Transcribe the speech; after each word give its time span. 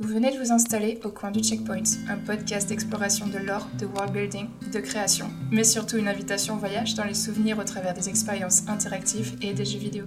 Vous 0.00 0.14
venez 0.14 0.30
de 0.30 0.38
vous 0.38 0.52
installer 0.52 1.00
au 1.02 1.08
coin 1.08 1.32
du 1.32 1.42
Checkpoint, 1.42 1.82
un 2.08 2.18
podcast 2.18 2.68
d'exploration 2.68 3.26
de 3.26 3.38
l'or, 3.38 3.66
de 3.80 3.86
world 3.86 4.12
building, 4.12 4.46
de 4.72 4.78
création, 4.78 5.26
mais 5.50 5.64
surtout 5.64 5.96
une 5.96 6.06
invitation 6.06 6.54
au 6.54 6.58
voyage 6.58 6.94
dans 6.94 7.02
les 7.02 7.14
souvenirs 7.14 7.58
au 7.58 7.64
travers 7.64 7.94
des 7.94 8.08
expériences 8.08 8.62
interactives 8.68 9.36
et 9.42 9.52
des 9.54 9.64
jeux 9.64 9.80
vidéo. 9.80 10.04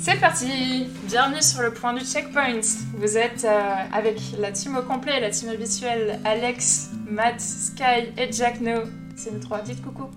C'est 0.00 0.18
parti 0.18 0.88
Bienvenue 1.06 1.42
sur 1.42 1.62
le 1.62 1.72
point 1.72 1.94
du 1.94 2.04
Checkpoint. 2.04 2.62
Vous 2.96 3.16
êtes 3.16 3.44
euh, 3.44 3.74
avec 3.92 4.18
la 4.40 4.50
team 4.50 4.76
au 4.76 4.82
complet, 4.82 5.20
la 5.20 5.30
team 5.30 5.48
habituelle, 5.48 6.18
Alex, 6.24 6.90
Matt, 7.08 7.40
Sky 7.40 8.10
et 8.18 8.32
Jack 8.32 8.60
No. 8.60 8.80
C'est 9.14 9.32
nous 9.32 9.38
trois, 9.38 9.60
dites 9.60 9.80
coucou. 9.80 10.10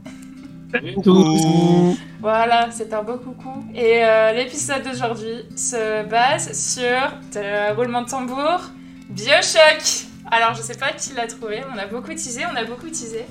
Salut 0.71 0.95
tous 1.03 1.95
Voilà, 2.19 2.69
c'est 2.71 2.91
un 2.91 3.03
beau 3.03 3.17
coucou. 3.17 3.63
Et 3.75 4.03
euh, 4.03 4.33
l'épisode 4.33 4.81
d'aujourd'hui 4.81 5.45
se 5.55 6.03
base 6.09 6.51
sur, 6.51 7.13
le 7.35 7.75
roulement 7.75 8.01
de 8.01 8.09
tambour, 8.09 8.71
Bioshock 9.09 10.07
Alors, 10.29 10.53
je 10.53 10.61
sais 10.61 10.75
pas 10.75 10.91
qui 10.91 11.13
l'a 11.13 11.27
trouvé, 11.27 11.63
on 11.73 11.77
a 11.77 11.87
beaucoup 11.87 12.13
teasé, 12.13 12.43
on 12.51 12.55
a 12.55 12.63
beaucoup 12.65 12.87
teasé. 12.87 13.25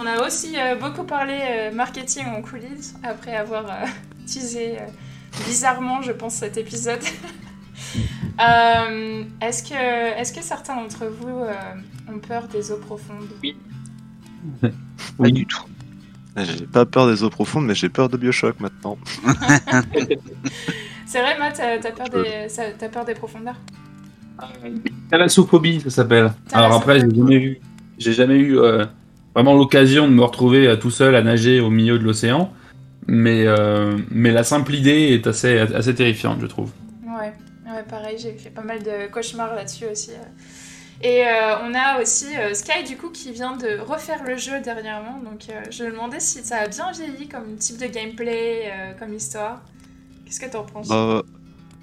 On 0.00 0.06
a 0.06 0.24
aussi 0.24 0.54
euh, 0.56 0.76
beaucoup 0.76 1.02
parlé 1.02 1.36
euh, 1.40 1.72
marketing 1.72 2.26
en 2.26 2.40
coulisses, 2.40 2.94
après 3.02 3.34
avoir 3.34 3.66
euh, 3.66 3.84
teasé 4.26 4.76
bizarrement, 5.44 6.02
je 6.02 6.12
pense, 6.12 6.34
cet 6.34 6.56
épisode. 6.56 7.02
est-ce, 8.38 9.62
que, 9.64 10.18
est-ce 10.20 10.32
que 10.32 10.42
certains 10.42 10.76
d'entre 10.76 11.06
vous 11.06 11.44
ont 12.08 12.18
peur 12.20 12.46
des 12.46 12.70
eaux 12.70 12.78
profondes? 12.78 13.28
Oui. 13.42 13.56
Pas 15.18 15.30
du 15.30 15.44
tout. 15.46 15.64
J'ai 16.36 16.66
pas 16.66 16.86
peur 16.86 17.08
des 17.08 17.24
eaux 17.24 17.30
profondes, 17.30 17.66
mais 17.66 17.74
j'ai 17.74 17.88
peur 17.88 18.08
de 18.08 18.16
Bioshock 18.16 18.60
maintenant. 18.60 18.96
C'est 21.04 21.20
vrai, 21.20 21.36
Matt, 21.36 21.56
t'as 21.56 21.90
peur 21.90 22.08
des, 22.10 22.46
t'as 22.78 22.88
peur 22.88 23.04
des 23.04 23.14
profondeurs? 23.14 23.56
Thalassophobie, 25.10 25.80
ça 25.80 25.90
s'appelle. 25.90 26.32
Alors 26.52 26.74
après, 26.74 27.00
j'ai 27.00 27.14
jamais 27.14 27.36
eu, 27.36 27.60
j'ai 27.98 28.12
jamais 28.12 28.36
eu 28.36 28.58
euh, 28.58 28.84
vraiment 29.34 29.54
l'occasion 29.54 30.06
de 30.06 30.12
me 30.12 30.22
retrouver 30.22 30.66
euh, 30.66 30.76
tout 30.76 30.90
seul 30.90 31.14
à 31.14 31.22
nager 31.22 31.60
au 31.60 31.70
milieu 31.70 31.98
de 31.98 32.04
l'océan, 32.04 32.52
mais 33.06 33.46
euh, 33.46 33.96
mais 34.10 34.30
la 34.30 34.44
simple 34.44 34.74
idée 34.74 35.14
est 35.14 35.26
assez 35.26 35.58
assez 35.58 35.94
terrifiante, 35.94 36.38
je 36.40 36.46
trouve. 36.46 36.70
Ouais, 37.04 37.32
ouais 37.66 37.82
pareil, 37.88 38.16
j'ai 38.18 38.32
fait 38.32 38.50
pas 38.50 38.62
mal 38.62 38.82
de 38.82 39.10
cauchemars 39.10 39.54
là-dessus 39.54 39.86
aussi. 39.90 40.10
Et 41.00 41.22
on 41.62 41.74
a 41.74 42.02
aussi 42.02 42.26
Sky 42.54 42.82
du 42.84 42.96
coup 42.96 43.10
qui 43.10 43.30
vient 43.30 43.56
de 43.56 43.78
refaire 43.78 44.24
le 44.24 44.36
jeu 44.36 44.60
dernièrement, 44.60 45.20
donc 45.24 45.44
je 45.70 45.84
me 45.84 45.92
demandais 45.92 46.18
si 46.18 46.40
ça 46.40 46.56
a 46.56 46.66
bien 46.66 46.90
vieilli 46.90 47.28
comme 47.28 47.54
type 47.56 47.78
de 47.78 47.86
gameplay, 47.86 48.72
comme 48.98 49.14
histoire. 49.14 49.62
Qu'est-ce 50.24 50.40
que 50.40 50.50
t'en 50.50 50.64
penses? 50.64 50.88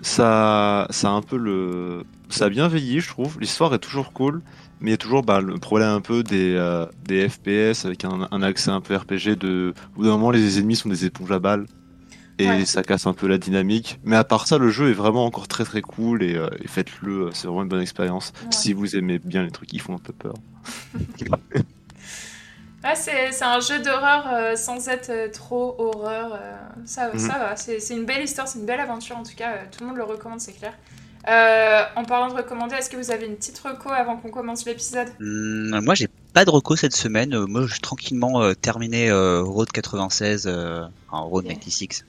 Ça, 0.01 0.87
ça 0.89 1.09
a 1.09 1.11
un 1.11 1.21
peu 1.21 1.37
le, 1.37 2.03
ça 2.29 2.45
a 2.45 2.49
bien 2.49 2.67
veillé, 2.67 2.99
je 2.99 3.07
trouve. 3.07 3.37
L'histoire 3.39 3.73
est 3.73 3.79
toujours 3.79 4.13
cool, 4.13 4.41
mais 4.79 4.89
il 4.89 4.91
y 4.91 4.93
a 4.93 4.97
toujours 4.97 5.23
bah, 5.23 5.41
le 5.41 5.57
problème 5.57 5.89
un 5.89 6.01
peu 6.01 6.23
des, 6.23 6.55
euh, 6.55 6.85
des 7.05 7.29
FPS 7.29 7.85
avec 7.85 8.05
un, 8.05 8.41
accès 8.41 8.71
un 8.71 8.81
peu 8.81 8.95
RPG 8.95 9.37
de. 9.37 9.73
Au 9.93 9.99
bout 9.99 10.03
d'un 10.05 10.11
moment, 10.11 10.31
les 10.31 10.59
ennemis 10.59 10.75
sont 10.75 10.89
des 10.89 11.05
éponges 11.05 11.31
à 11.31 11.39
balles. 11.39 11.65
Et 12.37 12.65
ça 12.65 12.83
casse 12.83 13.07
un 13.07 13.13
peu 13.13 13.27
la 13.27 13.37
dynamique. 13.37 13.97
Mais 14.03 14.17
à 14.17 14.25
part 14.25 14.45
ça, 14.45 14.57
le 14.57 14.69
jeu 14.69 14.89
est 14.89 14.93
vraiment 14.93 15.25
encore 15.25 15.47
très 15.47 15.63
très 15.63 15.81
cool 15.81 16.21
et, 16.21 16.35
euh, 16.35 16.49
faites-le, 16.65 17.29
c'est 17.31 17.47
vraiment 17.47 17.63
une 17.63 17.69
bonne 17.69 17.81
expérience. 17.81 18.33
Si 18.51 18.73
vous 18.73 18.97
aimez 18.97 19.19
bien 19.19 19.43
les 19.43 19.51
trucs 19.51 19.69
qui 19.69 19.79
font 19.79 19.95
un 19.95 19.99
peu 19.99 20.11
peur. 20.11 20.33
c'est 22.93 23.43
un 23.43 23.59
jeu 23.59 23.79
d'horreur 23.79 24.27
euh, 24.31 24.55
sans 24.55 24.87
être 24.89 25.31
trop 25.31 25.75
horreur. 25.79 26.39
ça, 26.85 27.09
ça 27.17 27.33
mhm. 27.33 27.39
va, 27.39 27.55
c'est 27.55 27.89
une 27.89 28.05
belle 28.05 28.23
histoire, 28.23 28.47
c'est 28.47 28.59
une 28.59 28.65
belle 28.65 28.79
aventure 28.79 29.17
en 29.17 29.23
tout 29.23 29.35
cas. 29.35 29.53
tout 29.71 29.81
le 29.81 29.87
monde 29.87 29.97
le 29.97 30.03
recommande, 30.03 30.39
c'est 30.39 30.53
clair. 30.53 30.73
Euh, 31.27 31.83
en 31.95 32.03
parlant 32.03 32.27
de 32.27 32.37
recommander, 32.37 32.75
est-ce 32.75 32.89
que 32.89 32.97
vous 32.97 33.09
avez 33.09 33.25
une 33.25 33.35
petite 33.35 33.57
reco 33.57 33.89
avant 33.89 34.17
qu'on 34.17 34.29
commence 34.29 34.65
l'épisode? 34.65 35.07
Hmm, 35.19 35.79
Moi, 35.83 35.95
j'ai 35.95 36.07
pas 36.33 36.45
de 36.45 36.51
reco 36.51 36.75
cette 36.75 36.95
semaine. 36.95 37.33
Euh, 37.33 37.47
moi, 37.47 37.65
j'ai 37.65 37.79
tranquillement 37.79 38.43
euh, 38.43 38.53
terminé 38.53 39.11
Road 39.11 39.71
96, 39.71 40.47
en 41.09 41.27
Road 41.27 41.45
96, 41.47 42.05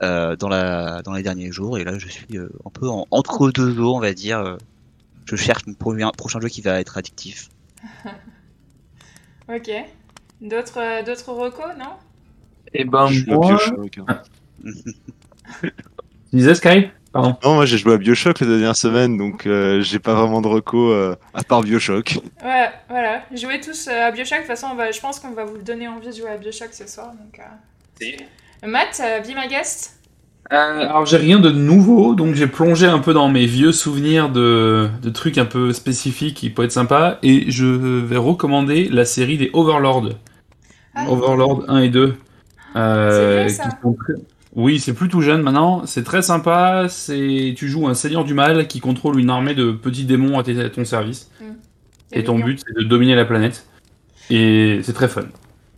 dans, 0.00 0.48
la, 0.48 1.02
dans 1.02 1.12
les 1.12 1.22
derniers 1.22 1.52
jours. 1.52 1.78
Et 1.78 1.84
là, 1.84 1.96
je 1.98 2.08
suis 2.08 2.26
un 2.38 2.70
peu 2.70 2.88
entre 2.88 3.50
deux 3.52 3.78
eaux, 3.78 3.94
on 3.94 4.00
va 4.00 4.12
dire. 4.12 4.58
je 5.26 5.36
cherche 5.36 5.62
mon 5.66 5.74
prochain 6.10 6.40
jeu 6.40 6.48
qui 6.48 6.60
va 6.60 6.80
être 6.80 6.98
addictif. 6.98 7.48
ok. 9.48 9.70
D'autres 10.40 11.04
d'autres 11.04 11.32
recos, 11.32 11.76
non? 11.78 11.94
Eh 12.74 12.84
ben, 12.84 13.08
moi... 13.26 13.58
Hein. 14.08 14.22
tu 15.62 15.70
disais 16.32 16.54
Sky? 16.54 16.90
Non, 17.14 17.54
moi 17.54 17.64
j'ai 17.64 17.78
joué 17.78 17.94
à 17.94 17.96
Bioshock 17.96 18.40
les 18.40 18.46
dernières 18.46 18.76
semaines, 18.76 19.16
donc 19.16 19.46
euh, 19.46 19.80
j'ai 19.80 19.98
pas 19.98 20.14
vraiment 20.14 20.42
de 20.42 20.48
reco 20.48 20.90
euh, 20.90 21.16
à 21.34 21.42
part 21.42 21.62
Bioshock. 21.62 22.18
Ouais, 22.44 22.68
voilà. 22.88 23.22
Jouez 23.34 23.60
tous 23.60 23.88
euh, 23.88 24.08
à 24.08 24.10
Bioshock. 24.10 24.38
De 24.38 24.42
toute 24.42 24.48
façon, 24.48 24.68
je 24.92 25.00
pense 25.00 25.20
qu'on 25.20 25.30
va 25.30 25.44
vous 25.44 25.58
donner 25.58 25.88
envie 25.88 26.08
de 26.08 26.12
jouer 26.12 26.28
à 26.28 26.36
Bioshock 26.36 26.72
ce 26.72 26.86
soir. 26.86 27.12
Donc, 27.12 27.40
Matt, 28.64 29.00
be 29.24 29.28
my 29.28 29.48
guest? 29.48 29.92
alors 30.48 31.06
j'ai 31.06 31.16
rien 31.16 31.40
de 31.40 31.50
nouveau, 31.50 32.14
donc 32.14 32.36
j'ai 32.36 32.46
plongé 32.46 32.86
un 32.86 33.00
peu 33.00 33.12
dans 33.12 33.28
mes 33.28 33.46
vieux 33.46 33.72
souvenirs 33.72 34.28
de, 34.28 34.88
de, 35.02 35.10
trucs 35.10 35.38
un 35.38 35.44
peu 35.44 35.72
spécifiques 35.72 36.36
qui 36.36 36.50
pourraient 36.50 36.66
être 36.66 36.72
sympas, 36.72 37.18
et 37.24 37.50
je 37.50 37.66
vais 37.66 38.16
recommander 38.16 38.88
la 38.88 39.04
série 39.04 39.38
des 39.38 39.50
Overlord. 39.54 40.10
Ah. 40.96 41.10
Overlord 41.10 41.64
1 41.68 41.82
et 41.82 41.88
2. 41.90 42.16
Euh, 42.74 43.48
ça. 43.48 43.68
Oui, 44.54 44.80
c'est 44.80 44.94
plus 44.94 45.08
tout 45.08 45.20
jeune 45.20 45.42
maintenant. 45.42 45.84
C'est 45.84 46.02
très 46.02 46.22
sympa. 46.22 46.86
C'est 46.88 47.54
tu 47.56 47.68
joues 47.68 47.86
un 47.86 47.94
seigneur 47.94 48.24
du 48.24 48.32
mal 48.32 48.66
qui 48.66 48.80
contrôle 48.80 49.20
une 49.20 49.28
armée 49.28 49.54
de 49.54 49.70
petits 49.70 50.06
démons 50.06 50.38
à, 50.38 50.42
ton 50.42 50.84
service. 50.86 51.30
Mm. 51.40 51.44
Et 52.12 52.24
ton 52.24 52.38
but 52.38 52.62
c'est 52.66 52.82
de 52.82 52.88
dominer 52.88 53.14
la 53.14 53.26
planète. 53.26 53.66
Et 54.30 54.80
c'est 54.82 54.94
très 54.94 55.08
fun. 55.08 55.26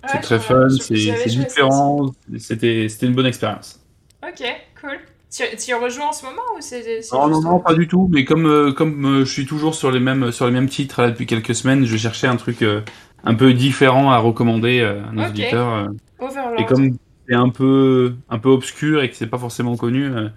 c'est 0.06 0.20
très 0.20 0.38
fun. 0.38 0.68
C'est 0.68 0.94
différent. 0.94 2.14
C'était 2.38 2.88
c'était 2.88 3.06
une 3.06 3.14
bonne 3.14 3.26
expérience. 3.26 3.80
Ok, 4.22 4.44
cool. 4.80 4.98
Tu, 5.30 5.42
tu 5.56 5.74
rejoues 5.74 6.02
en 6.02 6.12
ce 6.12 6.24
moment 6.24 6.42
ou 6.56 6.60
c'est 6.60 7.00
Non 7.12 7.26
non 7.26 7.40
non 7.40 7.58
pas 7.58 7.74
du 7.74 7.88
tout. 7.88 8.08
Mais 8.12 8.24
comme 8.24 8.46
euh, 8.46 8.72
comme 8.72 9.04
euh, 9.04 9.24
je 9.24 9.32
suis 9.32 9.44
toujours 9.44 9.74
sur 9.74 9.90
les 9.90 10.00
mêmes 10.00 10.30
sur 10.30 10.46
les 10.46 10.52
mêmes 10.52 10.68
titres 10.68 11.04
depuis 11.06 11.26
quelques 11.26 11.54
semaines, 11.56 11.84
je 11.84 11.96
cherchais 11.96 12.28
un 12.28 12.36
truc 12.36 12.62
euh, 12.62 12.80
un 13.24 13.34
peu 13.34 13.52
différent 13.52 14.10
à 14.10 14.18
recommander 14.18 14.80
à 14.82 15.12
nos 15.12 15.26
auditeurs. 15.26 15.90
Overlord. 16.18 16.60
Et 16.60 16.66
comme 16.66 16.96
c'est 17.28 17.34
un 17.34 17.50
peu, 17.50 18.14
un 18.30 18.38
peu 18.38 18.48
obscur 18.48 19.02
et 19.02 19.10
que 19.10 19.16
c'est 19.16 19.26
pas 19.26 19.38
forcément 19.38 19.76
connu, 19.76 20.04
euh, 20.04 20.28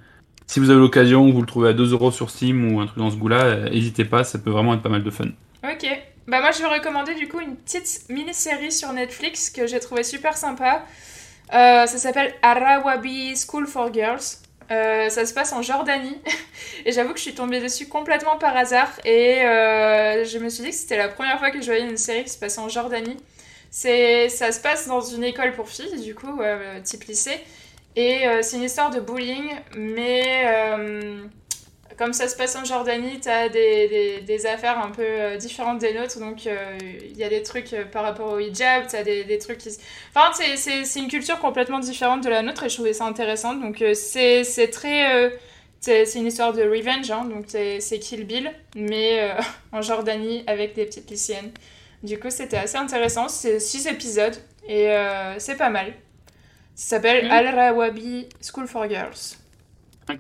si 0.46 0.60
vous 0.60 0.70
avez 0.70 0.80
l'occasion, 0.80 1.32
vous 1.32 1.40
le 1.40 1.48
trouvez 1.48 1.70
à 1.70 1.74
2 1.74 1.94
euros 1.94 2.12
sur 2.12 2.30
Steam 2.30 2.74
ou 2.74 2.82
un 2.82 2.86
truc 2.86 2.98
dans 2.98 3.10
ce 3.10 3.16
goût-là, 3.16 3.44
euh, 3.44 3.70
n'hésitez 3.70 4.04
pas, 4.04 4.24
ça 4.24 4.40
peut 4.40 4.50
vraiment 4.50 4.74
être 4.74 4.82
pas 4.82 4.90
mal 4.90 5.04
de 5.04 5.10
fun. 5.10 5.30
Ok. 5.64 5.88
Bah 6.28 6.40
moi 6.40 6.52
je 6.52 6.60
vais 6.60 6.68
recommander 6.68 7.16
du 7.16 7.28
coup 7.28 7.40
une 7.40 7.56
petite 7.56 8.06
mini-série 8.10 8.72
sur 8.72 8.94
Netflix 8.94 9.50
que 9.50 9.68
j'ai 9.68 9.80
trouvé 9.80 10.04
super 10.04 10.38
sympa. 10.38 10.84
Euh, 11.54 11.86
ça 11.86 11.98
s'appelle 11.98 12.34
Arawabi 12.42 13.36
School 13.36 13.66
for 13.66 13.92
Girls. 13.94 14.41
Ça 15.10 15.26
se 15.26 15.34
passe 15.34 15.54
en 15.54 15.62
Jordanie. 15.62 16.18
Et 16.86 16.92
j'avoue 16.92 17.12
que 17.12 17.18
je 17.18 17.24
suis 17.24 17.36
tombée 17.36 17.60
dessus 17.60 17.88
complètement 17.88 18.38
par 18.38 18.56
hasard. 18.56 18.92
Et 19.06 19.40
je 19.42 20.38
me 20.40 20.50
suis 20.50 20.64
dit 20.64 20.70
que 20.70 20.76
c'était 20.76 20.98
la 20.98 21.10
première 21.10 21.40
fois 21.40 21.52
que 21.52 21.62
je 21.62 21.66
voyais 21.66 21.88
une 21.88 21.98
série 21.98 22.24
qui 22.24 22.32
se 22.32 22.40
passe 22.40 22.58
en 22.58 22.70
Jordanie. 22.70 23.18
C'est, 23.72 24.28
ça 24.28 24.52
se 24.52 24.60
passe 24.60 24.88
dans 24.88 25.00
une 25.00 25.24
école 25.24 25.54
pour 25.54 25.70
filles, 25.70 26.02
du 26.02 26.14
coup, 26.14 26.42
euh, 26.42 26.82
type 26.82 27.06
lycée. 27.06 27.40
Et 27.96 28.28
euh, 28.28 28.42
c'est 28.42 28.58
une 28.58 28.64
histoire 28.64 28.90
de 28.90 29.00
bullying, 29.00 29.50
mais 29.78 30.44
euh, 30.46 31.24
comme 32.02 32.14
ça 32.14 32.28
se 32.28 32.36
passe 32.36 32.56
en 32.56 32.66
Jordanie, 32.66 33.20
tu 33.20 33.30
as 33.30 33.48
des, 33.48 34.22
des, 34.26 34.46
affaires 34.48 34.80
un 34.80 34.90
peu 34.90 35.38
différentes 35.38 35.78
des 35.78 35.94
nôtres. 35.94 36.20
Donc, 36.20 36.46
il 36.46 37.16
y 37.16 37.24
a 37.24 37.30
des 37.30 37.44
trucs 37.44 37.76
par 37.92 38.02
rapport 38.02 38.34
au 38.34 38.40
hijab, 38.40 38.88
tu 38.88 38.96
as 38.96 39.04
des, 39.04 39.24
des, 39.24 39.38
trucs 39.38 39.60
qui. 39.60 39.70
Enfin, 40.16 40.32
c'est 40.56 41.00
une 41.00 41.10
culture 41.10 41.38
complètement 41.38 41.80
différente 41.80 42.24
de 42.24 42.30
la 42.30 42.42
nôtre 42.42 42.64
et 42.64 42.70
je 42.70 42.74
trouvais 42.74 42.94
ça 42.94 43.06
intéressant. 43.06 43.54
Donc, 43.54 43.84
c'est 43.94 44.44
très. 44.72 45.32
c'est 45.80 46.16
une 46.16 46.26
histoire 46.26 46.54
de 46.54 46.64
revenge, 46.64 47.12
hein, 47.12 47.26
donc 47.26 47.46
c'est 47.50 48.00
Kill 48.00 48.26
Bill, 48.26 48.52
mais 48.76 49.32
en 49.72 49.84
Jordanie 49.84 50.44
avec 50.48 50.74
des 50.74 50.86
petites 50.86 51.10
lycéennes. 51.12 51.52
Du 52.04 52.20
coup, 52.20 52.32
c'était 52.32 52.58
assez 52.58 52.78
intéressant. 52.78 53.28
C'est 53.28 53.60
6 53.60 53.88
épisodes 53.88 54.36
et 54.68 54.90
euh, 54.90 55.38
c'est 55.40 55.58
pas 55.58 55.70
mal. 55.70 55.94
Ça 56.74 56.96
s'appelle 56.96 57.30
Al-Rawabi 57.30 58.28
School 58.42 58.68
for 58.68 58.90
Girls. 58.90 59.38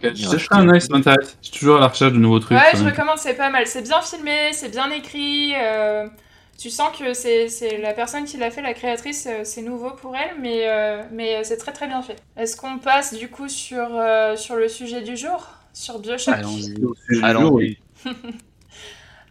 Je 0.02 0.48
un 0.52 0.72
nice 0.72 0.90
m'intéresse. 0.90 1.38
Je 1.42 1.48
suis 1.48 1.60
toujours 1.60 1.78
à 1.78 1.80
la 1.80 1.88
recherche 1.88 2.14
de 2.14 2.18
nouveaux 2.18 2.40
trucs. 2.40 2.58
Ouais, 2.58 2.76
je 2.76 2.84
recommande, 2.84 3.18
c'est 3.18 3.36
pas 3.36 3.50
mal. 3.50 3.68
C'est 3.68 3.82
bien 3.82 4.02
filmé, 4.02 4.52
c'est 4.54 4.70
bien 4.70 4.90
écrit. 4.92 5.54
Euh, 5.56 6.08
tu 6.58 6.70
sens 6.70 6.90
que 6.98 7.14
c'est 7.14 7.78
la 7.82 7.94
personne 7.94 8.26
qui 8.26 8.38
l'a 8.38 8.52
fait, 8.52 8.62
la 8.62 8.74
créatrice, 8.74 9.28
euh, 9.28 9.42
c'est 9.44 9.62
nouveau 9.62 9.92
pour 9.92 10.16
elle, 10.16 10.40
mais, 10.40 10.68
mais 11.12 11.44
c'est 11.44 11.58
très 11.58 11.72
très 11.72 11.88
bien 11.88 12.02
fait. 12.02 12.22
Est-ce 12.38 12.56
qu'on 12.56 12.78
passe 12.78 13.14
du 13.14 13.30
coup 13.30 13.50
sur, 13.50 13.88
sur 14.36 14.56
le 14.56 14.68
sujet 14.68 15.02
du 15.02 15.18
jour? 15.18 15.50
Sur 15.74 16.00
Bioshock? 16.00 16.36
Allons-y. 16.36 17.24
Allons-y. 17.24 17.78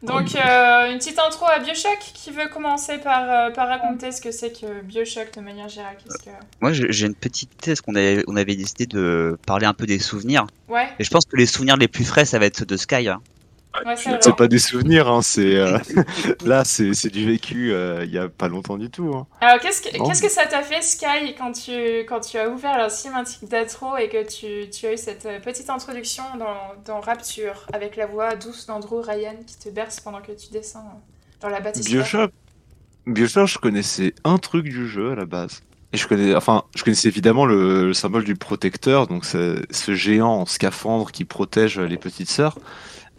Donc, 0.02 0.34
euh, 0.34 0.90
une 0.90 0.98
petite 0.98 1.18
intro 1.18 1.46
à 1.46 1.58
Bioshock. 1.58 1.98
Qui 2.14 2.30
veut 2.30 2.48
commencer 2.48 2.98
par, 2.98 3.22
euh, 3.30 3.50
par 3.50 3.68
raconter 3.68 4.12
ce 4.12 4.20
que 4.20 4.30
c'est 4.30 4.50
que 4.50 4.82
Bioshock 4.82 5.34
de 5.34 5.40
manière 5.40 5.68
générale 5.68 5.96
que... 5.96 6.30
Moi, 6.60 6.72
j'ai 6.72 7.06
une 7.06 7.14
petite 7.14 7.50
parce 7.64 7.80
qu'on 7.80 7.94
avait, 7.94 8.24
on 8.26 8.36
avait 8.36 8.56
décidé 8.56 8.86
de 8.86 9.38
parler 9.46 9.66
un 9.66 9.74
peu 9.74 9.86
des 9.86 9.98
souvenirs. 9.98 10.46
Ouais. 10.68 10.88
Et 10.98 11.04
je 11.04 11.10
pense 11.10 11.24
que 11.24 11.36
les 11.36 11.46
souvenirs 11.46 11.76
les 11.76 11.88
plus 11.88 12.04
frais, 12.04 12.24
ça 12.24 12.38
va 12.38 12.46
être 12.46 12.56
ceux 12.58 12.66
de 12.66 12.76
Sky. 12.76 13.08
Hein. 13.08 13.20
C'est 14.20 14.36
pas 14.36 14.48
des 14.48 14.58
souvenirs, 14.58 15.08
hein, 15.08 15.22
c'est 15.22 15.56
euh, 15.56 15.78
là 16.44 16.64
c'est 16.64 17.08
du 17.08 17.26
vécu 17.26 17.72
euh, 17.72 18.04
il 18.04 18.10
y 18.10 18.18
a 18.18 18.28
pas 18.28 18.48
longtemps 18.48 18.76
du 18.76 18.90
tout. 18.90 19.12
Hein. 19.14 19.26
Alors 19.40 19.60
qu'est-ce 19.60 19.82
que, 19.82 19.90
qu'est-ce 19.90 20.22
que 20.22 20.28
ça 20.28 20.46
t'a 20.46 20.62
fait 20.62 20.82
Sky 20.82 21.34
quand 21.38 21.52
tu, 21.52 22.00
quand 22.08 22.20
tu 22.20 22.38
as 22.38 22.48
ouvert 22.48 22.76
la 22.76 22.88
cinématique 22.88 23.48
d'Atro 23.48 23.96
et 23.96 24.08
que 24.08 24.26
tu, 24.26 24.68
tu, 24.70 24.86
as 24.86 24.94
eu 24.94 24.96
cette 24.96 25.26
euh, 25.26 25.40
petite 25.40 25.70
introduction 25.70 26.24
dans, 26.38 26.74
dans 26.84 27.00
Rapture 27.00 27.66
avec 27.72 27.96
la 27.96 28.06
voix 28.06 28.34
douce 28.36 28.66
d'Andrew 28.66 29.02
Ryan 29.02 29.36
qui 29.46 29.58
te 29.58 29.68
berce 29.68 30.00
pendant 30.00 30.20
que 30.20 30.32
tu 30.32 30.50
descends 30.50 31.00
dans 31.40 31.48
la 31.48 31.60
bâtisse 31.60 31.86
Bioshock, 31.86 32.32
Bioshock, 33.06 33.48
je 33.48 33.58
connaissais 33.58 34.14
un 34.24 34.38
truc 34.38 34.64
du 34.64 34.88
jeu 34.88 35.12
à 35.12 35.14
la 35.14 35.24
base. 35.24 35.62
Et 35.92 35.96
je 35.96 36.06
connais, 36.06 36.36
enfin, 36.36 36.62
je 36.76 36.84
connaissais 36.84 37.08
évidemment 37.08 37.46
le, 37.46 37.92
symbole 37.94 38.22
du 38.22 38.36
protecteur, 38.36 39.08
donc 39.08 39.24
ce 39.24 39.64
géant 39.88 40.34
en 40.34 40.46
scaphandre 40.46 41.10
qui 41.10 41.24
protège 41.24 41.80
les 41.80 41.96
petites 41.96 42.30
sœurs. 42.30 42.58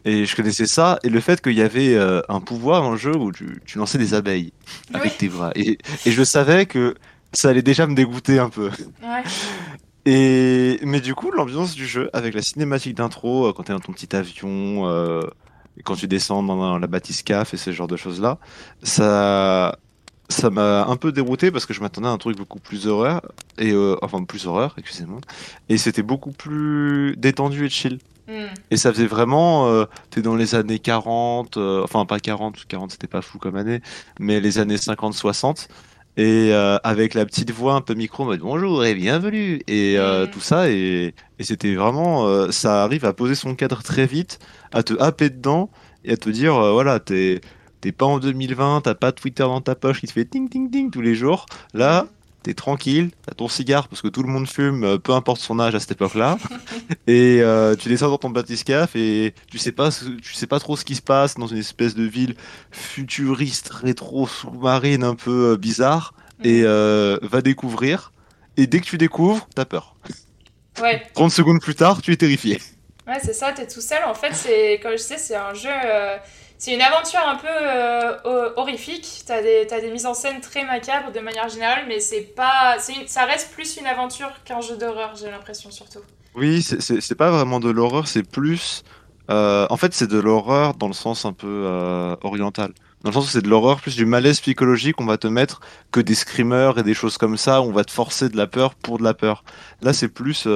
Et 0.03 0.25
je 0.25 0.36
connaissais 0.36 0.65
ça, 0.65 1.00
et 1.03 1.09
le 1.09 1.19
fait 1.19 1.42
qu'il 1.42 1.53
y 1.53 1.62
avait 1.62 1.94
euh, 1.94 2.21
un 2.27 2.39
pouvoir 2.39 2.89
le 2.89 2.98
jeu 2.98 3.15
où 3.15 3.31
tu, 3.31 3.62
lançais 3.75 4.00
des 4.00 4.13
abeilles 4.13 4.51
avec 4.94 5.18
tes 5.18 5.30
bras. 5.30 5.51
Et, 5.56 5.77
je 6.06 6.24
savais 6.24 6.65
que 6.65 6.95
ça 7.33 7.50
allait 7.50 7.62
déjà 7.62 7.86
me 7.86 7.94
dégoûter 7.94 8.39
un 8.39 8.50
peu. 8.50 8.71
Ouais. 9.03 9.24
Et, 10.06 10.80
mais 10.81 11.01
du 11.01 11.13
coup, 11.13 11.30
l'ambiance 11.31 11.75
du 11.75 11.86
jeu, 11.86 12.09
avec 12.13 12.33
la 12.33 12.42
cinématique 12.42 12.95
d'intro, 12.95 13.48
euh, 13.48 13.53
quand 13.53 13.63
t'es 13.63 13.74
dans 13.74 13.80
ton 13.80 13.94
petit 13.94 14.15
avion, 14.15 14.88
euh, 14.88 15.21
quand 15.83 15.95
tu 15.95 16.07
descends 16.07 16.42
dans 16.42 16.80
la 16.80 16.88
bâtisse 16.88 17.21
CAF 17.21 17.54
et 17.54 17.57
ce 17.57 17.71
genre 17.71 17.88
de 17.88 17.97
choses-là, 17.97 18.39
ça, 18.81 19.77
ça 20.30 20.50
m'a 20.50 20.86
un 20.86 20.95
peu 20.95 21.12
dérouté 21.12 21.51
parce 21.51 21.68
que 21.68 21.75
je 21.75 21.81
m'attendais 21.81 22.07
à 22.07 22.12
un 22.12 22.18
truc 22.18 22.38
beaucoup 22.38 22.59
plus 22.59 22.88
horreur, 22.88 23.21
et, 23.59 23.75
enfin 24.01 24.24
plus 24.24 24.47
horreur, 24.47 24.74
excusez-moi, 24.80 25.21
et 25.69 25.77
c'était 25.77 26.01
beaucoup 26.01 26.31
plus 26.31 27.15
détendu 27.18 27.68
et 27.68 27.69
chill. 27.69 28.00
Et 28.69 28.78
ça 28.78 28.92
faisait 28.92 29.07
vraiment, 29.07 29.68
euh, 29.68 29.86
t'es 30.10 30.22
dans 30.22 30.36
les 30.36 30.56
années 30.56 30.80
40, 30.80 31.57
euh, 31.57 31.83
enfin 31.83 32.06
pas 32.06 32.19
40, 32.19 32.66
40 32.68 32.92
c'était 32.92 33.07
pas 33.07 33.22
fou 33.22 33.38
comme 33.38 33.56
année, 33.56 33.81
mais 34.19 34.39
les 34.39 34.60
années 34.60 34.75
50-60. 34.75 35.68
Et 36.18 36.50
euh, 36.51 36.78
avec 36.83 37.13
la 37.13 37.25
petite 37.25 37.51
voix 37.51 37.75
un 37.75 37.81
peu 37.81 37.94
micro, 37.94 38.25
mode 38.25 38.42
bonjour 38.42 38.83
et 38.83 38.94
bienvenue, 38.95 39.62
et 39.68 39.98
hmm. 39.98 40.28
tout 40.30 40.42
ça, 40.42 40.69
et, 40.69 41.16
et 41.39 41.44
c'était 41.44 41.74
vraiment, 41.74 42.51
ça 42.51 42.83
arrive 42.83 43.06
à 43.06 43.13
poser 43.13 43.33
son 43.33 43.56
cadre 43.56 43.81
très 43.81 44.06
vite, 44.06 44.39
à 44.74 44.83
te 44.83 44.94
happer 45.01 45.30
dedans, 45.30 45.69
et 46.04 46.13
à 46.13 46.18
te 46.18 46.30
dire, 46.30 46.54
voilà, 46.74 47.00
t'es 47.00 47.39
pas 47.98 48.06
en 48.06 48.19
2020, 48.19 48.81
t'as 48.81 48.94
pas 48.94 49.13
Twitter 49.13 49.44
dans 49.44 49.62
ta 49.62 49.75
poche 49.75 50.01
qui 50.01 50.07
te 50.07 50.12
fait 50.12 50.25
ting 50.25 50.50
ting 50.50 50.69
ting 50.69 50.92
tous 50.92 51.01
les 51.01 51.16
jours. 51.16 51.45
Là, 51.74 52.07
t'es 52.44 52.54
tranquille, 52.54 53.12
t'as 53.26 53.34
ton 53.34 53.48
cigare 53.48 53.88
parce 53.88 54.02
que 54.02 54.08
tout 54.08 54.24
le 54.24 54.30
monde 54.30 54.48
fume, 54.48 54.84
euh, 54.84 54.98
peu 54.98 55.14
importe 55.14 55.42
son 55.42 55.60
âge 55.60 55.76
à 55.76 55.80
cette 55.80 55.92
époque-là, 55.92 56.38
et 57.08 57.40
euh, 57.42 57.76
tu 57.76 57.90
descends 57.90 58.10
dans 58.10 58.18
ton 58.18 58.30
batiscaf 58.30 58.96
et 58.96 59.34
tu 59.50 59.58
sais 59.58 59.72
pas, 59.72 59.90
tu 59.92 60.34
sais 60.34 60.48
pas 60.48 60.60
trop 60.60 60.76
ce 60.76 60.86
qui 60.86 60.96
se 60.96 61.02
passe 61.02 61.36
dans 61.36 61.48
une 61.48 61.58
espèce 61.58 61.96
de 61.96 62.04
ville 62.04 62.36
futuriste, 62.72 63.70
rétro, 63.70 64.28
sous-marine, 64.28 65.04
un 65.04 65.16
peu 65.16 65.52
euh, 65.52 65.58
bizarre, 65.58 66.14
et 66.44 66.64
mhm. 66.64 67.20
va 67.22 67.42
découvrir. 67.42 68.12
Et 68.58 68.66
dès 68.66 68.80
que 68.80 68.86
tu 68.86 68.98
découvres, 68.98 69.48
t'as 69.54 69.66
peur. 69.66 69.96
Ouais. 70.82 71.04
30 71.14 71.32
secondes 71.32 71.62
plus 71.62 71.76
tard, 71.76 72.02
tu 72.02 72.12
es 72.12 72.18
terrifié. 72.18 72.60
Ouais, 73.08 73.20
c'est 73.24 73.34
ça, 73.34 73.52
t'es 73.52 73.68
tout 73.68 73.82
seul. 73.82 74.04
En 74.08 74.16
fait, 74.16 74.34
c'est 74.34 74.80
comme 74.82 74.94
je 74.94 74.98
sais, 74.98 75.18
c'est 75.18 75.36
un 75.36 75.54
jeu 75.54 75.70
c'est 76.62 76.75
une 76.75 76.81
aventure 76.84 77.22
un 77.28 77.38
peu 77.38 77.48
euh, 77.50 78.52
horrifique. 78.56 79.24
T'as 79.25 79.42
des, 79.42 79.68
as 79.72 79.81
des 79.81 79.90
mises 79.90 80.06
en 80.06 80.13
scène 80.13 80.42
très 80.42 80.63
macabres 80.63 81.12
de 81.12 81.19
manière 81.19 81.50
générale, 81.50 81.86
mais 81.88 82.00
c'est 82.00 82.22
pas, 82.22 82.78
ça 83.08 83.25
reste 83.25 83.52
plus 83.52 83.78
une 83.78 83.88
aventure 83.88 84.30
qu'un 84.46 84.62
jeu 84.62 84.78
d'horreur, 84.78 85.16
j'ai 85.16 85.31
l'impression 85.31 85.72
surtout. 85.72 86.02
Oui, 86.36 86.62
c'est 86.62 87.16
pas 87.16 87.31
vraiment 87.31 87.60
de 87.60 87.72
l'horreur, 87.72 88.08
c'est 88.08 88.22
plus. 88.22 88.84
Euh, 89.31 89.66
en 89.72 89.75
fait, 89.75 89.96
c'est 89.96 90.06
de 90.06 90.19
l'horreur 90.19 90.75
dans 90.75 90.86
le 90.86 90.94
sens 90.94 91.25
un 91.25 91.34
peu 91.34 91.48
euh, 91.48 92.16
oriental. 92.22 92.74
Dans 93.02 93.10
le 93.10 93.16
sens 93.16 93.25
où 93.25 93.30
c'est 93.30 93.42
de 93.42 93.50
l'horreur, 93.50 93.81
plus 93.81 93.96
du 93.96 94.06
malaise 94.06 94.40
psychologique, 94.40 95.02
on 95.02 95.06
va 95.07 95.18
te 95.18 95.25
mettre 95.25 95.62
que 95.92 96.00
des 96.00 96.14
screamers 96.14 96.78
et 96.78 96.84
des 96.84 96.94
choses 96.94 97.18
comme 97.18 97.38
ça, 97.38 97.64
on 97.64 97.72
va 97.72 97.84
te 97.86 97.92
forcer 97.92 98.30
de 98.30 98.38
la 98.38 98.46
peur 98.46 98.75
pour 98.75 99.00
de 99.00 99.04
la 99.04 99.16
peur. 99.16 99.44
Là, 99.81 99.94
c'est 99.94 100.10
plus. 100.10 100.48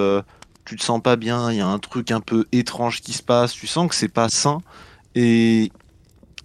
tu 0.66 0.76
te 0.76 0.84
sens 0.84 1.02
pas 1.02 1.16
bien, 1.16 1.52
il 1.52 1.58
y 1.58 1.62
a 1.62 1.68
un 1.68 1.80
truc 1.80 2.12
un 2.12 2.22
peu 2.22 2.46
étrange 2.52 3.02
qui 3.02 3.14
se 3.14 3.24
passe, 3.24 3.54
tu 3.54 3.66
sens 3.66 3.90
que 3.90 3.96
c'est 3.96 4.08
pas 4.08 4.30
sain. 4.30 4.62
Et 5.16 5.72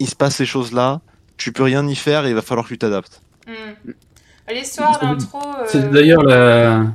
il 0.01 0.09
se 0.09 0.17
passe 0.17 0.37
ces 0.37 0.47
choses-là, 0.47 1.01
tu 1.37 1.53
peux 1.53 1.63
rien 1.63 1.87
y 1.87 1.95
faire 1.95 2.27
et 2.27 2.31
il 2.31 2.35
va 2.35 2.43
falloir 2.43 2.67
que 2.67 2.73
tu 2.73 2.79
t'adaptes. 2.79 3.23
Hmm. 3.47 3.93
L'histoire 4.53 4.99
d'intro. 5.01 5.39
Euh, 5.39 5.65
c'est 5.67 5.91
d'ailleurs 5.91 6.23
la, 6.23 6.87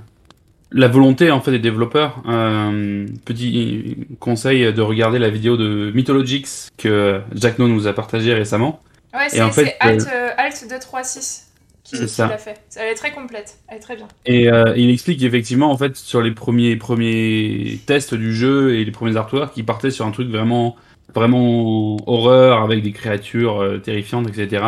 la 0.71 0.87
volonté 0.87 1.31
en 1.31 1.39
fait 1.39 1.51
des 1.51 1.59
développeurs. 1.59 2.21
Euh, 2.27 3.05
petit 3.23 4.07
conseil 4.19 4.73
de 4.73 4.81
regarder 4.81 5.19
la 5.19 5.29
vidéo 5.29 5.55
de 5.55 5.91
Mythologix 5.93 6.69
que 6.77 7.21
Jack 7.33 7.59
No 7.59 7.67
nous 7.67 7.87
a 7.87 7.93
partagé 7.93 8.33
récemment. 8.33 8.81
Ouais, 9.13 9.29
c'est 9.29 9.41
en 9.41 9.51
fait, 9.51 9.77
Alt, 9.79 10.05
euh, 10.13 10.31
Alt 10.37 10.65
236 10.69 11.43
qui, 11.85 11.97
l'a 11.97 12.37
fait. 12.37 12.59
Elle 12.75 12.91
est 12.91 12.95
très 12.95 13.11
complète, 13.11 13.59
elle 13.69 13.77
est 13.77 13.79
très 13.79 13.95
bien. 13.95 14.07
Et 14.25 14.49
il 14.75 14.89
explique 14.89 15.21
effectivement 15.23 15.71
en 15.71 15.77
fait 15.77 15.95
sur 15.95 16.21
les 16.21 16.31
premiers 16.31 16.75
premiers 16.75 17.79
tests 17.85 18.15
du 18.15 18.35
jeu 18.35 18.75
et 18.75 18.83
les 18.83 18.91
premiers 18.91 19.15
artworks, 19.15 19.53
qui 19.53 19.63
partaient 19.63 19.91
sur 19.91 20.05
un 20.05 20.11
truc 20.11 20.29
vraiment 20.29 20.75
vraiment 21.13 21.97
horreur 22.07 22.61
avec 22.61 22.83
des 22.83 22.91
créatures 22.91 23.61
euh, 23.61 23.77
terrifiantes, 23.77 24.27
etc. 24.27 24.63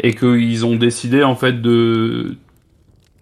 Et 0.00 0.14
qu'ils 0.14 0.66
ont 0.66 0.76
décidé 0.76 1.22
en 1.22 1.36
fait 1.36 1.60
de 1.60 2.36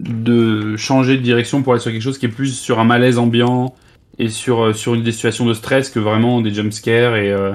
de 0.01 0.75
changer 0.75 1.15
de 1.15 1.21
direction 1.21 1.63
pour 1.63 1.71
aller 1.71 1.81
sur 1.81 1.91
quelque 1.91 2.01
chose 2.01 2.17
qui 2.17 2.25
est 2.25 2.29
plus 2.29 2.53
sur 2.53 2.79
un 2.79 2.83
malaise 2.83 3.17
ambiant 3.17 3.73
et 4.19 4.27
sur, 4.27 4.61
euh, 4.61 4.73
sur 4.73 4.93
une 4.93 5.03
des 5.03 5.13
situations 5.13 5.45
de 5.45 5.53
stress 5.53 5.89
que 5.89 5.99
vraiment 5.99 6.41
des 6.41 6.53
jumpscares 6.53 7.15
et, 7.15 7.31
euh, 7.31 7.53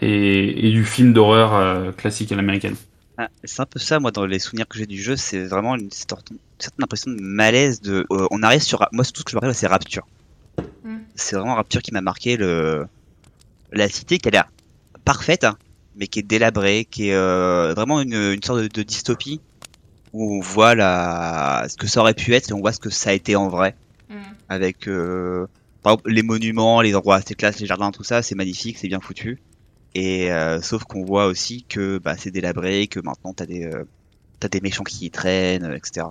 et, 0.00 0.68
et, 0.68 0.70
du 0.70 0.84
film 0.84 1.12
d'horreur 1.12 1.94
classique 1.96 2.30
à 2.30 2.36
l'américaine. 2.36 2.76
Ah, 3.16 3.28
c'est 3.42 3.60
un 3.60 3.66
peu 3.66 3.80
ça, 3.80 3.98
moi, 3.98 4.12
dans 4.12 4.24
les 4.24 4.38
souvenirs 4.38 4.68
que 4.68 4.78
j'ai 4.78 4.86
du 4.86 5.02
jeu, 5.02 5.16
c'est 5.16 5.44
vraiment 5.46 5.74
une, 5.74 5.90
certaine 5.90 6.38
impression 6.80 7.10
de 7.10 7.20
malaise. 7.20 7.80
De, 7.80 8.06
on 8.08 8.44
arrive 8.44 8.62
sur. 8.62 8.86
Moi, 8.92 9.04
tout 9.04 9.20
ce 9.20 9.24
que 9.24 9.32
je 9.32 9.36
me 9.36 9.40
rappelle, 9.40 9.56
c'est 9.56 9.66
Rapture. 9.66 10.06
Mm. 10.84 10.98
C'est 11.16 11.34
vraiment 11.34 11.56
Rapture 11.56 11.82
qui 11.82 11.92
m'a 11.92 12.00
marqué 12.00 12.36
le, 12.36 12.86
la 13.72 13.88
cité 13.88 14.18
qui 14.18 14.28
a 14.28 14.30
l'air 14.30 14.50
parfaite, 15.04 15.44
hein, 15.44 15.56
mais 15.96 16.06
qui 16.06 16.20
est 16.20 16.22
délabrée, 16.22 16.86
qui 16.90 17.08
est 17.08 17.14
euh, 17.14 17.74
vraiment 17.74 18.00
une, 18.00 18.14
une 18.14 18.42
sorte 18.42 18.60
de, 18.60 18.82
dystopie 18.82 19.40
où 20.12 20.36
on 20.36 20.40
voit 20.40 20.74
la, 20.74 21.66
ce 21.68 21.76
que 21.76 21.86
ça 21.86 22.00
aurait 22.00 22.14
pu 22.14 22.34
être 22.34 22.50
et 22.50 22.52
on 22.52 22.60
voit 22.60 22.72
ce 22.72 22.78
que 22.78 22.90
ça 22.90 23.10
a 23.10 23.12
été 23.12 23.36
en 23.36 23.48
vrai. 23.48 23.74
Mm. 24.08 24.14
Avec 24.48 24.88
euh, 24.88 25.46
par 25.82 25.94
exemple, 25.94 26.10
les 26.10 26.22
monuments, 26.22 26.80
les 26.80 26.94
endroits 26.94 27.16
assez 27.16 27.34
classes, 27.34 27.60
les 27.60 27.66
jardins, 27.66 27.90
tout 27.90 28.04
ça, 28.04 28.22
c'est 28.22 28.34
magnifique, 28.34 28.78
c'est 28.78 28.88
bien 28.88 29.00
foutu. 29.00 29.40
Et 29.94 30.30
euh, 30.30 30.60
sauf 30.60 30.84
qu'on 30.84 31.04
voit 31.04 31.26
aussi 31.26 31.64
que 31.64 31.98
bah, 31.98 32.16
c'est 32.16 32.30
délabré, 32.30 32.86
que 32.86 33.00
maintenant 33.00 33.32
t'as 33.32 33.46
des 33.46 33.70
t'as 34.40 34.48
des 34.48 34.60
méchants 34.60 34.84
qui 34.84 35.06
y 35.06 35.10
traînent, 35.10 35.72
etc. 35.74 36.06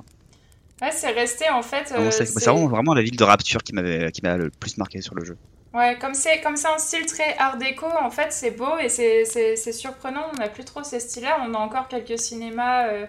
Ouais, 0.82 0.92
c'est 0.92 1.12
resté 1.12 1.46
en 1.50 1.64
fait. 1.64 1.94
c'est 2.12 2.34
vraiment, 2.34 2.68
vraiment 2.68 2.94
la 2.94 3.02
ville 3.02 3.16
de 3.16 3.24
Rapture 3.24 3.64
qui 3.64 3.74
m'avait 3.74 4.12
qui 4.12 4.22
m'a 4.22 4.38
le 4.38 4.50
plus 4.50 4.78
marqué 4.78 5.02
sur 5.02 5.16
le 5.16 5.24
jeu. 5.24 5.38
Ouais, 5.74 5.98
comme 6.00 6.14
c'est 6.14 6.42
comme 6.42 6.56
c'est 6.56 6.68
un 6.68 6.78
style 6.78 7.06
très 7.06 7.38
art 7.38 7.58
déco, 7.58 7.86
en 7.86 8.10
fait, 8.10 8.32
c'est 8.32 8.52
beau 8.52 8.78
et 8.80 8.90
c'est 8.90 9.72
surprenant. 9.74 10.26
On 10.34 10.38
n'a 10.38 10.48
plus 10.50 10.64
trop 10.64 10.82
ces 10.84 11.00
styles-là. 11.00 11.40
On 11.46 11.54
a 11.54 11.58
encore 11.58 11.88
quelques 11.88 12.18
cinémas. 12.18 12.88
Euh, 12.88 13.06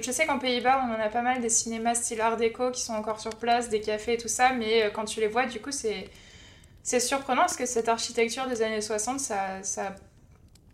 je 0.00 0.10
sais 0.12 0.24
qu'en 0.24 0.38
Pays-Bas, 0.38 0.84
on 0.88 0.94
en 0.94 1.00
a 1.00 1.08
pas 1.08 1.22
mal 1.22 1.40
des 1.40 1.48
cinémas 1.48 1.94
style 1.96 2.20
art 2.20 2.36
déco 2.36 2.70
qui 2.70 2.80
sont 2.80 2.94
encore 2.94 3.20
sur 3.20 3.34
place, 3.36 3.68
des 3.68 3.80
cafés 3.80 4.14
et 4.14 4.16
tout 4.18 4.28
ça. 4.28 4.52
Mais 4.52 4.84
euh, 4.84 4.90
quand 4.90 5.04
tu 5.04 5.20
les 5.20 5.26
vois, 5.26 5.46
du 5.46 5.60
coup, 5.60 5.72
c'est 5.72 6.08
c'est 6.82 7.00
surprenant 7.00 7.42
parce 7.42 7.56
que 7.56 7.66
cette 7.66 7.88
architecture 7.88 8.46
des 8.48 8.62
années 8.62 8.80
60, 8.80 9.20
ça 9.20 9.62
ça 9.62 9.94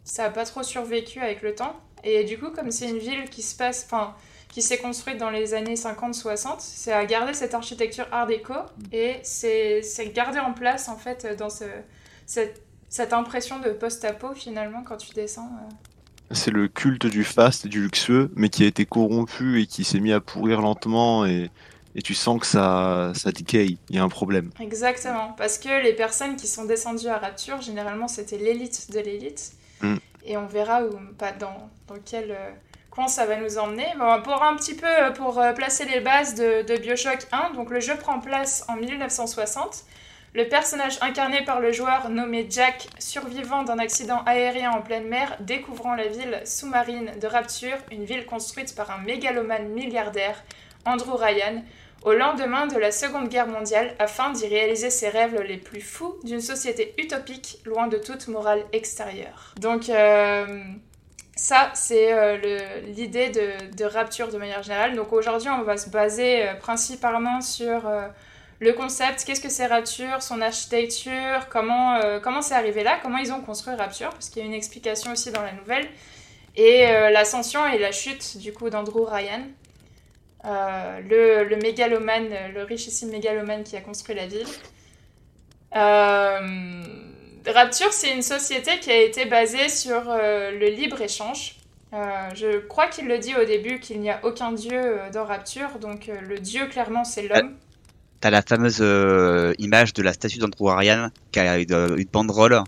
ça 0.05 0.25
a 0.27 0.31
pas 0.31 0.45
trop 0.45 0.62
survécu 0.62 1.21
avec 1.21 1.43
le 1.43 1.55
temps. 1.55 1.77
Et 2.05 2.25
du 2.25 2.39
coup, 2.39 2.51
comme 2.51 2.71
c'est 2.71 2.89
une 2.91 2.99
ville 2.99 3.31
qui 3.31 3.43
se 3.43 3.57
passe, 3.57 3.85
enfin 3.87 4.15
qui 4.52 4.61
s'est 4.61 4.78
construite 4.78 5.16
dans 5.16 5.30
les 5.30 5.54
années 5.54 5.75
50-60, 5.75 6.56
c'est 6.59 6.92
à 6.92 7.04
garder 7.06 7.32
cette 7.32 7.54
architecture 7.54 8.06
art 8.12 8.26
déco 8.26 8.52
et 8.92 9.16
c'est 9.23 9.82
garder 10.14 10.38
en 10.38 10.52
place 10.52 10.88
en 10.88 10.97
fait 10.97 11.26
dans 11.38 11.49
ce, 11.49 11.64
cette, 12.26 12.62
cette 12.90 13.14
impression 13.14 13.59
de 13.61 13.71
post-apo 13.71 14.35
finalement 14.35 14.85
quand 14.87 14.99
tu 14.99 15.14
descends. 15.14 15.50
Euh. 15.50 16.35
C'est 16.35 16.50
le 16.50 16.68
culte 16.68 17.06
du 17.06 17.25
fast 17.25 17.64
et 17.64 17.68
du 17.68 17.82
luxueux, 17.82 18.30
mais 18.37 18.50
qui 18.50 18.64
a 18.64 18.66
été 18.66 18.85
corrompu 18.85 19.61
et 19.61 19.66
qui 19.66 19.85
s'est 19.85 20.00
mis 20.00 20.12
à 20.12 20.21
pourrir 20.21 20.61
lentement 20.61 21.25
et, 21.25 21.50
et 21.94 22.02
tu 22.02 22.12
sens 22.12 22.38
que 22.38 22.47
ça, 22.47 23.12
ça 23.14 23.30
il 23.30 23.78
y 23.88 23.99
a 23.99 24.02
un 24.02 24.09
problème. 24.11 24.50
Exactement, 24.61 25.35
parce 25.38 25.56
que 25.56 25.82
les 25.82 25.94
personnes 25.94 26.37
qui 26.37 26.47
sont 26.47 26.66
descendues 26.66 27.09
à 27.09 27.16
Rapture, 27.16 27.62
généralement 27.62 28.09
c'était 28.09 28.38
l'élite 28.38 28.90
de 28.92 29.00
l'élite. 29.00 29.52
Mm. 29.80 29.97
Et 30.26 30.37
on 30.37 30.47
verra 30.47 30.85
où, 30.85 30.90
pas 31.16 31.32
dans, 31.32 31.71
dans 31.88 31.97
quel 32.04 32.30
euh, 32.30 32.50
quand 32.94 33.08
ça 33.08 33.26
va 33.26 33.37
nous 33.37 33.58
emmener. 33.58 33.87
pour 34.22 34.42
un 34.42 34.54
petit 34.56 34.75
peu 34.75 34.87
euh, 34.87 35.11
pour 35.11 35.40
euh, 35.40 35.52
placer 35.52 35.84
les 35.87 36.00
bases 36.00 36.34
de, 36.34 36.76
Bioshock 36.76 37.26
1, 37.32 37.50
donc 37.54 37.70
le 37.70 37.80
jeu 37.80 37.96
prend 37.96 38.20
place 38.20 38.64
en 38.68 38.76
1960. 38.76 39.84
Le 40.34 40.49
personnage 40.49 40.99
incarné 41.02 41.44
par 41.44 41.61
le 41.61 41.72
joueur 41.72 42.08
nommé 42.08 42.46
Jack, 42.49 42.88
survivant 42.99 43.64
d'un 43.64 43.78
accident 43.78 44.22
aérien 44.25 44.70
en 44.70 44.80
pleine 44.80 45.06
mer, 45.06 45.37
découvrant 45.40 45.94
la 45.94 46.06
ville 46.06 46.40
sous-marine 46.44 47.12
de 47.20 47.26
Rapture, 47.26 47.76
une 47.90 48.04
ville 48.04 48.25
construite 48.25 48.75
par 48.75 48.90
un 48.90 48.99
mégalomane 48.99 49.68
milliardaire, 49.68 50.42
Andrew 50.87 51.16
Ryan, 51.16 51.62
au 52.04 52.12
lendemain 52.12 52.66
de 52.66 52.78
la 52.78 52.92
Seconde 52.92 53.28
Guerre 53.28 53.46
mondiale 53.46 53.94
afin 53.99 54.32
d'y 54.32 54.46
réaliser 54.46 54.90
ses 54.90 55.08
rêves 55.08 55.40
les 55.42 55.58
plus 55.58 55.82
fous 55.82 56.16
d'une 56.25 56.40
société 56.40 56.94
utopique 56.99 57.58
loin 57.64 57.87
de 57.87 57.99
toute 57.99 58.28
morale 58.28 58.64
extérieure. 58.72 59.54
Donc 59.61 59.88
euh, 59.88 60.46
ça, 61.37 61.71
c'est 61.75 62.12
euh, 62.12 62.81
l'idée 62.87 63.31
de, 63.31 63.85
Rapture 63.85 64.29
de 64.29 64.39
manière 64.39 64.62
générale. 64.62 64.95
Donc 64.95 65.12
aujourd'hui, 65.12 65.49
on 65.49 65.62
va 65.62 65.77
se 65.77 65.91
baser 65.91 66.49
euh, 66.49 66.55
principalement 66.55 67.41
sur 67.41 67.91
le 68.61 68.73
concept, 68.73 69.25
qu'est-ce 69.25 69.41
que 69.41 69.49
c'est 69.49 69.67
Rapture, 69.67 70.23
son 70.23 70.41
architecture, 70.41 71.49
comment 71.51 72.43
c'est 72.43 72.55
arrivé 72.55 72.85
là, 72.85 72.99
comment 73.03 73.19
ils 73.19 73.33
ont 73.33 73.41
construit 73.41 73.75
Rapture, 73.75 74.11
parce 74.11 74.29
qu'il 74.29 74.43
y 74.43 74.45
a 74.45 74.49
une 74.49 74.55
explication 74.55 75.12
aussi 75.12 75.33
dans 75.33 75.43
la 75.43 75.53
nouvelle, 75.53 75.89
et 76.55 76.87
l'ascension 77.11 77.67
et 77.67 77.79
la 77.79 77.91
chute 77.91 78.39
du 78.39 78.53
coup 78.53 78.71
d'Andrew 78.71 79.05
Ryan. 79.05 79.43
Euh, 80.45 81.45
le, 81.45 81.57
mégalomane, 81.57 82.29
le 82.53 82.65
richissime 82.65 83.11
mégalomane 83.11 83.62
qui 83.62 83.77
a 83.77 83.81
construit 83.81 84.17
la 84.17 84.27
ville. 84.27 84.47
Euh, 85.77 87.12
Rapture, 87.46 87.92
c'est 87.92 88.14
une 88.14 88.22
société 88.22 88.78
qui 88.80 88.90
a 88.90 89.02
été 89.02 89.25
basée 89.25 89.68
sur 89.68 90.02
euh, 90.08 90.50
le 90.52 90.68
libre-échange. 90.68 91.56
je 91.92 92.58
crois 92.66 92.87
qu'il 92.87 93.06
le 93.06 93.18
dit 93.18 93.34
au 93.34 93.44
début 93.44 93.80
qu'il 93.80 94.00
n'y 94.00 94.11
a 94.11 94.20
aucun 94.25 94.52
dieu 94.52 94.80
dans 95.12 95.25
Rapture, 95.25 95.78
donc 95.80 96.11
le 96.28 96.38
dieu 96.38 96.66
clairement 96.66 97.04
c'est 97.04 97.28
l'homme. 97.28 97.54
T'as 98.20 98.30
la 98.30 98.42
fameuse 98.42 98.78
image 99.58 99.92
de 99.92 100.02
la 100.02 100.12
statue 100.12 100.38
d'Andrew 100.38 100.68
Ariane 100.70 101.11
qui 101.32 101.40
a 101.40 101.58
une, 101.58 101.96
une 101.99 102.08
banderole 102.12 102.62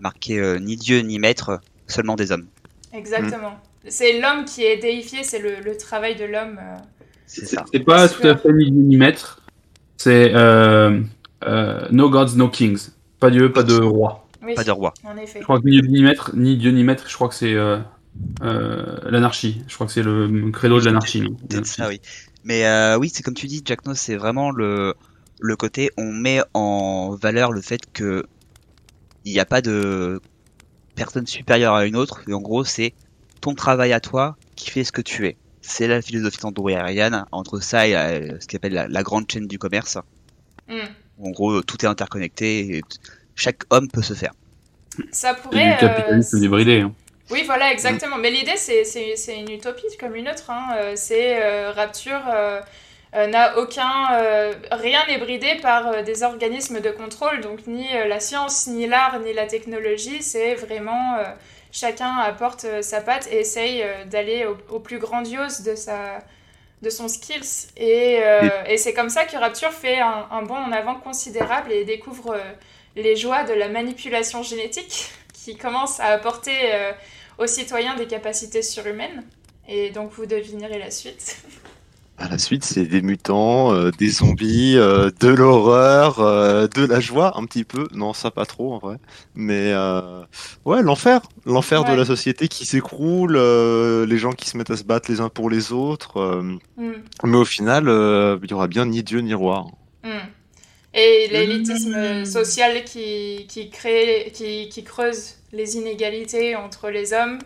marquée 0.00 0.58
ni 0.60 0.76
dieu 0.76 1.00
ni 1.00 1.18
maître, 1.18 1.60
seulement 1.86 2.16
des 2.16 2.32
hommes. 2.32 2.46
Exactement. 2.92 3.58
C'est 3.88 4.20
l'homme 4.20 4.44
qui 4.44 4.64
est 4.64 4.78
déifié, 4.78 5.22
c'est 5.22 5.38
le, 5.38 5.60
le, 5.64 5.76
travail 5.76 6.16
de 6.16 6.24
l'homme. 6.24 6.58
C'est 7.26 7.84
pas 7.84 8.08
tout 8.08 8.26
à 8.26 8.36
fait 8.36 8.52
millimètre. 8.52 9.42
C'est 9.96 10.32
euh, 10.34 11.00
euh, 11.44 11.88
No 11.90 12.10
Gods, 12.10 12.36
No 12.36 12.48
Kings. 12.48 12.90
Pas 13.20 13.30
Dieu, 13.30 13.52
pas 13.52 13.62
de 13.62 13.80
roi. 13.80 14.28
Pas 14.54 14.64
de 14.64 14.70
roi. 14.70 14.94
En 15.04 15.16
effet. 15.16 15.40
Je 15.40 15.44
crois 15.44 15.60
que 15.60 15.66
ni 15.66 15.80
Dieu 15.80 15.90
ni 15.90 16.02
maître, 16.02 16.30
ni 16.34 16.56
Dieu 16.56 16.70
ni 16.70 16.84
maître, 16.84 17.04
je 17.08 17.14
crois 17.14 17.28
que 17.28 17.34
c'est 17.34 17.54
euh, 17.54 17.80
l'anarchie. 18.40 19.62
Je 19.66 19.74
crois 19.74 19.86
que 19.86 19.92
c'est 19.92 20.02
le 20.02 20.50
credo 20.50 20.80
de 20.80 20.86
l'anarchie. 20.86 21.24
ça, 21.64 21.88
oui. 21.88 22.00
Mais 22.44 22.64
oui, 22.96 23.10
c'est 23.12 23.22
comme 23.22 23.34
tu 23.34 23.46
dis, 23.46 23.62
Jack 23.64 23.84
No, 23.86 23.94
c'est 23.94 24.16
vraiment 24.16 24.50
le, 24.50 24.94
le 25.40 25.56
côté, 25.56 25.90
on 25.96 26.12
met 26.12 26.40
en 26.54 27.16
valeur 27.20 27.52
le 27.52 27.60
fait 27.60 27.80
que 27.92 28.24
il 29.24 29.32
n'y 29.32 29.40
a 29.40 29.44
pas 29.44 29.60
de 29.60 30.20
personne 30.94 31.26
supérieure 31.26 31.74
à 31.74 31.84
une 31.84 31.96
autre. 31.96 32.22
Et 32.28 32.32
en 32.32 32.40
gros, 32.40 32.62
c'est 32.62 32.94
ton 33.40 33.54
travail 33.54 33.92
à 33.92 34.00
toi 34.00 34.36
qui 34.54 34.70
fait 34.70 34.84
ce 34.84 34.92
que 34.92 35.02
tu 35.02 35.26
es 35.26 35.36
c'est 35.66 35.88
la 35.88 36.00
philosophie 36.00 36.38
Ariane 36.74 37.26
entre 37.32 37.60
ça 37.60 37.86
et 37.88 37.96
euh, 37.96 38.38
ce 38.40 38.46
qu'on 38.46 38.56
appelle 38.56 38.86
la, 38.88 39.02
grande 39.02 39.30
chaîne 39.30 39.46
du 39.46 39.58
commerce. 39.58 39.98
Mm. 40.68 40.78
En 41.22 41.30
gros, 41.30 41.62
tout 41.62 41.84
est 41.84 41.88
interconnecté 41.88 42.76
et 42.76 42.82
chaque 43.34 43.62
homme 43.70 43.88
peut 43.88 44.02
se 44.02 44.14
faire. 44.14 44.32
Ça 45.12 45.34
pourrait. 45.34 45.72
du 45.72 45.78
capitalisme 45.78 46.36
euh, 46.36 46.40
débridé. 46.40 46.80
Hein. 46.80 46.92
Oui, 47.30 47.42
voilà, 47.44 47.72
exactement. 47.72 48.16
Mais 48.16 48.30
l'idée, 48.30 48.56
c'est 48.56 49.40
une 49.40 49.50
utopie 49.50 49.96
comme 49.98 50.14
une 50.14 50.28
autre. 50.28 50.50
Hein. 50.50 50.76
Euh, 50.76 50.92
c'est 50.96 51.70
Rapture. 51.70 52.20
n'a 53.14 53.58
aucun 53.58 54.08
rien 54.72 55.00
n'est 55.08 55.18
bridé 55.18 55.56
par 55.62 56.04
des 56.04 56.22
organismes 56.22 56.80
de 56.80 56.90
contrôle 56.90 57.40
donc 57.40 57.66
ni 57.66 57.86
la 58.06 58.20
science 58.20 58.66
ni 58.66 58.86
l'art 58.86 59.20
ni 59.20 59.32
la 59.32 59.46
technologie 59.46 60.22
c'est 60.22 60.54
vraiment 60.54 61.16
chacun 61.76 62.16
apporte 62.16 62.64
euh, 62.64 62.82
sa 62.82 63.00
patte 63.00 63.28
et 63.30 63.40
essaye 63.40 63.82
euh, 63.82 64.04
d'aller 64.06 64.46
au, 64.70 64.80
plus 64.80 64.98
grandiose 64.98 65.60
de, 65.62 65.74
sa, 65.74 66.18
de 66.82 66.90
son 66.90 67.08
skills. 67.08 67.68
Euh, 67.80 68.64
et, 68.68 68.76
c'est 68.76 68.94
comme 68.94 69.08
ça 69.08 69.24
que 69.24 69.36
Rapture 69.36 69.72
fait 69.72 69.98
un, 69.98 70.28
un, 70.30 70.42
bond 70.42 70.56
en 70.56 70.72
avant 70.72 70.96
considérable 70.96 71.72
et 71.72 71.84
découvre 71.84 72.38
les 72.94 73.16
joies 73.16 73.44
de 73.44 73.52
la 73.52 73.68
manipulation 73.68 74.42
génétique 74.42 75.10
qui 75.32 75.56
commence 75.56 76.00
à 76.00 76.06
apporter 76.06 76.52
aux 77.38 77.46
citoyens 77.46 77.94
des 77.94 78.06
capacités 78.06 78.62
surhumaines. 78.62 79.24
Et 79.68 79.90
donc 79.90 80.12
vous 80.12 80.26
devinerez 80.26 80.78
la 80.78 80.90
suite. 80.90 81.36
À 82.18 82.28
la 82.28 82.38
suite, 82.38 82.64
c'est 82.64 82.86
des 82.86 83.02
mutants, 83.02 83.74
euh, 83.74 83.90
des 83.90 84.08
zombies, 84.08 84.78
euh, 84.78 85.10
de 85.20 85.28
l'horreur, 85.28 86.18
euh, 86.20 86.66
de 86.66 86.86
la 86.86 86.98
joie, 86.98 87.38
un 87.38 87.44
petit 87.44 87.64
peu. 87.64 87.88
Non, 87.92 88.14
ça 88.14 88.30
pas 88.30 88.46
trop 88.46 88.72
en 88.72 88.78
vrai. 88.78 88.96
Mais 89.34 89.74
ouais, 90.64 90.82
l'enfer. 90.82 91.20
L'enfer 91.44 91.84
de 91.84 91.92
la 91.92 92.06
société 92.06 92.48
qui 92.48 92.64
s'écroule, 92.64 93.36
les 93.36 94.18
gens 94.18 94.32
qui 94.32 94.48
se 94.48 94.56
mettent 94.56 94.70
à 94.70 94.76
se 94.76 94.84
battre 94.84 95.10
les 95.10 95.20
uns 95.20 95.28
pour 95.28 95.50
les 95.50 95.72
autres. 95.72 96.40
Mm. 96.42 96.92
Mais 97.24 97.36
au 97.36 97.44
final, 97.44 97.84
il 98.42 98.50
y 98.50 98.54
aura 98.54 98.66
bien 98.66 98.86
ni 98.86 99.02
Dieu 99.02 99.20
ni 99.20 99.34
roi. 99.34 99.66
Mm. 100.02 100.08
Et 100.94 101.28
l'élitisme 101.30 102.24
social 102.24 102.84
qui, 102.84 103.46
qui, 103.46 103.68
crée, 103.68 104.32
qui, 104.32 104.70
qui, 104.70 104.82
creuse 104.82 105.34
les 105.52 105.76
inégalités 105.76 106.56
entre 106.56 106.88
les 106.88 107.12
hommes 107.12 107.38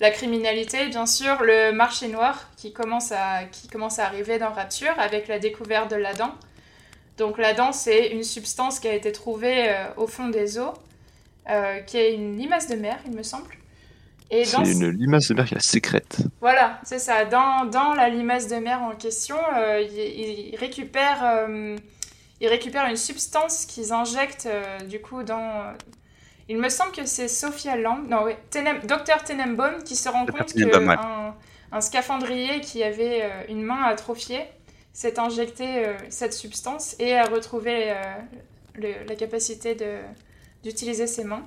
la 0.00 0.10
criminalité, 0.10 0.88
bien 0.88 1.06
sûr, 1.06 1.42
le 1.42 1.72
marché 1.72 2.08
noir 2.08 2.50
qui 2.56 2.72
commence 2.72 3.12
à, 3.12 3.44
qui 3.50 3.68
commence 3.68 3.98
à 3.98 4.04
arriver 4.04 4.38
dans 4.38 4.50
Rapture 4.50 4.92
avec 4.98 5.26
la 5.26 5.38
découverte 5.38 5.90
de 5.90 5.96
l'Adam. 5.96 6.32
Donc 7.16 7.38
l'Adam, 7.38 7.72
c'est 7.72 8.08
une 8.08 8.22
substance 8.22 8.78
qui 8.78 8.88
a 8.88 8.94
été 8.94 9.10
trouvée 9.10 9.70
euh, 9.70 9.86
au 9.96 10.06
fond 10.06 10.28
des 10.28 10.58
eaux, 10.58 10.74
euh, 11.48 11.80
qui 11.80 11.96
est 11.96 12.14
une 12.14 12.36
limace 12.36 12.68
de 12.68 12.76
mer, 12.76 12.98
il 13.06 13.12
me 13.12 13.22
semble. 13.22 13.48
C'est 14.30 14.52
une 14.54 14.90
limace 14.90 15.28
de 15.28 15.34
mer 15.34 15.46
qui 15.46 15.54
est 15.54 15.60
sécrète. 15.60 16.18
Voilà, 16.40 16.80
c'est 16.82 16.98
ça. 16.98 17.24
Dans, 17.24 17.64
dans, 17.64 17.94
la 17.94 18.08
limace 18.08 18.48
de 18.48 18.56
mer 18.56 18.82
en 18.82 18.96
question, 18.96 19.36
euh, 19.56 19.80
ils, 19.80 20.56
récupèrent, 20.56 21.46
ils 22.40 22.48
récupèrent 22.48 22.86
une 22.86 22.96
substance 22.96 23.66
qu'ils 23.66 23.92
injectent 23.92 24.48
du 24.88 25.00
coup 25.00 25.22
dans, 25.22 25.72
il 26.48 26.58
me 26.58 26.68
semble 26.68 26.92
que 26.92 27.06
c'est 27.06 27.28
Sophia 27.28 27.76
Lamb, 27.76 28.06
non, 28.08 28.24
oui, 28.24 28.32
Tenem, 28.50 28.80
Dr 28.80 29.24
Tenenbaum 29.24 29.82
qui 29.82 29.96
se 29.96 30.08
rend 30.08 30.26
compte 30.26 30.52
qu'un 30.52 31.34
un 31.72 31.80
scaphandrier 31.80 32.60
qui 32.60 32.82
avait 32.82 33.22
euh, 33.24 33.28
une 33.48 33.62
main 33.62 33.82
atrophiée 33.82 34.44
s'est 34.92 35.18
injecté 35.18 35.84
euh, 35.84 35.94
cette 36.10 36.32
substance 36.32 36.96
et 36.98 37.14
a 37.14 37.24
retrouvé 37.24 37.90
euh, 37.90 39.04
la 39.06 39.14
capacité 39.14 39.76
d'utiliser 40.62 41.06
ses 41.06 41.24
mains. 41.24 41.46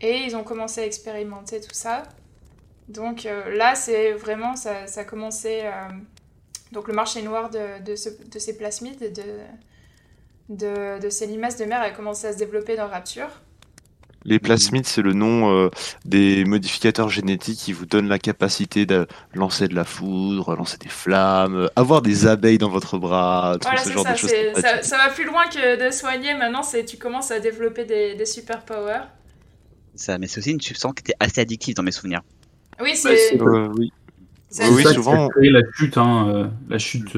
Et 0.00 0.18
ils 0.18 0.36
ont 0.36 0.44
commencé 0.44 0.80
à 0.80 0.86
expérimenter 0.86 1.60
tout 1.60 1.72
ça. 1.74 2.02
Donc 2.88 3.24
là, 3.24 3.74
c'est 3.74 4.12
vraiment, 4.12 4.56
ça, 4.56 4.86
ça 4.86 5.00
a 5.00 5.04
commencé. 5.04 5.62
donc 6.72 6.88
le 6.88 6.94
marché 6.94 7.22
noir 7.22 7.48
de, 7.48 7.82
de, 7.82 7.94
de 8.28 8.38
ces 8.38 8.56
plasmides, 8.56 9.12
de, 9.12 9.22
de, 10.48 10.98
de 11.00 11.10
ces 11.10 11.26
limaces 11.26 11.56
de 11.56 11.64
mer 11.64 11.80
a 11.80 11.90
commencé 11.90 12.26
à 12.26 12.32
se 12.32 12.38
développer 12.38 12.76
dans 12.76 12.88
Rapture. 12.88 13.28
Les 14.26 14.38
plasmides, 14.38 14.86
c'est 14.86 15.02
le 15.02 15.12
nom 15.12 15.54
euh, 15.54 15.68
des 16.06 16.46
modificateurs 16.46 17.10
génétiques 17.10 17.58
qui 17.58 17.72
vous 17.74 17.84
donnent 17.84 18.08
la 18.08 18.18
capacité 18.18 18.86
de 18.86 19.06
lancer 19.34 19.68
de 19.68 19.74
la 19.74 19.84
foudre, 19.84 20.56
lancer 20.56 20.78
des 20.78 20.88
flammes, 20.88 21.56
euh, 21.56 21.68
avoir 21.76 22.00
des 22.00 22.26
abeilles 22.26 22.56
dans 22.56 22.70
votre 22.70 22.96
bras, 22.96 23.58
tout 23.60 23.68
ce 23.84 23.90
genre 23.90 24.04
de 24.04 24.16
choses. 24.16 24.32
Ça, 24.80 24.96
va 24.96 25.10
plus 25.10 25.26
loin 25.26 25.44
que 25.48 25.86
de 25.86 25.90
soigner. 25.90 26.32
Maintenant, 26.34 26.62
c'est 26.62 26.86
tu 26.86 26.96
commences 26.96 27.30
à 27.30 27.38
développer 27.38 27.84
des, 27.84 28.24
super 28.24 28.62
powers. 28.62 29.06
Ça, 29.94 30.16
mais 30.16 30.26
c'est 30.26 30.38
aussi 30.38 30.52
une 30.52 30.60
substance 30.60 30.94
qui 30.94 31.02
était 31.02 31.16
assez 31.20 31.42
addictive 31.42 31.74
dans 31.74 31.82
mes 31.82 31.92
souvenirs. 31.92 32.22
Oui, 32.80 32.92
c'est. 32.94 33.38
Euh, 33.40 33.68
oui. 33.76 33.92
oui, 34.58 34.84
souvent. 34.84 35.28
la 35.36 35.60
chute, 35.74 35.98
hein, 35.98 36.50
la 36.70 36.78
chute 36.78 37.16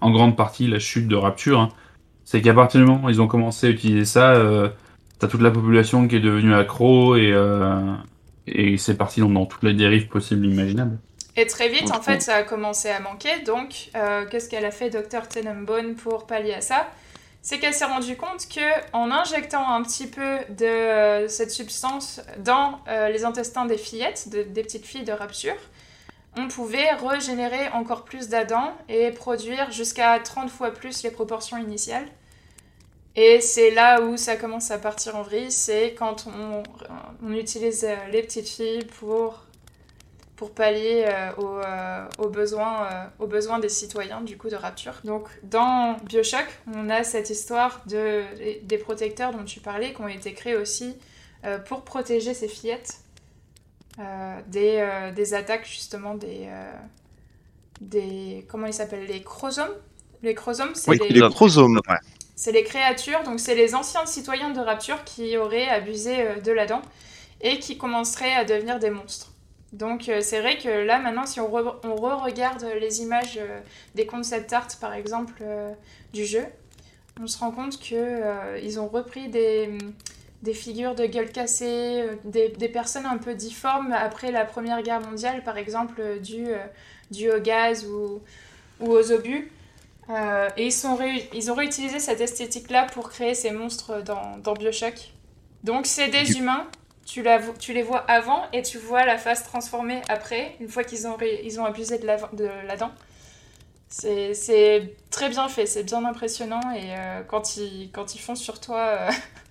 en 0.00 0.10
grande 0.10 0.36
partie, 0.36 0.66
la 0.66 0.80
chute 0.80 1.06
de 1.06 1.14
Rapture. 1.14 1.60
Hein. 1.60 1.68
C'est 2.24 2.42
qu'à 2.42 2.54
partir 2.54 2.80
du 2.80 2.86
moment 2.86 3.06
où 3.06 3.10
ils 3.10 3.22
ont 3.22 3.28
commencé 3.28 3.68
à 3.68 3.70
utiliser 3.70 4.04
ça 4.04 4.34
t'as 5.20 5.28
toute 5.28 5.42
la 5.42 5.50
population 5.50 6.08
qui 6.08 6.16
est 6.16 6.20
devenue 6.20 6.54
accro 6.54 7.14
et, 7.14 7.30
euh, 7.32 7.94
et 8.46 8.76
c'est 8.78 8.96
parti 8.96 9.20
dans, 9.20 9.46
toutes 9.46 9.62
les 9.62 9.74
dérives 9.74 10.08
possibles 10.08 10.46
imaginables. 10.46 10.98
Et 11.36 11.46
très 11.46 11.68
vite, 11.68 11.92
en 11.92 12.02
fait, 12.02 12.20
ça 12.20 12.36
a 12.36 12.42
commencé 12.42 12.88
à 12.88 12.98
manquer. 12.98 13.40
Donc, 13.46 13.90
euh, 13.94 14.26
qu'est-ce 14.28 14.48
qu'elle 14.48 14.64
a 14.64 14.72
fait, 14.72 14.90
Dr. 14.90 15.28
Tenenbaum, 15.28 15.94
pour 15.94 16.26
pallier 16.26 16.54
à 16.54 16.60
ça? 16.60 16.88
C'est 17.42 17.58
qu'elle 17.58 17.72
s'est 17.72 17.86
rendue 17.86 18.16
compte 18.16 18.48
que 18.48 18.60
en 18.92 19.10
injectant 19.10 19.70
un 19.70 19.82
petit 19.82 20.06
peu 20.06 20.38
de 20.50 20.64
euh, 20.64 21.28
cette 21.28 21.50
substance 21.50 22.20
dans 22.38 22.80
les 22.86 23.24
intestins 23.24 23.64
des 23.64 23.78
fillettes, 23.78 24.28
des 24.28 24.62
petites 24.62 24.84
filles 24.84 25.04
de 25.04 25.12
rapture, 25.12 25.56
on 26.36 26.48
pouvait 26.48 26.92
régénérer 26.92 27.68
encore 27.72 28.04
plus 28.04 28.28
d'Adam 28.28 28.72
et 28.88 29.10
produire 29.10 29.70
jusqu'à 29.70 30.18
30 30.18 30.50
fois 30.50 30.70
plus 30.70 31.02
les 31.02 31.10
proportions 31.10 31.56
initiales. 31.56 32.06
Et 33.22 33.42
c'est 33.42 33.70
là 33.70 34.00
où 34.00 34.16
ça 34.16 34.36
commence 34.36 34.70
à 34.70 34.78
partir 34.78 35.14
en 35.14 35.20
vrille, 35.20 35.52
c'est 35.52 35.92
quand 35.92 36.26
on, 36.26 36.62
on, 37.22 37.32
utilise 37.34 37.84
euh, 37.84 37.94
les 38.10 38.22
petites 38.22 38.48
filles 38.48 38.86
pour, 38.98 39.44
pour 40.36 40.52
pallier 40.52 41.04
euh, 41.06 41.30
euh, 41.38 42.06
aux, 42.16 42.30
besoins, 42.30 42.88
aux 43.18 43.26
besoins 43.26 43.58
des 43.58 43.68
citoyens 43.68 44.22
du 44.22 44.38
coup 44.38 44.48
de 44.48 44.56
Rapture. 44.56 44.94
Donc 45.04 45.28
dans 45.42 45.98
Bioshock, 46.06 46.46
on 46.74 46.88
a 46.88 47.04
cette 47.04 47.28
histoire 47.28 47.82
de, 47.84 48.22
des 48.62 48.78
protecteurs 48.78 49.32
dont 49.32 49.44
tu 49.44 49.60
parlais 49.60 49.92
qui 49.92 50.00
ont 50.00 50.08
été 50.08 50.32
créés 50.32 50.56
aussi 50.56 50.96
pour 51.66 51.82
protéger 51.82 52.32
ces 52.32 52.48
fillettes 52.48 53.00
des, 54.48 55.10
des 55.14 55.34
attaques 55.34 55.66
justement 55.66 56.14
des, 56.14 56.48
des 57.82 58.46
comment 58.48 58.66
ils 58.66 58.72
s'appellent 58.72 59.06
les 59.06 59.22
chromosomes 59.22 59.74
Les 60.22 60.34
chromosomes, 60.34 60.74
c'est 60.74 60.90
Oui, 60.90 60.98
les... 61.10 61.20
les 61.20 61.28
chromosomes. 61.28 61.82
Ouais. 61.86 61.96
C'est 62.40 62.52
les 62.52 62.64
créatures, 62.64 63.22
donc 63.22 63.38
c'est 63.38 63.54
les 63.54 63.74
anciens 63.74 64.06
citoyens 64.06 64.48
de 64.48 64.60
Rapture 64.60 65.04
qui 65.04 65.36
auraient 65.36 65.68
abusé 65.68 66.22
euh, 66.22 66.40
de 66.40 66.50
l'Adam 66.50 66.80
et 67.42 67.58
qui 67.58 67.76
commenceraient 67.76 68.32
à 68.32 68.46
devenir 68.46 68.78
des 68.78 68.88
monstres. 68.88 69.30
Donc 69.74 70.08
euh, 70.08 70.22
c'est 70.22 70.40
vrai 70.40 70.56
que 70.56 70.70
là 70.70 70.98
maintenant 71.00 71.26
si 71.26 71.38
on, 71.38 71.50
re- 71.50 71.76
on 71.84 71.96
re-regarde 71.96 72.64
les 72.80 73.02
images 73.02 73.36
euh, 73.38 73.60
des 73.94 74.06
concept 74.06 74.54
art 74.54 74.68
par 74.80 74.94
exemple 74.94 75.42
du 76.14 76.24
jeu, 76.24 76.46
on 77.22 77.26
se 77.26 77.36
rend 77.36 77.50
compte 77.50 77.78
que 77.78 77.94
euh, 77.94 78.80
ont 78.80 78.88
repris 78.88 79.28
des, 79.28 79.76
des 80.40 80.54
figures 80.54 80.94
de 80.94 81.04
gueule 81.04 81.32
cassée, 81.32 82.06
des, 82.24 82.48
personnes 82.70 83.04
un 83.04 83.18
peu 83.18 83.34
difformes 83.34 83.92
après 83.92 84.32
la 84.32 84.46
Première 84.46 84.80
Guerre 84.82 85.02
mondiale 85.02 85.44
par 85.44 85.58
exemple 85.58 86.00
dû 86.22 87.30
au 87.30 87.38
gaz 87.38 87.84
ou, 87.84 88.22
ou 88.80 88.92
aux 88.92 89.12
obus. 89.12 89.52
Euh, 90.10 90.48
et 90.56 90.66
ils, 90.66 90.72
sont 90.72 90.96
ré- 90.96 91.28
ils 91.34 91.50
ont 91.52 91.54
réutilisé 91.54 92.00
cette 92.00 92.20
esthétique-là 92.20 92.86
pour 92.92 93.10
créer 93.10 93.34
ces 93.34 93.50
monstres 93.52 94.02
dans, 94.02 94.38
dans 94.38 94.54
Bioshock. 94.54 95.12
Donc 95.64 95.86
c'est 95.86 96.08
des 96.08 96.24
Du- 96.24 96.34
humains, 96.38 96.66
tu, 97.06 97.22
la 97.22 97.38
vo- 97.38 97.54
tu 97.58 97.72
les 97.72 97.82
vois 97.82 98.00
avant 98.10 98.44
et 98.52 98.62
tu 98.62 98.78
vois 98.78 99.04
la 99.04 99.18
face 99.18 99.44
transformée 99.44 100.02
après, 100.08 100.56
une 100.60 100.68
fois 100.68 100.84
qu'ils 100.84 101.06
ont, 101.06 101.16
ré- 101.16 101.42
ils 101.44 101.60
ont 101.60 101.64
abusé 101.64 101.98
de 101.98 102.06
la, 102.06 102.16
de 102.32 102.46
la 102.66 102.76
dent. 102.76 102.92
C'est 103.88 104.96
très 105.10 105.28
bien 105.28 105.48
fait, 105.48 105.66
c'est 105.66 105.82
bien 105.82 106.04
impressionnant 106.04 106.60
et 106.72 106.94
euh, 106.96 107.22
quand, 107.24 107.56
ils, 107.56 107.90
quand 107.92 108.14
ils 108.14 108.20
font 108.20 108.34
sur 108.36 108.60
toi... 108.60 108.78
euh, 108.78 109.10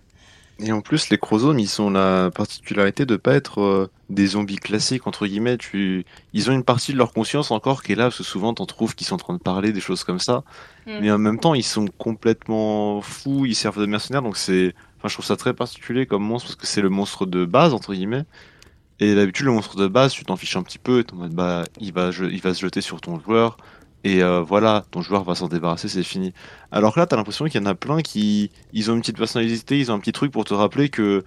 Et 0.61 0.73
en 0.73 0.81
plus, 0.81 1.09
les 1.09 1.17
chromosomes, 1.17 1.57
ils 1.57 1.81
ont 1.81 1.89
la 1.89 2.31
particularité 2.31 3.05
de 3.05 3.15
pas 3.15 3.33
être 3.33 3.61
euh, 3.61 3.89
des 4.09 4.27
zombies 4.27 4.57
classiques, 4.57 5.07
entre 5.07 5.25
guillemets. 5.25 5.57
Tu... 5.57 6.05
Ils 6.33 6.49
ont 6.49 6.53
une 6.53 6.65
partie 6.65 6.91
de 6.91 6.97
leur 6.97 7.13
conscience 7.13 7.49
encore 7.51 7.81
qui 7.81 7.93
est 7.93 7.95
là, 7.95 8.05
parce 8.05 8.17
que 8.17 8.23
souvent, 8.23 8.53
t'en 8.53 8.65
trouves 8.65 8.93
qui 8.93 9.05
sont 9.05 9.15
en 9.15 9.19
train 9.19 9.33
de 9.35 9.39
parler, 9.39 9.71
des 9.71 9.79
choses 9.79 10.03
comme 10.03 10.19
ça. 10.19 10.43
Mm. 10.85 10.99
Mais 11.01 11.11
en 11.11 11.17
même 11.17 11.39
temps, 11.39 11.53
ils 11.53 11.63
sont 11.63 11.85
complètement 11.97 12.99
fous, 13.01 13.45
ils 13.45 13.55
servent 13.55 13.79
de 13.79 13.85
mercenaires, 13.85 14.21
donc 14.21 14.35
c'est... 14.37 14.75
Enfin, 14.97 15.07
je 15.07 15.13
trouve 15.13 15.25
ça 15.25 15.37
très 15.37 15.53
particulier 15.53 16.05
comme 16.05 16.23
monstre, 16.23 16.49
parce 16.49 16.55
que 16.57 16.67
c'est 16.67 16.81
le 16.81 16.89
monstre 16.89 17.25
de 17.25 17.45
base, 17.45 17.73
entre 17.73 17.93
guillemets. 17.93 18.25
Et 18.99 19.15
d'habitude, 19.15 19.45
le 19.45 19.53
monstre 19.53 19.77
de 19.77 19.87
base, 19.87 20.11
tu 20.11 20.25
t'en 20.25 20.35
fiches 20.35 20.57
un 20.57 20.63
petit 20.63 20.77
peu, 20.77 21.05
en 21.13 21.15
mode, 21.15 21.31
bah, 21.33 21.63
il 21.79 21.93
va, 21.93 22.11
je- 22.11 22.25
il 22.25 22.41
va 22.41 22.53
se 22.53 22.59
jeter 22.59 22.81
sur 22.81 22.99
ton 22.99 23.17
joueur, 23.17 23.55
et 24.03 24.23
euh, 24.23 24.41
voilà, 24.41 24.85
ton 24.91 25.01
joueur 25.01 25.23
va 25.23 25.35
s'en 25.35 25.47
débarrasser, 25.47 25.89
c'est 25.89 26.03
fini. 26.03 26.33
Alors 26.71 26.93
que 26.93 26.99
là, 26.99 27.05
t'as 27.07 27.15
l'impression 27.17 27.45
qu'il 27.45 27.61
y 27.61 27.63
en 27.63 27.67
a 27.67 27.75
plein 27.75 28.01
qui, 28.01 28.51
ils 28.73 28.89
ont 28.91 28.95
une 28.95 29.01
petite 29.01 29.17
personnalité, 29.17 29.79
ils 29.79 29.91
ont 29.91 29.95
un 29.95 29.99
petit 29.99 30.11
truc 30.13 30.31
pour 30.31 30.45
te 30.45 30.53
rappeler 30.53 30.89
que 30.89 31.23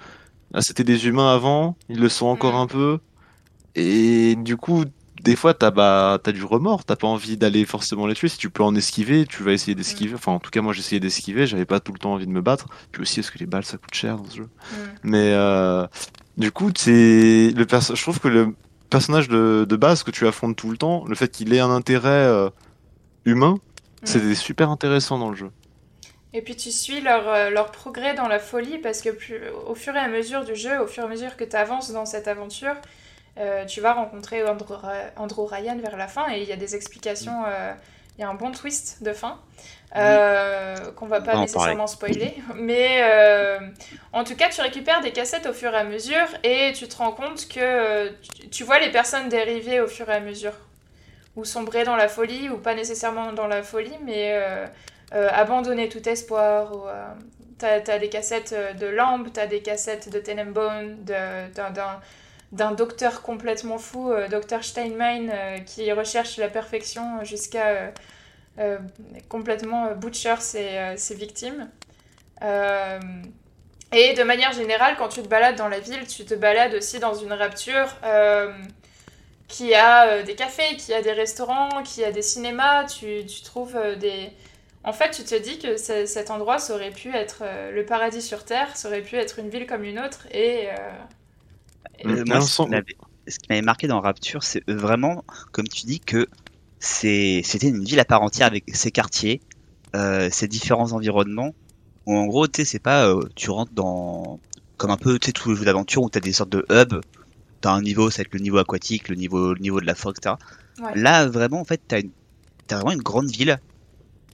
ah, 0.55 0.63
c'était 0.63 0.85
des 0.85 1.07
humains 1.09 1.33
avant, 1.35 1.77
ils 1.89 2.01
le 2.01 2.09
sont 2.09 2.27
encore 2.27 2.55
Mm. 2.55 2.57
un 2.57 2.67
peu, 2.69 3.01
et 3.75 4.37
du 4.37 4.57
coup, 4.57 4.85
des 5.23 5.37
fois, 5.37 5.55
t'as 5.55 5.71
bah, 5.71 6.19
t'as 6.23 6.33
du 6.33 6.45
remords, 6.45 6.85
t'as 6.85 6.97
pas 6.97 7.07
envie 7.07 7.37
d'aller 7.37 7.65
forcément 7.65 8.07
les 8.07 8.15
tuer. 8.15 8.29
Si 8.29 8.39
tu 8.39 8.51
peux 8.51 8.63
en 8.65 8.75
esquiver, 8.75 9.27
tu 9.27 9.43
vas 9.45 9.53
essayer 9.53 9.75
d'esquiver. 9.75 10.15
Enfin, 10.15 10.33
en 10.33 10.41
tout 10.41 10.51
cas, 10.51 10.61
moi, 10.63 10.73
j'essayais 10.73 11.01
d'esquiver, 11.01 11.47
j'avais 11.47 11.65
pas 11.67 11.81
tout 11.81 11.93
le 11.93 11.99
temps 11.99 12.13
envie 12.15 12.27
de 12.27 12.33
me 12.33 12.43
battre. 12.43 12.67
Puis 12.91 13.03
aussi, 13.03 13.21
parce 13.21 13.31
que 13.31 13.39
les 13.39 13.47
balles, 13.47 13.65
ça 13.65 13.79
coûte 13.79 13.95
cher 13.95 14.17
dans 14.19 14.27
ce 14.29 14.37
jeu? 14.37 14.51
mm. 14.71 14.77
Mais 15.05 15.33
euh, 15.33 15.87
du 16.37 16.51
coup, 16.53 16.71
c'est 16.77 17.53
le 17.57 17.67
perso- 17.67 17.95
je 17.95 18.03
trouve 18.03 18.21
que 18.21 18.29
le 18.29 18.57
personnage 18.93 19.29
de, 19.29 19.67
de 19.69 19.77
base 19.77 20.03
que 20.05 20.11
tu 20.11 20.27
affrontes 20.27 20.57
tout 20.57 20.71
le 20.71 20.77
temps, 20.77 21.05
le 21.07 21.15
fait 21.15 21.29
qu'il 21.29 21.53
ait 21.53 21.61
un 21.61 21.71
intérêt 21.71 22.09
euh, 22.11 22.51
humain, 23.25 23.59
c'est 24.05 24.35
super 24.35 24.71
intéressant 24.71 25.19
dans 25.19 25.31
le 25.31 25.37
jeu. 25.37 25.51
Et 26.35 26.43
puis 26.43 26.57
tu 26.57 26.71
suis 26.71 27.01
leur, 27.01 27.29
euh, 27.29 27.51
leur 27.51 27.71
progrès 27.71 28.15
dans 28.15 28.29
la 28.29 28.39
folie 28.39 28.79
parce 28.79 29.03
que 29.03 29.11
plus, 29.11 29.41
au 29.67 29.75
fur 29.75 29.95
et 29.95 29.99
à 29.99 30.09
mesure 30.09 30.45
du 30.45 30.57
jeu, 30.57 30.81
au 30.81 30.87
fur 30.87 31.03
et 31.03 31.07
à 31.07 31.09
mesure 31.09 31.37
que 31.37 31.45
tu 31.45 31.57
avances 31.57 31.93
dans 31.93 32.07
cette 32.07 32.27
aventure, 32.27 32.75
euh, 33.39 33.65
tu 33.67 33.81
vas 33.81 33.93
rencontrer 33.95 34.47
Andrew, 34.47 34.75
Andrew 35.17 35.47
Ryan 35.47 35.79
vers 35.79 35.97
la 35.97 36.09
fin 36.09 36.31
et 36.33 36.43
il 36.43 36.49
y 36.49 36.53
a 36.53 36.57
des 36.57 36.75
explications, 36.75 37.45
euh, 37.47 37.73
il 38.17 38.21
y 38.21 38.25
a 38.25 38.29
un 38.29 38.35
bon 38.35 38.53
twist 38.53 39.03
de 39.03 39.13
fin 39.13 39.41
euh, 39.97 40.91
qu'on 40.93 41.07
va 41.07 41.21
pas 41.21 41.37
nécessairement 41.37 41.87
spoiler. 41.87 42.35
Mais 42.57 43.01
euh, 43.03 43.59
en 44.13 44.25
tout 44.25 44.37
cas, 44.37 44.49
tu 44.49 44.61
récupères 44.61 45.01
des 45.01 45.13
cassettes 45.13 45.47
au 45.47 45.53
fur 45.53 45.73
et 45.73 45.77
à 45.77 45.85
mesure 45.85 46.27
et 46.43 46.73
tu 46.75 46.89
te 46.89 46.97
rends 46.97 47.13
compte 47.13 47.49
que 47.49 48.11
tu, 48.51 48.65
vois 48.65 48.79
les 48.79 48.91
personnes 48.91 49.29
dériver 49.29 49.81
au 49.81 49.87
fur 49.87 50.09
et 50.09 50.15
à 50.15 50.21
mesure. 50.21 50.55
Ou 51.37 51.45
sombrer 51.45 51.85
dans 51.85 51.97
la 51.97 52.09
folie, 52.09 52.51
ou 52.51 52.59
pas 52.59 52.75
nécessairement 52.75 53.33
dans 53.33 53.47
la 53.47 53.63
folie, 53.63 53.97
mais 54.05 54.33
euh, 54.33 54.67
euh, 55.15 55.29
abandonner 55.33 55.89
tout 55.89 56.07
espoir. 56.07 56.73
Ou, 56.75 56.83
t'as, 57.59 57.81
t'as 57.81 57.99
des 57.99 58.09
cassettes 58.09 58.55
de 58.79 58.87
Lamb, 58.87 59.29
t'as 59.33 59.47
des 59.47 59.63
cassettes 59.63 60.11
de 60.11 60.19
Tenenbaum, 60.19 61.05
de- 61.05 61.53
d'un, 61.55 61.71
d'un, 61.71 62.01
d'un 62.53 62.73
docteur 62.73 63.23
complètement 63.23 63.79
fou, 63.79 64.13
euh, 64.13 64.29
docteur 64.29 64.63
Steinmein, 64.63 65.29
euh, 65.31 65.59
qui 65.61 65.91
recherche 65.91 66.37
la 66.37 66.49
perfection 66.49 67.25
jusqu'à 67.25 67.93
euh, 68.59 68.79
complètement 69.31 69.95
butcher 69.95 70.37
ses, 70.41 70.95
ses 70.97 71.15
victimes. 71.15 71.71
Et 73.95 74.15
de 74.15 74.23
manière 74.23 74.53
générale, 74.53 74.97
quand 74.99 75.09
tu 75.09 75.23
te 75.23 75.29
balades 75.29 75.57
dans 75.57 75.69
la 75.69 75.81
ville, 75.81 76.07
tu 76.07 76.25
te 76.25 76.35
balades 76.35 76.75
aussi 76.75 76.99
dans 76.99 77.15
une 77.15 77.33
rapture 77.33 77.89
qui 79.49 79.75
a 79.75 80.23
des 80.23 80.35
cafés, 80.35 80.77
qui 80.77 80.93
a 80.93 81.03
des 81.03 81.13
restaurants, 81.13 81.83
qui 81.85 82.05
a 82.05 82.11
des 82.11 82.23
cinémas. 82.23 82.85
Tu, 82.85 83.25
tu 83.27 83.43
trouves 83.43 83.79
des... 83.99 84.31
En 84.83 84.93
fait, 84.93 85.11
tu 85.11 85.23
te 85.23 85.35
dis 85.37 85.59
que 85.59 85.77
ce- 85.77 86.07
cet 86.07 86.31
endroit, 86.31 86.59
ça 86.59 86.75
aurait 86.75 86.91
pu 86.91 87.15
être 87.15 87.45
le 87.73 87.85
paradis 87.87 88.23
sur 88.23 88.45
Terre, 88.45 88.77
ça 88.77 88.89
aurait 88.89 89.03
pu 89.03 89.17
être 89.17 89.39
une 89.39 89.49
ville 89.49 89.67
comme 89.67 89.85
une 89.85 90.01
autre. 90.01 90.27
Et... 90.33 90.69
Euh, 92.07 92.23
Mm. 92.23 92.29
moi, 92.29 92.37
Un 92.37 92.41
ce 92.43 92.63
qui 92.63 92.69
m'avait- 92.71 92.97
ce 93.29 93.39
qui 93.39 93.47
m'avait 93.51 93.63
marqué 93.63 93.87
dans 93.87 94.01
Rapture, 94.01 94.43
c'est 94.43 94.69
vraiment, 94.69 95.25
comme 95.53 95.69
tu 95.69 95.87
dis, 95.87 96.01
que 96.01 96.27
c'est 96.79 97.43
c'était 97.45 97.69
une 97.69 97.85
ville 97.85 98.01
à 98.01 98.05
part 98.05 98.23
entière 98.23 98.47
avec 98.47 98.65
ses 98.75 98.91
quartiers, 98.91 99.41
euh, 99.95 100.29
ses 100.31 100.49
différents 100.49 100.93
environnements. 100.93 101.55
Où 102.07 102.17
en 102.17 102.27
gros, 102.27 102.49
tu 102.49 102.63
sais, 102.63 102.65
c'est 102.65 102.79
pas, 102.81 103.07
euh, 103.07 103.21
tu 103.37 103.51
rentres 103.51 103.73
dans 103.73 104.41
comme 104.77 104.91
un 104.91 104.97
peu, 104.97 105.19
tu 105.21 105.27
sais, 105.27 105.33
tous 105.33 105.51
les 105.51 105.57
jeux 105.57 105.65
d'aventure 105.65 106.03
où 106.03 106.11
t'as 106.11 106.19
des 106.19 106.33
sortes 106.33 106.51
de 106.51 106.67
hubs. 106.71 107.01
T'as 107.61 107.71
un 107.73 107.81
niveau, 107.83 108.11
c'est 108.11 108.23
avec 108.23 108.35
le 108.35 108.41
niveau 108.41 108.59
aquatique, 108.59 109.09
le 109.09 109.15
niveau, 109.15 109.55
le 109.55 109.61
niveau 109.61 109.81
de 109.81 109.87
la 109.87 109.95
forêt, 109.95 110.15
etc. 110.19 110.35
Ouais. 110.81 110.91
Là, 111.01 111.29
vraiment, 111.29 111.61
en 111.61 111.65
fait, 111.65 111.81
t'as 111.87 112.01
une, 112.01 112.11
t'as 112.67 112.77
vraiment 112.77 112.91
une 112.91 113.03
grande 113.03 113.31
ville 113.31 113.61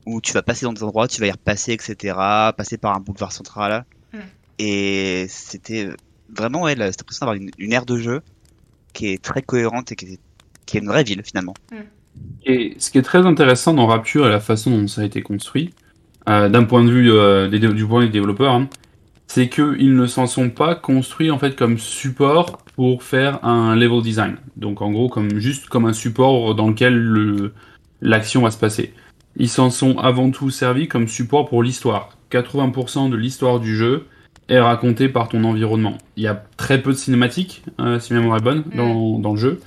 où 0.07 0.23
tu 0.23 0.33
vas 0.33 0.41
passer 0.41 0.65
dans 0.65 0.73
des 0.73 0.83
endroits, 0.83 1.07
tu 1.09 1.21
vas 1.21 1.27
y 1.27 1.31
repasser, 1.31 1.73
etc. 1.73 2.15
Passer 2.57 2.79
par 2.79 2.97
un 2.97 3.01
boulevard 3.01 3.33
central. 3.33 3.85
Mm. 4.15 4.19
Et 4.61 5.27
c'était 5.29 5.91
vraiment, 6.29 6.63
ouais, 6.63 6.75
là, 6.75 6.91
c'était 6.91 7.03
impressionnant 7.03 7.33
d'avoir 7.33 7.43
une, 7.43 7.51
une 7.59 7.73
aire 7.73 7.87
de 7.87 7.97
jeu 7.99 8.21
qui 8.93 9.09
est 9.09 9.23
très 9.23 9.43
cohérente 9.43 9.93
et 9.93 9.97
qui 9.97 10.07
est, 10.07 10.79
une 10.79 10.87
vraie 10.89 11.05
ville 11.05 11.23
finalement. 11.25 11.55
Et 12.45 12.75
ce 12.79 12.91
qui 12.91 12.99
est 12.99 13.03
très 13.03 13.25
intéressant 13.25 13.75
dans 13.75 13.87
Rapture 13.87 14.27
et 14.27 14.31
la 14.31 14.41
façon 14.41 14.71
dont 14.71 14.87
ça 14.87 15.03
a 15.03 15.05
été 15.05 15.23
construit, 15.23 15.73
euh, 16.29 16.49
d'un 16.49 16.65
point 16.65 16.85
de 16.85 16.91
vue 16.91 17.11
euh, 17.11 17.49
des, 17.49 17.59
du 17.59 17.87
point 17.87 18.03
des 18.03 18.11
développeurs, 18.11 18.53
hein, 18.53 18.69
c'est 19.27 19.49
qu'ils 19.49 19.95
ne 19.95 20.07
s'en 20.07 20.27
sont 20.27 20.51
pas 20.51 20.75
construits 20.75 21.31
en 21.31 21.39
fait 21.39 21.55
comme 21.57 21.79
support 21.79 22.59
pour 22.75 23.03
faire 23.03 23.45
un 23.45 23.77
level 23.77 24.03
design. 24.03 24.37
Donc 24.57 24.83
en 24.83 24.91
gros 24.91 25.09
comme 25.09 25.39
juste 25.39 25.69
comme 25.69 25.87
un 25.87 25.93
support 25.93 26.55
dans 26.55 26.69
lequel 26.69 26.95
le- 26.97 27.53
l'action 28.01 28.43
va 28.43 28.51
se 28.51 28.59
passer. 28.59 28.93
Ils 29.37 29.49
s'en 29.49 29.71
sont 29.71 29.99
avant 29.99 30.31
tout 30.31 30.51
servis 30.51 30.89
comme 30.89 31.09
support 31.09 31.49
pour 31.49 31.63
l'histoire. 31.63 32.17
80% 32.31 33.09
de 33.11 33.17
l'histoire 33.17 33.61
du 33.61 33.77
jeu 33.77 34.07
est 34.49 34.61
racontée 34.61 35.09
par 35.09 35.29
ton 35.29 35.45
environnement. 35.45 35.99
Il 36.17 36.23
y 36.23 36.27
a 36.27 36.43
très 36.57 36.81
peu 36.81 36.93
de 36.93 36.97
cinématiques, 36.97 37.63
euh, 37.81 37.99
si 37.99 38.13
ma 38.13 38.21
mémoire 38.21 38.39
est 38.39 38.43
bonne, 38.43 38.65
dans, 38.75 39.19
dans 39.19 39.33
le 39.33 39.39
jeu. 39.39 39.61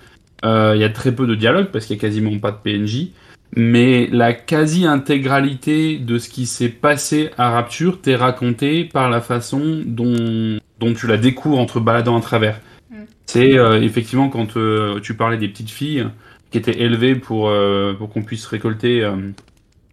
Euh, 0.44 0.74
il 0.76 0.82
y 0.82 0.84
a 0.84 0.90
très 0.90 1.14
peu 1.14 1.28
de 1.28 1.36
dialogue 1.36 1.68
parce 1.72 1.86
qu'il 1.86 1.96
y 1.96 2.00
a 2.00 2.02
quasiment 2.02 2.38
pas 2.40 2.52
de 2.52 2.58
PNJ. 2.58 3.10
Mais 3.56 4.08
la 4.08 4.34
quasi-intégralité 4.34 5.98
de 5.98 6.18
ce 6.18 6.30
qui 6.30 6.46
s'est 6.46 6.70
passé 6.70 7.32
à 7.38 7.52
Rapture 7.52 8.02
t'est 8.02 8.16
raconté 8.16 8.86
par 8.86 9.10
la 9.10 9.20
façon 9.20 9.82
dont, 9.86 10.58
dont 10.80 10.94
tu 10.94 11.06
la 11.06 11.18
découvres 11.18 11.60
entre 11.60 11.80
baladant 11.80 12.18
à 12.18 12.22
travers. 12.22 12.60
Mm. 12.90 12.96
C'est 13.26 13.58
euh, 13.58 13.82
effectivement 13.82 14.30
quand 14.30 14.58
euh, 14.58 15.00
tu 15.02 15.16
parlais 15.16 15.38
des 15.38 15.50
petites 15.50 15.70
filles 15.70 16.08
qui 16.50 16.58
étaient 16.58 16.82
élevées 16.82 17.16
pour, 17.16 17.50
pour 17.98 18.10
qu'on 18.10 18.24
puisse 18.24 18.46
récolter 18.46 19.10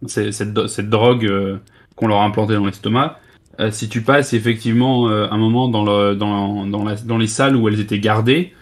cette, 0.08 0.66
cette 0.66 0.90
drogue 0.90 1.30
qu'on 1.94 2.08
leur 2.08 2.18
a 2.18 2.24
implantée 2.24 2.54
dans 2.54 2.66
l'estomac. 2.66 3.20
Euh, 3.60 3.70
si 3.72 3.88
tu 3.88 4.02
passes 4.02 4.32
effectivement 4.34 5.08
euh, 5.08 5.26
un 5.30 5.36
moment 5.36 5.68
dans, 5.68 5.84
le, 5.84 6.14
dans, 6.14 6.64
dans, 6.66 6.84
la- 6.84 6.94
dans 6.96 7.18
les 7.18 7.26
salles 7.26 7.56
où 7.56 7.68
elles 7.68 7.80
étaient 7.80 7.98
gardées, 7.98 8.52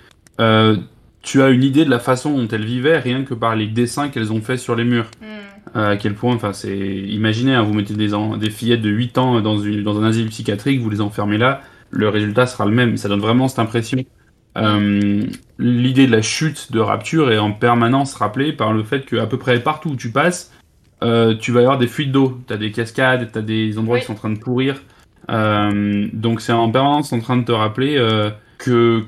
euh, 0.40 0.76
tu 1.22 1.42
as 1.42 1.50
une 1.50 1.64
idée 1.64 1.84
de 1.84 1.90
la 1.90 1.98
façon 1.98 2.36
dont 2.36 2.48
elles 2.48 2.64
vivaient 2.64 2.98
rien 2.98 3.24
que 3.24 3.34
par 3.34 3.56
les 3.56 3.66
dessins 3.66 4.08
qu'elles 4.08 4.32
ont 4.32 4.40
fait 4.40 4.56
sur 4.56 4.74
les 4.76 4.84
murs. 4.84 5.10
Hmm. 5.20 5.78
À 5.78 5.96
quel 5.96 6.14
point, 6.14 6.34
enfin, 6.34 6.52
c'est. 6.52 6.76
Imaginez, 6.78 7.54
hein, 7.54 7.62
vous 7.62 7.74
mettez 7.74 7.94
des, 7.94 8.14
en- 8.14 8.36
des 8.36 8.50
fillettes 8.50 8.80
de 8.82 8.88
8 8.90 9.18
ans 9.18 9.40
dans, 9.40 9.58
une, 9.58 9.82
dans 9.82 10.00
un 10.00 10.04
asile 10.04 10.28
psychiatrique, 10.28 10.80
vous 10.80 10.88
les 10.90 11.00
enfermez 11.00 11.36
là, 11.38 11.60
le 11.90 12.08
résultat 12.08 12.46
sera 12.46 12.64
le 12.64 12.72
même. 12.72 12.96
Ça 12.96 13.08
donne 13.08 13.20
vraiment 13.20 13.48
cette 13.48 13.58
impression. 13.58 13.98
L'idée 15.58 16.06
de 16.06 16.12
la 16.12 16.22
chute 16.22 16.72
de 16.72 16.78
Rapture 16.80 17.30
est 17.32 17.38
en 17.38 17.52
permanence 17.52 18.14
rappelée 18.14 18.52
par 18.52 18.72
le 18.72 18.82
fait 18.84 19.04
qu'à 19.04 19.26
peu 19.26 19.38
près 19.38 19.60
partout 19.60 19.90
où 19.90 19.96
tu 19.96 20.10
passes, 20.10 20.52
euh, 21.06 21.34
tu 21.34 21.52
vas 21.52 21.60
avoir 21.60 21.78
des 21.78 21.86
fuites 21.86 22.12
d'eau. 22.12 22.40
T'as 22.46 22.56
des 22.56 22.72
cascades, 22.72 23.30
t'as 23.32 23.40
des 23.40 23.78
endroits 23.78 23.94
Oui. 23.94 24.00
qui 24.00 24.06
sont 24.06 24.12
en 24.12 24.16
train 24.16 24.30
de 24.30 24.38
pourrir. 24.38 24.82
Euh, 25.30 26.08
donc 26.12 26.40
c'est 26.40 26.52
en 26.52 26.70
permanence 26.70 27.12
en 27.12 27.20
train 27.20 27.36
de 27.36 27.44
te 27.44 27.52
rappeler 27.52 27.96
euh, 27.96 28.30
que 28.58 29.02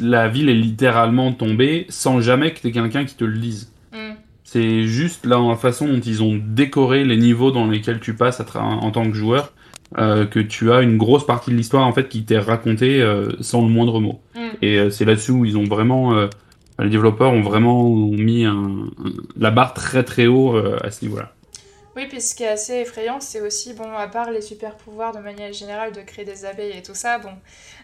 la 0.00 0.28
ville 0.28 0.48
est 0.48 0.54
littéralement 0.54 1.32
tombée 1.32 1.86
sans 1.88 2.20
jamais 2.20 2.52
que 2.52 2.60
t'aies 2.60 2.72
quelqu'un 2.72 3.04
qui 3.04 3.14
te 3.14 3.24
le 3.24 3.38
dise. 3.38 3.72
Hmm. 3.92 4.14
C'est 4.44 4.84
juste 4.84 5.26
là, 5.26 5.40
la 5.48 5.56
façon 5.56 5.86
dont 5.86 6.00
ils 6.00 6.22
ont 6.22 6.40
décoré 6.42 7.04
les 7.04 7.16
niveaux 7.16 7.50
dans 7.50 7.66
lesquels 7.66 8.00
tu 8.00 8.14
passes 8.14 8.40
à 8.40 8.62
en 8.62 8.90
tant 8.90 9.04
que 9.04 9.16
joueur, 9.16 9.52
que 9.96 10.40
tu 10.40 10.70
as 10.72 10.82
une 10.82 10.98
grosse 10.98 11.26
partie 11.26 11.50
de 11.50 11.56
l'histoire 11.56 11.86
en 11.86 11.92
fait 11.92 12.08
qui 12.08 12.24
t'est 12.24 12.38
racontée 12.38 13.04
sans 13.40 13.62
le 13.62 13.68
moindre 13.68 14.00
mot. 14.00 14.20
Mm. 14.36 14.40
Et 14.62 14.90
c'est 14.90 15.04
là-dessus 15.04 15.32
où 15.32 15.44
ils 15.44 15.56
ont 15.58 15.64
vraiment, 15.64 16.28
les 16.78 16.90
développeurs 16.90 17.32
ont 17.32 17.42
vraiment 17.42 17.84
mis 17.90 18.44
un, 18.44 18.52
un- 18.54 19.12
la 19.36 19.50
barre 19.50 19.74
très 19.74 20.04
très 20.04 20.26
haut 20.26 20.56
euh, 20.56 20.78
à 20.84 20.90
ce 20.90 21.04
niveau-là. 21.04 21.32
Oui, 21.96 22.06
puis 22.08 22.20
ce 22.20 22.34
qui 22.34 22.42
est 22.42 22.48
assez 22.48 22.74
effrayant, 22.74 23.20
c'est 23.20 23.40
aussi, 23.40 23.72
bon, 23.72 23.90
à 23.96 24.06
part 24.06 24.30
les 24.30 24.42
super 24.42 24.76
pouvoirs 24.76 25.12
de 25.14 25.18
manière 25.18 25.50
générale 25.54 25.92
de 25.92 26.02
créer 26.02 26.26
des 26.26 26.44
abeilles 26.44 26.76
et 26.76 26.82
tout 26.82 26.94
ça, 26.94 27.16
bon, 27.18 27.32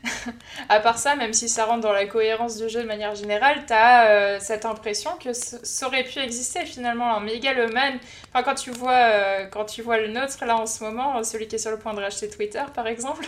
à 0.69 0.81
part 0.81 0.99
ça, 0.99 1.17
même 1.17 1.33
si 1.33 1.49
ça 1.49 1.65
rentre 1.65 1.81
dans 1.81 1.93
la 1.93 2.05
cohérence 2.05 2.59
du 2.59 2.69
jeu 2.69 2.83
de 2.83 2.87
manière 2.87 3.15
générale, 3.15 3.65
t'as 3.67 4.11
euh, 4.11 4.39
cette 4.39 4.67
impression 4.67 5.13
que 5.19 5.33
ça 5.33 5.87
aurait 5.87 6.05
pu 6.05 6.19
exister 6.19 6.67
finalement. 6.67 7.17
Un 7.17 7.21
Megaloman, 7.21 7.99
enfin, 8.35 8.43
quand 8.43 8.55
tu 8.55 8.71
vois, 8.71 8.93
euh, 8.93 9.47
quand 9.47 9.65
tu 9.65 9.81
vois 9.81 9.99
le 9.99 10.09
nôtre 10.09 10.45
là 10.45 10.57
en 10.59 10.67
ce 10.67 10.85
moment, 10.85 11.25
celui 11.25 11.49
qui 11.49 11.55
est 11.57 11.59
sur 11.59 11.71
le 11.71 11.79
point 11.79 11.95
de 11.95 12.01
racheter 12.01 12.29
Twitter 12.29 12.63
par 12.75 12.87
exemple, 12.87 13.27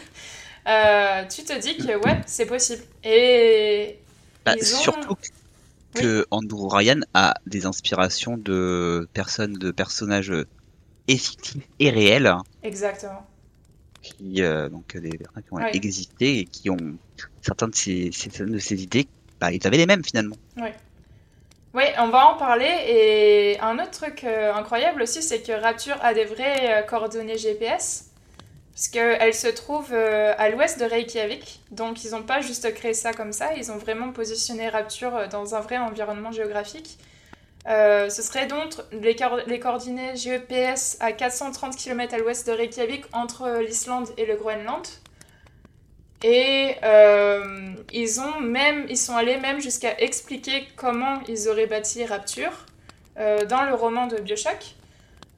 euh, 0.69 1.23
tu 1.35 1.45
te 1.45 1.59
dis 1.59 1.79
que 1.79 1.97
ouais, 1.97 2.21
c'est 2.27 2.47
possible. 2.47 2.83
Et 3.05 3.99
Bah, 4.45 4.55
Ils 4.57 4.75
ont- 4.75 4.79
Surtout 4.81 5.17
que 5.95 6.27
Andrew 6.31 6.69
Ryan 6.69 7.01
a 7.15 7.35
des 7.47 7.67
inspirations 7.67 8.37
de 8.37 9.09
personnes, 9.13 9.55
de 9.55 9.71
personnages 9.71 10.33
et 11.09 11.19
fictifs 11.19 11.63
et 11.79 11.91
réels, 11.91 12.35
exactement. 12.63 13.25
qui, 14.03 14.43
euh, 14.43 14.69
donc 14.69 14.97
des 14.97 15.19
personnes 15.19 15.43
qui 15.43 15.53
ont 15.53 15.57
Ouais. 15.57 15.71
existé 15.73 16.39
et 16.41 16.45
qui 16.47 16.71
ont 16.71 16.99
certaines 17.41 17.71
de 17.71 17.75
ces, 17.75 18.11
certaines 18.13 18.53
de 18.53 18.59
ces 18.59 18.83
idées, 18.83 19.09
bah, 19.41 19.53
ils 19.53 19.67
avaient 19.67 19.79
les 19.79 19.87
mêmes 19.87 20.05
finalement. 20.05 20.37
Oui, 21.75 21.83
on 21.99 22.09
va 22.09 22.27
en 22.29 22.37
parler. 22.37 22.67
Et 22.89 23.59
un 23.61 23.79
autre 23.79 23.91
truc 23.91 24.25
euh, 24.25 24.55
incroyable 24.55 25.03
aussi, 25.03 25.23
c'est 25.23 25.43
que 25.43 25.53
Rapture 25.53 25.97
a 26.03 26.15
des 26.15 26.25
vraies 26.25 26.83
euh, 26.83 26.83
coordonnées 26.83 27.37
GPS. 27.39 28.14
Parce 28.75 28.89
qu'elle 28.89 29.35
se 29.35 29.47
trouve 29.47 29.91
euh, 29.93 30.35
à 30.37 30.49
l'ouest 30.49 30.81
de 30.81 30.85
Reykjavik. 30.85 31.61
Donc 31.71 32.03
ils 32.05 32.11
n'ont 32.11 32.25
pas 32.25 32.41
juste 32.41 32.75
créé 32.75 32.93
ça 32.93 33.13
comme 33.13 33.33
ça, 33.33 33.55
ils 33.55 33.71
ont 33.71 33.77
vraiment 33.77 34.11
positionné 34.11 34.69
Rapture 34.69 35.15
euh, 35.15 35.27
dans 35.29 35.55
un 35.55 35.61
vrai 35.61 35.79
environnement 35.79 36.33
géographique. 36.33 36.99
Euh, 37.69 38.11
ce 38.11 38.21
serait 38.21 38.47
donc 38.47 38.75
les, 38.93 39.15
coordonnées 39.15 40.17
GPS 40.17 40.99
à 41.01 41.13
430 41.13 41.77
km 41.77 42.15
à 42.15 42.19
l'ouest 42.19 42.47
de 42.47 42.53
Reykjavik 42.53 43.05
entre 43.13 43.61
l'Islande 43.61 44.09
et 44.19 44.27
le 44.27 44.35
Groenland. 44.35 44.87
Et 46.25 46.77
ils 47.93 48.21
ont 48.21 48.41
même, 48.41 48.87
ils 48.89 48.97
sont 48.97 49.15
allés 49.15 49.37
même 49.37 49.61
jusqu'à 49.61 49.99
expliquer 50.01 50.67
comment 50.75 51.21
ils 51.29 51.49
auraient 51.49 51.67
bâti 51.67 52.05
Rapture 52.05 52.67
dans 53.17 53.65
le 53.65 53.75
roman 53.75 54.07
de 54.07 54.17
Bioshock. 54.17 54.75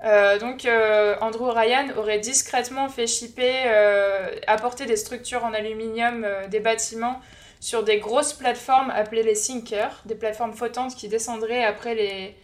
Euh, 0.05 0.39
donc 0.39 0.67
euh, 0.67 1.17
Andrew 1.21 1.51
Ryan 1.51 1.89
aurait 1.97 2.19
discrètement 2.19 2.89
fait 2.89 3.07
shipper, 3.07 3.63
euh, 3.67 4.29
apporter 4.47 4.85
des 4.87 4.97
structures 4.97 5.45
en 5.45 5.55
aluminium, 5.55 6.27
des 6.49 6.61
bâtiments 6.61 7.21
sur 7.61 7.83
des 7.83 7.99
grosses 7.99 8.35
plateformes 8.35 8.91
appelées 8.91 9.23
les 9.23 9.35
sinkers, 9.35 10.03
des 10.05 10.15
plateformes 10.15 10.53
flottantes 10.53 10.95
qui 10.95 11.09
descendraient 11.09 11.65
après 11.65 11.95
les, 11.95 12.37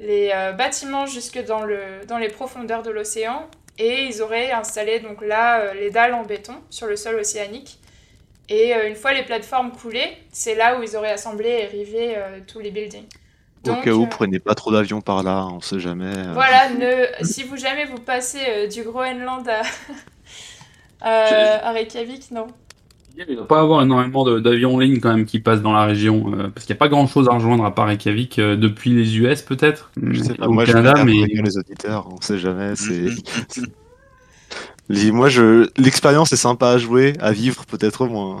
les 0.00 0.28
bâtiments 0.58 1.06
jusque 1.06 1.42
dans, 1.44 1.62
le, 1.62 2.04
dans 2.06 2.18
les 2.18 2.28
profondeurs 2.28 2.82
de 2.82 2.90
l'océan. 2.90 3.48
Et 3.78 4.02
ils 4.02 4.20
auraient 4.20 4.50
installé 4.50 4.98
donc 4.98 5.22
là 5.22 5.72
les 5.74 5.90
dalles 5.90 6.14
en 6.14 6.24
béton 6.24 6.56
sur 6.70 6.88
le 6.88 6.96
sol 6.96 7.14
océanique. 7.14 7.78
Et 8.48 8.74
une 8.74 8.96
fois 8.96 9.12
les 9.12 9.22
plateformes 9.22 9.70
coulées, 9.70 10.18
c'est 10.32 10.56
là 10.56 10.78
où 10.78 10.82
ils 10.82 10.96
auraient 10.96 11.12
assemblé 11.12 11.48
et 11.48 11.66
rivé 11.66 12.16
tous 12.48 12.58
les 12.58 12.72
buildings. 12.72 13.06
Au 13.70 13.74
Donc, 13.74 13.84
cas 13.84 13.92
où, 13.92 14.02
euh, 14.02 14.06
prenez 14.10 14.38
pas 14.38 14.54
trop 14.54 14.72
d'avions 14.72 15.00
par 15.00 15.22
là, 15.22 15.46
on 15.52 15.60
sait 15.60 15.80
jamais. 15.80 16.12
euh. 16.16 16.32
Voilà, 16.34 16.70
ne, 16.70 17.24
si 17.24 17.42
vous 17.44 17.56
jamais 17.56 17.84
vous 17.86 17.98
passez 18.00 18.38
euh, 18.48 18.66
du 18.68 18.82
Groenland 18.82 19.48
à, 21.00 21.72
Reykjavik, 21.72 22.30
non. 22.30 22.46
Il 23.16 23.26
ne 23.28 23.34
doit 23.34 23.48
pas 23.48 23.60
avoir 23.60 23.82
énormément 23.82 24.24
d'avions 24.38 24.76
en 24.76 24.78
ligne 24.78 25.00
quand 25.00 25.12
même 25.12 25.26
qui 25.26 25.40
passent 25.40 25.60
dans 25.62 25.72
la 25.72 25.84
région, 25.84 26.32
euh, 26.34 26.48
parce 26.54 26.66
qu'il 26.66 26.72
n'y 26.74 26.78
a 26.78 26.80
pas 26.80 26.88
grand-chose 26.88 27.28
à 27.28 27.32
rejoindre 27.34 27.64
à 27.64 27.74
part 27.74 27.86
Reykjavik 27.88 28.38
euh, 28.38 28.56
depuis 28.56 28.90
les 28.94 29.18
US 29.18 29.42
peut-être, 29.42 29.90
Je 30.00 30.22
sais 30.22 30.34
pas, 30.34 30.46
au 30.46 30.52
moi 30.52 30.64
Canada, 30.64 30.94
je 30.98 31.02
mais 31.04 31.26
les 31.26 31.58
auditeurs, 31.58 32.08
on 32.12 32.20
sait 32.20 32.38
jamais. 32.38 32.74
Mhm. 32.74 33.16
Les- 34.88 35.12
moi 35.12 35.28
je 35.28 35.68
l'expérience 35.78 36.32
est 36.32 36.36
sympa 36.36 36.68
à 36.70 36.78
jouer, 36.78 37.14
à 37.20 37.32
vivre 37.32 37.66
peut-être 37.66 38.06
moins. 38.06 38.40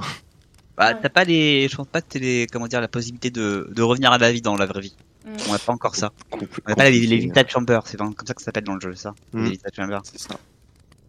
Bah, 0.76 0.94
t'as 0.94 1.08
pas 1.08 1.24
les, 1.24 1.68
je 1.68 1.76
pense 1.76 1.88
pas 1.88 2.00
que 2.00 2.06
t'aies 2.08 2.18
les, 2.20 2.46
comment 2.46 2.68
dire, 2.68 2.80
la 2.80 2.88
possibilité 2.88 3.30
de, 3.30 3.68
de 3.74 3.82
revenir 3.82 4.12
à 4.12 4.18
la 4.18 4.30
vie 4.30 4.40
dans 4.42 4.56
la 4.56 4.66
vraie 4.66 4.80
vie. 4.82 4.96
On 5.24 5.52
n'a 5.52 5.58
pas 5.58 5.72
encore 5.72 5.94
ça. 5.96 6.12
Compl- 6.30 6.60
On 6.66 6.70
n'a 6.70 6.76
pas 6.76 6.90
les. 6.90 7.18
Vita 7.18 7.46
Chambers, 7.46 7.86
c'est 7.86 7.96
comme 7.98 8.14
ça 8.26 8.34
que 8.34 8.40
ça 8.42 8.46
s'appelle 8.46 8.64
dans 8.64 8.74
le 8.74 8.80
jeu, 8.80 8.94
ça. 8.94 9.14
Mm. 9.32 9.44
Les 9.44 9.50
Vita 9.50 9.68
Chambers. 9.74 10.02
C'est 10.04 10.18
ça. 10.20 10.40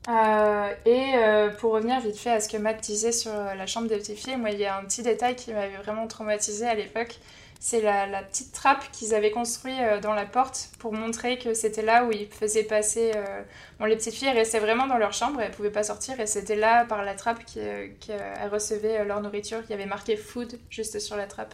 Euh, 0.08 0.74
et 0.86 1.13
euh, 1.17 1.50
pour 1.52 1.74
revenir 1.74 2.00
vite 2.00 2.17
fait 2.17 2.32
à 2.32 2.39
ce 2.39 2.50
que 2.50 2.58
Matt 2.58 2.82
disait 2.82 3.12
sur 3.12 3.32
euh, 3.34 3.54
la 3.54 3.67
chambre 3.67 3.88
des 3.88 3.98
petites 3.98 4.17
filles, 4.17 4.38
moi 4.38 4.50
il 4.52 4.60
y 4.60 4.65
a 4.65 4.78
un 4.78 4.84
petit 4.86 5.04
détail 5.04 5.36
qui 5.36 5.52
m'avait 5.54 5.78
vraiment 5.78 6.08
traumatisé 6.08 6.65
à 6.67 6.74
l'époque. 6.74 7.19
C'est 7.60 7.82
la, 7.82 8.08
la 8.08 8.24
petite 8.24 8.54
trappe 8.54 8.89
qu'ils 8.91 9.13
avaient 9.13 9.32
construite 9.32 9.76
euh, 9.82 10.00
dans 10.00 10.13
la 10.13 10.26
porte 10.26 10.69
pour 10.80 10.93
montrer 10.93 11.38
que 11.38 11.54
c'était 11.54 11.82
là 11.84 12.06
où 12.06 12.12
ils 12.12 12.28
faisaient 12.30 12.63
passer. 12.63 13.12
euh, 13.15 13.43
Bon, 13.80 13.86
les 13.86 13.98
petites 13.98 14.15
filles 14.15 14.30
restaient 14.32 14.60
vraiment 14.60 14.88
dans 14.88 14.98
leur 14.98 15.13
chambre, 15.13 15.41
elles 15.41 15.52
pouvaient 15.52 15.69
pas 15.72 15.84
sortir 15.84 16.19
et 16.19 16.26
c'était 16.28 16.56
là 16.56 16.86
par 16.86 17.04
la 17.04 17.13
trappe 17.15 17.43
qu'elles 17.45 18.50
recevaient 18.52 19.04
leur 19.06 19.22
nourriture. 19.22 19.60
Il 19.65 19.72
y 19.72 19.74
avait 19.74 19.86
marqué 19.86 20.15
food 20.17 20.58
juste 20.69 21.00
sur 21.00 21.17
la 21.17 21.28
trappe. 21.28 21.54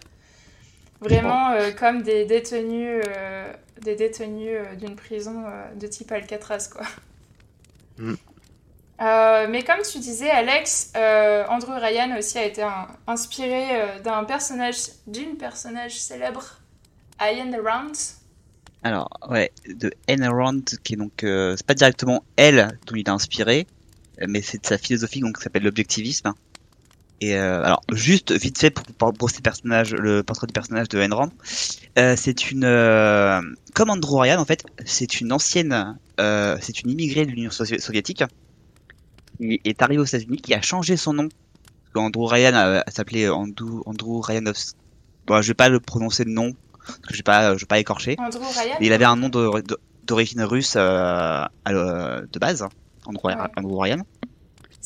Vraiment 1.09 1.51
euh, 1.51 1.71
comme 1.71 2.01
des 2.01 2.25
détenus, 2.25 3.03
euh, 3.07 3.53
des 3.81 3.95
détenus 3.95 4.49
euh, 4.51 4.75
d'une 4.75 4.95
prison 4.95 5.43
de 5.75 5.87
type 5.87 6.11
Alcatraz 6.11 6.69
quoi. 6.71 6.85
Euh, 9.01 9.47
mais 9.49 9.63
comme 9.63 9.81
tu 9.81 9.99
disais, 9.99 10.29
Alex, 10.29 10.91
Andrew 10.95 11.73
Ryan 11.73 12.17
aussi 12.17 12.37
a 12.37 12.45
été 12.45 12.61
un- 12.61 12.87
inspiré 13.07 14.01
d'un 14.03 14.23
personnage, 14.23 14.77
d'une 15.07 15.37
personnage 15.37 15.99
célèbre, 15.99 16.59
Ayn 17.19 17.55
Rand. 17.61 17.91
Alors, 18.83 19.09
ouais, 19.29 19.51
de 19.67 19.91
Ayn 20.07 20.27
Rand, 20.29 20.61
qui 20.83 20.93
est 20.93 20.97
donc, 20.97 21.11
c'est 21.21 21.65
pas 21.65 21.73
directement 21.73 22.23
elle 22.37 22.77
dont 22.85 22.95
il 22.95 22.99
est 22.99 23.09
inspiré, 23.09 23.67
mais 24.27 24.41
c'est 24.41 24.61
de 24.61 24.65
sa 24.65 24.77
philosophie 24.77 25.19
donc 25.19 25.37
qui 25.37 25.43
s'appelle 25.43 25.63
l'objectivisme. 25.63 26.33
Et 27.21 27.35
euh, 27.35 27.63
alors, 27.63 27.81
juste 27.93 28.31
vite 28.33 28.57
fait 28.59 28.69
pour, 28.71 28.83
pour, 28.85 29.13
pour 29.13 29.29
ces 29.29 29.41
personnages, 29.41 29.93
le 29.93 30.21
portrait 30.21 30.47
du 30.47 30.53
personnage 30.53 30.89
de 30.89 30.99
Ayn 30.99 31.13
Rand, 31.13 31.29
euh, 31.97 32.15
c'est 32.17 32.51
une, 32.51 32.65
euh, 32.65 33.39
comme 33.73 33.89
Andrew 33.89 34.19
Ryan 34.19 34.39
en 34.39 34.45
fait, 34.45 34.63
c'est 34.85 35.21
une 35.21 35.31
ancienne, 35.31 35.97
euh, 36.19 36.57
c'est 36.61 36.81
une 36.81 36.89
immigrée 36.91 37.25
de 37.25 37.31
l'Union 37.31 37.49
sovi- 37.51 37.79
soviétique 37.79 38.23
qui 39.39 39.61
est 39.63 39.81
arrivée 39.81 40.01
aux 40.01 40.05
États-Unis, 40.05 40.37
qui 40.37 40.53
a 40.53 40.61
changé 40.61 40.97
son 40.97 41.13
nom. 41.13 41.29
Qu'Andrew 41.93 42.25
Ryan 42.27 42.53
euh, 42.55 42.81
s'appelait 42.87 43.29
Andrew, 43.29 43.81
Andrew 43.85 44.19
Ryanovsky. 44.21 44.75
Bon, 45.25 45.41
je 45.41 45.47
vais 45.47 45.53
pas 45.53 45.69
le 45.69 45.79
prononcer 45.79 46.25
le 46.25 46.31
nom, 46.33 46.51
parce 46.85 46.97
que 46.99 47.13
je 47.13 47.17
vais 47.19 47.23
pas, 47.23 47.53
je 47.55 47.61
vais 47.61 47.65
pas 47.67 47.79
écorcher. 47.79 48.17
Andrew 48.19 48.39
Ryan 48.41 48.75
Et 48.81 48.85
il 48.87 48.91
avait 48.93 49.05
un 49.05 49.15
nom 49.15 49.29
d'origine 49.29 50.43
russe 50.43 50.73
euh, 50.75 51.45
à 51.63 51.71
de 51.71 52.39
base, 52.39 52.67
Andrew, 53.05 53.27
Ouais. 53.27 53.35
Andrew 53.55 53.79
Ryan. 53.79 53.99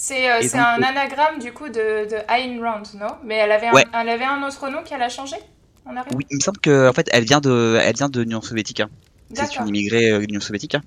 C'est 0.01 0.31
euh, 0.31 0.39
un 0.53 0.81
euh, 0.81 0.85
anagramme 0.85 1.39
du 1.39 1.51
coup 1.51 1.67
de, 1.67 2.07
de 2.09 2.15
Ayn 2.29 2.57
Rand, 2.63 2.83
non? 2.97 3.17
Mais 3.25 3.35
elle 3.35 3.51
avait, 3.51 3.67
un, 3.67 3.73
Ouais. 3.73 3.83
elle 3.93 4.07
avait 4.07 4.23
un 4.23 4.41
autre 4.47 4.69
nom 4.69 4.81
qu'elle 4.81 5.01
a 5.01 5.09
changé 5.09 5.35
On 5.85 5.91
Oui, 6.15 6.25
il 6.29 6.37
me 6.37 6.41
semble 6.41 6.59
que 6.59 6.87
en 6.87 6.93
fait, 6.93 7.09
elle 7.11 7.25
vient 7.25 7.41
de, 7.41 7.77
elle 7.81 7.97
vient 7.97 8.07
de 8.07 8.21
l'Union 8.21 8.39
soviétique. 8.41 8.79
hein. 8.79 8.89
C'est 9.33 9.57
une 9.57 9.67
immigrée 9.67 10.09
euh, 10.09 10.19
de 10.19 10.25
l'Union 10.25 10.39
soviétique. 10.39 10.75
hein. 10.75 10.81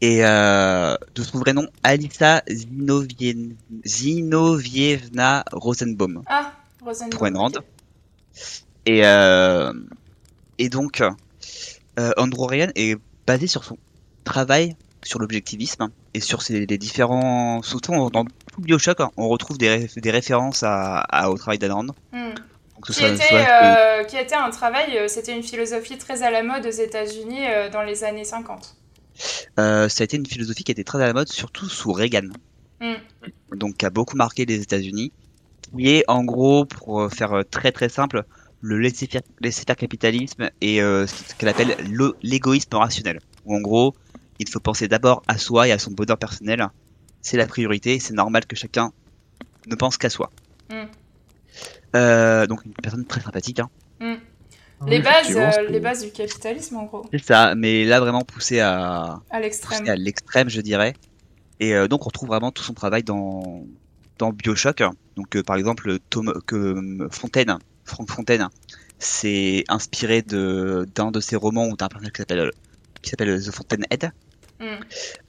Et 0.00 0.24
euh, 0.24 0.94
de 1.16 1.22
son 1.24 1.38
vrai 1.40 1.52
nom, 1.52 1.66
Alisa 1.82 2.42
Zinovien- 2.48 3.56
Zinovievna 3.84 5.44
Rosenbaum. 5.50 6.22
Ah, 6.28 6.52
Rosenbaum. 6.80 7.50
Et 8.86 9.00
et 10.60 10.68
donc, 10.68 11.02
Andrew 12.16 12.46
Ryan 12.46 12.70
est 12.76 12.96
basé 13.26 13.48
sur 13.48 13.64
son 13.64 13.76
travail 14.22 14.76
sur 15.02 15.18
l'objectivisme 15.18 15.88
et 16.18 16.20
sur 16.20 16.42
ses, 16.42 16.66
les 16.66 16.78
différents. 16.78 17.62
Surtout 17.62 17.92
dans 18.10 18.24
tout 18.24 18.60
Bioshock, 18.60 19.00
hein, 19.00 19.10
on 19.16 19.28
retrouve 19.28 19.56
des, 19.58 19.68
ré- 19.68 19.90
des 19.96 20.10
références 20.10 20.62
à, 20.62 20.98
à- 21.00 21.30
au 21.30 21.38
travail. 21.38 21.58
Hmm. 22.12 22.34
Qui, 22.86 22.92
soit- 22.92 23.08
était, 23.08 23.22
soit- 23.24 23.38
euh, 23.38 24.04
qui 24.04 24.16
était 24.16 24.34
un 24.36 24.50
travail, 24.50 24.96
euh, 24.98 25.08
c'était 25.08 25.34
une 25.36 25.42
philosophie 25.42 25.98
très 25.98 26.22
à 26.22 26.30
la 26.30 26.42
mode 26.42 26.64
aux 26.66 26.70
États-Unis 26.70 27.46
euh, 27.48 27.70
dans 27.70 27.82
les 27.82 28.04
années 28.04 28.24
50. 28.24 28.76
Euh, 29.58 29.88
ça 29.88 30.02
a 30.02 30.04
été 30.04 30.16
une 30.16 30.26
philosophie 30.26 30.62
qui 30.64 30.70
été 30.72 30.84
très 30.84 31.02
à 31.02 31.06
la 31.06 31.12
mode, 31.12 31.28
surtout 31.28 31.68
sous 31.68 31.92
Reagan. 31.92 32.28
Mm. 32.80 32.94
Donc, 33.56 33.76
qui 33.78 33.86
a 33.86 33.90
beaucoup 33.90 34.16
marqué 34.16 34.44
les 34.44 34.60
États-Unis. 34.62 35.12
Qui 35.76 35.88
est, 35.90 36.04
en 36.08 36.22
gros, 36.24 36.64
pour 36.64 37.12
faire 37.12 37.42
très 37.50 37.72
très 37.72 37.88
simple, 37.88 38.22
le 38.60 38.78
laisser-faire 38.78 39.22
laisser-faire 39.40 39.76
capitalisme 39.76 40.50
et 40.60 40.78
ce 40.78 41.34
qu'elle 41.36 41.48
appelle 41.48 41.76
le- 41.90 42.16
l'égoïsme 42.22 42.74
rationnel. 42.74 43.18
Où, 43.44 43.56
en 43.56 43.60
gros, 43.60 43.94
il 44.38 44.48
faut 44.48 44.60
penser 44.60 44.88
d'abord 44.88 45.22
à 45.28 45.38
soi 45.38 45.68
et 45.68 45.72
à 45.72 45.78
son 45.78 45.90
bonheur 45.90 46.18
personnel. 46.18 46.68
C'est 47.22 47.36
la 47.36 47.46
priorité, 47.46 47.94
et 47.94 48.00
c'est 48.00 48.14
normal 48.14 48.46
que 48.46 48.56
chacun 48.56 48.92
ne 49.66 49.74
pense 49.74 49.96
qu'à 49.96 50.10
soi. 50.10 50.30
Mm. 50.70 50.84
Euh, 51.96 52.46
donc, 52.46 52.64
une 52.64 52.72
personne 52.72 53.04
très 53.04 53.20
sympathique. 53.20 53.60
Hein. 53.60 53.70
Mm. 54.00 54.16
Les 54.86 55.00
bases, 55.00 55.36
euh, 55.36 55.68
les 55.68 55.80
bases 55.80 56.04
du 56.04 56.12
capitalisme 56.12 56.76
en 56.76 56.84
gros, 56.84 57.04
C'est 57.10 57.24
ça, 57.24 57.54
mais 57.56 57.84
là 57.84 57.98
vraiment 57.98 58.22
poussé 58.22 58.60
à, 58.60 59.20
à 59.30 59.40
l'extrême. 59.40 59.80
poussé 59.80 59.90
à 59.90 59.96
l'extrême, 59.96 60.48
je 60.48 60.60
dirais. 60.60 60.94
Et 61.58 61.74
euh, 61.74 61.88
donc 61.88 62.02
on 62.02 62.06
retrouve 62.06 62.28
vraiment 62.28 62.52
tout 62.52 62.62
son 62.62 62.74
travail 62.74 63.02
dans 63.02 63.66
dans 64.18 64.32
Bioshock. 64.32 64.82
Donc 65.16 65.36
euh, 65.36 65.42
par 65.42 65.56
exemple 65.56 65.98
Tom, 66.10 66.32
que 66.46 67.08
Fontaine, 67.10 67.58
Frank 67.84 68.08
Fontaine, 68.08 68.48
c'est 69.00 69.64
inspiré 69.68 70.22
de 70.22 70.86
d'un 70.94 71.10
de 71.10 71.20
ses 71.20 71.34
romans 71.34 71.66
ou 71.66 71.76
d'un 71.76 71.88
personnage 71.88 72.12
qui 72.12 72.20
s'appelle 72.20 72.50
qui 73.02 73.10
s'appelle 73.10 73.44
The 73.44 73.50
Fountainhead. 73.50 74.12
Mm. 74.60 74.64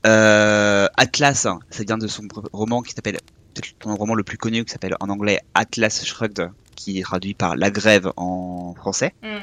Euh, 0.05 0.87
Atlas, 0.97 1.47
ça 1.69 1.83
vient 1.85 1.97
de 1.97 2.07
son 2.07 2.27
roman 2.53 2.81
qui 2.81 2.93
s'appelle 2.93 3.17
peut-être 3.53 3.75
son 3.83 3.95
roman 3.95 4.15
le 4.15 4.23
plus 4.23 4.37
connu 4.37 4.63
qui 4.65 4.71
s'appelle 4.71 4.95
en 4.99 5.09
anglais 5.09 5.39
Atlas 5.53 6.03
Shrugged, 6.03 6.51
qui 6.75 6.99
est 6.99 7.03
traduit 7.03 7.33
par 7.33 7.55
La 7.55 7.71
Grève 7.71 8.11
en 8.17 8.73
français. 8.75 9.13
Mm. 9.21 9.37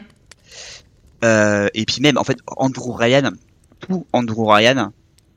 Euh, 1.25 1.69
et 1.75 1.85
puis 1.85 2.01
même, 2.01 2.19
en 2.19 2.25
fait, 2.25 2.39
Andrew 2.57 2.93
Ryan, 2.93 3.31
tout 3.81 4.07
Andrew 4.13 4.47
Ryan, 4.47 4.93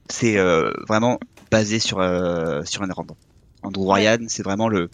c'est 0.09 0.37
euh, 0.37 0.71
vraiment 0.87 1.19
basé 1.51 1.79
sur 1.79 1.97
sur 2.65 2.83
un 2.83 2.91
random. 2.91 3.15
Andrew. 3.61 3.91
Ryan, 3.91 4.25
c'est 4.27 4.43
vraiment 4.43 4.69
le 4.69 4.89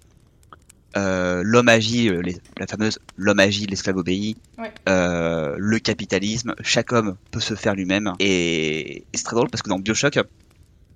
euh, 0.97 1.41
l'homme 1.43 1.67
agit, 1.69 2.09
euh, 2.09 2.21
les- 2.21 2.37
la 2.57 2.67
fameuse 2.67 2.99
l'homme 3.17 3.39
agit, 3.39 3.65
l'esclave 3.67 3.97
obéit, 3.97 4.37
Ouais. 4.57 4.71
euh, 4.89 5.55
le 5.57 5.79
capitalisme, 5.79 6.55
chaque 6.61 6.91
homme 6.93 7.15
peut 7.31 7.39
se 7.39 7.53
faire 7.55 7.75
lui-même. 7.75 8.13
Et, 8.19 8.97
et 8.99 9.05
c'est 9.13 9.23
très 9.23 9.35
drôle 9.35 9.49
parce 9.49 9.61
que 9.61 9.69
dans 9.69 9.79
Bioshock, 9.79 10.19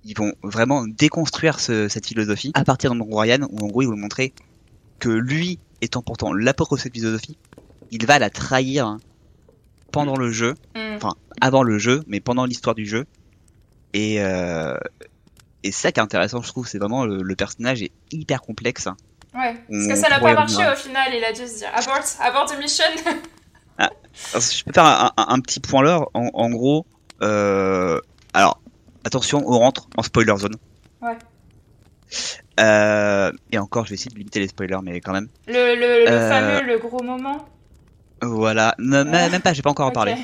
ils 0.04 0.16
vont 0.16 0.32
vraiment 0.42 0.86
déconstruire 0.86 1.60
ce- 1.60 1.88
cette 1.88 2.06
philosophie 2.06 2.52
à 2.54 2.64
partir 2.64 2.94
d'Andrew 2.94 3.14
Ryan, 3.18 3.46
où 3.50 3.58
en 3.64 3.66
gros 3.68 3.82
ils 3.82 3.88
vont 3.88 3.96
montrer 3.96 4.32
que 4.98 5.10
lui, 5.10 5.58
étant 5.82 6.02
pourtant 6.02 6.32
l'apôtre 6.32 6.76
de 6.76 6.80
cette 6.80 6.94
philosophie, 6.94 7.36
il 7.90 8.06
va 8.06 8.18
la 8.18 8.30
trahir 8.30 8.96
pendant 9.92 10.16
le 10.16 10.30
jeu, 10.30 10.54
Mm. 10.76 10.96
enfin 10.96 11.14
avant 11.40 11.62
le 11.62 11.78
jeu, 11.78 12.02
mais 12.06 12.20
pendant 12.20 12.44
l'histoire 12.46 12.74
du 12.74 12.86
jeu. 12.86 13.04
Et 13.92 14.22
euh, 14.22 14.78
et 15.62 15.72
ça 15.72 15.92
qui 15.92 16.00
est 16.00 16.02
intéressant, 16.02 16.40
je 16.40 16.48
trouve, 16.48 16.66
c'est 16.66 16.78
vraiment 16.78 17.04
le, 17.04 17.22
le 17.22 17.36
personnage 17.36 17.82
est 17.82 17.92
hyper 18.12 18.40
complexe. 18.40 18.88
Ouais, 19.34 19.54
parce 19.70 19.86
que 19.86 19.94
ça 19.94 20.08
n'a 20.08 20.18
pas 20.20 20.34
marché 20.34 20.56
revenir. 20.56 20.72
au 20.72 20.76
final, 20.76 21.12
il 21.14 21.24
a 21.24 21.32
dû 21.32 21.46
se 21.46 21.58
dire 21.58 21.68
abort, 21.74 22.00
abort 22.20 22.46
the 22.50 22.58
mission. 22.58 22.84
Alors, 23.78 24.42
si 24.42 24.58
je 24.58 24.64
peux 24.64 24.72
faire 24.72 24.84
un, 24.84 25.12
un- 25.16 25.26
un 25.28 25.40
petit 25.40 25.60
point 25.60 25.82
là, 25.82 26.00
en, 26.14 26.28
en 26.34 26.50
gros, 26.50 26.84
euh, 27.22 27.98
alors 28.34 28.60
attention, 29.04 29.42
on 29.46 29.58
rentre 29.58 29.88
en 29.96 30.02
spoiler 30.02 30.36
zone. 30.36 30.56
Ouais. 31.00 31.16
Euh, 32.58 33.30
et 33.52 33.58
encore, 33.58 33.84
je 33.84 33.90
vais 33.90 33.94
essayer 33.94 34.10
de 34.10 34.16
limiter 34.18 34.40
les 34.40 34.48
spoilers, 34.48 34.80
mais 34.82 35.00
quand 35.00 35.12
même. 35.12 35.28
Le, 35.46 35.74
le, 35.76 36.04
le 36.04 36.10
Euh, 36.10 36.28
fameux, 36.28 36.66
le 36.66 36.78
gros 36.78 37.02
moment. 37.02 37.46
Voilà, 38.20 38.74
Ne- 38.78 39.04
Ah. 39.14 39.28
même 39.30 39.40
pas, 39.40 39.52
j'ai 39.52 39.62
pas 39.62 39.70
encore 39.70 39.86
en 39.90 39.92
parlé. 39.92 40.14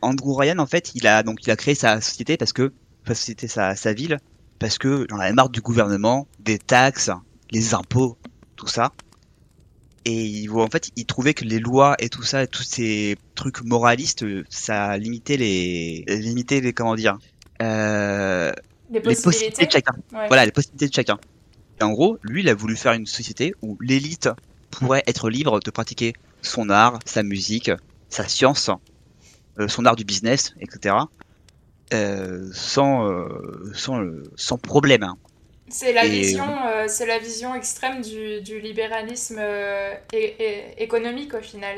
Andrew 0.00 0.34
Ryan, 0.34 0.58
en 0.58 0.66
fait, 0.66 0.92
il 0.94 1.06
a 1.06 1.22
donc 1.22 1.44
il 1.46 1.50
a 1.50 1.56
créé 1.56 1.74
sa 1.74 2.00
société 2.00 2.36
parce 2.38 2.52
que 2.54 2.72
sa 3.06 3.14
société, 3.14 3.48
sa, 3.48 3.76
sa 3.76 3.92
ville, 3.92 4.16
parce 4.58 4.78
que 4.78 5.06
j'en 5.10 5.18
avais 5.18 5.32
marre 5.32 5.50
du 5.50 5.60
gouvernement, 5.60 6.26
des 6.38 6.58
taxes, 6.58 7.10
les 7.52 7.74
impôts, 7.74 8.18
tout 8.56 8.66
ça. 8.66 8.96
Et 10.04 10.24
il, 10.26 10.48
voit- 10.48 10.64
en 10.64 10.68
fait, 10.70 10.90
il 10.96 11.06
trouvait 11.06 11.34
que 11.34 11.44
les 11.44 11.60
lois 11.60 11.94
et 12.00 12.08
tout 12.08 12.22
ça, 12.24 12.42
et 12.42 12.48
tous 12.48 12.64
ces 12.64 13.16
trucs 13.36 13.62
moralistes, 13.62 14.24
ça 14.50 14.98
limitait 14.98 15.36
les, 15.36 16.04
limitait 16.08 16.60
les 16.60 16.72
comment 16.72 16.96
dire, 16.96 17.18
euh, 17.62 18.52
Les 18.90 19.00
les 19.10 19.16
possibilités 19.16 19.66
de 19.66 19.70
chacun. 19.72 19.92
Ouais. 20.12 20.26
Voilà, 20.28 20.44
les 20.44 20.52
possibilités 20.52 20.88
de 20.88 20.94
chacun. 20.94 21.18
Et 21.80 21.84
en 21.84 21.92
gros, 21.92 22.18
lui, 22.22 22.42
il 22.42 22.48
a 22.50 22.54
voulu 22.54 22.76
faire 22.76 22.94
une 22.94 23.06
société 23.06 23.54
où 23.62 23.76
l'élite 23.80 24.30
pourrait 24.70 25.04
être 25.06 25.30
libre 25.30 25.60
de 25.60 25.70
pratiquer 25.70 26.14
son 26.42 26.70
art, 26.70 27.00
sa 27.06 27.22
musique, 27.22 27.70
sa 28.10 28.28
science, 28.28 28.70
euh, 29.60 29.68
son 29.68 29.84
art 29.86 29.96
du 29.96 30.04
business, 30.04 30.52
etc. 30.60 31.12
euh, 31.94 32.50
sans, 32.54 33.08
euh, 33.10 33.72
sans, 33.74 34.02
euh, 34.02 34.24
sans 34.36 34.58
problème. 34.58 35.02
hein. 35.04 35.16
C'est 35.72 35.92
la 35.92 36.04
Et- 36.04 36.10
vision, 36.10 36.44
euh, 36.66 36.84
c'est 36.86 37.06
la 37.06 37.18
vision 37.18 37.54
extrême 37.54 38.02
du, 38.02 38.40
du 38.42 38.60
libéralisme 38.60 39.38
euh, 39.40 39.94
économique 40.76 41.34
au 41.34 41.40
final. 41.40 41.76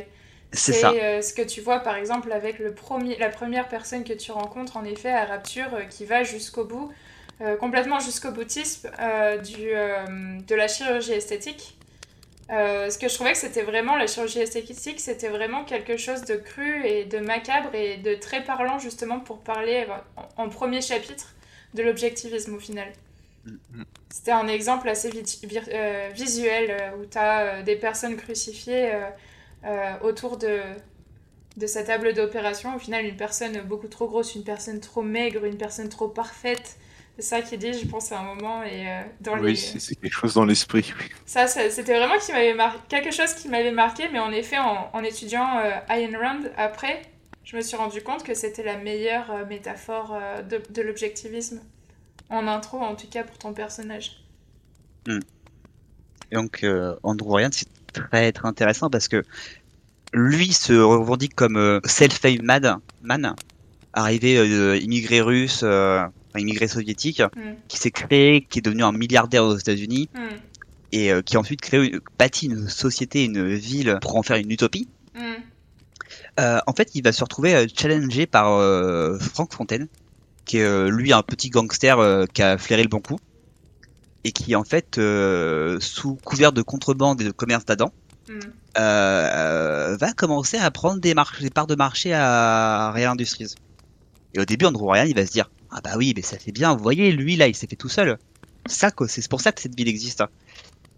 C'est 0.53 0.73
ça. 0.73 0.91
euh, 0.93 1.23
ce 1.23 1.33
que 1.33 1.43
tu 1.43 1.61
vois 1.61 1.81
par 1.81 1.97
exemple 1.97 2.31
avec 2.33 2.59
le 2.59 2.75
premier, 2.75 3.17
la 3.19 3.29
première 3.29 3.69
personne 3.69 4.05
que 4.05 4.13
tu 4.13 4.31
rencontres 4.33 4.77
en 4.77 4.85
effet 4.85 5.11
à 5.11 5.25
Rapture 5.25 5.71
qui 5.91 6.05
va 6.05 6.23
jusqu'au 6.25 6.65
bout, 6.65 6.93
complètement 7.59 7.99
jusqu'au 7.99 8.31
boutisme 8.31 8.89
du, 9.45 9.67
de 9.71 10.55
la 10.55 10.69
chirurgie 10.69 11.13
esthétique. 11.13 11.77
Ce 12.51 12.97
que 12.99 13.09
je 13.09 13.15
trouvais 13.15 13.33
que 13.33 13.39
c'était 13.39 13.63
vraiment, 13.63 13.97
la 13.97 14.07
chirurgie 14.07 14.39
esthétique, 14.41 15.01
c'était 15.01 15.29
vraiment 15.29 15.65
quelque 15.65 15.97
chose 15.97 16.23
de 16.23 16.37
cru 16.37 16.87
et 16.87 17.05
de 17.05 17.19
macabre 17.19 17.75
et 17.75 17.97
de 17.97 18.15
très 18.15 18.45
parlant 18.45 18.79
justement 18.79 19.19
pour 19.19 19.39
parler 19.41 19.87
en, 20.37 20.45
en 20.45 20.49
premier 20.49 20.81
chapitre 20.81 21.35
de 21.75 21.83
l'objectivisme 21.83 22.55
au 22.55 22.61
final. 22.61 22.87
C'était 24.11 24.33
un 24.33 24.47
exemple 24.49 24.89
assez 24.89 25.11
euh, 25.69 26.11
visuel 26.15 26.71
euh, 26.71 26.97
où 26.99 27.07
tu 27.07 27.19
as 27.19 27.63
des 27.63 27.77
personnes 27.77 28.17
crucifiées 28.17 28.95
euh, 28.95 29.11
euh, 29.65 29.99
autour 30.03 30.37
de, 30.39 30.61
de 31.57 31.67
sa 31.67 31.85
table 31.85 32.15
d'opération. 32.15 32.75
Au 32.77 32.79
final, 32.79 33.05
une 33.07 33.17
personne 33.17 33.61
beaucoup 33.63 33.89
trop 33.89 34.09
grosse, 34.09 34.35
une 34.35 34.45
personne 34.45 34.81
trop 34.81 35.03
maigre, 35.03 35.45
une 35.45 35.59
personne 35.59 35.89
trop 35.89 36.09
parfaite. 36.09 36.77
C'est 37.17 37.23
ça 37.23 37.43
qu'il 37.43 37.59
dit, 37.59 37.73
je 37.75 37.87
pense, 37.87 38.13
à 38.13 38.21
un 38.21 38.25
moment. 38.25 38.63
Et 38.65 38.89
euh, 38.89 39.03
dans 39.21 39.37
Oui, 39.37 39.55
les... 39.55 39.81
c'est 39.81 39.97
quelque 39.97 40.13
chose 40.15 40.33
dans 40.35 40.47
l'esprit. 40.47 40.95
oui. 40.99 41.07
Ça, 41.27 41.47
ça- 41.47 41.71
c'était 41.71 41.97
vraiment 41.97 42.19
qui 42.19 42.33
mar- 42.55 42.87
quelque 42.89 43.11
chose 43.11 43.35
qui 43.35 43.49
m'avait 43.49 43.73
marqué, 43.73 44.09
mais 44.13 44.19
en 44.19 44.31
effet, 44.33 44.59
en, 44.59 44.91
en 44.93 45.03
étudiant 45.03 45.59
euh, 45.59 45.71
Ayn 45.89 46.17
Rand 46.17 46.43
après, 46.57 47.03
je 47.45 47.57
me 47.57 47.63
suis 47.63 47.77
rendu 47.77 48.03
compte 48.03 48.25
que 48.25 48.35
c'était 48.35 48.63
la 48.63 48.77
meilleure 48.77 49.31
euh, 49.31 49.47
métaphore 49.47 50.15
euh, 50.15 50.43
de, 50.43 50.61
de 50.71 50.83
l'objectivisme. 50.83 51.61
En 52.31 52.47
intro, 52.49 52.79
en 52.81 52.95
tout 52.95 53.07
cas, 53.09 53.23
pour 53.25 53.39
ton 53.39 53.53
personnage. 53.53 54.21
Et 55.09 56.35
donc, 56.37 56.65
euh, 56.65 56.97
Andrew 57.03 57.33
Ryan, 57.35 57.51
c'est 57.53 57.69
très, 57.93 58.33
très 58.33 58.49
intéressant 58.49 58.91
parce 58.91 59.09
que 59.09 59.23
lui 60.13 60.53
se 60.53 60.73
revendique 60.73 61.35
comme 61.35 61.57
euh, 61.57 61.81
self-made 61.85 62.43
man, 62.43 62.79
man, 63.03 63.37
arrivé 63.93 64.39
euh, 64.39 64.77
immigré 64.79 65.21
russe, 65.21 65.59
enfin, 65.63 66.11
immigré 66.39 66.67
soviétique, 66.67 67.21
Mm. 67.21 67.55
qui 67.69 67.77
s'est 67.77 67.91
créé, 67.91 68.43
qui 68.49 68.59
est 68.61 68.63
devenu 68.63 68.83
un 68.83 68.93
milliardaire 68.93 69.45
aux 69.45 69.57
États-Unis 69.57 70.09
Hmm. 70.15 70.37
et 70.93 71.11
qui 71.25 71.37
a 71.37 71.41
ensuite 71.41 71.61
créé, 71.61 71.95
bâti 72.19 72.47
une 72.47 72.69
société, 72.69 73.25
une 73.25 73.55
ville 73.55 73.99
pour 74.01 74.17
en 74.17 74.23
faire 74.23 74.37
une 74.37 74.51
utopie. 74.51 74.89
Hmm. 75.15 75.43
En 76.67 76.73
fait, 76.73 76.91
il 76.95 77.03
va 77.03 77.13
se 77.13 77.23
retrouver 77.23 77.67
challengé 77.77 78.27
par 78.27 78.47
Frank 79.21 79.53
Fontaine, 79.53 79.89
qui 80.45 80.59
est 80.59 80.63
euh, 80.65 80.89
lui 80.89 81.13
un 81.13 81.23
petit 81.23 81.51
gangster 81.51 81.99
euh, 81.99 82.27
qui 82.27 82.43
a 82.43 82.59
flairé 82.59 82.83
le 82.83 82.89
bon 82.89 83.01
coup 83.01 83.19
et 84.25 84.33
qui 84.33 84.55
en 84.57 84.65
fait, 84.65 84.99
euh, 84.99 85.79
sous 85.81 86.15
couvert 86.17 86.53
de 86.53 86.63
contrebande 86.63 87.21
et 87.21 87.25
de 87.25 87.31
commerce 87.31 87.65
d'Adam, 87.67 87.93
euh, 88.79 89.97
va 90.01 90.13
commencer 90.15 90.57
à 90.57 90.71
prendre 90.71 91.01
des, 91.01 91.15
des 91.41 91.51
parts 91.51 91.67
de 91.67 91.75
marché 91.75 92.15
à 92.15 92.91
Real 92.93 93.13
Industries. 93.13 93.55
Et 94.35 94.41
au 94.41 94.45
début, 94.45 94.65
Andrew 94.65 94.89
Ryan, 94.91 95.05
il 95.07 95.15
va 95.15 95.27
se 95.27 95.33
dire 95.33 95.51
ah 95.71 95.81
bah 95.83 95.93
oui, 95.97 96.13
mais 96.17 96.23
ça 96.23 96.39
fait 96.39 96.53
bien. 96.53 96.75
Vous 96.75 96.83
voyez, 96.83 97.13
lui 97.13 97.37
là, 97.37 97.49
il 97.49 97.55
s'est 97.55 97.67
fait 97.67 97.77
tout 97.77 97.89
seul. 97.89 98.19
Ça, 98.67 98.91
c'est 99.09 99.29
pour 99.29 99.41
ça 99.41 99.53
que 99.53 99.61
cette 99.61 99.77
ville 99.77 99.89
existe. 99.89 100.23
hein. 100.23 100.29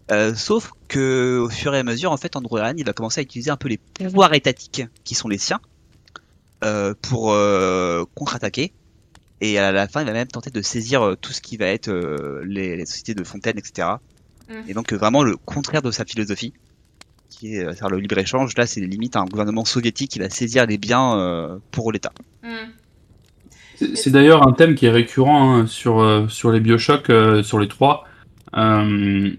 Euh, 0.09 0.33
sauf 0.35 0.71
que 0.87 1.39
au 1.43 1.49
fur 1.49 1.75
et 1.75 1.79
à 1.79 1.83
mesure, 1.83 2.13
en 2.13 2.17
fait, 2.17 2.35
Andrew 2.37 2.55
Ryan, 2.55 2.73
il 2.77 2.85
va 2.85 2.93
commencer 2.93 3.19
à 3.19 3.23
utiliser 3.23 3.51
un 3.51 3.57
peu 3.57 3.67
les 3.67 3.77
pouvoirs 3.77 4.33
étatiques 4.33 4.83
qui 5.03 5.15
sont 5.15 5.27
les 5.27 5.37
siens 5.37 5.59
euh, 6.63 6.93
pour 7.01 7.33
euh, 7.33 8.05
contre-attaquer. 8.15 8.71
Et 9.41 9.59
à 9.59 9.71
la 9.71 9.87
fin, 9.87 10.01
il 10.01 10.07
va 10.07 10.13
même 10.13 10.27
tenter 10.27 10.49
de 10.49 10.61
saisir 10.61 11.01
euh, 11.03 11.15
tout 11.15 11.31
ce 11.31 11.41
qui 11.41 11.57
va 11.57 11.67
être 11.67 11.89
euh, 11.89 12.41
les, 12.45 12.75
les 12.75 12.85
sociétés 12.85 13.13
de 13.13 13.23
Fontaine, 13.23 13.57
etc. 13.57 13.87
Mm. 14.49 14.53
Et 14.69 14.73
donc 14.73 14.91
euh, 14.93 14.97
vraiment 14.97 15.23
le 15.23 15.35
contraire 15.37 15.81
de 15.81 15.91
sa 15.91 16.05
philosophie, 16.05 16.53
qui 17.29 17.55
est 17.55 17.63
euh, 17.65 17.73
faire 17.73 17.89
le 17.89 17.97
libre 17.99 18.17
échange. 18.17 18.55
Là, 18.57 18.65
c'est 18.65 18.81
limite 18.81 19.15
un 19.15 19.25
gouvernement 19.25 19.65
soviétique 19.65 20.11
qui 20.11 20.19
va 20.19 20.29
saisir 20.29 20.65
les 20.65 20.77
biens 20.77 21.19
euh, 21.19 21.57
pour 21.71 21.91
l'État. 21.91 22.13
Hmm. 22.43 22.71
C'est- 23.75 23.95
C'est 23.95 24.09
d'ailleurs 24.09 24.47
un 24.47 24.53
thème 24.53 24.73
qui 24.73 24.87
est 24.87 24.91
récurrent 24.91 25.53
hein, 25.55 25.67
sur, 25.67 25.99
euh, 26.01 26.27
sur 26.29 26.51
les 26.51 26.59
Bioshock, 26.59 27.09
euh, 27.11 27.43
sur 27.43 27.59
les 27.59 27.67
trois, 27.67 28.05
euh, 28.55 29.31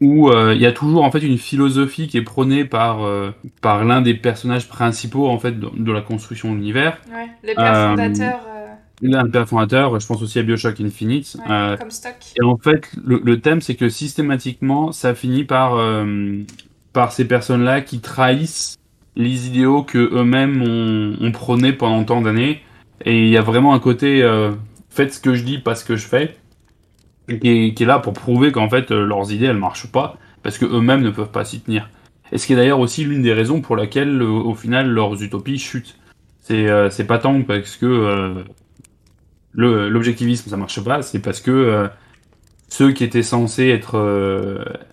où 0.00 0.30
euh, 0.30 0.54
il 0.54 0.60
y 0.62 0.66
a 0.66 0.72
toujours 0.72 1.04
en 1.04 1.10
fait 1.10 1.18
une 1.20 1.36
philosophie 1.36 2.08
qui 2.08 2.16
est 2.16 2.22
prônée 2.22 2.64
par, 2.64 3.04
euh, 3.04 3.32
par 3.60 3.84
l'un 3.84 4.00
des 4.00 4.14
personnages 4.14 4.66
principaux 4.66 5.28
en 5.28 5.38
fait 5.38 5.60
de, 5.60 5.68
de 5.76 5.92
la 5.92 6.00
construction 6.00 6.52
de 6.52 6.56
l'univers. 6.56 6.98
Ouais. 7.12 7.28
Les 7.42 7.54
pères 7.54 7.74
Euh, 7.76 7.88
fondateurs, 7.90 8.40
euh, 8.48 8.68
L'un 9.04 9.24
des 9.24 9.30
pères 9.30 9.48
fondateurs, 9.48 9.98
je 9.98 10.06
pense 10.06 10.22
aussi 10.22 10.38
à 10.38 10.44
Bioshock 10.44 10.80
Infinite. 10.80 11.36
ouais, 11.40 11.52
euh, 11.52 11.76
comme 11.76 11.90
stock. 11.90 12.14
et 12.40 12.44
en 12.44 12.56
fait, 12.56 12.88
le, 13.04 13.20
le 13.24 13.40
thème, 13.40 13.60
c'est 13.60 13.74
que 13.74 13.88
systématiquement, 13.88 14.92
ça 14.92 15.12
finit 15.16 15.42
par, 15.42 15.74
euh, 15.74 16.38
par 16.92 17.10
ces 17.10 17.26
personnes-là 17.26 17.80
qui 17.80 17.98
trahissent 18.00 18.76
les 19.16 19.48
idéaux 19.48 19.82
que 19.82 19.98
eux-mêmes 19.98 20.62
ont, 20.62 21.16
ont 21.20 21.32
prônés 21.32 21.72
pendant 21.72 22.04
tant 22.04 22.22
d'années. 22.22 22.62
Et 23.04 23.24
il 23.24 23.28
y 23.28 23.36
a 23.36 23.42
vraiment 23.42 23.74
un 23.74 23.80
côté 23.80 24.22
euh, 24.22 24.52
faites 24.88 25.14
ce 25.14 25.20
que 25.20 25.34
je 25.34 25.42
dis, 25.42 25.58
pas 25.58 25.74
ce 25.74 25.84
que 25.84 25.96
je 25.96 26.06
fais, 26.06 26.36
qui 27.28 27.48
est, 27.48 27.74
qui 27.74 27.82
est 27.82 27.86
là 27.86 27.98
pour 27.98 28.12
prouver 28.12 28.52
qu'en 28.52 28.68
fait 28.68 28.92
euh, 28.92 29.04
leurs 29.04 29.32
idées 29.32 29.46
elles 29.46 29.56
marchent 29.56 29.90
pas 29.90 30.16
parce 30.44 30.58
que 30.58 30.64
eux-mêmes 30.64 31.02
ne 31.02 31.10
peuvent 31.10 31.32
pas 31.32 31.44
s'y 31.44 31.60
tenir. 31.60 31.90
Et 32.30 32.38
ce 32.38 32.46
qui 32.46 32.52
est 32.52 32.56
d'ailleurs 32.56 32.78
aussi 32.78 33.04
l'une 33.04 33.22
des 33.22 33.32
raisons 33.32 33.60
pour 33.60 33.74
laquelle, 33.74 34.22
au 34.22 34.54
final, 34.54 34.88
leurs 34.88 35.20
utopies 35.22 35.58
chutent. 35.58 35.98
C'est 36.40 36.66
c'est 36.90 37.06
pas 37.06 37.18
tant 37.18 37.42
parce 37.42 37.76
que 37.76 38.42
l'objectivisme 39.54 40.50
ça 40.50 40.56
marche 40.56 40.82
pas, 40.82 41.02
c'est 41.02 41.18
parce 41.18 41.40
que 41.40 41.88
ceux 42.68 42.92
qui 42.92 43.04
étaient 43.04 43.22
censés 43.22 43.68
être, 43.68 43.98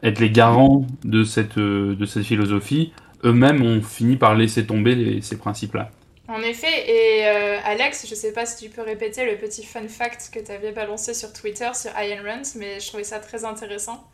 être 0.04 0.20
les 0.20 0.30
garants 0.32 0.86
de 1.04 1.24
cette, 1.24 1.58
de 1.58 2.06
cette 2.06 2.24
philosophie, 2.24 2.92
eux-mêmes 3.24 3.62
ont 3.62 3.82
fini 3.82 4.18
par 4.18 4.36
laisser 4.36 4.66
tomber 4.66 5.22
ces 5.22 5.38
principes-là. 5.38 5.90
En 6.30 6.42
effet, 6.42 6.68
et 6.88 7.26
euh, 7.26 7.58
Alex, 7.66 8.06
je 8.08 8.14
sais 8.14 8.32
pas 8.32 8.46
si 8.46 8.64
tu 8.64 8.70
peux 8.70 8.84
répéter 8.84 9.26
le 9.26 9.38
petit 9.38 9.64
fun 9.64 9.88
fact 9.88 10.30
que 10.32 10.40
tu 10.40 10.52
avais 10.52 10.72
balancé 10.72 11.16
sur 11.16 11.34
Twitter 11.34 11.70
sur 11.74 11.90
Iron 12.00 12.24
Rand, 12.24 12.44
mais 12.56 12.80
je 12.80 12.88
trouvais 12.88 13.04
ça 13.04 13.18
très 13.20 13.46
intéressant. 13.46 14.08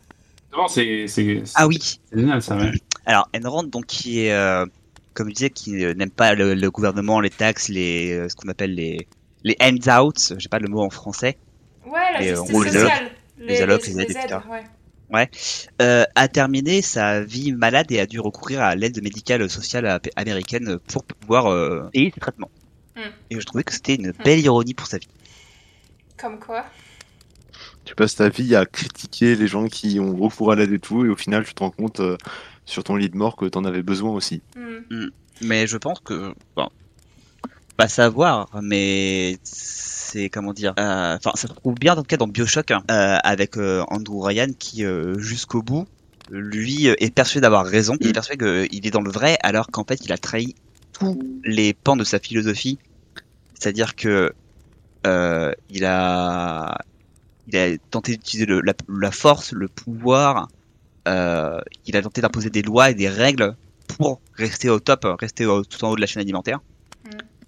Non, 0.55 0.69
c'est. 0.69 1.07
Ah 1.55 1.67
oui. 1.67 1.77
C'est 1.81 1.99
génial 2.17 2.41
ça, 2.41 2.55
ouais. 2.55 2.71
Alors, 3.05 3.27
Ayn 3.33 3.45
Rand, 3.45 3.63
donc, 3.63 3.87
qui 3.87 4.25
est, 4.25 4.31
euh, 4.31 4.65
comme 5.13 5.27
je 5.27 5.33
disais, 5.33 5.49
qui 5.49 5.71
n'aime 5.71 6.09
pas 6.09 6.35
le, 6.35 6.69
gouvernement, 6.69 7.19
les 7.19 7.29
taxes, 7.29 7.67
les, 7.67 8.13
euh, 8.13 8.29
ce 8.29 8.35
qu'on 8.35 8.47
appelle 8.47 8.75
les, 8.75 9.09
les 9.45 9.55
handouts, 9.61 10.35
j'ai 10.37 10.49
pas 10.49 10.59
le 10.59 10.67
mot 10.67 10.81
en 10.81 10.89
français. 10.89 11.37
Ouais, 11.85 12.11
la 12.13 12.23
justice 12.23 12.51
sociale. 12.51 13.11
Les, 13.37 13.61
allocs, 13.61 13.85
les, 13.85 14.01
aides, 14.01 14.09
etc. 14.09 14.39
Ouais. 15.13 15.29
Euh, 15.81 16.03
a 16.15 16.27
terminé 16.27 16.81
sa 16.81 17.21
vie 17.21 17.51
malade 17.51 17.91
et 17.91 17.99
a 17.99 18.07
dû 18.07 18.19
recourir 18.19 18.61
à 18.61 18.75
l'aide 18.75 19.01
médicale 19.03 19.47
sociale 19.49 19.99
américaine 20.15 20.79
pour 20.91 21.03
pouvoir 21.03 21.45
euh, 21.45 21.89
payer 21.93 22.11
ses 22.13 22.19
traitements. 22.19 22.49
Hmm. 22.95 23.11
Et 23.29 23.39
je 23.39 23.45
trouvais 23.45 23.63
que 23.63 23.71
c'était 23.71 23.95
une 23.95 24.13
belle 24.23 24.39
ironie 24.39 24.73
pour 24.73 24.87
sa 24.87 24.97
vie. 24.97 25.07
Comme 26.17 26.39
quoi 26.39 26.65
Tu 27.83 27.93
passes 27.93 28.15
ta 28.15 28.29
vie 28.29 28.55
à 28.55 28.65
critiquer 28.65 29.35
les 29.35 29.47
gens 29.47 29.67
qui 29.67 29.99
ont 29.99 30.15
recours 30.15 30.51
à 30.51 30.55
l'aide 30.55 30.71
et 30.71 30.79
tout, 30.79 31.05
et 31.05 31.09
au 31.09 31.15
final, 31.15 31.45
tu 31.45 31.53
te 31.53 31.61
rends 31.61 31.69
compte 31.69 31.99
euh, 31.99 32.17
sur 32.65 32.83
ton 32.83 32.95
lit 32.95 33.09
de 33.09 33.17
mort 33.17 33.35
que 33.35 33.45
tu 33.45 33.57
en 33.59 33.65
avais 33.65 33.83
besoin 33.83 34.11
aussi. 34.11 34.41
Hmm. 34.55 34.79
Hmm. 34.89 35.09
Mais 35.41 35.67
je 35.67 35.77
pense 35.77 35.99
que, 35.99 36.33
bon, 36.55 36.69
pas 37.75 37.87
savoir, 37.87 38.49
mais 38.61 39.37
c'est 39.43 40.29
comment 40.29 40.53
dire 40.53 40.73
euh, 40.79 41.17
enfin 41.17 41.31
ça 41.35 41.47
se 41.47 41.53
trouve 41.53 41.75
bien 41.75 41.95
dans 41.95 42.01
le 42.01 42.07
cas 42.07 42.17
dans 42.17 42.27
Bioshock 42.27 42.71
hein, 42.71 42.83
euh, 42.89 43.17
avec 43.23 43.57
euh, 43.57 43.83
Andrew 43.89 44.21
Ryan 44.21 44.47
qui 44.57 44.83
jusqu'au 45.17 45.61
bout 45.61 45.87
lui 46.31 46.87
est 46.87 47.13
persuadé 47.13 47.41
d'avoir 47.41 47.65
raison. 47.65 47.95
Il 47.99 48.07
est 48.07 48.09
mm. 48.09 48.13
persuadé 48.13 48.67
qu'il 48.69 48.87
est 48.87 48.91
dans 48.91 49.01
le 49.01 49.11
vrai 49.11 49.37
alors 49.43 49.67
qu'en 49.67 49.83
fait 49.83 50.05
il 50.05 50.11
a 50.11 50.17
trahi 50.17 50.55
tous 50.93 51.19
les 51.43 51.73
pans 51.73 51.97
de 51.97 52.03
sa 52.03 52.19
philosophie. 52.19 52.79
C'est 53.59 53.69
à 53.69 53.71
dire 53.71 53.95
que 53.95 54.31
il 55.05 55.85
a 55.85 56.77
il 57.47 57.57
a 57.57 57.77
tenté 57.91 58.13
d'utiliser 58.13 58.47
la, 58.47 58.73
la, 58.87 59.11
force 59.11 59.51
le 59.51 59.67
pouvoir 59.67 60.47
il 61.05 61.95
a 61.95 62.01
tenté 62.01 62.21
d'imposer 62.21 62.49
des 62.49 62.63
lois 62.63 62.89
et 62.89 62.95
des 62.95 63.09
règles 63.09 63.55
pour 63.87 64.19
rester 64.33 64.69
au 64.69 64.79
top 64.79 65.05
rester 65.19 65.43
tout 65.43 65.83
en 65.85 65.91
haut 65.91 65.95
de 65.95 66.01
la 66.01 66.07
chaîne 66.07 66.21
alimentaire 66.21 66.59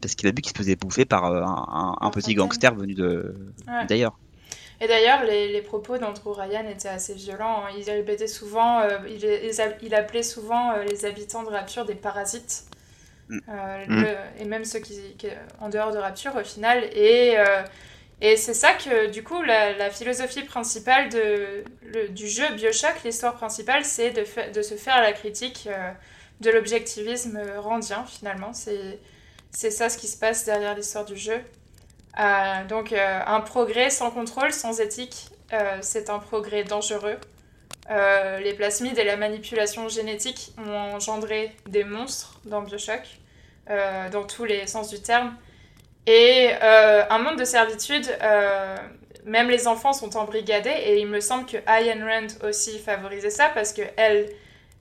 parce 0.02 0.16
qu'il 0.16 0.28
a 0.28 0.32
vu 0.32 0.42
qu'il 0.42 0.52
se 0.52 0.58
faisait 0.58 0.76
bouffer 0.76 1.06
par 1.06 1.26
euh, 1.26 1.44
un, 1.44 2.10
petit 2.12 2.34
gangster 2.34 2.74
venu 2.74 2.94
de 2.94 3.36
d'ailleurs. 3.88 4.18
Et 4.80 4.88
d'ailleurs, 4.88 5.24
les, 5.24 5.62
propos 5.62 5.98
d'Andrew 5.98 6.34
Ryan 6.34 6.68
étaient 6.70 6.88
assez 6.88 7.16
violents. 7.16 7.64
Hein. 7.66 7.76
Il 7.78 7.90
répétait 7.90 8.28
souvent, 8.28 8.82
euh, 8.82 9.00
il, 9.82 9.96
appelait 9.96 10.22
souvent 10.22 10.72
euh, 10.72 10.84
les 10.84 11.06
habitants 11.06 11.44
de 11.44 11.50
Rapture 11.50 11.86
des 11.86 11.96
parasites. 11.96 12.66
Mm. 13.30 13.40
Mm. 13.90 14.06
et 14.40 14.46
même 14.46 14.64
ceux 14.64 14.80
qui, 14.80 14.96
en 15.60 15.68
dehors 15.68 15.92
de 15.92 15.98
Rapture 15.98 16.36
au 16.38 16.44
final. 16.44 16.86
Et, 16.94 17.36
et 18.22 18.38
c'est 18.38 18.54
ça 18.54 18.74
que, 18.74 19.10
du 19.10 19.24
coup, 19.24 19.42
la, 19.42 19.90
philosophie 19.90 20.44
principale 20.44 21.10
de, 21.10 22.10
du 22.12 22.28
jeu 22.28 22.46
Bioshock, 22.56 23.04
l'histoire 23.04 23.34
principale, 23.36 23.84
c'est 23.84 24.12
de, 24.12 24.54
de 24.54 24.62
se 24.62 24.76
faire 24.76 25.02
la 25.02 25.12
critique 25.12 25.68
de 26.40 26.52
l'objectivisme 26.52 27.38
randien, 27.58 28.06
finalement. 28.06 28.54
C'est 28.54 29.00
c'est 29.52 29.72
ça 29.72 29.90
ce 29.90 29.98
qui 29.98 30.08
se 30.08 30.18
passe 30.18 30.46
derrière 30.46 30.76
l'histoire 30.76 31.06
du 31.06 31.16
jeu. 31.16 31.42
Euh, 32.20 32.66
donc 32.68 32.94
euh, 32.94 33.20
un 33.26 33.42
progrès 33.42 33.90
sans 33.90 34.10
contrôle, 34.12 34.52
sans 34.52 34.80
éthique, 34.80 35.28
euh, 35.54 35.78
c'est 35.82 36.10
un 36.10 36.20
progrès 36.20 36.64
dangereux. 36.64 37.18
les 37.90 38.54
plasmides 38.54 38.98
et 38.98 39.04
la 39.04 39.18
manipulation 39.18 39.88
génétique 39.88 40.52
ont 40.58 40.96
engendré 40.96 41.56
des 41.68 41.84
monstres 41.84 42.40
dans 42.46 42.62
Bioshock, 42.62 43.06
dans 44.12 44.26
tous 44.26 44.46
les 44.46 44.68
sens 44.68 44.90
du 44.90 45.00
terme. 45.02 45.36
Et 46.06 46.52
un 47.10 47.20
monde 47.20 47.38
de 47.38 47.46
servitude, 47.46 48.08
même 49.26 49.50
les 49.50 49.68
enfants 49.68 49.94
sont 49.94 50.18
embrigadés, 50.18 50.70
et 50.70 51.00
il 51.00 51.08
me 51.08 51.22
semble 51.22 51.46
que 51.46 51.58
Ayn 51.66 52.04
Rand 52.04 52.48
aussi 52.48 52.78
favorisait 52.80 53.30
ça 53.30 53.50
parce 53.54 53.72
qu'elle 53.72 54.30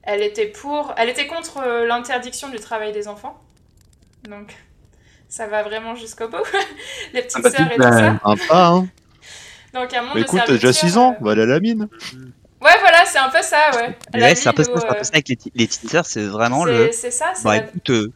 elle 0.03 0.21
était 0.21 0.51
était 0.51 1.27
contre 1.27 1.55
l'interdiction 1.85 2.49
du 2.49 2.59
travail 2.59 2.91
des 2.91 3.07
enfants. 3.07 3.37
Donc, 4.27 4.55
ça 5.27 5.47
va 5.47 5.63
vraiment 5.63 5.95
jusqu'au 5.95 6.27
bout. 6.27 6.37
les 7.13 7.21
petites 7.23 7.37
ah 7.37 7.41
bah, 7.41 7.51
sœurs 7.51 7.71
et 7.71 7.75
tout 7.75 7.83
ça. 7.83 8.19
Un 8.23 8.35
pas, 8.35 8.67
hein. 8.67 8.87
Donc, 9.73 9.93
un 9.93 10.01
monde 10.01 10.11
Mais 10.15 10.21
écoute, 10.21 10.41
t'as 10.45 10.53
déjà 10.53 10.73
6 10.73 10.97
ans, 10.97 11.11
euh, 11.11 11.17
on 11.21 11.25
va 11.25 11.31
aller 11.31 11.43
à 11.43 11.45
la 11.45 11.59
mine. 11.59 11.87
Ouais, 12.61 12.71
voilà, 12.79 13.05
c'est 13.05 13.19
un 13.19 13.29
peu 13.29 13.41
ça, 13.41 13.71
ouais. 13.75 13.97
Ouais, 14.19 14.35
c'est 14.35 14.49
un, 14.49 14.53
peu 14.53 14.63
ça 14.63 14.71
avec 15.13 15.29
les, 15.29 15.37
les 15.53 15.67
petites 15.67 15.89
sœurs, 15.89 16.05
c'est 16.05 16.25
vraiment 16.25 16.65
le. 16.65 16.89
C'est 16.91 17.11
ça, 17.11 17.33
c'est. 17.35 17.43
Bah, 17.43 17.57
écoute, 17.57 17.89
euh, 17.89 18.11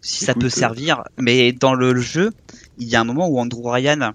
si 0.00 0.24
ça 0.24 0.34
peut 0.34 0.46
euh, 0.46 0.50
servir. 0.50 1.02
Mais 1.18 1.52
dans 1.52 1.74
le 1.74 1.96
jeu, 1.96 2.30
il 2.78 2.88
y 2.88 2.96
a 2.96 3.00
un 3.00 3.04
moment 3.04 3.28
où 3.28 3.38
Andrew 3.38 3.68
Ryan, 3.70 4.12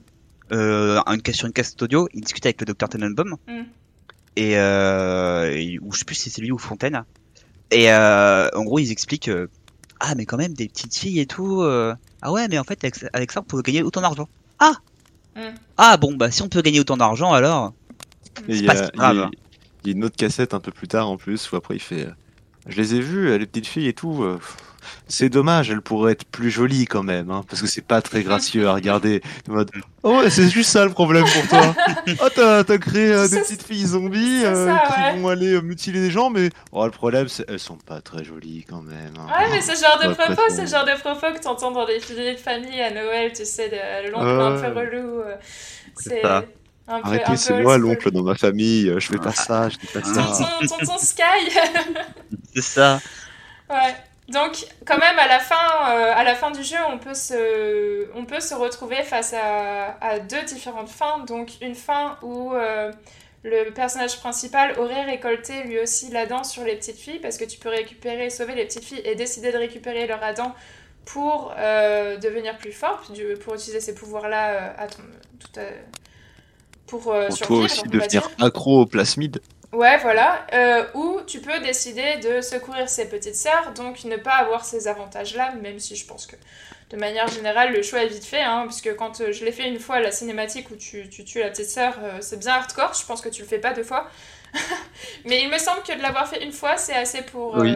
euh, 0.52 1.02
sur 1.32 1.48
une 1.48 1.54
cassette 1.54 1.82
audio, 1.82 2.08
il 2.14 2.22
discute 2.22 2.46
avec 2.46 2.60
le 2.62 2.66
docteur 2.66 2.90
Tenenbaum. 2.90 3.38
Mm. 3.48 3.62
Et, 4.36 4.58
euh, 4.58 5.78
ou 5.82 5.94
je 5.94 6.00
sais 6.00 6.06
plus 6.06 6.16
si 6.16 6.30
c'est 6.30 6.42
lui 6.42 6.52
ou 6.52 6.58
Fontaine. 6.58 7.04
Et 7.72 7.92
en 7.92 8.64
gros, 8.64 8.80
ils 8.80 8.92
expliquent 8.92 9.32
ah 10.00 10.16
mais 10.16 10.26
quand 10.26 10.38
même 10.38 10.54
des 10.54 10.68
petites 10.68 10.96
filles 10.96 11.20
et 11.20 11.26
tout. 11.26 11.62
Euh, 11.62 11.96
ah 12.22 12.32
ouais 12.32 12.48
mais 12.48 12.58
en 12.58 12.64
fait 12.64 12.84
avec, 13.14 13.32
ça 13.32 13.42
on 13.42 13.44
peut 13.44 13.62
gagner 13.62 13.84
autant 13.84 14.02
d'argent. 14.02 14.28
Ah 14.60 14.74
mm. 15.36 15.42
ah 15.78 15.98
bon 15.98 16.14
bah 16.16 16.32
si 16.32 16.42
on 16.42 16.50
peut 16.50 16.62
gagner 16.62 16.80
autant 16.80 16.98
d'argent 16.98 17.34
alors. 17.34 17.74
C'est 18.48 18.66
pas 18.66 18.90
grave. 18.90 19.30
Il 19.84 19.90
y, 19.90 19.94
a 19.94 19.98
une 19.98 20.06
autre 20.06 20.16
cassette 20.16 20.54
un 20.54 20.60
peu 20.60 20.72
plus 20.72 20.88
tard 20.88 21.10
en 21.10 21.18
plus 21.18 21.52
où 21.52 21.56
après 21.56 21.76
il 21.76 21.82
fait. 21.82 22.08
Euh, 22.08 22.12
je 22.68 22.78
les 22.78 22.96
ai 22.96 23.02
vues 23.02 23.38
les 23.38 23.46
petites 23.46 23.68
filles 23.68 23.88
et 23.88 23.94
tout. 23.94 24.24
Euh, 24.24 24.40
c'est 25.08 25.30
dommage, 25.30 25.70
elle 25.70 25.82
pourrait 25.82 26.14
être 26.14 26.26
plus 26.26 26.50
jolie 26.50 26.86
quand 26.86 27.04
même, 27.04 27.32
hein, 27.32 27.44
parce 27.50 27.62
que 27.62 27.68
c'est 27.68 27.86
pas 27.86 28.02
très 28.02 28.24
gracieux 28.24 28.68
à 28.68 28.74
regarder. 28.74 29.22
mode, 29.48 29.72
oh 30.04 30.20
ouais, 30.20 30.30
c'est 30.30 30.50
juste 30.50 30.72
ça 30.72 30.86
le 30.86 30.92
problème 30.92 31.26
pour 31.26 31.48
toi. 31.48 31.76
oh, 32.22 32.28
t'as, 32.34 32.78
créé 32.78 33.12
euh, 33.12 33.28
des 33.28 33.40
petites 33.40 33.64
filles 33.64 33.88
zombies 33.88 34.44
euh, 34.44 34.74
qui 34.76 35.20
vont 35.20 35.28
aller 35.30 35.54
euh, 35.54 35.62
mutiler 35.62 36.02
des 36.02 36.12
gens, 36.12 36.30
mais 36.30 36.50
oh, 36.72 36.86
le 36.86 36.92
problème, 36.92 37.28
c'est 37.28 37.46
elles 37.48 37.60
sont 37.60 37.78
pas 37.78 38.02
très 38.02 38.24
jolies 38.24 38.66
quand 38.68 38.82
même. 38.82 39.14
Hein. 39.18 39.28
Ouais, 39.28 39.50
mais 39.52 39.62
ce 39.62 39.80
genre 39.80 40.00
de 40.02 40.14
propos, 40.14 40.44
c'est 40.50 40.64
le 40.64 40.68
genre 40.68 40.86
de 40.86 41.00
propos 41.00 41.34
que 41.34 41.42
t'entends 41.42 41.72
dans 41.72 41.86
les 41.86 42.00
films 42.00 42.34
de 42.34 42.38
famille 42.38 42.82
à 42.82 42.92
Noël, 42.92 43.32
tu 43.34 43.46
sais, 43.46 43.70
le, 43.70 44.12
l'oncle 44.12 44.26
un 44.28 44.72
peu 44.72 44.80
relou. 44.80 45.22
c'est. 45.98 46.22
Arrêtez, 46.86 47.38
c'est 47.38 47.62
moi 47.62 47.78
l'oncle 47.78 48.12
dans 48.12 48.24
ma 48.24 48.36
famille, 48.36 48.94
je 48.98 49.08
fais 49.08 49.18
pas 49.18 49.32
ça, 49.32 49.70
je 49.70 49.78
dis 49.78 49.88
pas 49.88 50.04
ça. 50.04 50.48
Tonton 50.68 50.98
Sky 50.98 51.24
C'est 52.54 52.62
ça. 52.62 53.00
Ouais. 53.70 53.96
Donc, 54.30 54.66
quand 54.86 54.98
même, 54.98 55.20
à 55.20 55.28
la 55.28 55.40
fin, 55.40 55.56
euh, 55.56 56.14
à 56.16 56.24
la 56.24 56.34
fin 56.34 56.52
du 56.52 56.64
jeu, 56.64 56.78
on 56.90 56.98
peut 56.98 57.14
se, 57.14 58.08
on 58.16 58.26
peut 58.26 58.40
se 58.40 58.56
retrouver 58.56 59.04
face 59.04 59.34
à, 59.34 59.98
à 60.00 60.20
deux 60.20 60.44
différentes 60.44 60.90
fins. 60.90 61.20
Donc, 61.28 61.52
une 61.62 61.76
fin 61.76 62.18
où 62.22 62.54
euh, 62.54 62.92
le 63.44 63.70
personnage 63.72 64.18
principal 64.20 64.80
aurait 64.80 65.04
récolté 65.04 65.64
lui 65.64 65.78
aussi 65.80 66.10
l'Adam 66.10 66.46
sur 66.46 66.64
les 66.64 66.78
petites 66.78 66.98
filles, 66.98 67.20
parce 67.20 67.38
que 67.38 67.44
tu 67.44 67.60
peux 67.60 67.70
récupérer, 67.70 68.30
sauver 68.30 68.56
les 68.56 68.66
petites 68.66 68.86
filles 68.86 69.02
et 69.04 69.16
décider 69.16 69.52
de 69.52 69.58
récupérer 69.58 70.08
leur 70.08 70.24
Adam 70.24 70.56
pour 71.04 71.54
euh, 71.58 72.18
devenir 72.18 72.58
plus 72.58 72.72
fort, 72.72 73.04
pour 73.44 73.56
utiliser 73.56 73.82
ces 73.82 73.94
pouvoirs-là 73.94 74.74
à 74.78 74.88
ton, 74.88 75.04
tout 75.38 75.60
à, 75.60 75.64
pour, 76.88 77.02
pour 77.02 77.38
toi 77.40 77.58
aussi 77.58 77.84
devenir 77.90 78.30
accro 78.40 78.82
au 78.82 78.86
plasmide. 78.86 79.42
Ouais, 79.74 79.98
voilà. 79.98 80.46
Euh, 80.54 80.86
ou 80.94 81.22
tu 81.26 81.40
peux 81.40 81.60
décider 81.60 82.18
de 82.24 82.42
secourir 82.42 82.88
ses 82.88 83.10
petites 83.10 83.36
sœurs, 83.36 83.74
donc 83.76 84.04
ne 84.06 84.18
pas 84.18 84.36
avoir 84.36 84.66
ces 84.66 84.88
avantages-là, 84.88 85.56
même 85.62 85.80
si 85.80 85.96
je 85.96 86.06
pense 86.06 86.28
que 86.28 86.36
de 86.92 86.98
manière 86.98 87.28
générale, 87.28 87.74
le 87.74 87.82
choix 87.82 88.04
est 88.04 88.08
vite 88.08 88.24
fait, 88.24 88.42
hein, 88.42 88.66
puisque 88.68 88.96
quand 88.96 89.20
euh, 89.22 89.32
je 89.32 89.44
l'ai 89.44 89.52
fait 89.52 89.68
une 89.68 89.80
fois, 89.80 90.00
la 90.00 90.12
cinématique 90.12 90.70
où 90.70 90.76
tu, 90.76 91.10
tu 91.10 91.24
tues 91.24 91.40
la 91.40 91.50
petite 91.50 91.70
sœur, 91.70 91.96
euh, 92.04 92.20
c'est 92.22 92.38
bien 92.38 92.54
hardcore, 92.54 92.94
je 92.94 93.04
pense 93.06 93.20
que 93.22 93.30
tu 93.30 93.42
le 93.42 93.48
fais 93.48 93.58
pas 93.58 93.74
deux 93.74 93.84
fois. 93.84 94.08
Mais 95.26 95.42
il 95.42 95.50
me 95.50 95.58
semble 95.58 95.82
que 95.82 95.98
de 95.98 96.02
l'avoir 96.04 96.28
fait 96.28 96.44
une 96.44 96.52
fois, 96.52 96.78
c'est 96.78 96.94
assez 96.94 97.24
pour. 97.24 97.56
Oui. 97.58 97.76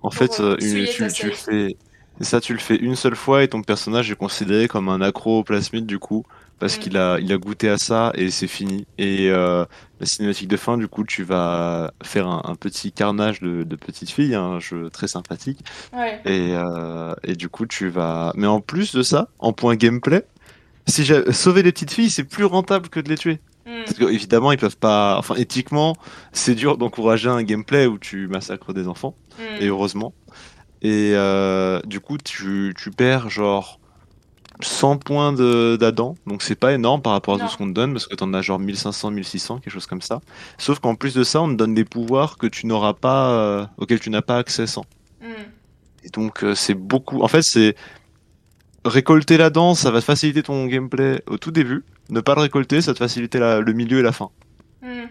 en 0.00 0.10
fait, 0.10 0.38
une, 0.38 0.86
tu, 0.86 1.12
tu 1.12 1.26
le 1.26 1.32
fais. 1.32 1.76
Ça, 2.22 2.40
tu 2.40 2.54
le 2.54 2.58
fais 2.58 2.76
une 2.76 2.96
seule 2.96 3.14
fois 3.14 3.42
et 3.42 3.48
ton 3.48 3.60
personnage 3.60 4.10
est 4.10 4.16
considéré 4.16 4.68
comme 4.68 4.88
un 4.88 5.02
accro 5.02 5.40
au 5.40 5.44
plasmide 5.44 5.84
du 5.84 5.98
coup 5.98 6.24
parce 6.58 6.76
mm. 6.76 6.80
qu'il 6.80 6.96
a, 6.96 7.18
il 7.20 7.32
a 7.32 7.38
goûté 7.38 7.68
à 7.68 7.78
ça 7.78 8.12
et 8.14 8.30
c'est 8.30 8.46
fini. 8.46 8.86
Et 8.98 9.30
euh, 9.30 9.64
la 10.00 10.06
cinématique 10.06 10.48
de 10.48 10.56
fin, 10.56 10.76
du 10.76 10.88
coup, 10.88 11.04
tu 11.04 11.22
vas 11.22 11.92
faire 12.02 12.28
un, 12.28 12.54
petit 12.54 12.92
carnage 12.92 13.40
de, 13.40 13.62
de 13.62 13.76
petites 13.76 14.10
filles, 14.10 14.34
un 14.34 14.60
jeu 14.60 14.90
très 14.90 15.08
sympathique. 15.08 15.60
Ouais. 15.92 16.20
Et, 16.24 16.54
euh, 16.54 17.14
et 17.24 17.34
du 17.34 17.48
coup, 17.48 17.66
tu 17.66 17.88
vas. 17.88 18.32
Mais 18.34 18.46
en 18.46 18.60
plus 18.60 18.94
de 18.94 19.02
ça, 19.02 19.28
en 19.38 19.52
point 19.52 19.76
gameplay, 19.76 20.24
si 20.86 21.04
j'ai 21.04 21.32
sauvé 21.32 21.62
les 21.62 21.72
petites 21.72 21.92
filles, 21.92 22.10
c'est 22.10 22.24
plus 22.24 22.44
rentable 22.44 22.88
que 22.88 23.00
de 23.00 23.08
les 23.08 23.16
tuer. 23.16 23.40
Hmm. 23.66 23.82
Parce 23.84 23.98
que, 23.98 24.04
évidemment, 24.04 24.52
ils 24.52 24.58
peuvent 24.58 24.76
pas. 24.76 25.16
Enfin, 25.18 25.34
éthiquement, 25.34 25.96
c'est 26.32 26.54
dur 26.54 26.78
d'encourager 26.78 27.28
un 27.28 27.42
gameplay 27.42 27.86
où 27.86 27.98
tu 27.98 28.28
massacres 28.28 28.72
des 28.72 28.86
enfants, 28.86 29.16
Hmm. 29.38 29.62
et 29.62 29.66
heureusement. 29.66 30.14
Et 30.82 31.12
euh, 31.14 31.80
du 31.84 32.00
coup, 32.00 32.18
tu, 32.18 32.74
tu 32.76 32.90
perds 32.90 33.28
genre 33.30 33.80
100 34.60 34.98
points 34.98 35.32
d'Adam, 35.32 36.14
donc 36.26 36.42
c'est 36.42 36.54
pas 36.54 36.72
énorme 36.72 37.02
par 37.02 37.12
rapport 37.12 37.34
à 37.34 37.38
Non. 37.38 37.44
tout 37.44 37.52
ce 37.52 37.56
qu'on 37.58 37.68
te 37.68 37.72
donne, 37.74 37.92
parce 37.92 38.06
que 38.06 38.14
t'en 38.14 38.32
as 38.34 38.42
genre 38.42 38.58
1500, 38.58 39.10
1600, 39.10 39.58
quelque 39.58 39.72
chose 39.72 39.86
comme 39.86 40.00
ça. 40.02 40.20
Sauf 40.58 40.78
qu'en 40.78 40.94
plus 40.94 41.14
de 41.14 41.24
ça, 41.24 41.42
on 41.42 41.48
te 41.48 41.54
donne 41.54 41.74
des 41.74 41.84
pouvoirs 41.84 42.38
que 42.38 42.46
tu 42.46 42.66
n'auras 42.66 42.94
pas, 42.94 43.30
euh, 43.30 43.66
auxquels 43.76 44.00
tu 44.00 44.10
n'as 44.10 44.22
pas 44.22 44.38
accès 44.38 44.66
sans. 44.66 44.84
Hmm. 45.20 45.26
Et 46.04 46.08
donc 46.10 46.42
euh, 46.44 46.54
c'est 46.54 46.74
beaucoup. 46.74 47.20
En 47.22 47.28
fait, 47.28 47.42
c'est 47.42 47.74
récolter 48.84 49.36
la 49.36 49.50
danse, 49.50 49.80
ça 49.80 49.90
va 49.90 50.00
te 50.00 50.04
faciliter 50.04 50.42
ton 50.42 50.66
gameplay 50.66 51.22
au 51.26 51.38
tout 51.38 51.50
début. 51.50 51.84
Ne 52.08 52.20
pas 52.20 52.34
le 52.34 52.42
récolter, 52.42 52.80
ça 52.80 52.92
va 52.92 52.94
te 52.94 52.98
faciliter 52.98 53.38
la- 53.38 53.60
le 53.60 53.72
milieu 53.72 53.98
et 53.98 54.02
la 54.02 54.12
fin. 54.12 54.30
Hmm. 54.82 55.06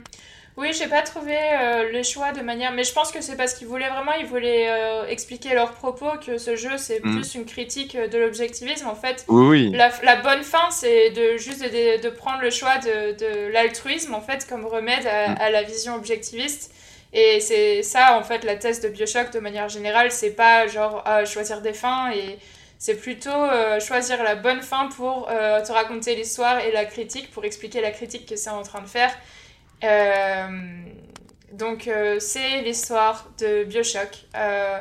Oui, 0.58 0.72
j'ai 0.72 0.88
pas 0.88 1.02
trouvé 1.02 1.36
euh, 1.38 1.92
le 1.92 2.02
choix 2.02 2.32
de 2.32 2.42
manière. 2.42 2.72
Mais 2.72 2.86
je 2.86 2.94
pense 2.94 3.12
que 3.12 3.20
c'est 3.20 3.36
parce 3.36 3.54
qu'ils 3.56 3.68
voulaient 3.68 3.90
vraiment, 3.90 4.14
ils 4.14 4.26
voulaient 4.26 4.70
euh, 4.70 5.06
expliquer 5.08 5.54
leurs 5.54 5.74
propos 5.74 6.10
que 6.26 6.38
ce 6.38 6.56
jeu 6.56 6.78
c'est 6.78 7.04
Hmm. 7.04 7.16
plus 7.16 7.36
une 7.36 7.46
critique 7.46 7.98
de 7.98 8.18
l'objectivisme. 8.18 8.88
En 8.88 8.96
fait, 8.96 9.26
Oui, 9.28 9.48
oui. 9.48 9.72
la, 9.76 9.92
la 10.04 10.16
bonne 10.16 10.44
fin 10.44 10.70
c'est 10.72 11.10
de 11.10 11.36
juste 11.38 11.62
de, 11.62 12.02
de 12.02 12.10
prendre 12.10 12.42
le 12.42 12.50
choix 12.52 12.78
de, 12.78 13.12
de 13.18 13.48
l'altruisme 13.52 14.14
en 14.14 14.22
fait 14.22 14.48
comme 14.48 14.66
remède 14.66 15.06
à, 15.06 15.30
Hmm. 15.32 15.36
à 15.42 15.50
la 15.50 15.64
vision 15.64 15.96
objectiviste. 15.96 16.72
Et 17.12 17.40
c'est 17.42 17.84
ça 17.84 18.18
en 18.18 18.24
fait 18.24 18.44
la 18.46 18.56
thèse 18.56 18.80
de 18.82 18.88
Bioshock 18.90 19.32
de 19.32 19.40
manière 19.40 19.68
générale. 19.68 20.10
C'est 20.12 20.32
pas 20.36 20.68
genre 20.68 21.02
ah, 21.06 21.26
choisir 21.26 21.60
des 21.62 21.74
fins 21.74 22.12
et 22.12 22.38
c'est 22.78 22.96
plutôt 22.96 23.30
euh, 23.30 23.80
choisir 23.82 24.24
la 24.24 24.36
bonne 24.36 24.62
fin 24.62 24.88
pour 24.96 25.28
euh, 25.30 25.62
te 25.62 25.72
raconter 25.74 26.16
l'histoire 26.16 26.60
et 26.60 26.72
la 26.72 26.86
critique, 26.86 27.30
pour 27.32 27.44
expliquer 27.44 27.82
la 27.82 27.92
critique 27.92 28.26
que 28.26 28.36
c'est 28.38 28.50
en 28.50 28.64
train 28.64 28.82
de 28.82 28.88
faire. 28.88 29.14
Euh, 29.84 30.48
donc 31.54 31.88
euh, 31.88 32.20
c'est 32.20 32.62
l'histoire 32.62 33.30
de 33.40 33.64
Bioshock. 33.66 34.26
Euh, 34.36 34.80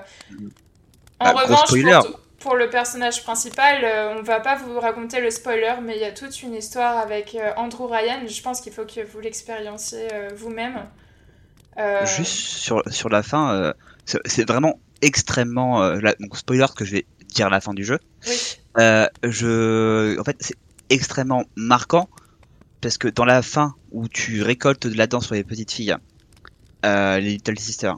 en 1.20 1.24
Bah, 1.24 1.40
revanche, 1.42 1.70
pour, 2.02 2.20
pour 2.40 2.54
le 2.56 2.68
personnage 2.68 3.22
principal, 3.22 3.84
on 4.18 4.22
va 4.22 4.40
pas 4.40 4.56
vous 4.56 4.78
raconter 4.80 5.20
le 5.20 5.30
spoiler, 5.30 5.74
mais 5.82 5.96
il 5.96 6.00
y 6.02 6.04
a 6.04 6.12
toute 6.12 6.42
une 6.42 6.54
histoire 6.54 6.98
avec 6.98 7.36
Andrew 7.56 7.86
Ryan. 7.86 8.26
Je 8.26 8.42
pense 8.42 8.60
qu'il 8.60 8.72
faut 8.72 8.84
que 8.84 9.00
vous 9.04 9.20
l'expérienciez 9.20 10.08
vous-même. 10.36 10.86
Juste 12.04 12.32
sur, 12.32 12.82
sur 12.90 13.08
la 13.08 13.22
fin, 13.22 13.72
c'est 14.04 14.20
c'est 14.26 14.46
vraiment 14.48 14.78
extrêmement. 15.02 15.82
euh, 15.82 15.98
la- 16.00 16.14
donc, 16.20 16.36
spoiler 16.36 16.66
que 16.76 16.84
je 16.84 16.92
vais 16.92 17.06
dire 17.28 17.46
à 17.46 17.50
la 17.50 17.60
fin 17.60 17.74
du 17.74 17.84
jeu. 17.84 17.98
Oui. 18.26 18.38
Euh, 18.78 19.06
je, 19.22 20.18
en 20.20 20.24
fait, 20.24 20.36
c'est 20.40 20.56
extrêmement 20.90 21.44
marquant 21.56 22.08
parce 22.84 22.98
que 22.98 23.08
dans 23.08 23.24
la 23.24 23.40
fin 23.40 23.74
où 23.92 24.08
tu 24.08 24.42
récoltes 24.42 24.86
de 24.86 24.94
la 24.94 25.06
danse 25.06 25.24
sur 25.24 25.34
les 25.34 25.42
petites 25.42 25.72
filles, 25.72 25.96
euh, 26.84 27.18
les 27.18 27.30
Little 27.30 27.58
Sisters, 27.58 27.96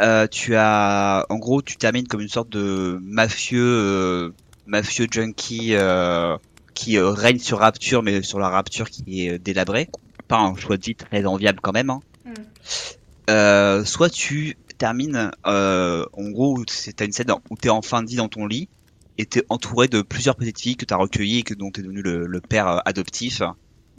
euh, 0.00 0.26
tu 0.26 0.56
as, 0.56 1.26
en 1.28 1.36
gros, 1.36 1.60
tu 1.60 1.76
termines 1.76 2.08
comme 2.08 2.22
une 2.22 2.28
sorte 2.30 2.48
de 2.48 2.98
mafieux, 3.02 3.62
euh, 3.62 4.30
mafieux 4.66 5.06
junkie 5.10 5.74
euh, 5.74 6.34
qui 6.72 6.96
euh, 6.96 7.10
règne 7.10 7.38
sur 7.38 7.58
Rapture, 7.58 8.02
mais 8.02 8.22
sur 8.22 8.38
la 8.38 8.48
Rapture 8.48 8.88
qui 8.88 9.26
est 9.26 9.38
délabrée. 9.38 9.90
Pas 10.28 10.38
un 10.38 10.56
choix 10.56 10.78
de 10.78 10.82
vie 10.82 10.94
très 10.94 11.26
enviable 11.26 11.60
quand 11.60 11.72
même. 11.72 11.90
Hein. 11.90 12.00
Mm. 12.24 12.32
Euh, 13.28 13.84
soit 13.84 14.08
tu 14.08 14.56
termines, 14.78 15.30
euh, 15.46 16.06
en 16.14 16.30
gros, 16.30 16.58
où 16.58 16.64
c'est- 16.70 17.02
une 17.02 17.12
scène 17.12 17.32
où 17.50 17.56
t'es 17.56 17.68
en 17.68 17.82
fin 17.82 18.02
de 18.02 18.08
vie 18.08 18.16
dans 18.16 18.30
ton 18.30 18.46
lit 18.46 18.70
et 19.18 19.26
t'es 19.26 19.44
entouré 19.50 19.88
de 19.88 20.00
plusieurs 20.00 20.36
petites 20.36 20.58
filles 20.58 20.76
que 20.76 20.86
t'as 20.86 20.96
recueillies 20.96 21.40
et 21.40 21.42
que 21.42 21.52
dont 21.52 21.70
t'es 21.70 21.82
devenu 21.82 22.00
le, 22.00 22.24
le 22.26 22.40
père 22.40 22.80
adoptif. 22.86 23.42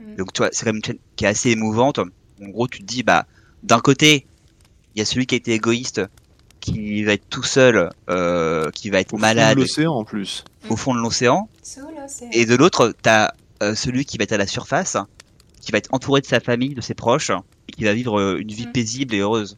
Mm. 0.01 0.15
Donc 0.17 0.33
tu 0.33 0.39
vois, 0.41 0.49
c'est 0.51 0.65
quand 0.65 0.69
même 0.71 0.77
une 0.77 0.83
scène 0.83 0.97
qui 1.15 1.25
est 1.25 1.27
assez 1.27 1.49
émouvante. 1.51 1.99
En 1.99 2.47
gros, 2.49 2.67
tu 2.67 2.79
te 2.79 2.85
dis, 2.85 3.03
bah, 3.03 3.25
d'un 3.63 3.79
côté, 3.79 4.25
il 4.95 4.99
y 4.99 5.01
a 5.01 5.05
celui 5.05 5.25
qui 5.25 5.35
a 5.35 5.37
été 5.37 5.53
égoïste, 5.53 6.01
qui 6.59 7.03
va 7.03 7.13
être 7.13 7.27
tout 7.29 7.43
seul, 7.43 7.89
euh, 8.09 8.69
qui 8.71 8.89
va 8.89 8.99
être 8.99 9.13
Au 9.13 9.17
fond 9.17 9.17
de 9.17 9.21
malade 9.21 9.57
l'océan 9.57 9.93
en 9.93 10.03
plus. 10.03 10.43
au 10.69 10.75
fond 10.75 10.93
de 10.93 10.99
l'océan, 10.99 11.49
Sous 11.63 11.79
l'océan. 11.81 12.29
et 12.31 12.45
de 12.45 12.55
l'autre, 12.55 12.93
t'as 13.01 13.31
euh, 13.63 13.75
celui 13.75 14.05
qui 14.05 14.17
va 14.17 14.23
être 14.23 14.33
à 14.33 14.37
la 14.37 14.47
surface, 14.47 14.97
qui 15.59 15.71
va 15.71 15.77
être 15.77 15.89
entouré 15.93 16.21
de 16.21 16.25
sa 16.25 16.39
famille, 16.39 16.73
de 16.73 16.81
ses 16.81 16.93
proches, 16.95 17.31
et 17.67 17.71
qui 17.71 17.83
va 17.83 17.93
vivre 17.93 18.19
euh, 18.19 18.37
une 18.39 18.49
vie 18.51 18.67
Mm. 18.67 18.71
paisible 18.71 19.15
et 19.15 19.19
heureuse. 19.19 19.57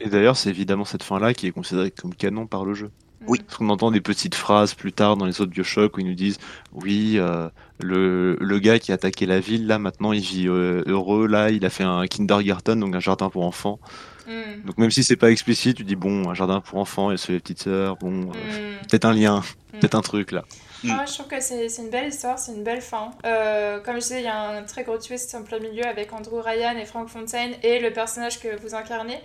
Et 0.00 0.08
d'ailleurs, 0.08 0.36
c'est 0.36 0.50
évidemment 0.50 0.84
cette 0.84 1.04
fin-là 1.04 1.32
qui 1.34 1.46
est 1.46 1.52
considérée 1.52 1.92
comme 1.92 2.14
canon 2.14 2.46
par 2.48 2.64
le 2.64 2.74
jeu. 2.74 2.90
Oui. 3.28 3.38
Parce 3.46 3.58
qu'on 3.58 3.70
entend 3.70 3.92
des 3.92 4.00
petites 4.00 4.34
phrases 4.34 4.74
plus 4.74 4.92
tard 4.92 5.16
dans 5.16 5.24
les 5.24 5.40
autres 5.40 5.52
Bioshock 5.52 5.96
où 5.96 6.00
ils 6.00 6.06
nous 6.06 6.14
disent 6.14 6.38
oui, 6.72 7.14
euh, 7.16 7.48
le, 7.80 8.36
le 8.40 8.58
gars 8.58 8.78
qui 8.78 8.92
a 8.92 8.94
attaqué 8.94 9.26
la 9.26 9.40
ville, 9.40 9.66
là 9.66 9.78
maintenant 9.78 10.12
il 10.12 10.20
vit 10.22 10.48
euh, 10.48 10.82
heureux, 10.86 11.26
là 11.26 11.50
il 11.50 11.64
a 11.64 11.70
fait 11.70 11.84
un 11.84 12.06
kindergarten, 12.06 12.78
donc 12.78 12.94
un 12.94 13.00
jardin 13.00 13.28
pour 13.30 13.44
enfants. 13.44 13.78
Mm. 14.26 14.66
Donc 14.66 14.78
même 14.78 14.90
si 14.90 15.02
c'est 15.04 15.16
pas 15.16 15.30
explicite, 15.30 15.76
tu 15.76 15.84
dis 15.84 15.96
bon, 15.96 16.30
un 16.30 16.34
jardin 16.34 16.60
pour 16.60 16.78
enfants, 16.78 17.10
il 17.10 17.18
y 17.18 17.22
a 17.22 17.32
les 17.32 17.40
petites 17.40 17.62
sœurs, 17.62 17.96
bon, 17.96 18.30
euh, 18.34 18.78
Mm. 18.80 18.86
peut-être 18.88 19.04
un 19.04 19.12
lien, 19.12 19.40
Mm. 19.72 19.78
peut-être 19.80 19.94
un 19.96 20.00
truc 20.02 20.30
là. 20.32 20.44
Mm. 20.84 20.90
Ah 20.92 21.04
je 21.06 21.12
trouve 21.14 21.26
que 21.26 21.40
c'est 21.40 21.68
c'est 21.68 21.82
une 21.82 21.90
belle 21.90 22.08
histoire, 22.08 22.38
c'est 22.38 22.52
une 22.52 22.62
belle 22.64 22.80
fin. 22.82 23.10
Euh, 23.26 23.80
comme 23.80 23.94
je 23.96 24.00
disais, 24.00 24.20
il 24.20 24.24
y 24.24 24.28
a 24.28 24.58
un 24.58 24.62
très 24.62 24.84
gros 24.84 24.98
twist 24.98 25.34
en 25.34 25.42
plein 25.42 25.58
milieu 25.58 25.84
avec 25.84 26.12
Andrew 26.12 26.40
Ryan 26.40 26.76
et 26.78 26.84
Frank 26.84 27.08
Fontaine 27.08 27.52
et 27.62 27.80
le 27.80 27.90
personnage 27.92 28.38
que 28.40 28.48
vous 28.62 28.74
incarnez. 28.74 29.18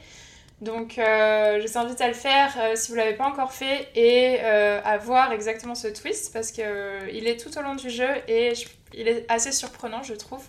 Donc, 0.61 0.97
euh, 0.99 1.61
je 1.61 1.67
vous 1.71 1.77
invite 1.77 2.01
à 2.01 2.07
le 2.09 2.13
faire 2.13 2.53
euh, 2.59 2.73
si 2.75 2.91
vous 2.91 2.97
l'avez 2.97 3.13
pas 3.15 3.25
encore 3.25 3.53
fait 3.53 3.87
et 3.95 4.39
euh, 4.41 4.81
à 4.83 4.97
voir 4.97 5.31
exactement 5.31 5.73
ce 5.75 5.87
twist 5.87 6.33
parce 6.33 6.51
que 6.51 6.61
euh, 6.61 6.99
il 7.13 7.27
est 7.27 7.37
tout 7.37 7.57
au 7.57 7.61
long 7.61 7.75
du 7.75 7.89
jeu 7.89 8.09
et 8.27 8.53
je- 8.55 8.67
il 8.93 9.07
est 9.07 9.25
assez 9.29 9.53
surprenant, 9.53 10.03
je 10.03 10.13
trouve. 10.15 10.41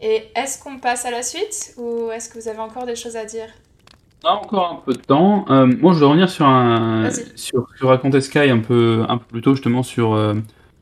Et 0.00 0.24
est-ce 0.36 0.62
qu'on 0.62 0.78
passe 0.78 1.06
à 1.06 1.10
la 1.10 1.22
suite 1.22 1.74
ou 1.78 2.10
est-ce 2.10 2.28
que 2.28 2.38
vous 2.38 2.48
avez 2.48 2.58
encore 2.60 2.84
des 2.86 2.94
choses 2.94 3.16
à 3.16 3.24
dire? 3.24 3.48
On 4.24 4.28
a 4.28 4.32
encore 4.32 4.72
un 4.72 4.82
peu 4.84 4.92
de 4.92 4.98
temps. 4.98 5.44
Euh, 5.48 5.66
moi, 5.66 5.92
je 5.92 5.98
voudrais 5.98 6.10
revenir 6.10 6.28
sur 6.28 6.44
un 6.46 7.08
sur, 7.36 7.66
sur 7.76 7.88
Raconter 7.88 8.20
Sky 8.20 8.50
un 8.50 8.58
peu 8.58 9.04
un 9.08 9.16
peu 9.18 9.24
plus 9.26 9.40
tôt 9.42 9.54
justement 9.54 9.82
sur 9.82 10.14
euh, 10.14 10.34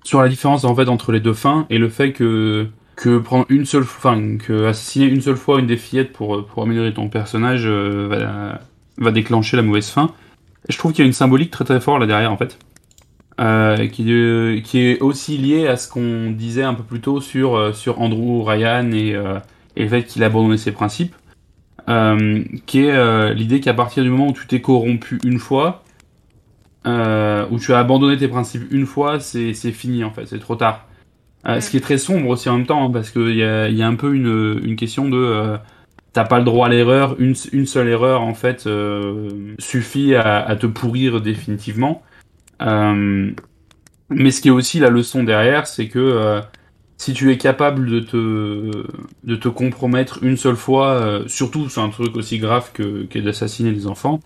sur 0.05 0.21
la 0.23 0.29
différence 0.29 0.65
en 0.65 0.75
fait 0.75 0.89
entre 0.89 1.13
les 1.13 1.21
deux 1.21 1.35
fins 1.35 1.67
et 1.71 1.79
le 1.79 1.89
fait 1.89 2.13
que 2.13 2.67
que 2.97 3.19
prendre 3.19 3.47
une 3.49 3.65
seule 3.67 3.83
enfin 3.83 4.39
que 4.39 4.67
assassiner 4.67 5.07
une 5.07 5.21
seule 5.21 5.37
fois 5.37 5.61
une 5.61 5.67
des 5.67 5.77
fillettes 5.77 6.13
pour 6.13 6.47
pour 6.47 6.63
améliorer 6.63 6.95
ton 6.95 7.09
personnage 7.09 7.65
euh, 7.67 8.09
va 8.09 8.61
va 8.99 9.11
déclencher 9.13 9.57
la 9.57 9.63
mauvaise 9.63 9.91
fin. 9.91 10.11
Je 10.69 10.79
trouve 10.79 10.93
qu'il 10.93 11.05
y 11.05 11.05
a 11.05 11.07
une 11.07 11.13
symbolique 11.13 11.51
très 11.51 11.65
très 11.65 11.81
forte 11.81 12.01
là 12.01 12.07
derrière 12.07 12.33
en 12.33 12.37
fait. 12.37 12.59
Euh, 13.39 13.87
qui, 13.89 14.11
euh, 14.13 14.61
qui 14.63 14.79
est 14.81 15.01
aussi 15.01 15.37
liée 15.37 15.67
à 15.67 15.77
ce 15.77 15.91
qu'on 15.91 16.31
disait 16.31 16.63
un 16.63 16.73
peu 16.73 16.83
plus 16.83 17.01
tôt 17.03 17.21
sur, 17.21 17.55
euh, 17.55 17.75
sur 17.75 18.01
Andrew 18.01 18.43
Ryan 18.43 18.91
et, 18.93 19.15
euh, 19.15 19.39
et 19.77 19.83
le 19.83 19.89
fait 19.91 20.05
qu'il 20.05 20.23
a 20.23 20.27
abandonné 20.29 20.57
ses 20.57 20.73
principes 20.73 21.15
euh, 21.89 22.43
qui 22.67 22.81
est 22.81 22.93
euh, 22.93 23.33
l'idée 23.35 23.61
qu'à 23.61 23.75
partir 23.75 24.03
du 24.03 24.11
moment 24.11 24.29
où 24.29 24.33
tu 24.33 24.47
t'es 24.47 24.61
corrompu 24.61 25.21
une 25.25 25.39
fois, 25.39 25.85
euh, 26.87 27.47
où 27.51 27.59
tu 27.59 27.73
as 27.73 27.79
abandonné 27.79 28.17
tes 28.17 28.29
principes 28.29 28.65
une 28.71 28.87
fois, 28.87 29.21
c'est 29.21 29.53
fini 29.53 30.05
en 30.05 30.11
fait, 30.11 30.27
c'est 30.27 30.39
trop 30.39 30.57
tard. 30.57 30.86
Euh. 31.49 31.61
Ce 31.61 31.71
qui 31.71 31.77
est 31.77 31.81
très 31.81 31.99
sombre 31.99 32.29
aussi 32.29 32.49
en 32.49 32.59
même 32.59 32.67
temps, 32.67 32.85
hein, 32.87 32.91
parce 32.93 33.11
qu'il 33.11 33.37
y 33.37 33.45
a, 33.45 33.69
y 33.69 33.83
a 33.83 33.87
un 33.87 33.95
peu 33.95 34.15
une, 34.15 34.61
une 34.65 34.77
question 34.77 35.09
de 35.09 35.17
euh, 35.17 35.57
t'as 36.13 36.25
pas 36.25 36.39
le 36.39 36.45
droit 36.45 36.67
à 36.67 36.71
l'erreur, 36.71 37.15
une, 37.21 37.35
une 37.53 37.67
seule 37.67 37.89
erreur 37.89 38.23
en 38.23 38.35
fait 38.35 38.67
euh, 38.67 39.55
suffit 39.59 40.15
à, 40.15 40.39
à 40.45 40.57
te 40.57 40.67
pourrir 40.67 41.21
définitivement. 41.21 42.03
Euh, 42.63 43.31
mais 44.09 44.31
ce 44.31 44.41
qui 44.41 44.49
est 44.49 44.53
aussi 44.53 44.79
la 44.79 44.89
leçon 44.89 45.25
derrière, 45.25 45.67
c'est 45.67 45.89
que 45.89 45.99
euh, 45.99 46.41
si 46.97 47.13
tu 47.13 47.31
es 47.31 47.37
capable 47.37 47.91
de 47.91 48.01
te, 48.01 48.87
de 49.25 49.37
te 49.37 49.49
compromettre 49.49 50.23
une 50.23 50.39
seule 50.39 50.57
fois, 50.57 51.21
surtout 51.27 51.69
c'est 51.69 51.81
un 51.81 51.91
truc 51.91 52.17
aussi 52.17 52.39
grave 52.39 52.71
que, 52.73 53.05
que 53.05 53.19
d'assassiner 53.19 53.73
des 53.73 53.87
enfants, 53.87 54.21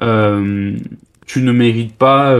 tu 0.00 0.06
ne 1.42 1.52
mérites 1.52 1.96
pas, 1.96 2.36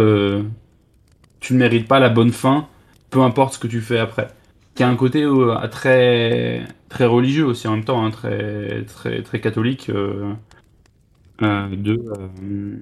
tu 1.41 1.55
ne 1.55 1.59
mérites 1.59 1.89
pas 1.89 1.99
la 1.99 2.11
bonne 2.11 2.33
fin, 2.33 2.69
peu 3.11 3.21
importe 3.23 3.55
ce 3.55 3.59
que 3.59 3.67
tu 3.69 3.81
fais 3.81 3.99
après. 3.99 4.29
Qui 4.75 4.83
a 4.85 4.89
un 4.89 4.97
côté 4.97 5.23
euh, 5.25 5.67
très, 5.69 6.67
très 6.89 7.07
religieux 7.07 7.45
aussi 7.47 7.69
en 7.69 7.73
même 7.73 7.85
temps, 7.85 8.05
hein, 8.05 8.11
très, 8.11 8.85
très, 8.87 9.23
très 9.23 9.41
catholique 9.41 9.91
euh, 9.91 10.33
euh, 11.43 11.69
de 11.75 11.93
euh, 11.93 12.77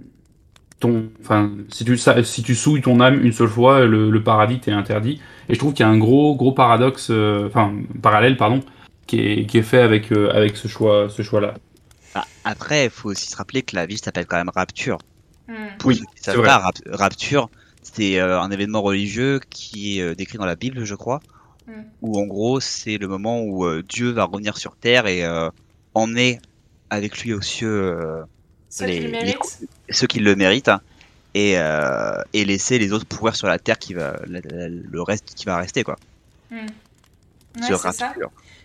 ton, 0.80 1.10
enfin, 1.20 1.52
si 1.70 1.84
tu, 1.84 1.96
si 1.98 2.42
tu 2.42 2.54
souilles 2.54 2.82
ton 2.82 3.00
âme 3.00 3.24
une 3.24 3.32
seule 3.32 3.48
fois, 3.48 3.84
le, 3.86 4.10
le 4.10 4.22
paradis 4.22 4.60
t'est 4.60 4.72
interdit. 4.72 5.20
Et 5.48 5.54
je 5.54 5.58
trouve 5.58 5.74
qu'il 5.74 5.84
y 5.84 5.88
a 5.88 5.92
un 5.92 5.98
gros, 5.98 6.36
gros 6.36 6.52
paradoxe, 6.52 7.08
euh, 7.10 7.46
enfin, 7.48 7.74
parallèle, 8.02 8.36
pardon, 8.36 8.64
qui 9.06 9.20
est, 9.20 9.46
qui 9.46 9.58
est 9.58 9.62
fait 9.62 9.80
avec, 9.80 10.12
euh, 10.12 10.30
avec 10.34 10.56
ce 10.56 10.68
choix, 10.68 11.08
ce 11.10 11.22
choix-là. 11.22 11.54
Ah, 12.14 12.28
après, 12.44 12.84
il 12.86 12.90
faut 12.90 13.10
aussi 13.10 13.30
se 13.30 13.36
rappeler 13.36 13.62
que 13.62 13.74
la 13.76 13.86
ville 13.86 13.98
s'appelle 13.98 14.26
quand 14.26 14.36
même 14.36 14.50
Rapture. 14.50 14.98
Mm. 15.48 15.68
Pour 15.78 15.90
Oui, 15.90 15.96
ceux 15.96 16.06
qui 16.06 16.20
c'est 16.30 16.36
savent 16.36 16.38
vrai. 16.38 16.44
pas, 16.44 16.70
Rapture, 16.86 17.50
c'est 17.94 18.18
euh, 18.20 18.40
un 18.40 18.50
événement 18.50 18.82
religieux 18.82 19.40
qui 19.50 19.98
est 19.98 20.02
euh, 20.02 20.14
décrit 20.14 20.38
dans 20.38 20.46
la 20.46 20.56
Bible, 20.56 20.84
je 20.84 20.94
crois, 20.94 21.20
Mm. 21.66 21.82
où 22.00 22.18
en 22.18 22.24
gros 22.26 22.60
c'est 22.60 22.96
le 22.96 23.06
moment 23.08 23.42
où 23.42 23.66
euh, 23.66 23.82
Dieu 23.86 24.10
va 24.10 24.24
revenir 24.24 24.56
sur 24.56 24.74
terre 24.76 25.06
et 25.06 25.22
emmener 25.94 26.40
avec 26.88 27.18
lui 27.18 27.34
aux 27.34 27.42
cieux 27.42 28.24
Ceux 28.70 28.86
Les- 28.86 28.92
qui 28.94 29.00
le 29.00 29.06
les 29.06 29.12
méritent. 29.12 29.58
ceux 29.90 30.06
qui 30.06 30.20
le 30.20 30.34
méritent 30.34 30.70
et, 31.34 31.58
euh, 31.58 32.22
et 32.32 32.46
laisser 32.46 32.78
les 32.78 32.92
autres 32.94 33.04
pourrir 33.04 33.36
sur 33.36 33.48
la 33.48 33.58
terre 33.58 33.78
qui 33.78 33.92
va 33.92 34.16
la- 34.26 34.40
la- 34.40 34.68
le 34.68 35.02
reste 35.02 35.34
qui 35.34 35.44
va 35.44 35.58
rester 35.58 35.84
quoi. 35.84 35.96
Mm. 36.50 36.66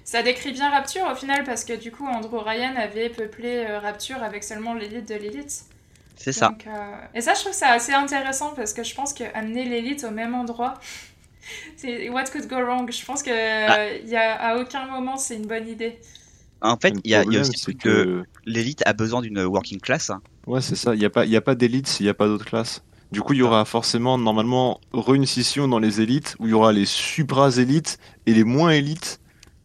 Ça. 0.05 0.21
Décrit 0.23 0.51
bien 0.51 0.69
Rapture 0.69 1.03
au 1.11 1.15
final 1.15 1.43
parce 1.43 1.63
que 1.65 1.73
du 1.73 1.91
coup 1.91 2.05
Andrew 2.05 2.37
Ryan 2.39 2.73
avait 2.77 3.09
peuplé 3.09 3.65
euh, 3.67 3.79
Rapture 3.79 4.21
avec 4.23 4.43
seulement 4.43 4.73
l'élite 4.73 5.07
de 5.09 5.15
l'élite. 5.15 5.63
C'est 6.15 6.31
ça. 6.31 6.49
Donc, 6.49 6.67
euh, 6.67 6.71
Et 7.15 7.21
ça 7.21 7.33
je 7.33 7.41
trouve 7.41 7.53
ça 7.53 7.69
assez 7.69 7.91
intéressant 7.93 8.53
parce 8.55 8.73
que 8.73 8.83
je 8.83 8.93
pense 8.95 9.13
qu'amener 9.13 9.65
l'élite 9.65 10.03
au 10.03 10.11
même 10.11 10.35
endroit, 10.35 10.75
c'est 11.77 12.09
what 12.09 12.25
could 12.31 12.47
go 12.47 12.57
wrong? 12.57 12.89
Je 12.91 13.05
pense 13.05 13.23
que 13.23 13.31
Ah. 13.31 13.93
il 14.03 14.09
y 14.09 14.15
a, 14.15 14.33
à 14.35 14.57
aucun 14.57 14.85
moment 14.87 15.17
c'est 15.17 15.35
une 15.35 15.47
bonne 15.47 15.67
idée. 15.67 15.99
En 16.61 16.77
fait, 16.77 16.93
il 17.03 17.11
y 17.11 17.15
a, 17.15 17.25
aussi 17.25 17.61
truc 17.61 17.79
que 17.79 18.23
l'élite 18.45 18.83
a 18.85 18.93
besoin 18.93 19.21
d'une 19.21 19.43
working 19.43 19.81
class. 19.81 20.09
hein. 20.11 20.21
Ouais, 20.47 20.61
c'est 20.61 20.77
ça. 20.77 20.95
Il 20.95 20.99
n'y 20.99 21.05
a 21.05 21.09
pas, 21.09 21.25
il 21.25 21.31
y 21.31 21.35
a 21.35 21.41
pas 21.41 21.55
d'élite 21.55 21.87
s'il 21.87 22.05
n'y 22.05 22.09
a 22.09 22.13
pas 22.13 22.25
d'autres 22.25 22.45
classes. 22.45 22.83
Du 23.11 23.21
coup, 23.21 23.33
il 23.33 23.39
y 23.39 23.41
aura 23.41 23.65
forcément, 23.65 24.17
normalement, 24.17 24.79
une 25.13 25.25
scission 25.25 25.67
dans 25.67 25.79
les 25.79 25.99
élites 25.99 26.37
où 26.39 26.47
il 26.47 26.51
y 26.51 26.53
aura 26.53 26.71
les 26.71 26.85
supra-élites 26.85 27.99
et 28.27 28.33
les 28.33 28.45
moins 28.45 28.69
élites. 28.71 29.19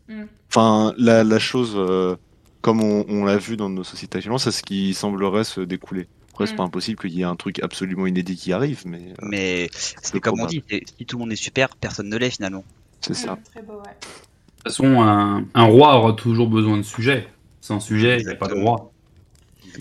Mm. 0.08 0.24
Enfin, 0.50 0.92
la, 0.98 1.22
la 1.22 1.38
chose, 1.38 1.74
euh, 1.76 2.16
comme 2.62 2.82
on, 2.82 3.06
on 3.08 3.24
l'a 3.24 3.36
vu 3.38 3.56
dans 3.56 3.68
nos 3.68 3.84
sociétés 3.84 4.18
actuellement, 4.18 4.38
c'est 4.38 4.50
ce 4.50 4.64
qui 4.64 4.92
semblerait 4.92 5.44
se 5.44 5.60
découler. 5.60 6.08
Après, 6.38 6.46
c'est 6.46 6.52
Mm. 6.52 6.56
pas 6.56 6.62
impossible 6.62 6.98
qu'il 7.00 7.10
y 7.14 7.22
ait 7.22 7.24
un 7.24 7.34
truc 7.34 7.60
absolument 7.64 8.06
inédit 8.06 8.36
qui 8.36 8.52
arrive, 8.52 8.82
mais 8.86 8.98
euh, 9.10 9.14
Mais 9.22 9.68
c'est 9.72 10.20
comme 10.20 10.40
on 10.40 10.46
dit, 10.46 10.62
si 10.96 11.04
tout 11.04 11.16
le 11.16 11.22
monde 11.22 11.32
est 11.32 11.36
super, 11.36 11.74
personne 11.74 12.08
ne 12.08 12.16
l'est 12.16 12.30
finalement. 12.30 12.62
c'est 13.00 13.14
ça. 13.14 13.32
Mm, 13.34 13.38
très 13.52 13.62
beau, 13.62 13.72
ouais. 13.72 13.80
De 13.80 14.54
toute 14.54 14.62
façon, 14.62 15.02
un, 15.02 15.44
un 15.54 15.64
roi 15.64 15.96
aura 15.98 16.12
toujours 16.12 16.46
besoin 16.48 16.76
de 16.76 16.82
sujets. 16.82 17.26
Sans 17.60 17.80
sujet, 17.80 18.18
il 18.20 18.26
n'y 18.26 18.32
a 18.32 18.36
pas 18.36 18.46
de 18.46 18.54
roi. 18.54 18.92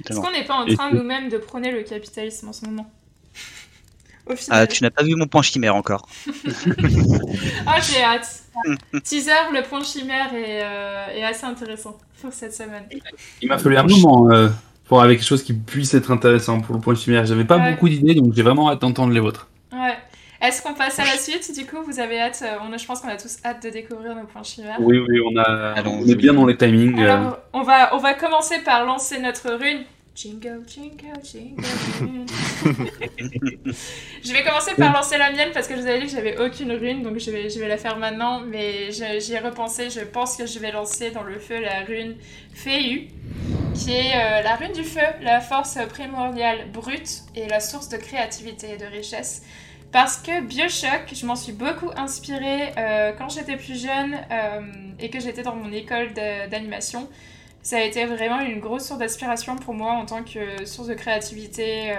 Est-ce 0.09 0.19
qu'on 0.19 0.31
n'est 0.31 0.45
pas 0.45 0.55
en 0.55 0.65
train 0.65 0.91
nous-mêmes 0.91 1.29
de 1.29 1.37
prôner 1.37 1.71
le 1.71 1.83
capitalisme 1.83 2.47
en 2.47 2.53
ce 2.53 2.65
moment? 2.65 2.89
Ah, 4.49 4.65
tu 4.65 4.83
n'as 4.83 4.89
pas 4.89 5.03
vu 5.03 5.15
mon 5.15 5.27
point 5.27 5.43
chimère 5.43 5.75
encore. 5.75 6.09
Ah, 7.67 7.79
j'ai 7.81 8.01
hâte. 8.03 8.43
Teaser, 9.03 9.51
le 9.53 9.61
point 9.61 9.83
chimère 9.83 10.33
est, 10.33 10.63
euh, 10.63 11.07
est 11.19 11.23
assez 11.23 11.45
intéressant 11.45 11.97
pour 12.21 12.33
cette 12.33 12.53
semaine. 12.53 12.85
Il 13.41 13.47
m'a 13.47 13.57
fallu 13.59 13.77
un 13.77 13.83
moment 13.83 14.29
euh, 14.31 14.49
pour 14.87 14.99
avoir 15.01 15.13
quelque 15.15 15.25
chose 15.25 15.43
qui 15.43 15.53
puisse 15.53 15.93
être 15.93 16.11
intéressant 16.11 16.61
pour 16.61 16.75
le 16.75 16.81
point 16.81 16.95
chimère. 16.95 17.25
J'avais 17.25 17.45
pas 17.45 17.57
Ouais. 17.57 17.71
beaucoup 17.71 17.89
d'idées, 17.89 18.15
donc 18.15 18.33
j'ai 18.33 18.43
vraiment 18.43 18.69
hâte 18.71 18.81
d'entendre 18.81 19.13
les 19.13 19.19
vôtres. 19.19 19.47
Ouais. 19.73 19.95
Est-ce 20.41 20.61
qu'on 20.61 20.73
passe 20.75 20.99
à 20.99 21.03
la 21.03 21.17
suite 21.17 21.51
Du 21.57 21.65
coup, 21.65 21.77
vous 21.85 21.99
avez 21.99 22.19
hâte 22.21 22.41
euh, 22.45 22.57
on 22.67 22.71
a, 22.71 22.77
Je 22.77 22.85
pense 22.85 23.01
qu'on 23.01 23.07
a 23.09 23.15
tous 23.17 23.37
hâte 23.43 23.63
de 23.63 23.69
découvrir 23.69 24.15
nos 24.15 24.23
points 24.23 24.43
chimères. 24.43 24.77
Oui, 24.79 24.99
oui, 24.99 25.19
on, 25.25 25.35
a, 25.37 25.73
Allons-y. 25.75 26.03
on 26.03 26.07
est 26.07 26.15
bien 26.15 26.33
dans 26.33 26.45
les 26.45 26.55
timings. 26.55 26.99
euh. 27.01 27.11
Alors, 27.17 27.37
on 27.53 27.63
va, 27.63 27.95
on 27.95 27.97
va 27.97 28.13
commencer 28.13 28.59
par 28.63 28.85
lancer 28.85 29.19
notre 29.19 29.51
rune. 29.53 29.83
Jingle, 30.17 30.63
jingle, 30.65 31.21
jingle. 31.23 31.61
je 34.23 34.33
vais 34.33 34.43
commencer 34.43 34.73
par 34.75 34.91
lancer 34.91 35.15
la 35.19 35.31
mienne 35.31 35.49
parce 35.53 35.67
que 35.67 35.75
je 35.75 35.81
vous 35.81 35.85
avais 35.85 35.99
dit 35.99 36.07
que 36.07 36.11
j'avais 36.11 36.39
aucune 36.39 36.71
rune, 36.71 37.03
donc 37.03 37.19
je 37.19 37.29
vais, 37.29 37.51
je 37.51 37.59
vais 37.59 37.67
la 37.67 37.77
faire 37.77 37.99
maintenant. 37.99 38.39
Mais 38.39 38.89
j'y 38.91 39.33
ai 39.33 39.37
repensé. 39.37 39.91
Je 39.91 39.99
pense 39.99 40.35
que 40.35 40.47
je 40.47 40.57
vais 40.57 40.71
lancer 40.71 41.11
dans 41.11 41.21
le 41.21 41.37
feu 41.37 41.61
la 41.61 41.81
rune 41.81 42.15
Féu, 42.51 43.09
qui 43.75 43.91
est 43.91 44.15
euh, 44.15 44.41
la 44.41 44.55
rune 44.55 44.71
du 44.71 44.83
feu, 44.83 45.05
la 45.21 45.39
force 45.39 45.77
primordiale 45.89 46.71
brute 46.73 47.21
et 47.35 47.47
la 47.47 47.59
source 47.59 47.87
de 47.89 47.97
créativité 47.97 48.71
et 48.71 48.77
de 48.77 48.85
richesse. 48.85 49.43
Parce 49.91 50.17
que 50.17 50.41
Bioshock, 50.41 51.13
je 51.13 51.27
m'en 51.27 51.35
suis 51.35 51.53
beaucoup 51.53 51.91
inspirée 51.95 52.73
euh, 52.75 53.11
quand 53.15 53.29
j'étais 53.29 53.55
plus 53.55 53.79
jeune 53.79 54.17
euh, 54.31 54.61
et 54.99 55.11
que 55.11 55.19
j'étais 55.19 55.43
dans 55.43 55.55
mon 55.55 55.71
école 55.71 56.13
d'animation. 56.49 57.07
Ça 57.63 57.77
a 57.77 57.81
été 57.81 58.05
vraiment 58.05 58.39
une 58.41 58.59
grosse 58.59 58.85
source 58.87 58.99
d'inspiration 58.99 59.55
pour 59.57 59.73
moi 59.73 59.91
en 59.93 60.05
tant 60.05 60.23
que 60.23 60.65
source 60.65 60.87
de 60.87 60.93
créativité. 60.93 61.91
euh, 61.91 61.95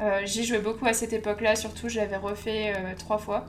euh, 0.00 0.20
J'y 0.24 0.44
jouais 0.44 0.58
beaucoup 0.58 0.86
à 0.86 0.92
cette 0.92 1.12
époque-là, 1.12 1.54
surtout 1.54 1.88
je 1.88 1.98
l'avais 1.98 2.16
refait 2.16 2.72
euh, 2.74 2.94
trois 2.98 3.18
fois. 3.18 3.46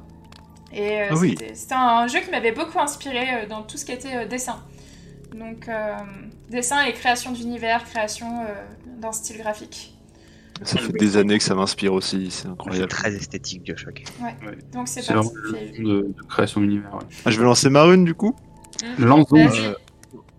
Et 0.72 1.02
euh, 1.02 1.08
Ah 1.12 1.16
oui. 1.16 1.36
c'était- 1.40 1.74
un 1.74 2.08
jeu 2.08 2.20
qui 2.20 2.30
m'avait 2.32 2.52
beaucoup 2.52 2.80
inspiré 2.80 3.44
euh, 3.44 3.48
dans 3.48 3.64
tout 3.64 3.78
ce 3.78 3.86
qui 3.86 3.92
était 3.92 4.16
euh, 4.16 4.26
dessin. 4.28 4.58
Donc, 5.36 5.68
euh, 5.68 5.94
dessin 6.52 6.84
et 6.86 6.94
création 6.94 7.32
d'univers, 7.32 7.84
création 7.86 8.42
euh, 8.42 8.54
d'un 9.00 9.12
style 9.12 9.38
graphique. 9.38 9.96
Ça 10.62 10.78
fait 10.78 10.94
des 10.94 11.18
années 11.18 11.40
que 11.40 11.44
ça 11.44 11.56
m'inspire 11.56 11.94
aussi, 11.94 12.30
c'est 12.30 12.44
C'est 12.44 12.48
incroyable. 12.48 12.88
très 12.88 13.14
esthétique 13.16 13.64
Bioshock. 13.64 14.04
Donc, 14.72 14.88
c'est 14.88 15.02
C'est 15.02 15.14
parti. 15.14 15.30
vraiment 15.30 15.58
une 15.76 15.84
de, 15.84 16.14
de 16.16 16.22
création 16.30 16.62
d'univers. 16.62 16.94
Ouais. 16.94 17.02
Ah, 17.26 17.32
je 17.32 17.40
vais 17.40 17.44
lancer 17.46 17.70
ma 17.72 17.84
rune 17.84 18.06
du 18.06 18.14
coup. 18.14 18.36
Lance 19.00 19.28
donc. 19.30 19.50
Vas-y. 19.50 19.66
Euh, 19.66 19.74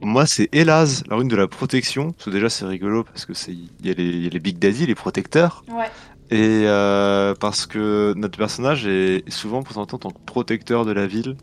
Moi, 0.04 0.26
c'est 0.26 0.48
Hélas, 0.52 1.02
la 1.08 1.16
rune 1.16 1.28
de 1.28 1.36
la 1.36 1.46
protection. 1.48 2.12
Parce 2.12 2.26
que 2.26 2.30
déjà, 2.30 2.48
c'est 2.50 2.66
rigolo 2.66 3.04
parce 3.04 3.24
que 3.26 3.34
c'est 3.34 3.52
il 3.52 3.68
y, 3.82 3.90
a 3.90 3.94
les- 3.94 4.04
il 4.04 4.22
y 4.24 4.26
a 4.26 4.30
les 4.30 4.40
Big 4.40 4.58
Daddy, 4.58 4.86
les 4.86 4.94
protecteurs. 4.94 5.64
Ouais. 5.68 5.86
Et 6.30 6.62
euh, 6.66 7.34
parce 7.38 7.66
que 7.66 8.14
notre 8.16 8.38
personnage 8.38 8.86
est 8.86 9.28
souvent 9.30 9.62
présenté 9.62 9.94
en 9.94 9.98
tant 9.98 10.10
que 10.10 10.20
protecteur 10.24 10.84
de 10.84 10.92
la 10.92 11.06
ville. 11.06 11.36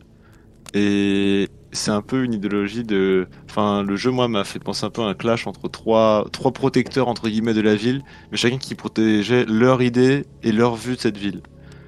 Et 0.74 1.48
c'est 1.72 1.90
un 1.90 2.00
peu 2.02 2.24
une 2.24 2.32
idéologie 2.34 2.82
de. 2.82 3.26
Enfin, 3.48 3.82
le 3.82 3.96
jeu, 3.96 4.10
moi, 4.10 4.26
m'a 4.28 4.44
fait 4.44 4.58
penser 4.58 4.86
un 4.86 4.90
peu 4.90 5.02
à 5.02 5.06
un 5.06 5.14
clash 5.14 5.46
entre 5.46 5.68
trois, 5.68 6.26
trois 6.32 6.52
protecteurs, 6.52 7.08
entre 7.08 7.28
guillemets, 7.28 7.52
de 7.54 7.60
la 7.60 7.74
ville, 7.74 8.02
mais 8.30 8.36
chacun 8.38 8.58
qui 8.58 8.74
protégeait 8.74 9.44
leur 9.44 9.82
idée 9.82 10.24
et 10.42 10.52
leur 10.52 10.76
vue 10.76 10.96
de 10.96 11.00
cette 11.00 11.18
ville. 11.18 11.42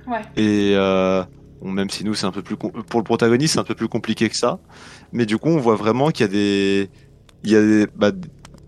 Ouais. 0.06 0.20
Et 0.36 0.72
euh, 0.74 1.24
même 1.62 1.88
si 1.88 2.04
nous, 2.04 2.14
c'est 2.14 2.26
un 2.26 2.30
peu 2.32 2.42
plus. 2.42 2.56
Pour 2.56 2.72
le 3.00 3.04
protagoniste, 3.04 3.54
c'est 3.54 3.60
un 3.60 3.64
peu 3.64 3.74
plus 3.74 3.88
compliqué 3.88 4.28
que 4.28 4.36
ça. 4.36 4.58
Mais 5.12 5.26
du 5.26 5.38
coup, 5.38 5.48
on 5.48 5.58
voit 5.58 5.76
vraiment 5.76 6.10
qu'il 6.10 6.26
y 6.26 6.28
a 6.28 6.32
des. 6.32 6.90
Il 7.44 7.50
y 7.50 7.56
a 7.56 7.62
des. 7.62 7.86
bah, 7.96 8.12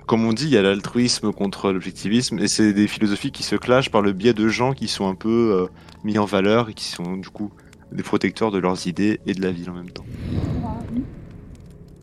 comme 0.07 0.25
on 0.25 0.33
dit, 0.33 0.45
il 0.45 0.51
y 0.51 0.57
a 0.57 0.63
l'altruisme 0.63 1.33
contre 1.33 1.73
l'objectivisme, 1.73 2.39
et 2.39 2.47
c'est 2.47 2.73
des 2.73 2.87
philosophies 2.87 3.33
qui 3.33 3.43
se 3.43 3.57
clashent 3.57 3.91
par 3.91 4.03
le 4.03 4.13
biais 4.13 4.35
de 4.35 4.47
gens 4.47 4.73
qui 4.73 4.87
sont 4.87 5.09
un 5.09 5.17
peu 5.17 5.53
euh, 5.53 5.67
mis 6.05 6.17
en 6.19 6.25
valeur 6.25 6.69
et 6.69 6.75
qui 6.75 6.85
sont 6.85 7.17
du 7.17 7.29
coup 7.29 7.51
des 7.91 8.05
protecteurs 8.05 8.53
de 8.53 8.59
leurs 8.59 8.87
idées 8.87 9.21
et 9.27 9.35
de 9.35 9.43
la 9.43 9.51
ville 9.51 9.69
en 9.69 9.75
même 9.75 9.91
temps. 9.91 10.07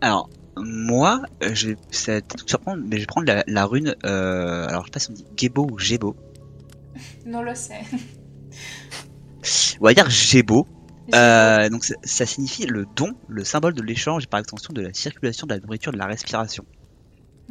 Alors, 0.02 0.30
moi, 0.58 1.22
euh, 1.44 1.52
je, 1.54 1.72
ça 1.92 2.16
va 2.16 2.22
peut-être 2.22 2.46
te 2.46 2.50
surprendre, 2.50 2.84
mais 2.86 2.98
je 2.98 3.02
vais 3.02 3.08
prendre 3.08 3.28
la, 3.28 3.44
la 3.48 3.66
rune. 3.66 3.96
Euh, 4.06 4.68
alors, 4.68 4.82
je 4.82 4.88
sais 4.88 4.92
pas 4.92 5.00
si 5.00 5.10
on 5.10 5.14
dit 5.14 5.26
Gebo 5.38 5.68
ou 5.72 5.80
Gebo. 5.80 6.16
Non, 7.26 7.42
le 7.42 7.56
sait. 7.56 7.82
On 9.80 9.86
va 9.86 9.94
dire 9.94 10.10
Gebo. 10.10 10.68
Euh, 11.14 11.70
donc, 11.70 11.84
ça, 11.84 11.96
ça 12.04 12.26
signifie 12.26 12.66
le 12.66 12.86
don, 12.96 13.12
le 13.28 13.44
symbole 13.44 13.74
de 13.74 13.82
l'échange 13.82 14.24
et 14.24 14.28
par 14.28 14.40
extension 14.40 14.74
de 14.74 14.82
la 14.82 14.94
circulation 14.94 15.48
de 15.48 15.54
la 15.54 15.60
nourriture, 15.60 15.92
de 15.92 15.98
la 15.98 16.06
respiration. 16.06 16.66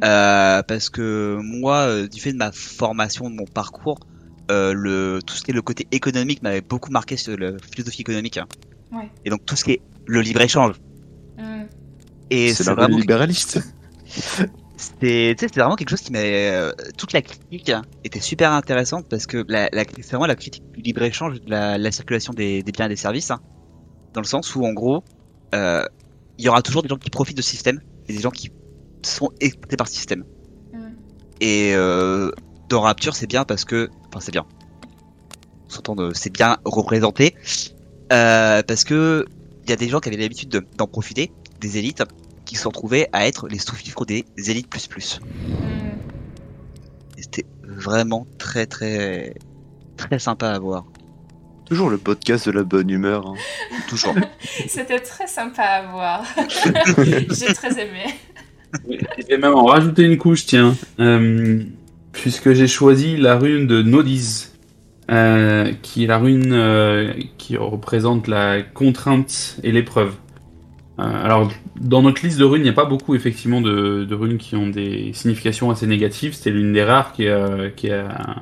Euh, 0.03 0.63
parce 0.63 0.89
que 0.89 1.37
moi, 1.41 1.81
euh, 1.81 2.07
du 2.07 2.19
fait 2.19 2.33
de 2.33 2.37
ma 2.37 2.51
formation, 2.51 3.29
de 3.29 3.35
mon 3.35 3.45
parcours, 3.45 3.99
euh, 4.51 4.73
le 4.73 5.19
tout 5.25 5.35
ce 5.35 5.43
qui 5.43 5.51
est 5.51 5.53
le 5.53 5.61
côté 5.61 5.87
économique 5.91 6.41
m'avait 6.41 6.61
beaucoup 6.61 6.91
marqué 6.91 7.15
sur 7.15 7.37
la 7.37 7.51
philosophie 7.71 8.01
économique. 8.01 8.37
hein. 8.37 8.47
Ouais. 8.91 9.09
Et 9.23 9.29
donc 9.29 9.45
tout 9.45 9.55
ce 9.55 9.63
qui 9.63 9.71
est 9.73 9.81
le 10.07 10.21
libre 10.21 10.41
échange. 10.41 10.75
Hmm. 11.37 11.63
Et 12.29 12.53
C'est 12.53 12.63
vraiment 12.63 12.97
libéraliste. 12.97 13.59
C'était, 14.83 15.35
vraiment 15.55 15.75
quelque 15.75 15.89
chose 15.89 16.01
qui 16.01 16.11
m'avait, 16.11 16.49
euh, 16.51 16.71
toute 16.97 17.13
la 17.13 17.21
critique 17.21 17.71
était 18.03 18.19
super 18.19 18.51
intéressante 18.51 19.07
parce 19.09 19.25
que 19.27 19.45
la, 19.47 19.69
la, 19.71 19.83
c'est 19.95 20.09
vraiment 20.09 20.25
la 20.25 20.35
critique 20.35 20.63
du 20.73 20.81
libre 20.81 21.03
échange, 21.03 21.39
de 21.41 21.49
la, 21.49 21.77
la 21.77 21.91
circulation 21.91 22.33
des, 22.33 22.63
des 22.63 22.71
biens 22.73 22.87
et 22.87 22.89
des 22.89 22.97
services, 22.97 23.31
hein, 23.31 23.39
dans 24.13 24.19
le 24.19 24.27
sens 24.27 24.55
où 24.55 24.65
en 24.65 24.73
gros, 24.73 25.03
euh, 25.55 25.85
il 26.37 26.43
y 26.43 26.49
aura 26.49 26.61
toujours 26.61 26.81
des 26.83 26.89
gens 26.89 26.97
qui 26.97 27.09
profitent 27.09 27.37
de 27.37 27.41
ce 27.41 27.51
système 27.51 27.79
et 28.09 28.13
des 28.13 28.19
gens 28.19 28.29
qui 28.29 28.51
sont 29.03 29.31
exploités 29.39 29.77
par 29.77 29.87
ce 29.87 29.93
système. 29.93 30.25
Mm. 30.73 30.79
Et 31.39 31.73
euh, 31.75 32.31
dans 32.67 32.81
Rapture, 32.81 33.15
c'est 33.15 33.27
bien 33.27 33.45
parce 33.45 33.63
que, 33.63 33.89
enfin, 34.09 34.19
c'est 34.19 34.31
bien. 34.31 34.45
On 35.67 35.69
s'entend 35.69 35.95
de- 35.95 36.11
c'est 36.13 36.31
bien 36.31 36.57
représenté 36.65 37.35
parce 38.09 38.83
que 38.83 39.25
il 39.63 39.69
y 39.69 39.73
a 39.73 39.77
des 39.77 39.87
gens 39.87 39.99
qui 40.01 40.09
avaient 40.09 40.17
l'habitude 40.17 40.49
de- 40.49 40.65
d'en 40.77 40.87
profiter, 40.87 41.31
des 41.61 41.77
élites, 41.77 42.03
qui 42.53 42.57
se 42.57 42.63
sont 42.63 42.69
retrouvés 42.69 43.07
à 43.13 43.25
être 43.25 43.47
les 43.47 43.57
sous-fifres 43.57 44.05
des 44.05 44.25
élites 44.45 44.69
plus 44.69 44.85
plus. 44.85 45.19
Hmm. 45.23 45.97
C'était 47.17 47.47
vraiment 47.63 48.27
très 48.37 48.67
très 48.67 49.33
très 49.97 50.19
sympa 50.19 50.49
à 50.49 50.59
voir. 50.59 50.85
Toujours 51.65 51.89
le 51.89 51.97
podcast 51.97 52.45
de 52.45 52.51
la 52.51 52.61
bonne 52.61 52.91
humeur. 52.91 53.25
hein. 53.25 53.33
Toujours. 53.89 54.13
C'était 54.67 54.99
très 54.99 55.25
sympa 55.25 55.63
à 55.63 55.91
voir. 55.91 56.23
J'ai 57.31 57.53
très 57.55 57.71
aimé. 57.81 58.05
Je 58.87 59.25
vais 59.25 59.37
même 59.39 59.55
en 59.55 59.65
rajouter 59.65 60.03
une 60.03 60.19
couche, 60.19 60.45
tiens. 60.45 60.75
Euh, 60.99 61.63
puisque 62.11 62.53
j'ai 62.53 62.67
choisi 62.67 63.17
la 63.17 63.35
rune 63.35 63.65
de 63.65 63.81
Nodis, 63.81 64.49
euh, 65.09 65.73
qui 65.81 66.03
est 66.03 66.07
la 66.07 66.19
rune 66.19 66.53
euh, 66.53 67.13
qui 67.39 67.57
représente 67.57 68.27
la 68.27 68.61
contrainte 68.61 69.57
et 69.63 69.71
l'épreuve. 69.71 70.13
Euh, 70.99 71.25
alors, 71.25 71.51
dans 71.79 72.01
notre 72.01 72.23
liste 72.23 72.39
de 72.39 72.43
runes, 72.43 72.61
il 72.61 72.65
n'y 72.65 72.69
a 72.69 72.73
pas 72.73 72.85
beaucoup 72.85 73.15
effectivement 73.15 73.61
de, 73.61 74.05
de 74.05 74.15
runes 74.15 74.37
qui 74.37 74.55
ont 74.55 74.67
des 74.67 75.11
significations 75.13 75.71
assez 75.71 75.87
négatives. 75.87 76.33
C'était 76.33 76.51
l'une 76.51 76.73
des 76.73 76.83
rares 76.83 77.13
qui 77.13 77.27
a, 77.27 77.69
qui 77.75 77.89
a, 77.89 78.41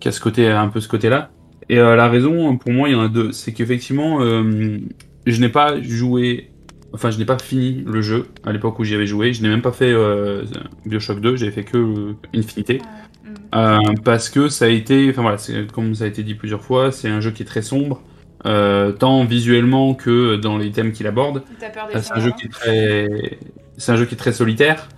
qui 0.00 0.08
a 0.08 0.12
ce 0.12 0.20
côté, 0.20 0.48
un 0.48 0.68
peu 0.68 0.80
ce 0.80 0.88
côté-là. 0.88 1.30
Et 1.68 1.78
euh, 1.78 1.96
la 1.96 2.08
raison, 2.08 2.56
pour 2.56 2.72
moi, 2.72 2.88
il 2.88 2.92
y 2.92 2.94
en 2.94 3.02
a 3.02 3.08
deux. 3.08 3.32
C'est 3.32 3.52
qu'effectivement, 3.52 4.20
euh, 4.20 4.78
je 5.26 5.40
n'ai 5.40 5.48
pas 5.48 5.80
joué 5.80 6.50
Enfin, 6.94 7.10
je 7.10 7.18
n'ai 7.18 7.24
pas 7.24 7.38
fini 7.38 7.82
le 7.84 8.02
jeu 8.02 8.26
à 8.44 8.52
l'époque 8.52 8.78
où 8.78 8.84
j'y 8.84 8.94
avais 8.94 9.06
joué. 9.06 9.32
Je 9.32 9.42
n'ai 9.42 9.48
même 9.48 9.62
pas 9.62 9.72
fait 9.72 9.92
euh, 9.92 10.44
Bioshock 10.86 11.20
2, 11.20 11.34
j'ai 11.34 11.50
fait 11.50 11.64
que 11.64 11.76
euh, 11.76 12.16
Infinité. 12.32 12.80
Hmm. 13.24 13.56
Euh, 13.56 13.78
parce 14.04 14.30
que 14.30 14.48
ça 14.48 14.66
a 14.66 14.68
été, 14.68 15.10
enfin 15.10 15.22
voilà, 15.22 15.38
comme 15.72 15.96
ça 15.96 16.04
a 16.04 16.06
été 16.06 16.22
dit 16.22 16.36
plusieurs 16.36 16.62
fois, 16.62 16.92
c'est 16.92 17.08
un 17.08 17.20
jeu 17.20 17.32
qui 17.32 17.42
est 17.42 17.46
très 17.46 17.62
sombre, 17.62 18.00
euh, 18.46 18.92
tant 18.92 19.24
visuellement 19.24 19.94
que 19.94 20.36
dans 20.36 20.58
les 20.58 20.70
thèmes 20.70 20.92
qu'il 20.92 21.06
aborde. 21.06 21.42
C'est 21.58 22.12
un 22.12 22.20
jeu 22.20 22.32
qui 22.32 22.46
est 22.46 22.50
très, 22.50 23.38
c'est 23.76 23.92
un 23.92 23.96
jeu 23.96 24.06
qui 24.06 24.14
est 24.14 24.18
très 24.18 24.32
solitaire, 24.32 24.88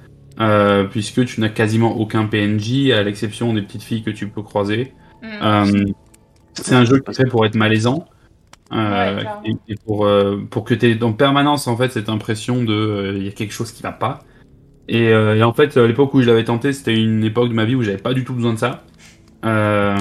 euh, 0.41 0.85
puisque 0.85 1.25
tu 1.25 1.41
n'as 1.41 1.49
quasiment 1.49 1.97
aucun 1.97 2.27
PNJ 2.27 2.91
à 2.91 3.03
l'exception 3.03 3.53
des 3.55 3.63
petites 3.63 3.83
filles 3.83 4.03
que 4.03 4.11
tu 4.11 4.29
peux 4.29 4.43
croiser. 4.43 4.93
Mm. 5.23 5.27
Euh, 5.43 5.85
c'est 6.55 6.75
un 6.75 6.85
jeu 6.85 7.01
qui 7.01 7.11
est 7.11 7.15
fait 7.15 7.29
pour 7.29 7.45
être 7.47 7.55
malaisant. 7.55 8.07
Ouais, 8.73 9.25
et, 9.45 9.55
et 9.69 9.77
pour, 9.85 10.09
pour 10.51 10.65
que 10.65 10.75
tu 10.75 10.91
aies 10.91 11.03
en 11.05 11.13
permanence 11.13 11.69
en 11.69 11.77
fait 11.77 11.93
cette 11.93 12.09
impression 12.09 12.65
de 12.65 13.15
il 13.17 13.25
y 13.25 13.29
a 13.29 13.31
quelque 13.31 13.53
chose 13.53 13.71
qui 13.71 13.83
va 13.83 13.93
pas. 13.93 14.21
Et, 14.89 15.05
et 15.05 15.43
en 15.45 15.53
fait, 15.53 15.77
à 15.77 15.87
l'époque 15.87 16.15
où 16.15 16.21
je 16.21 16.27
l'avais 16.27 16.45
tenté, 16.45 16.73
c'était 16.73 16.97
une 16.97 17.23
époque 17.23 17.49
de 17.49 17.55
ma 17.55 17.65
vie 17.65 17.77
où 17.77 17.83
j'avais 17.83 17.97
pas 17.99 18.13
du 18.13 18.25
tout 18.25 18.35
besoin 18.35 18.55
de 18.55 18.59
ça. 18.59 18.83
Euh, 19.45 19.97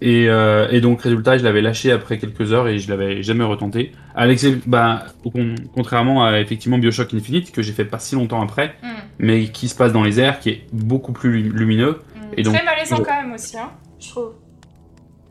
et, 0.00 0.28
euh, 0.28 0.68
et 0.70 0.80
donc, 0.80 1.02
résultat, 1.02 1.38
je 1.38 1.44
l'avais 1.44 1.60
lâché 1.60 1.90
après 1.90 2.18
quelques 2.18 2.52
heures 2.52 2.68
et 2.68 2.78
je 2.78 2.88
l'avais 2.88 3.22
jamais 3.22 3.44
retenté. 3.44 3.92
À 4.14 4.26
l'excep- 4.26 4.60
bah, 4.66 5.06
con- 5.24 5.54
contrairement 5.74 6.24
à 6.24 6.38
effectivement 6.40 6.78
Bioshock 6.78 7.12
Infinite, 7.14 7.50
que 7.52 7.62
j'ai 7.62 7.72
fait 7.72 7.84
pas 7.84 7.98
si 7.98 8.14
longtemps 8.14 8.40
après, 8.40 8.74
Mm. 8.82 8.86
mais 9.18 9.44
qui 9.48 9.68
se 9.68 9.74
passe 9.74 9.92
dans 9.92 10.02
les 10.04 10.20
airs, 10.20 10.38
qui 10.40 10.50
est 10.50 10.62
beaucoup 10.72 11.12
plus 11.12 11.30
lu- 11.42 11.50
lumineux. 11.50 11.98
Mm. 12.14 12.20
Et 12.36 12.42
donc- 12.42 12.54
Très 12.54 12.64
malaisant 12.64 12.96
quand 12.98 13.22
même 13.22 13.32
aussi, 13.32 13.56
hein, 13.58 13.70
je 14.00 14.08
trouve. 14.08 14.32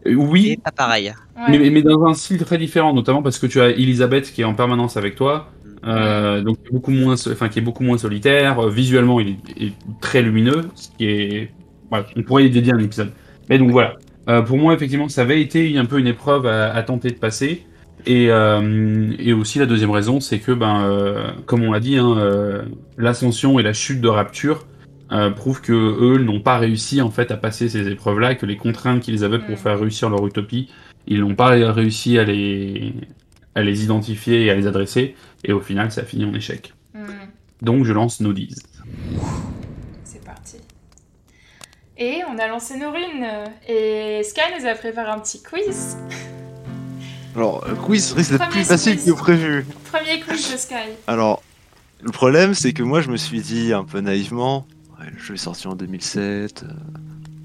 Euh, 0.05 0.13
Oui, 0.15 0.57
pas 0.63 0.71
pareil. 0.71 1.13
Mais, 1.49 1.69
mais 1.69 1.81
dans 1.81 2.05
un 2.05 2.13
style 2.13 2.37
très 2.43 2.57
différent, 2.57 2.93
notamment 2.93 3.21
parce 3.21 3.39
que 3.39 3.47
tu 3.47 3.59
as 3.61 3.69
Elisabeth 3.69 4.31
qui 4.33 4.41
est 4.41 4.45
en 4.45 4.53
permanence 4.53 4.95
avec 4.97 5.15
toi, 5.15 5.49
euh, 5.85 6.41
donc 6.41 6.57
qui 6.61 6.67
est 6.69 6.71
beaucoup 6.73 6.91
moins, 6.91 7.15
so- 7.15 7.31
enfin 7.31 7.47
qui 7.49 7.59
est 7.59 7.61
beaucoup 7.61 7.83
moins 7.83 7.97
solitaire. 7.97 8.59
Euh, 8.59 8.69
visuellement, 8.69 9.19
il 9.19 9.29
est, 9.57 9.67
est 9.67 9.73
très 10.01 10.21
lumineux, 10.21 10.63
ce 10.75 10.89
qui 10.97 11.05
est, 11.05 11.51
voilà, 11.89 12.05
on 12.15 12.23
pourrait 12.23 12.45
y 12.45 12.49
dédier 12.49 12.73
un 12.73 12.79
épisode. 12.79 13.11
Mais 13.49 13.57
donc 13.57 13.71
voilà. 13.71 13.95
Euh, 14.27 14.41
pour 14.41 14.57
moi, 14.57 14.73
effectivement, 14.73 15.09
ça 15.09 15.21
avait 15.21 15.41
été 15.41 15.77
un 15.77 15.85
peu 15.85 15.99
une 15.99 16.07
épreuve 16.07 16.45
à, 16.45 16.73
à 16.73 16.83
tenter 16.83 17.09
de 17.09 17.15
passer. 17.15 17.63
Et, 18.05 18.27
euh, 18.29 19.13
et 19.19 19.33
aussi 19.33 19.59
la 19.59 19.65
deuxième 19.65 19.91
raison, 19.91 20.19
c'est 20.19 20.39
que, 20.39 20.51
ben, 20.51 20.83
euh, 20.85 21.31
comme 21.45 21.63
on 21.63 21.71
l'a 21.71 21.79
dit, 21.79 21.97
hein, 21.97 22.63
l'ascension 22.97 23.59
et 23.59 23.63
la 23.63 23.73
chute 23.73 24.01
de 24.01 24.07
Rapture 24.07 24.65
prouvent 25.35 25.61
que 25.61 25.73
eux 25.73 26.17
n'ont 26.17 26.41
pas 26.41 26.57
réussi 26.57 27.01
en 27.01 27.09
fait 27.09 27.31
à 27.31 27.37
passer 27.37 27.69
ces 27.69 27.87
épreuves-là, 27.87 28.35
que 28.35 28.45
les 28.45 28.57
contraintes 28.57 29.01
qu'ils 29.01 29.23
avaient 29.23 29.39
pour 29.39 29.57
faire 29.57 29.79
réussir 29.79 30.09
leur 30.09 30.25
utopie, 30.25 30.69
ils 31.07 31.21
n'ont 31.21 31.35
pas 31.35 31.47
réussi 31.71 32.17
à 32.17 32.23
les, 32.23 32.93
à 33.55 33.63
les 33.63 33.83
identifier 33.83 34.45
et 34.45 34.51
à 34.51 34.55
les 34.55 34.67
adresser. 34.67 35.15
Et 35.43 35.53
au 35.53 35.61
final, 35.61 35.91
ça 35.91 36.01
a 36.01 36.03
fini 36.03 36.25
en 36.25 36.33
échec. 36.33 36.73
Donc 37.61 37.85
je 37.85 37.93
lance 37.93 38.19
No 38.21 38.33
Deeds. 38.33 38.55
C'est 38.55 38.77
parti. 38.77 39.66
Et 41.99 42.21
on 42.31 42.37
a 42.37 42.47
lancé 42.47 42.77
nos 42.77 42.91
runes. 42.91 43.25
Et 43.67 44.21
Sky 44.23 44.41
nous 44.59 44.67
a 44.67 44.73
préparé 44.75 45.09
un 45.09 45.19
petit 45.19 45.41
quiz. 45.41 45.97
Alors, 47.35 47.63
euh, 47.67 47.75
quiz 47.75 48.13
risque 48.13 48.31
d'être 48.31 48.49
plus 48.49 48.63
facile 48.63 48.95
quiz. 48.97 49.05
que 49.05 49.11
prévu. 49.17 49.65
Premier 49.91 50.19
quiz 50.21 50.51
de 50.51 50.57
Sky. 50.57 50.75
Alors, 51.07 51.41
le 52.01 52.11
problème, 52.11 52.53
c'est 52.53 52.73
que 52.73 52.83
moi, 52.83 53.01
je 53.01 53.09
me 53.09 53.17
suis 53.17 53.41
dit 53.41 53.73
un 53.73 53.83
peu 53.83 53.99
naïvement, 53.99 54.67
ouais, 54.99 55.07
le 55.11 55.17
jeu 55.19 55.33
est 55.35 55.37
sorti 55.37 55.67
en 55.67 55.73
2007, 55.75 56.63
euh, 56.63 56.67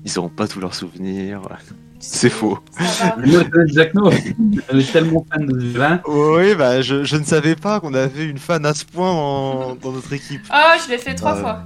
ils 0.04 0.18
auront 0.18 0.28
pas 0.28 0.46
tous 0.48 0.60
leurs 0.60 0.74
souvenirs. 0.74 1.42
C'est 2.04 2.30
faux. 2.30 2.58
Ça 2.80 3.14
va. 3.16 3.24
Moi, 3.24 3.42
Jack 3.66 3.94
No, 3.94 4.10
je 4.10 4.80
suis 4.80 4.92
tellement 4.92 5.24
fan 5.32 5.46
de 5.46 5.60
jeu-là. 5.60 6.02
Oui, 6.08 6.54
bah, 6.56 6.82
je, 6.82 7.04
je 7.04 7.16
ne 7.16 7.22
savais 7.22 7.54
pas 7.54 7.78
qu'on 7.78 7.94
avait 7.94 8.24
une 8.24 8.38
fan 8.38 8.66
à 8.66 8.74
ce 8.74 8.84
point 8.84 9.12
dans, 9.12 9.76
dans 9.76 9.92
notre 9.92 10.12
équipe. 10.12 10.40
Oh, 10.52 10.72
je 10.84 10.90
l'ai 10.90 10.98
fait 10.98 11.14
trois 11.14 11.34
Ouais. 11.36 11.40
fois. 11.40 11.62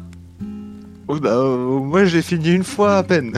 Oui, 1.09 1.21
bah, 1.21 1.31
euh, 1.35 1.79
moi, 1.81 2.05
j'ai 2.05 2.23
fini 2.23 2.51
une 2.51 2.65
fois 2.65 2.97
à 2.99 3.03
peine. 3.03 3.33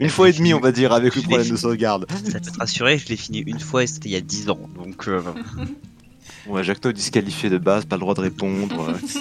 Une 0.00 0.08
fois 0.10 0.28
et 0.28 0.32
demie, 0.32 0.52
on 0.54 0.60
va 0.60 0.72
dire, 0.72 0.92
avec 0.92 1.14
le 1.14 1.22
problème 1.22 1.48
de 1.48 1.56
sauvegarde. 1.56 2.06
Ça 2.24 2.40
peut 2.40 2.50
te 2.50 2.58
rassurer, 2.58 2.98
je 2.98 3.08
l'ai 3.08 3.16
fini 3.16 3.38
une 3.46 3.60
fois 3.60 3.84
et 3.84 3.86
c'était 3.86 4.08
il 4.08 4.12
y 4.12 4.16
a 4.16 4.20
10 4.20 4.50
ans. 4.50 4.58
Donc, 4.76 5.08
euh, 5.08 5.22
Ouais, 6.46 6.62
Jacques 6.62 6.86
disqualifié 6.88 7.48
de 7.48 7.56
base, 7.56 7.86
pas 7.86 7.96
le 7.96 8.00
droit 8.00 8.12
de 8.14 8.20
répondre. 8.20 8.94
Ça 9.08 9.20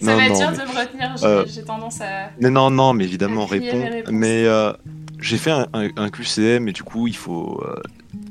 Non, 0.00 0.16
va 0.16 0.26
être 0.26 0.36
dur 0.36 0.50
mais- 0.50 0.56
de 0.56 0.62
me 0.62 0.78
retenir. 0.80 1.16
J'ai 1.16 1.26
Euh, 1.26 1.44
j'ai 1.46 1.62
tendance 1.62 2.00
à. 2.00 2.30
Mais 2.40 2.50
non, 2.50 2.70
non, 2.70 2.92
mais 2.92 3.04
évidemment, 3.04 3.46
répond. 3.46 3.88
Mais 4.10 4.44
euh, 4.44 4.72
j'ai 5.20 5.38
fait 5.38 5.52
un, 5.52 5.68
un- 5.72 5.90
un 5.96 6.08
QCM 6.10 6.66
et 6.68 6.72
du 6.72 6.82
coup, 6.82 7.06
il 7.06 7.16
faut. 7.16 7.62
euh, 7.64 7.76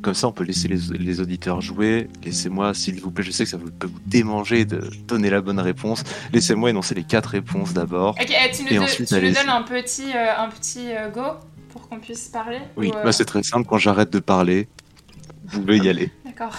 comme 0.01 0.13
ça, 0.13 0.27
on 0.27 0.31
peut 0.31 0.43
laisser 0.43 0.67
les, 0.67 0.77
les 0.97 1.19
auditeurs 1.21 1.61
jouer. 1.61 2.09
Laissez-moi, 2.23 2.73
s'il 2.73 2.99
vous 3.01 3.11
plaît, 3.11 3.23
je 3.23 3.31
sais 3.31 3.43
que 3.45 3.49
ça 3.49 3.57
vous- 3.57 3.71
peut 3.71 3.87
vous 3.87 3.99
démanger 4.05 4.65
de 4.65 4.81
donner 5.07 5.29
la 5.29 5.41
bonne 5.41 5.59
réponse. 5.59 6.03
Laissez-moi 6.33 6.69
énoncer 6.71 6.95
les 6.95 7.03
quatre 7.03 7.27
réponses 7.27 7.73
d'abord. 7.73 8.15
Ok, 8.19 8.27
eh, 8.29 8.51
tu 8.51 8.63
nous, 8.63 8.69
Et 8.71 8.79
ensuite, 8.79 9.07
tu 9.07 9.15
nous 9.15 9.21
donnes 9.21 9.49
un 9.49 9.61
petit, 9.63 10.11
euh, 10.15 10.37
un 10.37 10.49
petit 10.49 10.91
euh, 10.91 11.09
go 11.09 11.21
pour 11.69 11.87
qu'on 11.87 11.99
puisse 11.99 12.27
parler 12.27 12.59
Oui, 12.77 12.89
ou, 12.93 12.97
euh, 12.97 13.03
bah, 13.03 13.11
c'est 13.11 13.25
très 13.25 13.43
simple. 13.43 13.67
Quand 13.67 13.77
j'arrête 13.77 14.11
de 14.11 14.19
parler, 14.19 14.67
vous 15.45 15.61
pouvez 15.61 15.77
y 15.77 15.89
aller. 15.89 16.11
D'accord. 16.25 16.55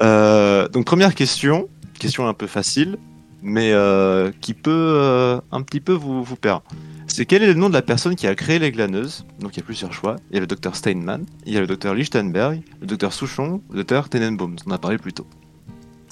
Donc, 0.72 0.84
première 0.84 1.14
question. 1.14 1.68
Question 1.98 2.26
un 2.28 2.34
peu 2.34 2.46
facile, 2.46 2.96
mais 3.42 3.72
qui 4.40 4.54
peut 4.54 5.40
un 5.52 5.62
petit 5.62 5.80
peu 5.80 5.92
vous, 5.92 6.22
vous 6.22 6.36
perdre. 6.36 6.64
C'est 7.12 7.26
quel 7.26 7.42
est 7.42 7.46
le 7.48 7.54
nom 7.54 7.68
de 7.68 7.74
la 7.74 7.82
personne 7.82 8.14
qui 8.14 8.26
a 8.28 8.34
créé 8.36 8.58
les 8.60 8.70
glaneuses? 8.70 9.26
Donc 9.40 9.56
il 9.56 9.60
y 9.60 9.62
a 9.62 9.64
plusieurs 9.64 9.92
choix. 9.92 10.16
Il 10.30 10.34
y 10.34 10.36
a 10.36 10.40
le 10.40 10.46
docteur 10.46 10.76
Steinman, 10.76 11.24
il 11.44 11.52
y 11.52 11.56
a 11.56 11.60
le 11.60 11.66
docteur 11.66 11.92
Lichtenberg, 11.94 12.62
le 12.80 12.86
docteur 12.86 13.12
Souchon, 13.12 13.60
le 13.70 13.78
docteur 13.78 14.08
Tenenbaum, 14.08 14.54
dont 14.54 14.62
on 14.66 14.70
a 14.70 14.78
parlé 14.78 14.96
plus 14.96 15.12
tôt. 15.12 15.26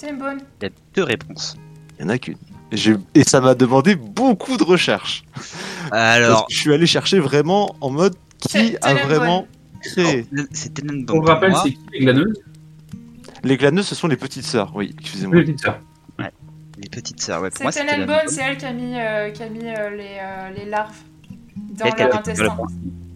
Bonne. 0.01 0.39
il 0.61 0.63
y 0.63 0.67
a 0.67 0.69
deux 0.95 1.03
réponses. 1.03 1.55
Il 1.97 2.03
y 2.03 2.05
en 2.05 2.09
a 2.09 2.17
qu'une. 2.17 2.37
Et, 2.71 2.77
j'ai- 2.77 2.95
et 3.15 3.23
ça 3.23 3.39
m'a 3.41 3.55
demandé 3.55 3.95
beaucoup 3.95 4.57
de 4.57 4.63
recherches. 4.63 5.23
Parce 5.33 5.53
Alors, 5.91 6.47
que 6.47 6.53
je 6.53 6.59
suis 6.59 6.73
allé 6.73 6.85
chercher 6.85 7.19
vraiment 7.19 7.75
en 7.81 7.89
mode 7.89 8.15
qui 8.39 8.49
C'est- 8.49 8.75
a 8.85 8.93
Tenenbaum. 8.93 9.07
vraiment 9.07 9.47
créé. 9.81 10.25
c'est 10.51 10.73
Tenenbaum. 10.73 11.17
On 11.17 11.21
rappelle, 11.21 11.53
c'est 11.63 11.71
qui 11.71 11.79
les 11.93 11.99
glaneuses? 11.99 12.37
Les 13.43 13.55
glaneuses, 13.57 13.87
ce 13.87 13.95
sont 13.95 14.07
les 14.07 14.17
petites 14.17 14.45
sœurs. 14.45 14.71
Oui, 14.75 14.93
excusez-moi. 14.99 15.37
Les 15.37 15.43
petites 15.43 15.61
sœurs. 15.61 15.79
Les 16.81 16.89
petites 16.89 17.21
sœurs, 17.21 17.41
ouais. 17.41 17.49
Pour 17.49 17.57
C'est 17.57 17.63
moi, 17.63 17.71
c'est 17.71 17.85
Tenenbaum, 17.85 18.05
Tenenbaum. 18.07 18.27
c'est 18.27 18.41
elle 18.41 18.57
qui 18.57 18.65
a 18.65 18.73
mis, 18.73 18.99
euh, 18.99 19.29
qui 19.31 19.43
a 19.43 19.49
mis 19.49 19.59
euh, 19.67 19.89
les, 19.89 20.17
euh, 20.21 20.49
les 20.57 20.65
larves 20.65 20.95
dans 21.77 21.85
Elle 21.85 22.05
leur 22.07 22.15
intestin. 22.15 22.57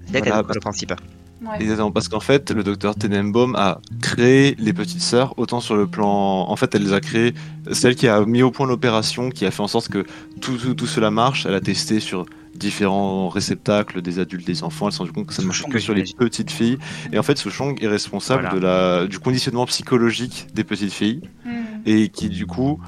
C'est 0.05 0.17
elle 0.17 0.21
qui 0.23 0.29
a 0.29 0.41
le 0.41 0.59
principe. 0.59 0.93
Ouais. 1.41 1.57
Exactement, 1.59 1.91
parce 1.91 2.07
qu'en 2.07 2.21
fait, 2.21 2.51
le 2.51 2.63
docteur 2.63 2.95
Tenenbaum 2.95 3.55
a 3.55 3.79
créé 4.01 4.55
les 4.59 4.71
petites 4.71 5.01
sœurs, 5.01 5.37
autant 5.37 5.59
sur 5.59 5.75
le 5.75 5.87
plan. 5.87 6.47
En 6.49 6.55
fait, 6.55 6.73
elle 6.73 6.83
les 6.83 6.93
a 6.93 7.01
créées. 7.01 7.33
C'est 7.71 7.89
elle 7.89 7.95
qui 7.95 8.07
a 8.07 8.23
mis 8.25 8.41
au 8.43 8.51
point 8.51 8.65
l'opération, 8.65 9.29
qui 9.29 9.45
a 9.45 9.51
fait 9.51 9.61
en 9.61 9.67
sorte 9.67 9.89
que 9.89 10.05
tout, 10.39 10.57
tout, 10.57 10.73
tout 10.73 10.87
cela 10.87 11.11
marche. 11.11 11.45
Elle 11.45 11.55
a 11.55 11.59
testé 11.61 11.99
sur 11.99 12.25
différents 12.55 13.27
réceptacles 13.27 14.01
des 14.01 14.19
adultes, 14.19 14.47
des 14.47 14.63
enfants. 14.63 14.87
Elle 14.87 14.93
s'est 14.93 14.99
rendu 14.99 15.11
compte 15.11 15.27
que 15.27 15.33
ça 15.33 15.41
ne 15.41 15.47
marchait 15.47 15.63
Souchong, 15.63 15.73
que 15.73 15.79
sur 15.79 15.93
les 15.93 16.03
petites 16.17 16.51
filles. 16.51 16.77
Et 17.11 17.19
en 17.19 17.23
fait, 17.23 17.37
Souchong 17.37 17.75
est 17.81 17.87
responsable 17.87 18.43
Voilà. 18.43 18.55
de 18.55 19.01
la, 19.01 19.07
du 19.07 19.19
conditionnement 19.19 19.65
psychologique 19.65 20.47
des 20.53 20.63
petites 20.63 20.93
filles. 20.93 21.21
Hmm. 21.45 21.51
Et 21.85 22.07
qui, 22.09 22.29
du 22.29 22.45
coup. 22.45 22.79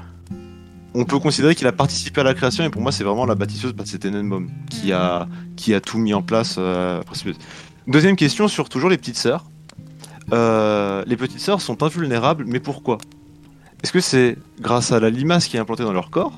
On 0.98 1.04
peut 1.04 1.18
considérer 1.18 1.54
qu'il 1.54 1.66
a 1.66 1.72
participé 1.72 2.22
à 2.22 2.24
la 2.24 2.32
création 2.32 2.64
et 2.64 2.70
pour 2.70 2.80
moi 2.80 2.90
c'est 2.90 3.04
vraiment 3.04 3.26
la 3.26 3.34
bâtisseuse, 3.34 3.74
Tenenbaum 4.00 4.48
qui 4.70 4.92
a, 4.92 5.28
qui 5.54 5.74
a 5.74 5.80
tout 5.80 5.98
mis 5.98 6.14
en 6.14 6.22
place. 6.22 6.56
euh, 6.58 7.00
après, 7.00 7.16
Deuxième 7.86 8.16
question 8.16 8.48
sur 8.48 8.68
toujours 8.70 8.88
les 8.88 8.96
petites 8.96 9.18
sœurs. 9.18 9.44
Euh, 10.32 11.04
les 11.06 11.16
petites 11.16 11.40
sœurs 11.40 11.60
sont 11.60 11.82
invulnérables, 11.82 12.44
mais 12.46 12.60
pourquoi? 12.60 12.96
Est-ce 13.82 13.92
que 13.92 14.00
c'est 14.00 14.38
grâce 14.58 14.90
à 14.90 14.98
la 14.98 15.10
limace 15.10 15.46
qui 15.48 15.56
est 15.58 15.60
implantée 15.60 15.84
dans 15.84 15.92
leur 15.92 16.10
corps 16.10 16.32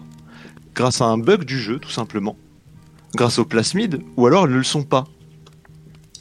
Grâce 0.75 1.01
à 1.01 1.05
un 1.05 1.19
bug 1.19 1.45
du 1.45 1.59
jeu, 1.61 1.79
tout 1.79 1.91
simplement? 1.91 2.37
Grâce 3.15 3.39
au 3.39 3.45
plasmide 3.45 4.01
Ou 4.17 4.27
alors 4.27 4.45
elles 4.45 4.51
ne 4.53 4.57
le 4.57 4.65
sont 4.65 4.83
pas? 4.83 5.05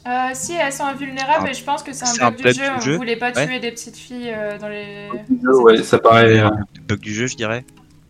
Euh, 0.07 0.29
si 0.33 0.53
elles 0.53 0.71
sont 0.71 0.85
invulnérables, 0.85 1.45
Ah, 1.47 1.51
et 1.51 1.53
je 1.53 1.63
pense 1.63 1.83
que 1.83 1.91
c'est 1.91 2.05
un 2.23 2.27
un 2.27 2.31
bug 2.31 2.37
du 2.45 2.53
jeu. 2.53 2.63
du 2.63 2.69
On 2.77 2.79
jeu. 2.79 2.95
voulait 2.97 3.17
pas 3.17 3.31
Ouais. 3.33 3.45
tuer 3.47 3.59
des 3.59 3.71
petites 3.71 3.97
filles 3.97 4.31
euh, 4.31 4.57
dans 4.57 4.69
les. 4.69 5.09
Ouais, 5.63 5.83
ça 5.83 5.97
paraît. 5.99 6.39
euh, 6.39 6.49
bug 6.87 6.99
du 6.99 7.13
jeu, 7.13 7.27
je 7.27 7.35
dirais. 7.35 7.65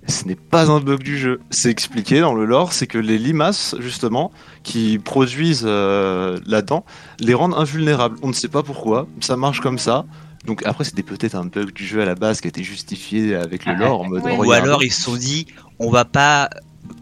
Ce 0.07 0.23
n'est 0.25 0.35
pas 0.35 0.69
un 0.71 0.79
bug 0.79 1.03
du 1.03 1.17
jeu. 1.17 1.41
C'est 1.49 1.69
expliqué 1.69 2.21
dans 2.21 2.33
le 2.33 2.45
lore, 2.45 2.71
c'est 2.71 2.87
que 2.87 2.97
les 2.97 3.17
limaces, 3.17 3.75
justement, 3.79 4.31
qui 4.63 4.99
produisent 4.99 5.65
euh, 5.65 6.39
la 6.45 6.61
dent, 6.61 6.85
les 7.19 7.33
rendent 7.33 7.55
invulnérables. 7.55 8.17
On 8.21 8.29
ne 8.29 8.33
sait 8.33 8.47
pas 8.47 8.63
pourquoi, 8.63 9.05
ça 9.19 9.35
marche 9.35 9.59
comme 9.59 9.77
ça. 9.79 10.05
Donc 10.45 10.65
après, 10.65 10.85
c'était 10.85 11.03
peut-être 11.03 11.35
un 11.35 11.43
bug 11.45 11.73
du 11.73 11.85
jeu 11.85 12.01
à 12.01 12.05
la 12.05 12.15
base 12.15 12.39
qui 12.39 12.47
a 12.47 12.49
été 12.49 12.63
justifié 12.63 13.35
avec 13.35 13.65
le 13.65 13.73
lore 13.75 14.01
en 14.01 14.05
mode. 14.07 14.23
Ou 14.23 14.51
alors 14.53 14.81
ils 14.83 14.93
se 14.93 15.01
sont 15.01 15.17
dit, 15.17 15.45
on 15.79 15.89
va 15.89 16.05
pas 16.05 16.49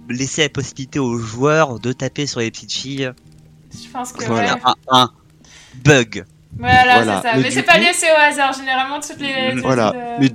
laisser 0.09 0.41
la 0.43 0.49
possibilité 0.49 0.97
aux 0.97 1.19
joueurs 1.19 1.79
de 1.79 1.91
taper 1.91 2.25
sur 2.25 2.39
les 2.39 2.49
petites 2.49 2.73
filles. 2.73 3.11
Je 3.71 3.87
pense 3.91 4.13
que. 4.13 4.25
Voilà. 4.25 4.55
ouais. 4.55 4.61
Un, 4.65 4.73
un 5.01 5.11
bug. 5.83 6.25
Voilà, 6.57 7.03
Voilà. 7.03 7.21
c'est 7.21 7.27
ça. 7.29 7.35
Mais 7.37 7.43
Mais, 7.43 7.51
c'est 7.51 7.63
pas 7.63 7.73
coup- 7.73 7.79
lié, 7.81 7.87
c'est 7.93 8.11
au 8.11 8.15
hasard. 8.17 8.53
Généralement, 8.53 8.99
toutes 8.99 9.19
les. 9.19 9.61
Voilà. 9.61 9.93
euh, 9.95 10.17
Mais 10.21 10.29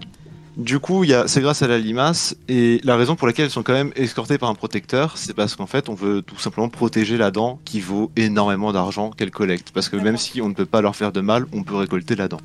du 0.61 0.79
coup, 0.79 1.05
il 1.05 1.11
y 1.11 1.15
a- 1.15 1.27
c'est 1.27 1.41
grâce 1.41 1.63
à 1.63 1.67
la 1.69 1.79
limace 1.79 2.37
et 2.49 2.81
la 2.85 2.97
raison 2.97 3.17
pour 3.17 3.27
laquelle 3.27 3.47
elles 3.47 3.51
sont 3.51 3.63
quand 3.63 3.73
même 3.73 3.93
escortées 3.97 4.39
par 4.39 4.49
un 4.51 4.55
protecteur, 4.55 5.17
c'est 5.17 5.35
parce 5.35 5.57
qu'en 5.57 5.67
fait, 5.67 5.89
on 5.89 5.95
veut 5.95 6.23
tout 6.23 6.39
simplement 6.39 6.69
protéger 6.69 7.17
la 7.17 7.31
dent 7.31 7.61
qui 7.65 7.81
vaut 7.81 8.11
énormément 8.17 8.73
d'argent 8.73 9.11
qu'elles 9.11 9.31
collectent. 9.31 9.71
Parce 9.73 9.89
que 9.89 9.97
même 9.97 10.17
si 10.17 10.41
on 10.41 10.49
ne 10.49 10.55
peut 10.55 10.67
pas 10.67 10.81
leur 10.83 10.95
faire 10.97 11.13
de 11.13 11.21
mal, 11.21 11.47
on 11.53 11.63
peut 11.63 11.77
récolter 11.77 12.15
la 12.17 12.29
dent. 12.29 12.41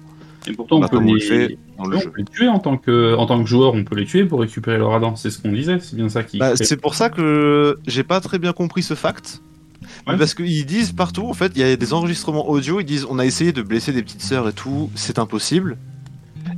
Et 0.48 0.54
pourtant, 0.54 0.78
on 0.78 0.80
Bah, 0.80 0.88
peut, 0.88 0.98
comme 0.98 1.08
on 1.08 1.14
le 1.14 1.20
les... 1.20 1.26
fait 1.26 1.58
dans 1.78 1.86
le 1.88 1.98
on 1.98 2.00
jeu. 2.00 2.10
peut 2.10 2.18
les 2.20 2.26
tuer 2.26 2.48
en 2.48 2.60
tant, 2.60 2.78
que... 2.78 3.16
en 3.16 3.26
tant 3.26 3.42
que 3.42 3.50
joueur, 3.50 3.74
on 3.74 3.84
peut 3.84 3.96
les 3.96 4.06
tuer 4.06 4.26
pour 4.26 4.40
récupérer 4.42 4.78
leur 4.78 4.94
Adam. 4.94 5.16
C'est 5.16 5.30
ce 5.32 5.40
qu'on 5.42 5.52
disait, 5.52 5.80
c'est 5.80 5.96
bien 5.96 6.08
ça 6.10 6.24
qui. 6.24 6.38
Bah, 6.38 6.56
c'est 6.56 6.78
pour 6.78 6.96
ça 6.96 7.10
que 7.10 7.80
j'ai 7.88 8.04
pas 8.04 8.22
très 8.22 8.40
bien 8.40 8.54
compris 8.54 8.84
ce 8.84 8.94
fact. 8.94 9.42
Ouais. 10.08 10.18
Parce 10.18 10.34
qu'ils 10.34 10.66
disent 10.66 10.92
partout, 10.92 11.28
en 11.28 11.34
fait, 11.34 11.52
il 11.56 11.62
y 11.62 11.64
a 11.64 11.76
des 11.76 11.94
enregistrements 11.94 12.48
audio, 12.50 12.80
ils 12.80 12.86
disent 12.86 13.06
on 13.10 13.20
a 13.20 13.26
essayé 13.26 13.52
de 13.54 13.62
blesser 13.62 13.92
des 13.92 14.04
petites 14.04 14.22
sœurs 14.22 14.48
et 14.48 14.54
tout, 14.54 14.90
c'est 14.96 15.20
impossible. 15.20 15.78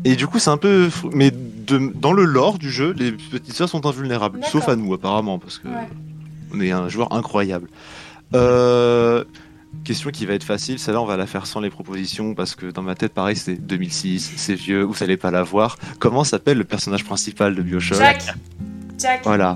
Et 0.05 0.15
du 0.15 0.27
coup, 0.27 0.39
c'est 0.39 0.49
un 0.49 0.57
peu. 0.57 0.89
Mais 1.13 1.31
de- 1.31 1.91
dans 1.95 2.13
le 2.13 2.23
lore 2.25 2.57
du 2.57 2.71
jeu, 2.71 2.93
les 2.97 3.11
petites 3.11 3.53
sœurs 3.53 3.69
sont 3.69 3.85
invulnérables. 3.85 4.39
Sauf 4.51 4.67
à 4.69 4.75
nous, 4.75 4.93
apparemment, 4.93 5.39
parce 5.39 5.57
que 5.59 5.67
Ouais. 5.67 5.87
on 6.53 6.59
est 6.61 6.71
un 6.71 6.87
joueur 6.89 7.11
incroyable. 7.13 7.67
Euh, 8.35 9.23
Question 9.83 10.09
qui 10.11 10.25
va 10.25 10.33
être 10.33 10.45
facile, 10.45 10.79
celle-là 10.79 11.01
on 11.01 11.05
va 11.05 11.17
la 11.17 11.27
faire 11.27 11.45
sans 11.45 11.59
les 11.59 11.69
propositions 11.69 12.33
parce 12.33 12.55
que 12.55 12.67
dans 12.67 12.81
ma 12.81 12.95
tête 12.95 13.13
pareil 13.13 13.35
c'est 13.35 13.55
2006, 13.55 14.31
c'est 14.37 14.55
vieux, 14.55 14.81
vous 14.83 15.03
allez 15.03 15.17
pas 15.17 15.29
la 15.29 15.43
voir. 15.43 15.77
Comment 15.99 16.23
s'appelle 16.23 16.57
le 16.57 16.63
personnage 16.63 17.03
principal 17.03 17.53
de 17.53 17.61
Bioshock? 17.61 17.97
Jack. 17.97 18.23
Jack. 18.97 19.21
Voilà. 19.25 19.55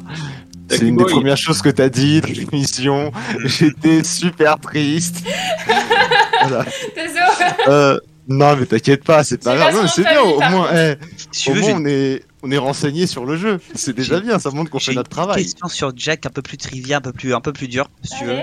C'est 0.70 0.82
une 0.88 0.98
des 0.98 1.06
premières 1.06 1.38
choses 1.38 1.62
que 1.62 1.70
t'as 1.70 1.90
dit 1.90 2.22
dans 2.22 2.28
l'émission. 2.28 3.12
J'étais 3.46 4.04
super 4.04 4.60
triste. 4.60 5.24
voilà. 6.42 6.66
Désolé. 6.94 7.52
Euh, 7.70 7.98
non 8.28 8.56
mais 8.56 8.66
t'inquiète 8.66 9.04
pas, 9.04 9.24
c'est 9.24 9.44
pas 9.44 9.56
grave. 9.56 9.88
C'est 9.94 10.04
bien, 10.04 10.22
au 10.22 10.40
moins, 10.40 10.70
eh, 10.74 10.96
Si 11.32 11.50
au 11.50 11.54
veux, 11.54 11.62
moins 11.62 11.74
on 11.82 11.86
est, 11.86 12.24
on 12.44 12.52
est 12.52 12.58
renseigné 12.58 13.08
sur 13.08 13.26
le 13.26 13.36
jeu. 13.38 13.60
C'est 13.76 13.94
déjà 13.96 14.20
bien, 14.20 14.40
ça 14.40 14.52
montre 14.52 14.70
qu'on 14.70 14.80
fait 14.80 14.94
notre 14.94 15.10
une 15.10 15.16
travail. 15.16 15.44
question 15.44 15.68
sur 15.68 15.92
Jack 15.96 16.26
un 16.26 16.30
peu 16.30 16.42
plus 16.42 16.58
trivia, 16.58 16.98
un 16.98 17.02
peu 17.02 17.12
plus, 17.14 17.34
un 17.34 17.42
peu 17.42 17.54
plus 17.54 17.68
dur, 17.68 17.90
si 18.04 18.18
tu 18.20 18.26
veux. 18.26 18.40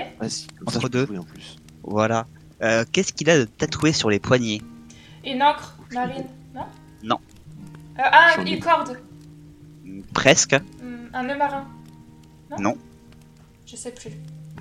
Entre 0.65 0.81
ça, 0.81 0.89
deux. 0.89 1.05
jouer 1.05 1.17
en 1.17 1.23
plus. 1.23 1.57
Voilà. 1.83 2.25
Euh, 2.61 2.83
Qu'est-ce 2.91 3.13
qu'il 3.13 3.29
a 3.29 3.37
de 3.39 3.45
tatoué 3.45 3.93
sur 3.93 4.09
les 4.09 4.19
poignets? 4.19 4.61
Une 5.25 5.41
encre 5.41 5.75
marine, 5.93 6.25
non? 6.53 6.65
Non. 7.03 7.19
Euh, 7.97 8.01
ah, 8.03 8.35
une 8.45 8.59
corde. 8.59 8.97
Presque. 10.13 10.53
Hmm, 10.81 11.07
Un 11.13 11.23
nœud 11.23 11.37
marin. 11.37 11.65
Non? 12.51 12.57
Non. 12.59 12.77
Je 13.65 13.75
sais 13.75 13.91
plus. 13.91 14.11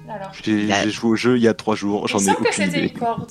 Alors. 0.09 0.33
J'ai 0.43 0.73
a- 0.73 0.89
joué 0.89 1.11
au 1.11 1.17
jeu 1.17 1.37
il 1.37 1.43
y 1.43 1.49
a 1.49 1.55
trois 1.55 1.75
jours, 1.75 2.09
j'en 2.09 2.19
ai 2.19 2.23
semble 2.25 2.39
que 2.39 2.49
aucune 2.49 2.65
c'était 2.65 2.87
une 2.87 2.93
corde. 2.99 3.31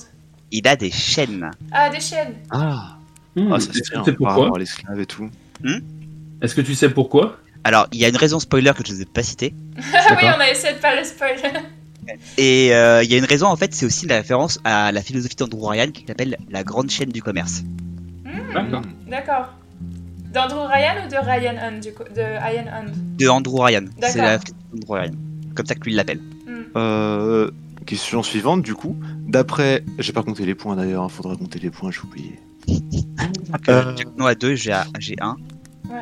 Il 0.50 0.66
a 0.66 0.76
des 0.76 0.90
chaînes. 0.90 1.50
Ah, 1.72 1.90
des 1.90 2.00
chaînes. 2.00 2.34
Ah, 2.50 2.94
Hmm, 3.36 3.52
ah 3.52 3.60
ça 3.60 3.70
Est-ce 3.70 3.90
que 3.90 3.98
tu 3.98 4.04
sais 4.04 4.12
pourquoi 4.14 4.34
rapport 4.34 4.56
à 4.56 4.58
l'esclave 4.58 5.00
et 5.00 5.06
tout. 5.06 5.28
Est-ce 6.42 6.54
que 6.54 6.60
tu 6.62 6.74
sais 6.74 6.88
pourquoi? 6.88 7.36
Alors, 7.64 7.86
il 7.92 7.98
y 8.00 8.04
a 8.04 8.08
une 8.08 8.16
raison 8.16 8.40
spoiler 8.40 8.72
que 8.76 8.84
je 8.84 8.90
ne 8.92 8.96
vous 8.96 9.02
ai 9.02 9.06
pas 9.06 9.22
citée. 9.22 9.54
Ah 9.94 10.06
oui, 10.10 10.16
D'accord. 10.22 10.34
on 10.38 10.40
a 10.40 10.50
essayé 10.50 10.74
de 10.74 10.78
pas 10.78 10.96
le 10.96 11.04
spoil. 11.04 11.36
Et 12.38 12.74
euh, 12.74 13.02
il 13.04 13.10
y 13.10 13.14
a 13.14 13.18
une 13.18 13.24
raison, 13.26 13.46
en 13.48 13.56
fait, 13.56 13.74
c'est 13.74 13.84
aussi 13.84 14.06
la 14.06 14.16
référence 14.16 14.58
à 14.64 14.90
la 14.92 15.02
philosophie 15.02 15.36
d'Andrew 15.36 15.66
Ryan 15.68 15.90
qui 15.92 16.04
s'appelle 16.06 16.36
la 16.50 16.64
grande 16.64 16.90
chaîne 16.90 17.10
du 17.10 17.22
commerce. 17.22 17.62
Hmm, 18.24 18.54
D'accord. 18.54 18.82
D'accord. 19.08 19.54
D'Andrew 20.32 20.66
Ryan 20.66 21.04
ou 21.06 21.10
de 21.10 21.16
Ryan 21.16 21.56
Hunt 21.62 21.80
du 21.80 21.92
coup 21.92 22.04
De 22.14 22.20
Ian 22.22 22.66
Hunt? 22.72 22.92
De 23.18 23.28
Andrew 23.28 23.60
Ryan. 23.62 23.84
C'est 24.02 24.18
D'accord. 24.18 24.22
la 24.22 24.38
philosophie 24.38 24.54
d'Andrew 24.72 24.92
Ryan. 24.94 25.12
Comme 25.54 25.66
ça 25.66 25.74
que 25.74 25.84
lui 25.84 25.92
il 25.92 25.96
l'appelle. 25.96 26.20
Hmm. 26.46 26.62
Euh, 26.76 27.50
question 27.88 28.22
suivante, 28.22 28.62
du 28.62 28.74
coup. 28.74 28.96
D'après. 29.26 29.84
J'ai 29.98 30.12
pas 30.12 30.22
compté 30.22 30.44
les 30.46 30.54
points 30.54 30.76
d'ailleurs, 30.76 31.06
il 31.10 31.12
faudra 31.14 31.34
compter 31.36 31.58
les 31.58 31.70
points, 31.70 31.90
j'ai 31.90 32.00
oublié. 32.00 32.38
Euh, 33.68 33.94
Non, 34.16 34.26
à 34.26 34.34
2, 34.34 34.54
j'ai 34.54 34.72
1. 34.72 34.84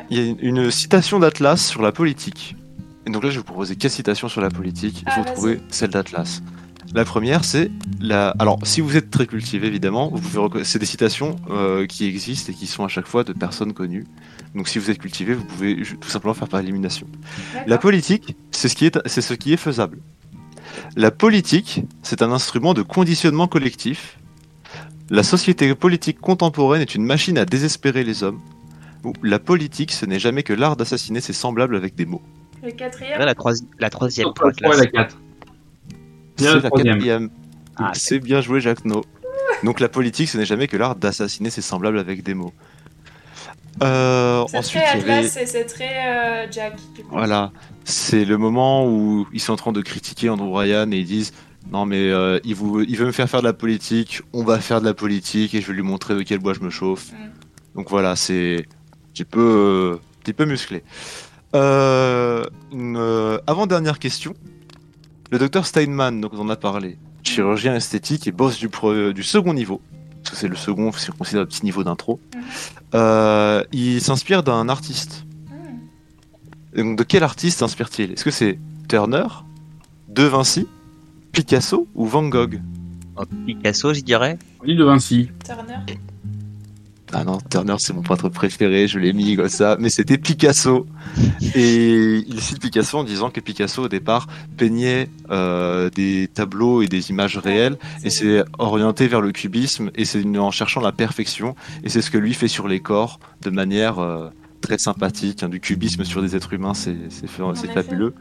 Il 0.09 0.17
y 0.17 0.21
a 0.21 0.25
une, 0.25 0.37
une 0.41 0.71
citation 0.71 1.19
d'Atlas 1.19 1.65
sur 1.65 1.81
la 1.81 1.91
politique. 1.91 2.55
Et 3.05 3.09
donc 3.09 3.23
là, 3.23 3.29
je 3.29 3.35
vais 3.35 3.39
vous 3.39 3.45
proposer 3.45 3.75
quatre 3.77 3.91
citations 3.93 4.27
sur 4.27 4.41
la 4.41 4.49
politique. 4.49 4.99
Il 5.01 5.03
Ah, 5.07 5.15
faut 5.15 5.23
trouver 5.33 5.61
celle 5.69 5.91
d'Atlas. 5.91 6.41
La 6.93 7.03
première, 7.05 7.43
c'est 7.45 7.69
la. 7.99 8.29
Alors, 8.39 8.59
si 8.63 8.79
vous 8.81 8.95
êtes 8.97 9.09
très 9.09 9.27
cultivé, 9.27 9.67
évidemment, 9.67 10.09
vous 10.09 10.19
pouvez 10.21 10.39
reco- 10.39 10.63
c'est 10.63 10.79
des 10.79 10.85
citations 10.85 11.35
euh, 11.49 11.85
qui 11.85 12.05
existent 12.05 12.51
et 12.51 12.55
qui 12.55 12.65
sont 12.67 12.83
à 12.85 12.87
chaque 12.87 13.07
fois 13.07 13.23
de 13.25 13.33
personnes 13.33 13.73
connues. 13.73 14.05
Donc, 14.55 14.67
si 14.69 14.79
vous 14.79 14.89
êtes 14.89 14.97
cultivé, 14.97 15.33
vous 15.33 15.43
pouvez 15.43 15.81
tout 15.99 16.09
simplement 16.09 16.33
faire 16.33 16.47
par 16.47 16.59
élimination. 16.61 17.07
La 17.65 17.77
politique, 17.77 18.35
c'est 18.51 18.69
ce 18.69 18.75
qui 18.75 18.85
est, 18.85 18.97
c'est 19.05 19.21
ce 19.21 19.33
qui 19.33 19.51
est 19.53 19.57
faisable. 19.57 19.99
La 20.95 21.11
politique, 21.11 21.83
c'est 22.03 22.21
un 22.21 22.31
instrument 22.31 22.73
de 22.73 22.81
conditionnement 22.81 23.47
collectif. 23.47 24.17
La 25.09 25.23
société 25.23 25.73
politique 25.75 26.19
contemporaine 26.19 26.81
est 26.81 26.95
une 26.95 27.05
machine 27.05 27.37
à 27.37 27.45
désespérer 27.45 28.03
les 28.03 28.23
hommes. 28.23 28.39
Ou 29.03 29.13
la 29.23 29.39
politique, 29.39 29.91
ce 29.91 30.05
n'est 30.05 30.19
jamais 30.19 30.43
que 30.43 30.53
l'art 30.53 30.75
d'assassiner 30.75 31.21
ses 31.21 31.33
semblables 31.33 31.75
avec 31.75 31.95
des 31.95 32.05
mots. 32.05 32.21
Le 32.63 32.71
quatrième. 32.71 33.19
Là, 33.19 33.25
la, 33.25 33.33
troisi- 33.35 33.67
la 33.79 33.89
troisième 33.89 34.33
pour 34.33 34.49
Pourquoi 34.51 34.75
Atlas. 34.75 34.79
la 34.79 34.85
4 35.03 35.17
Bien 36.37 36.51
C'est 36.53 36.61
la 36.63 36.69
quatrième. 36.69 37.29
Ah, 37.77 37.91
c'est 37.93 38.19
bien 38.19 38.41
joué, 38.41 38.59
Jacques 38.59 38.83
No. 38.85 39.03
Donc 39.63 39.79
la 39.79 39.87
politique, 39.89 40.29
ce 40.29 40.37
n'est 40.37 40.45
jamais 40.45 40.67
que 40.67 40.75
l'art 40.77 40.95
d'assassiner 40.95 41.49
ses 41.51 41.61
semblables 41.61 41.99
avec 41.99 42.23
des 42.23 42.33
mots. 42.33 42.53
Euh, 43.83 44.43
C'est 44.49 44.57
ensuite, 44.57 44.81
très 44.83 44.97
il 44.99 45.01
y 45.01 45.03
avait... 45.03 45.13
Atlas 45.27 45.37
et 45.37 45.45
c'est 45.45 45.65
très 45.65 46.07
euh, 46.07 46.47
Jack. 46.51 46.75
Du 46.95 47.03
coup. 47.03 47.09
Voilà, 47.11 47.51
c'est 47.87 48.25
le 48.25 48.37
moment 48.37 48.85
où 48.85 49.27
ils 49.31 49.39
sont 49.39 49.53
en 49.53 49.55
train 49.55 49.71
de 49.71 49.81
critiquer 49.81 50.29
Andrew 50.29 50.53
Ryan 50.53 50.91
et 50.91 50.97
ils 50.97 51.05
disent 51.05 51.31
non 51.71 51.85
mais 51.85 52.11
euh, 52.11 52.37
il, 52.43 52.53
vous, 52.53 52.81
il 52.81 52.97
veut 52.97 53.05
me 53.05 53.11
faire 53.11 53.29
faire 53.29 53.39
de 53.39 53.47
la 53.47 53.53
politique, 53.53 54.21
on 54.33 54.43
va 54.43 54.59
faire 54.59 54.81
de 54.81 54.85
la 54.85 54.93
politique 54.93 55.55
et 55.55 55.61
je 55.61 55.67
vais 55.67 55.73
lui 55.73 55.83
montrer 55.83 56.15
de 56.15 56.21
quel 56.23 56.39
bois 56.39 56.53
je 56.53 56.59
me 56.59 56.69
chauffe. 56.69 57.11
Mm. 57.11 57.75
Donc 57.75 57.89
voilà, 57.89 58.15
c'est 58.15 58.59
un 58.59 59.11
petit 59.13 59.23
peu, 59.23 59.39
euh, 59.39 59.95
un 59.95 60.21
petit 60.21 60.33
peu 60.33 60.45
musclé. 60.45 60.83
Euh, 61.55 62.45
une 62.73 63.39
avant-dernière 63.47 63.99
question. 63.99 64.33
Le 65.31 65.39
docteur 65.39 65.65
Steinman, 65.65 66.19
donc 66.21 66.33
on 66.33 66.39
en 66.39 66.49
a 66.49 66.55
parlé, 66.55 66.97
chirurgien 67.23 67.75
esthétique 67.75 68.27
et 68.27 68.31
boss 68.31 68.59
du, 68.59 68.69
du 69.13 69.23
second 69.23 69.53
niveau, 69.53 69.81
parce 70.23 70.31
que 70.31 70.35
c'est 70.37 70.47
le 70.47 70.55
second, 70.55 70.91
c'est 70.91 71.15
considéré 71.15 71.43
un 71.43 71.45
petit 71.45 71.63
niveau 71.63 71.83
d'intro. 71.83 72.19
Euh, 72.95 73.63
il 73.71 74.01
s'inspire 74.01 74.43
d'un 74.43 74.67
artiste. 74.69 75.25
Donc, 76.77 76.97
de 76.97 77.03
quel 77.03 77.23
artiste 77.23 77.59
s'inspire-t-il? 77.59 78.11
Est-ce 78.11 78.23
que 78.23 78.31
c'est 78.31 78.59
Turner, 78.87 79.25
De 80.07 80.23
Vinci, 80.23 80.67
Picasso 81.31 81.87
ou 81.95 82.05
Van 82.05 82.27
Gogh? 82.27 82.61
Oh, 83.17 83.23
Picasso, 83.47 83.93
je 83.93 84.01
dirais. 84.01 84.37
L'île 84.63 84.77
de 84.77 84.83
Vinci. 84.83 85.29
Turner. 85.43 85.97
Ah 87.13 87.23
non, 87.23 87.39
Turner 87.49 87.75
c'est 87.79 87.93
mon 87.93 88.01
peintre 88.01 88.27
préféré, 88.27 88.87
je 88.87 88.99
l'ai 88.99 89.13
mis 89.13 89.37
comme 89.37 89.47
ça, 89.47 89.77
mais 89.79 89.89
c'était 89.89 90.17
Picasso. 90.17 90.85
Et 91.55 92.23
il 92.27 92.41
cite 92.41 92.59
Picasso 92.59 92.97
en 92.97 93.05
disant 93.05 93.29
que 93.29 93.39
Picasso 93.39 93.83
au 93.83 93.87
départ 93.87 94.27
peignait 94.57 95.09
euh, 95.31 95.89
des 95.89 96.29
tableaux 96.31 96.81
et 96.81 96.87
des 96.87 97.09
images 97.09 97.37
réelles 97.37 97.77
et 98.03 98.09
c'est 98.09 98.43
orienté 98.59 99.07
vers 99.07 99.21
le 99.21 99.31
cubisme 99.31 99.89
et 99.95 100.03
c'est 100.03 100.25
en 100.37 100.51
cherchant 100.51 100.81
la 100.81 100.91
perfection 100.91 101.55
et 101.83 101.89
c'est 101.89 102.01
ce 102.01 102.11
que 102.11 102.17
lui 102.17 102.33
fait 102.33 102.49
sur 102.49 102.67
les 102.67 102.81
corps 102.81 103.19
de 103.41 103.51
manière 103.51 103.99
euh, 103.99 104.29
très 104.67 104.77
sympathique. 104.77 105.43
hein, 105.43 105.49
du 105.49 105.59
cubisme 105.59 106.03
sur 106.03 106.21
des 106.21 106.35
êtres 106.35 106.51
humains, 106.53 106.73
c'est 106.73 106.97
fabuleux. 107.73 108.13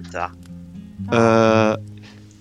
Euh, 1.13 1.77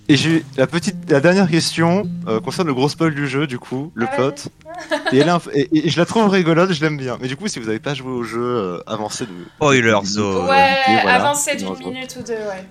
et 0.08 0.16
j'ai 0.16 0.44
la 0.56 0.66
petite, 0.68 1.10
la 1.10 1.20
dernière 1.20 1.48
question 1.48 2.08
euh, 2.28 2.38
concerne 2.40 2.68
le 2.68 2.74
gros 2.74 2.88
spoil 2.88 3.14
du 3.14 3.26
jeu, 3.26 3.46
du 3.48 3.58
coup, 3.58 3.90
le 3.94 4.06
Ah, 4.10 4.14
plot. 4.16 4.30
Et, 5.12 5.18
elle 5.18 5.28
est 5.28 5.56
et- 5.72 5.86
et 5.86 5.90
je 5.90 5.98
la 5.98 6.04
trouve 6.06 6.28
rigolote, 6.28 6.72
je 6.72 6.80
l'aime 6.82 6.96
bien. 6.98 7.16
Mais 7.20 7.28
du 7.28 7.36
coup, 7.36 7.48
si 7.48 7.58
vous 7.58 7.66
n'avez 7.66 7.78
pas 7.80 7.94
joué 7.94 8.10
au 8.10 8.22
jeu, 8.22 8.40
euh, 8.42 8.78
avancez 8.86 9.24
de. 9.24 9.30
Spoiler 9.56 9.96
zone. 10.04 10.46
Ouais, 10.48 10.76
et 10.88 10.92
voilà, 11.02 11.14
avancez 11.24 11.56
d'une 11.56 11.76
minute 11.78 12.16
ou 12.20 12.22
deux, 12.22 12.34
ouais. 12.34 12.64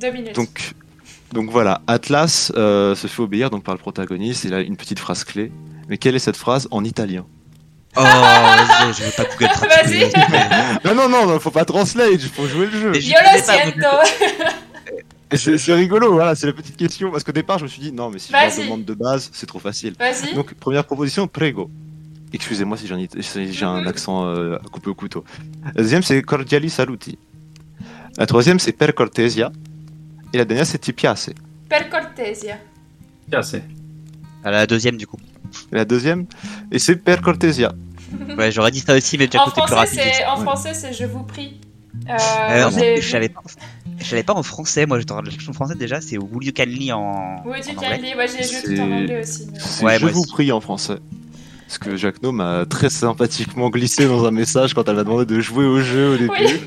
Deux 0.00 0.12
minutes. 0.12 0.34
Donc, 0.36 0.74
donc 1.32 1.50
voilà, 1.50 1.80
Atlas 1.86 2.52
euh, 2.56 2.94
se 2.94 3.06
fait 3.06 3.22
obéir 3.22 3.48
donc 3.50 3.64
par 3.64 3.74
le 3.74 3.80
protagoniste. 3.80 4.44
Il 4.44 4.52
a 4.54 4.60
une 4.60 4.76
petite 4.76 4.98
phrase 4.98 5.24
clé. 5.24 5.50
Mais 5.88 5.96
quelle 5.98 6.14
est 6.14 6.20
cette 6.20 6.36
phrase 6.36 6.68
en 6.70 6.84
italien? 6.84 7.24
Oh, 7.96 8.02
je 8.98 9.04
vais 9.04 9.10
pas 9.10 9.24
Google 9.24 9.48
Translate. 9.52 10.12
Vas-y. 10.12 10.94
Non, 10.94 11.08
non, 11.08 11.26
non, 11.26 11.40
faut 11.40 11.50
pas 11.50 11.64
translate, 11.64 12.10
il 12.12 12.20
faut 12.28 12.46
jouer 12.46 12.66
le 12.66 12.78
jeu. 12.78 12.92
Je- 12.94 13.08
Yo 13.10 13.16
C'est 15.36 15.74
rigolo, 15.74 16.12
voilà, 16.12 16.34
c'est 16.34 16.46
la 16.46 16.52
petite 16.52 16.76
question. 16.76 17.10
Parce 17.10 17.24
qu'au 17.24 17.32
départ, 17.32 17.58
je 17.58 17.64
me 17.64 17.68
suis 17.68 17.82
dit, 17.82 17.92
non, 17.92 18.10
mais 18.10 18.18
si 18.18 18.28
je 18.32 18.32
leur 18.32 18.56
demande 18.64 18.84
de 18.84 18.94
base, 18.94 19.28
c'est 19.32 19.46
trop 19.46 19.58
facile. 19.58 19.94
Vas-y. 19.98 20.34
Donc, 20.34 20.54
première 20.54 20.84
proposition, 20.84 21.26
prego. 21.26 21.68
Excusez-moi 22.32 22.76
si 22.76 22.86
j'ai 22.86 22.94
un, 23.64 23.80
Mhm. 23.80 23.86
accent 23.88 24.26
euh, 24.26 24.56
à 24.56 24.68
couper 24.68 24.90
au 24.90 24.94
couteau. 24.94 25.24
La 25.64 25.82
deuxième, 25.82 26.02
c'est 26.02 26.20
cordiali 26.22 26.70
saluti. 26.70 27.18
La 28.18 28.26
troisième, 28.26 28.58
c'est 28.58 28.72
per 28.72 28.92
cortesia. 28.94 29.50
Et 30.32 30.38
la 30.38 30.44
dernière, 30.44 30.66
c'est 30.66 30.78
ti 30.78 30.92
piace. 30.92 31.30
Per 31.68 31.88
cortesia. 31.90 32.58
C'est. 33.42 33.64
À 34.44 34.50
la 34.50 34.66
deuxième, 34.66 34.96
du 34.96 35.06
coup. 35.06 35.18
Et 35.72 35.76
la 35.76 35.84
deuxième, 35.84 36.26
et 36.70 36.78
c'est 36.78 36.96
per 36.96 37.16
cortesia. 37.22 37.72
Ouais, 38.38 38.50
j'aurais 38.52 38.70
dit 38.70 38.80
ça 38.80 38.94
aussi, 38.96 39.18
mais 39.18 39.26
déjà 39.26 39.42
En 39.42 39.46
côté 39.46 39.60
plus 39.62 39.72
français, 39.72 39.96
rapide. 40.00 40.12
c'est 40.14 40.24
en 40.26 40.36
Ouais. 40.38 40.42
français, 40.42 40.74
c'est 40.74 40.92
je 40.92 41.04
vous 41.04 41.22
prie. 41.24 41.60
Euh, 42.08 42.12
Euh, 42.50 42.96
je 43.00 43.08
savais 43.08 43.28
pas. 43.28 43.40
Je 43.98 44.04
savais 44.04 44.22
pas 44.22 44.34
en 44.34 44.42
français, 44.42 44.84
moi 44.86 44.98
j'étais 44.98 45.12
en 45.12 45.22
la 45.22 45.30
chanson 45.30 45.52
française 45.54 45.78
déjà, 45.78 46.00
c'est 46.02 46.18
Will 46.18 46.46
You 46.48 46.52
Can 46.54 46.66
Me 46.66 46.92
en. 46.92 47.42
Oui, 47.46 47.60
du 47.62 47.70
en 47.70 47.72
anglais. 47.76 47.96
Canly, 47.98 48.14
ouais, 48.14 48.26
j'ai 48.28 48.42
joué 48.44 48.74
tout 48.76 48.80
en 48.82 48.92
anglais 48.92 49.20
aussi. 49.22 49.48
mais- 49.50 49.84
Ouais, 49.86 49.98
je 49.98 50.02
moi 50.04 50.12
vous 50.12 50.24
prie 50.26 50.52
en 50.52 50.60
français. 50.60 50.96
Parce 51.66 51.78
que 51.78 51.96
Jacques 51.96 52.22
No 52.22 52.30
m'a 52.30 52.64
très 52.64 52.88
sympathiquement 52.90 53.70
glissé 53.70 54.06
dans 54.06 54.24
un 54.24 54.30
message 54.30 54.72
quand 54.72 54.88
elle 54.88 54.94
m'a 54.94 55.02
demandé 55.02 55.26
de 55.26 55.40
jouer 55.40 55.64
au 55.64 55.80
jeu 55.80 56.10
au 56.10 56.16
début. 56.16 56.30
Oui. 56.38 56.60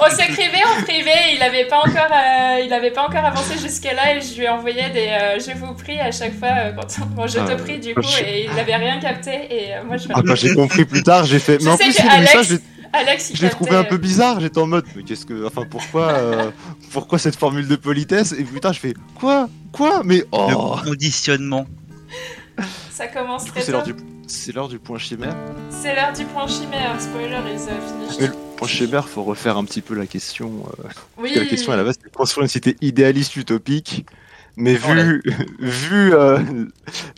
On 0.00 0.10
s'écrivait 0.10 0.64
en 0.76 0.82
privé, 0.82 1.10
il 1.36 1.40
avait 1.42 1.66
pas 1.66 1.78
encore, 1.78 2.10
euh, 2.12 2.60
il 2.66 2.72
avait 2.72 2.90
pas 2.90 3.06
encore 3.06 3.24
avancé 3.24 3.56
jusque 3.62 3.84
là 3.84 4.16
et 4.16 4.20
je 4.20 4.36
lui 4.40 4.48
envoyais 4.48 4.90
des 4.90 5.06
euh, 5.06 5.38
je 5.38 5.56
vous 5.56 5.72
prie 5.74 6.00
à 6.00 6.10
chaque 6.10 6.36
fois 6.36 6.48
euh, 6.48 6.72
quand 6.72 6.86
on- 7.02 7.06
bon, 7.14 7.26
je 7.28 7.38
Ah, 7.38 7.44
te 7.54 7.62
prie 7.62 7.78
du 7.78 7.94
coup 7.94 8.02
je- 8.02 8.24
et 8.24 8.48
il 8.52 8.58
avait 8.58 8.74
rien 8.74 8.98
capté 8.98 9.30
et 9.30 9.74
euh, 9.76 9.84
moi 9.86 9.96
je 9.96 10.08
Ah, 10.12 10.20
quand 10.26 10.34
j'ai 10.34 10.52
compris 10.54 10.84
plus 10.84 11.04
tard, 11.04 11.24
j'ai 11.26 11.38
fait. 11.38 11.60
Je 11.60 11.64
Mais 11.66 11.70
en 11.70 11.76
sais 11.76 11.84
plus, 11.84 12.02
le 12.02 12.10
Alex- 12.10 12.34
message, 12.36 12.58
Alex, 12.92 13.30
il 13.30 13.36
Je 13.36 13.42
l'ai 13.42 13.50
trouvé 13.50 13.76
un 13.76 13.84
peu 13.84 13.98
bizarre, 13.98 14.40
j'étais 14.40 14.58
en 14.58 14.66
mode, 14.66 14.84
mais 14.96 15.04
qu'est-ce 15.04 15.24
que. 15.24 15.46
Enfin, 15.46 15.62
pourquoi, 15.70 16.08
euh, 16.10 16.50
pourquoi 16.92 17.20
cette 17.20 17.36
formule 17.36 17.68
de 17.68 17.76
politesse? 17.76 18.32
Et 18.36 18.42
putain, 18.42 18.72
je 18.72 18.80
fais, 18.80 18.94
quoi? 19.14 19.48
Quoi? 19.70 20.02
Mais 20.04 20.24
oh 20.32 20.74
Le 20.84 20.90
conditionnement. 20.90 21.66
Ça 22.90 23.06
commence 23.06 23.44
très 23.46 23.62
c'est 23.62 23.72
l'heure 23.72 23.84
tôt. 23.84 23.92
du, 23.92 24.02
c'est 24.30 24.52
l'heure 24.52 24.68
du 24.68 24.78
point 24.78 24.98
chimère. 24.98 25.34
C'est 25.70 25.94
l'heure 25.94 26.12
du 26.12 26.24
point 26.24 26.46
chimère. 26.46 27.00
Spoiler 27.00 27.36
uh, 27.36 27.58
finished. 27.58 28.20
Mais 28.20 28.26
le 28.28 28.34
point 28.56 28.68
chimère, 28.68 29.08
faut 29.08 29.24
refaire 29.24 29.56
un 29.56 29.64
petit 29.64 29.80
peu 29.80 29.94
la 29.94 30.06
question. 30.06 30.64
euh, 30.78 30.88
Oui. 31.18 31.30
parce 31.30 31.34
que 31.34 31.38
la 31.40 31.46
question 31.46 31.72
à 31.72 31.76
la 31.76 31.84
base, 31.84 31.96
c'était 31.96 32.10
construire 32.10 32.44
une 32.44 32.48
cité 32.48 32.76
idéaliste 32.80 33.36
utopique. 33.36 34.06
Mais 34.56 34.78
Oh 34.88 34.92
vu, 34.92 35.22
vu 35.60 36.12
euh, 36.14 36.38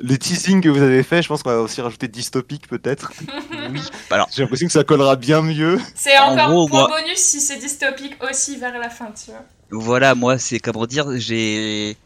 les 0.01 0.19
teasings 0.19 0.61
que 0.61 0.69
vous 0.69 0.83
avez 0.83 1.03
fait, 1.03 1.23
je 1.23 1.29
pense 1.29 1.43
qu'on 1.43 1.51
va 1.51 1.61
aussi 1.61 1.81
rajouter 1.81 2.07
dystopique 2.09 2.69
peut-être. 2.69 3.13
Oui. 3.71 3.81
Alors, 4.11 4.29
J'ai 4.35 4.43
l'impression 4.43 4.67
que 4.67 4.73
ça 4.73 4.85
collera 4.85 5.17
bien 5.17 5.43
mieux. 5.43 5.79
C'est 5.95 6.17
En 6.19 6.33
encore 6.33 6.51
gros, 6.51 6.69
point 6.69 6.89
moi- 6.89 7.01
bonus 7.03 7.19
si 7.19 7.41
c'est 7.41 7.59
dystopique 7.59 8.17
aussi 8.31 8.57
vers 8.59 8.79
la 8.79 8.91
fin, 8.91 9.07
tu 9.13 9.31
vois. 9.33 9.43
voilà, 9.71 10.15
moi, 10.15 10.39
c'est 10.39 10.61
comment 10.61 10.87
dire, 10.87 11.07
j'ai, 11.17 11.97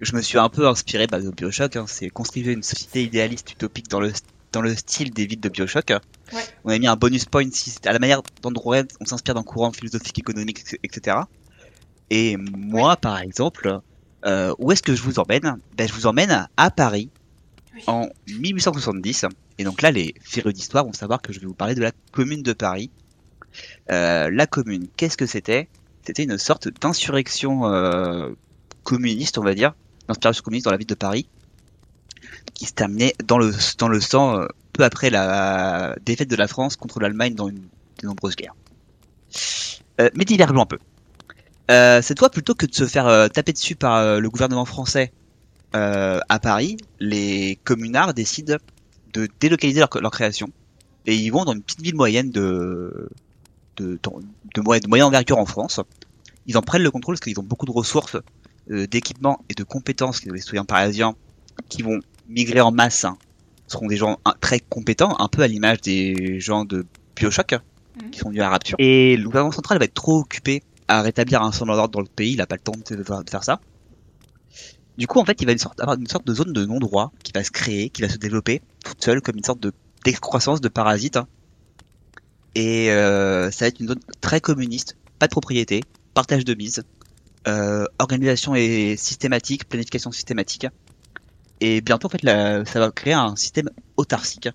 je 0.00 0.14
me 0.14 0.22
suis 0.22 0.38
un 0.38 0.48
peu 0.48 0.66
inspiré 0.68 1.06
bah, 1.06 1.20
de 1.20 1.30
Bioshock. 1.30 1.76
Hein, 1.76 1.84
c'est 1.88 2.08
construire 2.08 2.48
une 2.48 2.62
société 2.62 3.04
idéaliste 3.04 3.52
utopique 3.52 3.88
dans 3.88 4.00
le 4.00 4.12
dans 4.52 4.62
le 4.62 4.74
style 4.74 5.12
des 5.12 5.26
villes 5.26 5.40
de 5.40 5.48
Bioshock. 5.48 5.90
Ouais. 6.32 6.42
On 6.64 6.70
a 6.70 6.78
mis 6.78 6.86
un 6.86 6.96
bonus 6.96 7.26
point 7.26 7.48
si 7.52 7.74
à 7.84 7.92
la 7.92 7.98
manière 7.98 8.22
d'Andrew 8.42 8.70
Red, 8.70 8.92
on 9.00 9.04
s'inspire 9.04 9.34
d'un 9.34 9.42
courant 9.42 9.72
philosophique, 9.72 10.18
économique, 10.18 10.64
etc. 10.82 11.18
Et 12.10 12.36
moi, 12.38 12.96
par 12.96 13.20
exemple, 13.20 13.80
euh, 14.24 14.54
où 14.58 14.72
est-ce 14.72 14.82
que 14.82 14.94
je 14.94 15.02
vous 15.02 15.18
emmène? 15.18 15.58
Ben, 15.76 15.86
Je 15.86 15.92
vous 15.92 16.06
emmène 16.06 16.48
à 16.56 16.70
Paris 16.70 17.10
Oui. 17.74 17.82
en 17.86 18.08
1870. 18.28 19.26
Et 19.58 19.64
donc 19.64 19.82
là, 19.82 19.90
les 19.90 20.14
férus 20.22 20.54
d'histoire 20.54 20.84
vont 20.84 20.92
savoir 20.94 21.20
que 21.20 21.32
je 21.32 21.40
vais 21.40 21.46
vous 21.46 21.54
parler 21.54 21.74
de 21.74 21.82
la 21.82 21.92
commune 22.12 22.42
de 22.42 22.52
Paris. 22.54 22.90
Euh, 23.90 24.30
la 24.32 24.46
commune, 24.46 24.86
qu'est-ce 24.96 25.16
que 25.16 25.26
c'était? 25.26 25.68
C'était 26.04 26.22
une 26.22 26.38
sorte 26.38 26.68
d'insurrection 26.80 27.66
euh, 27.66 28.30
communiste, 28.82 29.36
on 29.36 29.42
va 29.42 29.54
dire, 29.54 29.74
d'inspiration 30.08 30.42
communiste 30.42 30.64
dans 30.64 30.72
la 30.72 30.76
ville 30.76 30.86
de 30.86 30.94
Paris, 30.94 31.28
qui 32.54 32.66
se 32.66 32.72
terminait 32.72 33.14
dans 33.24 33.38
le, 33.38 33.52
dans 33.78 33.88
le 33.88 34.00
sang 34.00 34.40
euh, 34.40 34.46
peu 34.72 34.84
après 34.84 35.10
la 35.10 35.96
défaite 36.04 36.28
de 36.28 36.36
la 36.36 36.48
France 36.48 36.76
contre 36.76 37.00
l'Allemagne 37.00 37.34
dans 37.34 37.48
une 37.48 37.60
de 38.00 38.06
nombreuses 38.06 38.36
guerres. 38.36 38.54
Euh, 40.00 40.10
mais 40.14 40.24
divergeons 40.24 40.60
un 40.60 40.66
peu. 40.66 40.78
Euh, 41.70 42.00
cette 42.00 42.18
fois, 42.18 42.30
plutôt 42.30 42.54
que 42.54 42.66
de 42.66 42.74
se 42.74 42.86
faire 42.86 43.06
euh, 43.06 43.28
taper 43.28 43.52
dessus 43.52 43.76
par 43.76 43.96
euh, 43.96 44.20
le 44.20 44.30
gouvernement 44.30 44.64
français 44.64 45.12
à 45.74 46.38
Paris, 46.40 46.78
les 46.98 47.58
communards 47.62 48.14
décident 48.14 48.56
de 49.12 49.28
délocaliser 49.38 49.80
leur, 49.80 49.90
leur 50.00 50.10
création 50.10 50.48
et 51.04 51.14
ils 51.14 51.28
vont 51.28 51.44
dans 51.44 51.52
une 51.52 51.62
petite 51.62 51.82
ville 51.82 51.94
moyenne 51.94 52.30
de 52.30 53.10
de, 53.76 53.98
de, 54.02 54.10
de, 54.54 54.80
de 54.80 54.88
moyenne 54.88 55.06
envergure 55.06 55.36
en 55.36 55.44
France. 55.44 55.80
Ils 56.46 56.56
en 56.56 56.62
prennent 56.62 56.82
le 56.82 56.90
contrôle 56.90 57.16
parce 57.16 57.20
qu'ils 57.20 57.38
ont 57.38 57.42
beaucoup 57.42 57.66
de 57.66 57.70
ressources, 57.70 58.16
d'équipements 58.68 59.40
et 59.48 59.54
de 59.54 59.64
compétences, 59.64 60.24
les 60.24 60.40
citoyens 60.40 60.64
parisiens 60.64 61.14
qui 61.68 61.82
vont 61.82 61.98
migrer 62.28 62.60
en 62.60 62.70
masse 62.70 63.04
hein, 63.04 63.16
seront 63.66 63.86
des 63.86 63.96
gens 63.96 64.18
très 64.40 64.60
compétents, 64.60 65.16
un 65.18 65.28
peu 65.28 65.42
à 65.42 65.48
l'image 65.48 65.80
des 65.80 66.38
gens 66.40 66.64
de 66.64 66.86
Bioshock 67.16 67.54
hein, 67.54 67.62
Mhm. 68.02 68.10
qui 68.10 68.18
sont 68.20 68.28
venus 68.28 68.42
à 68.42 68.44
la 68.44 68.50
Rapture. 68.50 68.76
Et 68.78 69.16
le 69.16 69.24
gouvernement 69.24 69.50
central 69.52 69.78
va 69.78 69.84
être 69.84 69.94
trop 69.94 70.18
occupé 70.20 70.62
à 70.86 71.02
rétablir 71.02 71.42
un 71.42 71.50
certain 71.52 71.72
ordre 71.72 71.88
dans 71.92 72.00
le 72.00 72.06
pays, 72.06 72.34
il 72.34 72.40
a 72.40 72.46
pas 72.46 72.54
le 72.54 72.60
temps 72.60 72.72
de, 72.88 72.94
de 72.96 73.30
faire 73.30 73.42
ça. 73.42 73.60
Du 74.96 75.06
coup, 75.06 75.18
en 75.20 75.24
fait, 75.24 75.40
il 75.40 75.46
va 75.46 75.52
une 75.52 75.58
sorte, 75.58 75.80
avoir 75.80 75.98
une 75.98 76.06
sorte 76.06 76.26
de 76.26 76.34
zone 76.34 76.52
de 76.52 76.64
non-droit 76.64 77.12
qui 77.24 77.32
va 77.32 77.42
se 77.44 77.50
créer, 77.50 77.88
qui 77.90 78.02
va 78.02 78.08
se 78.08 78.16
développer 78.18 78.62
toute 78.84 79.02
seule 79.02 79.20
comme 79.20 79.36
une 79.36 79.44
sorte 79.44 79.60
de 79.60 79.72
d'excroissance 80.04 80.60
de 80.60 80.68
parasites. 80.68 81.16
hein. 81.16 81.26
Et 82.54 82.90
euh, 82.90 83.50
ça 83.50 83.64
va 83.64 83.68
être 83.68 83.80
une 83.80 83.88
zone 83.88 84.00
très 84.20 84.40
communiste, 84.40 84.96
pas 85.18 85.26
de 85.26 85.30
propriété, 85.32 85.82
partage 86.14 86.44
de 86.44 86.54
mise, 86.54 86.78
euh, 86.80 86.82
organisation 87.98 88.54
et 88.54 88.96
systématique, 88.96 89.68
planification 89.68 90.12
systématique. 90.12 90.66
Et 91.60 91.80
bientôt, 91.80 92.06
en 92.06 92.10
fait, 92.10 92.22
la- 92.22 92.64
ça 92.64 92.78
va 92.80 92.90
créer 92.90 93.14
un 93.14 93.34
système 93.36 93.68
autarcique 93.96 94.48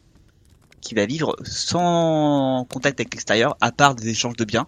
qui 0.81 0.95
va 0.95 1.05
vivre 1.05 1.35
sans 1.43 2.65
contact 2.69 2.99
avec 2.99 3.13
l'extérieur, 3.13 3.55
à 3.61 3.71
part 3.71 3.95
des 3.95 4.09
échanges 4.09 4.35
de 4.35 4.45
biens, 4.45 4.67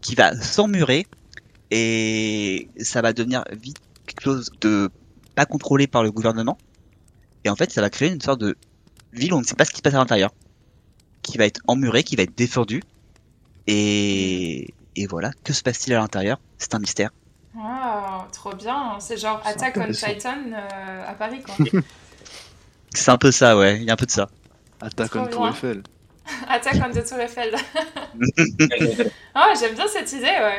qui 0.00 0.14
va 0.14 0.34
s'emmurer 0.40 1.06
et 1.70 2.68
ça 2.80 3.00
va 3.02 3.12
devenir 3.12 3.44
vite 3.52 3.78
quelque 4.06 4.22
chose 4.22 4.50
de 4.60 4.90
pas 5.34 5.46
contrôlé 5.46 5.86
par 5.86 6.02
le 6.02 6.10
gouvernement. 6.10 6.58
Et 7.44 7.48
en 7.48 7.56
fait, 7.56 7.70
ça 7.70 7.80
va 7.80 7.90
créer 7.90 8.10
une 8.10 8.20
sorte 8.20 8.40
de 8.40 8.56
ville 9.12 9.32
où 9.32 9.36
on 9.36 9.40
ne 9.40 9.46
sait 9.46 9.54
pas 9.54 9.64
ce 9.64 9.70
qui 9.70 9.78
se 9.78 9.82
passe 9.82 9.94
à 9.94 9.98
l'intérieur, 9.98 10.30
qui 11.22 11.38
va 11.38 11.46
être 11.46 11.60
emmurée, 11.66 12.02
qui 12.02 12.16
va 12.16 12.24
être 12.24 12.36
défendue. 12.36 12.82
Et 13.66 14.72
voilà, 15.08 15.30
que 15.44 15.52
se 15.52 15.62
passe-t-il 15.62 15.94
à 15.94 15.98
l'intérieur? 15.98 16.38
C'est 16.58 16.74
un 16.74 16.78
mystère. 16.78 17.10
Wow, 17.54 18.28
trop 18.32 18.54
bien. 18.54 18.98
C'est 19.00 19.16
genre 19.16 19.40
Attack 19.44 19.76
on. 19.76 19.90
Titan 19.90 20.52
euh, 20.52 21.04
à 21.06 21.14
Paris, 21.14 21.42
quoi. 21.42 21.54
C'est 22.94 23.10
un 23.10 23.18
peu 23.18 23.30
ça, 23.30 23.56
ouais. 23.56 23.76
Il 23.76 23.84
y 23.84 23.90
a 23.90 23.94
un 23.94 23.96
peu 23.96 24.06
de 24.06 24.10
ça. 24.10 24.28
Attaque 24.80 25.10
Trop 25.10 25.20
on 25.20 25.26
Tour. 25.26 25.48
Eiffel. 25.48 25.82
Attack 26.48 26.76
on 26.84 26.90
the 26.90 27.06
Tour 27.06 27.18
Eiffel. 27.20 27.54
Ah, 29.34 29.52
j'aime 29.58 29.74
bien 29.74 29.86
cette 29.88 30.12
idée, 30.12 30.26
ouais. 30.26 30.56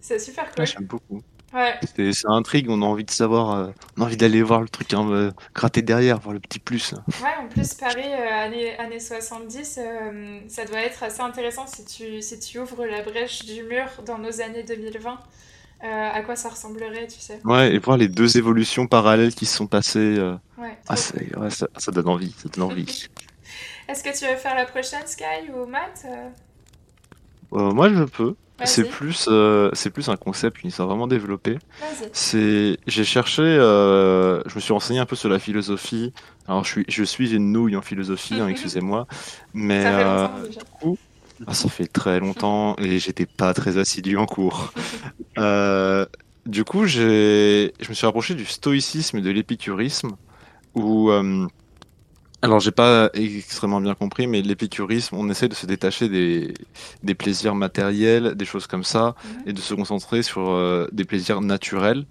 C'est 0.00 0.18
super 0.18 0.44
cool. 0.46 0.60
Ouais, 0.60 0.66
J'aime 0.66 0.86
beaucoup. 0.86 1.22
Ouais. 1.54 1.74
C'est 1.96 2.12
c'est 2.12 2.28
intrigue, 2.28 2.68
on 2.68 2.82
a 2.82 2.84
envie 2.84 3.04
de 3.04 3.10
savoir, 3.10 3.52
euh, 3.52 3.68
on 3.96 4.02
a 4.02 4.04
envie 4.04 4.16
d'aller 4.16 4.42
voir 4.42 4.60
le 4.60 4.68
truc, 4.68 4.92
hein, 4.92 5.08
euh, 5.10 5.30
gratter 5.54 5.80
derrière, 5.80 6.18
voir 6.18 6.34
le 6.34 6.40
petit 6.40 6.58
plus. 6.58 6.92
Ouais, 7.22 7.30
en 7.40 7.46
plus, 7.48 7.72
Paris, 7.74 8.02
euh, 8.04 8.44
années, 8.44 8.76
années 8.78 9.00
70, 9.00 9.78
euh, 9.78 10.40
ça 10.48 10.64
doit 10.64 10.80
être 10.80 11.02
assez 11.02 11.20
intéressant 11.20 11.66
si 11.66 11.84
tu, 11.84 12.20
si 12.20 12.38
tu 12.40 12.58
ouvres 12.58 12.84
la 12.84 13.02
brèche 13.02 13.44
du 13.44 13.62
mur 13.62 13.86
dans 14.04 14.18
nos 14.18 14.40
années 14.40 14.64
2020. 14.64 15.18
euh, 15.84 16.10
à 16.12 16.20
quoi 16.22 16.36
ça 16.36 16.48
ressemblerait, 16.48 17.06
tu 17.06 17.20
sais. 17.20 17.40
Ouais, 17.44 17.74
et 17.74 17.78
voir 17.78 17.96
les 17.96 18.08
deux 18.08 18.36
évolutions 18.36 18.86
parallèles 18.86 19.34
qui 19.34 19.46
se 19.46 19.56
sont 19.56 19.66
passées. 19.66 20.18
Ouais, 20.58 20.76
ah, 20.88 20.94
ouais, 21.36 21.50
ça, 21.50 21.68
ça 21.76 21.92
donne 21.92 22.08
envie, 22.08 22.34
ça 22.38 22.48
donne 22.48 22.64
envie. 22.64 23.06
Est-ce 23.88 24.02
que 24.02 24.18
tu 24.18 24.26
veux 24.30 24.36
faire 24.36 24.54
la 24.56 24.66
prochaine, 24.66 25.06
Sky 25.06 25.50
ou 25.54 25.64
Matt 25.66 26.04
moi, 27.52 27.88
je 27.88 28.02
peux. 28.02 28.34
C'est 28.64 28.88
plus, 28.88 29.26
euh, 29.28 29.70
c'est 29.74 29.90
plus 29.90 30.08
un 30.08 30.16
concept, 30.16 30.62
une 30.62 30.68
histoire 30.68 30.88
vraiment 30.88 31.06
développée. 31.06 31.58
C'est, 32.12 32.78
j'ai 32.86 33.04
cherché, 33.04 33.42
euh, 33.42 34.42
je 34.46 34.54
me 34.54 34.60
suis 34.60 34.72
renseigné 34.72 34.98
un 34.98 35.06
peu 35.06 35.16
sur 35.16 35.28
la 35.28 35.38
philosophie. 35.38 36.12
Alors, 36.48 36.64
je 36.64 36.70
suis, 36.70 36.84
je 36.88 37.04
suis 37.04 37.34
une 37.34 37.52
nouille 37.52 37.76
en 37.76 37.82
philosophie, 37.82 38.40
hein, 38.40 38.48
excusez-moi, 38.48 39.06
mais 39.52 39.82
Ça 39.82 39.90
fait 39.90 40.04
euh, 40.04 40.22
longtemps 40.22 40.46
déjà. 40.46 40.60
ah, 41.46 41.54
ça 41.54 41.68
fait 41.68 41.86
très 41.86 42.18
longtemps 42.18 42.76
et 42.78 42.98
j'étais 42.98 43.26
pas 43.26 43.52
très 43.52 43.76
assidu 43.76 44.16
en 44.16 44.26
cours. 44.26 44.72
Du 46.46 46.62
coup, 46.62 46.86
j'ai, 46.86 47.74
je 47.80 47.88
me 47.88 47.94
suis 47.94 48.06
rapproché 48.06 48.36
du 48.36 48.44
stoïcisme 48.44 49.18
et 49.18 49.20
de 49.20 49.30
l'épicurisme, 49.30 50.12
où, 50.76 51.10
alors 52.46 52.60
j'ai 52.60 52.70
pas 52.70 53.10
extrêmement 53.14 53.80
bien 53.80 53.94
compris, 53.94 54.26
mais 54.26 54.40
l'épicurisme, 54.42 55.16
on 55.16 55.28
essaie 55.28 55.48
de 55.48 55.54
se 55.54 55.66
détacher 55.66 56.08
des, 56.08 56.54
des 57.02 57.14
plaisirs 57.14 57.54
matériels, 57.54 58.34
des 58.34 58.44
choses 58.44 58.66
comme 58.66 58.84
ça, 58.84 59.14
et 59.46 59.52
de 59.52 59.60
se 59.60 59.74
concentrer 59.74 60.22
sur 60.22 60.48
euh, 60.50 60.86
des 60.92 61.04
plaisirs 61.04 61.40
naturels. 61.40 62.06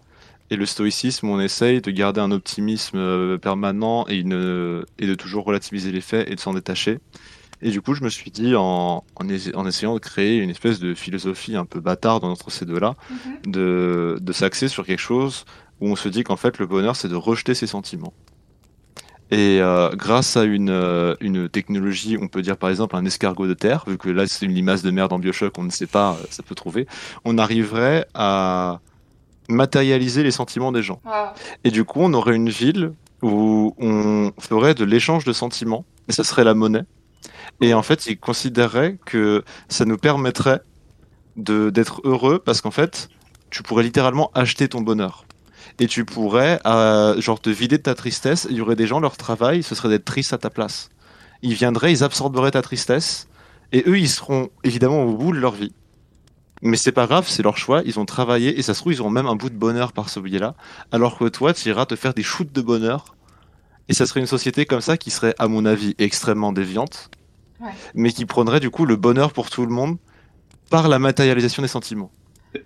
Et 0.52 0.58
le 0.58 0.66
stoïcisme, 0.68 1.28
on 1.28 1.40
essaye 1.40 1.82
de 1.82 1.90
garder 1.90 2.22
un 2.22 2.32
optimisme 2.32 2.98
euh, 2.98 3.38
permanent 3.40 4.06
et, 4.08 4.18
une, 4.18 4.84
et 5.00 5.08
de 5.08 5.16
toujours 5.16 5.44
relativiser 5.46 5.92
les 5.92 6.02
faits 6.02 6.30
et 6.30 6.36
de 6.36 6.40
s'en 6.40 6.54
détacher. 6.54 7.00
Et 7.64 7.72
du 7.72 7.82
coup, 7.82 7.96
je 7.96 8.04
me 8.04 8.10
suis 8.10 8.30
dit, 8.30 8.54
en, 8.56 9.04
en, 9.16 9.30
essa- 9.30 9.56
en 9.56 9.66
essayant 9.66 9.96
de 9.96 10.00
créer 10.00 10.38
une 10.38 10.50
espèce 10.52 10.80
de 10.80 10.94
philosophie 10.94 11.56
un 11.56 11.66
peu 11.66 11.80
bâtarde 11.80 12.24
entre 12.26 12.52
ces 12.52 12.66
deux-là, 12.66 12.94
Mhm. 13.10 13.52
de, 13.54 14.18
de 14.22 14.34
s'axer 14.34 14.68
sur 14.68 14.86
quelque 14.86 15.00
chose 15.00 15.46
où 15.82 15.88
on 15.90 15.96
se 15.96 16.10
dit 16.10 16.24
qu'en 16.24 16.36
fait, 16.38 16.60
le 16.60 16.68
bonheur, 16.68 16.96
c'est 16.96 17.08
de 17.10 17.16
rejeter 17.16 17.54
ses 17.56 17.68
sentiments. 17.68 18.14
Et 19.36 19.60
euh, 19.60 19.90
grâce 19.90 20.38
à 20.38 20.46
une, 20.46 20.70
euh, 20.70 21.14
une 21.20 21.50
technologie, 21.50 22.18
on 22.22 22.30
peut 22.30 22.42
dire 22.42 22.56
par 22.56 22.70
exemple 22.70 22.96
un 22.96 23.04
escargot 23.04 23.48
de 23.48 23.54
terre, 23.54 23.84
vu 23.86 23.98
que 23.98 24.10
là 24.10 24.28
c'est 24.28 24.46
une 24.46 24.54
limace 24.54 24.82
de 24.82 24.92
merde 24.92 25.12
en 25.12 25.20
Bioshock, 25.20 25.58
on 25.58 25.64
ne 25.64 25.72
sait 25.72 25.88
pas, 25.88 26.14
euh, 26.14 26.26
ça 26.30 26.42
peut 26.42 26.56
trouver, 26.56 26.88
on 27.26 27.38
arriverait 27.38 28.08
à 28.14 28.80
matérialiser 29.50 30.24
les 30.24 30.32
sentiments 30.32 30.72
des 30.72 30.82
gens. 30.82 31.02
Wow. 31.04 31.12
Et 31.66 31.72
du 31.72 31.84
coup, 31.84 32.00
on 32.02 32.14
aurait 32.14 32.34
une 32.34 32.50
ville 32.50 32.94
où 33.22 33.76
on 33.78 34.32
ferait 34.40 34.74
de 34.74 34.86
l'échange 34.86 35.26
de 35.26 35.34
sentiments, 35.34 35.84
et 36.08 36.14
ça 36.14 36.24
serait 36.24 36.46
la 36.46 36.54
monnaie. 36.54 36.86
Et 37.60 37.74
en 37.74 37.84
fait, 37.84 38.08
ils 38.08 38.18
considéraient 38.18 38.98
que 39.06 39.44
ça 39.68 39.84
nous 39.84 39.98
permettrait 39.98 40.62
de 41.36 41.70
d'être 41.72 42.00
heureux 42.06 42.40
parce 42.40 42.62
qu'en 42.62 42.72
fait, 42.72 43.10
tu 43.50 43.64
pourrais 43.64 43.84
littéralement 43.84 44.32
acheter 44.34 44.70
ton 44.70 44.80
bonheur. 44.80 45.26
Et 45.80 45.88
tu 45.88 46.06
pourrais, 46.06 46.60
euh, 46.66 47.20
genre, 47.20 47.40
te 47.40 47.50
vider 47.50 47.78
de 47.78 47.84
ta 47.84 47.96
tristesse. 47.96 48.48
Il 48.50 48.56
y 48.56 48.62
aurait 48.62 48.76
des 48.76 48.88
gens, 48.88 49.00
leur 49.00 49.18
travail, 49.18 49.64
ce 49.64 49.76
serait 49.76 49.90
d'être 49.90 50.06
triste 50.06 50.34
à 50.34 50.38
ta 50.38 50.50
place. 50.50 50.90
Ils 51.42 51.54
viendraient, 51.54 51.92
ils 51.92 52.04
absorberaient 52.04 52.52
ta 52.52 52.62
tristesse, 52.62 53.28
et 53.72 53.84
eux, 53.88 54.00
ils 54.00 54.10
seront 54.10 54.50
évidemment 54.64 55.04
au 55.04 55.16
bout 55.16 55.34
de 55.34 55.38
leur 55.38 55.52
vie. 55.52 55.74
Mais 56.62 56.78
c'est 56.78 56.94
pas 56.94 57.08
grave, 57.08 57.26
c'est 57.28 57.44
leur 57.44 57.58
choix, 57.58 57.82
ils 57.86 58.00
ont 58.00 58.06
travaillé, 58.06 58.58
et 58.58 58.62
ça 58.62 58.74
se 58.74 58.80
trouve, 58.80 58.94
ils 58.94 59.02
auront 59.02 59.10
même 59.10 59.28
un 59.28 59.36
bout 59.36 59.50
de 59.50 59.58
bonheur 59.58 59.92
par 59.92 60.10
ce 60.10 60.20
biais-là. 60.20 60.56
Alors 60.92 61.18
que 61.18 61.26
toi, 61.26 61.54
tu 61.54 61.68
iras 61.70 61.86
te 61.86 61.96
faire 61.96 62.14
des 62.14 62.24
shoots 62.24 62.54
de 62.54 62.62
bonheur. 62.62 63.16
Et 63.90 63.94
ça 63.94 64.06
serait 64.06 64.22
une 64.22 64.28
société 64.28 64.66
comme 64.66 64.82
ça 64.82 64.98
qui 64.98 65.12
serait, 65.12 65.36
à 65.38 65.48
mon 65.48 65.66
avis, 65.66 65.94
extrêmement 66.00 66.54
déviante. 66.54 67.10
Ouais. 67.62 67.70
mais 67.94 68.12
qui 68.12 68.26
prendrait 68.26 68.60
du 68.60 68.70
coup 68.70 68.86
le 68.86 68.98
bonheur 68.98 69.32
pour 69.32 69.50
tout 69.50 69.66
le 69.66 69.72
monde 69.72 69.98
par 70.70 70.90
la 70.90 71.00
matérialisation 71.00 71.62
des 71.62 71.70
sentiments. 71.70 72.12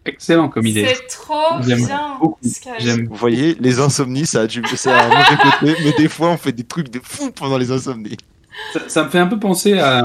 Excellent 0.05 0.49
comme 0.49 0.65
idée. 0.65 0.85
C'est 0.87 1.07
trop 1.07 1.61
J'aime 1.67 1.85
bien. 1.85 2.17
beaucoup. 2.19 2.37
Sky. 2.43 2.69
J'aime 2.79 3.07
Vous 3.07 3.15
voyez, 3.15 3.55
les 3.59 3.79
insomnies, 3.79 4.25
ça 4.25 4.41
a 4.41 4.47
du 4.47 4.61
ça 4.75 4.97
a 4.97 5.05
un 5.05 5.09
mauvais 5.09 5.51
côté, 5.59 5.75
mais 5.83 5.91
des 5.97 6.09
fois 6.09 6.29
on 6.29 6.37
fait 6.37 6.51
des 6.51 6.63
trucs 6.63 6.89
de 6.89 6.99
fou 7.03 7.31
pendant 7.31 7.57
les 7.57 7.71
insomnies. 7.71 8.17
Ça, 8.73 8.79
ça 8.87 9.03
me 9.05 9.09
fait 9.09 9.19
un 9.19 9.27
peu 9.27 9.39
penser 9.39 9.79
à, 9.79 10.03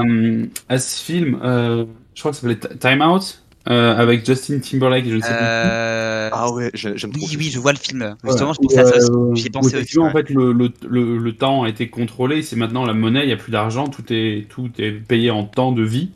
à 0.69 0.77
ce 0.77 1.03
film, 1.03 1.39
euh, 1.43 1.85
je 2.13 2.19
crois 2.21 2.31
que 2.31 2.37
ça 2.37 2.41
s'appelait 2.47 2.59
Ti- 2.59 2.77
Time 2.79 3.01
Out, 3.01 3.41
euh, 3.67 3.97
avec 3.97 4.25
Justin 4.25 4.59
Timberlake 4.59 5.05
je 5.09 5.15
ne 5.15 5.21
sais 5.21 5.27
plus. 5.27 5.35
Euh... 5.41 6.29
Ah 6.31 6.51
ouais, 6.51 6.69
j'ai- 6.73 6.97
j'aime 6.97 7.11
trop. 7.11 7.25
Oui, 7.27 7.35
oui, 7.37 7.49
je 7.51 7.59
vois 7.59 7.71
le 7.73 7.77
film. 7.79 8.15
Justement, 8.23 8.53
je 8.53 8.59
Où, 8.59 8.63
pensais 8.67 8.79
à 8.79 8.85
ça 8.85 8.97
aussi. 9.11 9.41
J'y 9.41 9.47
ai 9.47 9.49
pensé 9.49 9.77
aussi. 9.77 9.99
ouais. 9.99 10.05
en 10.05 10.11
fait, 10.11 10.29
le, 10.29 10.53
le, 10.53 10.71
le, 10.87 11.17
le 11.17 11.35
temps 11.35 11.63
a 11.63 11.69
été 11.69 11.89
contrôlé, 11.89 12.43
c'est 12.43 12.55
maintenant 12.55 12.85
la 12.85 12.93
monnaie, 12.93 13.23
il 13.23 13.27
n'y 13.27 13.33
a 13.33 13.37
plus 13.37 13.51
d'argent, 13.51 13.87
tout 13.87 14.03
est, 14.11 14.47
tout 14.49 14.69
est 14.77 14.91
payé 14.91 15.31
en 15.31 15.43
temps 15.43 15.71
de 15.71 15.83
vie 15.83 16.11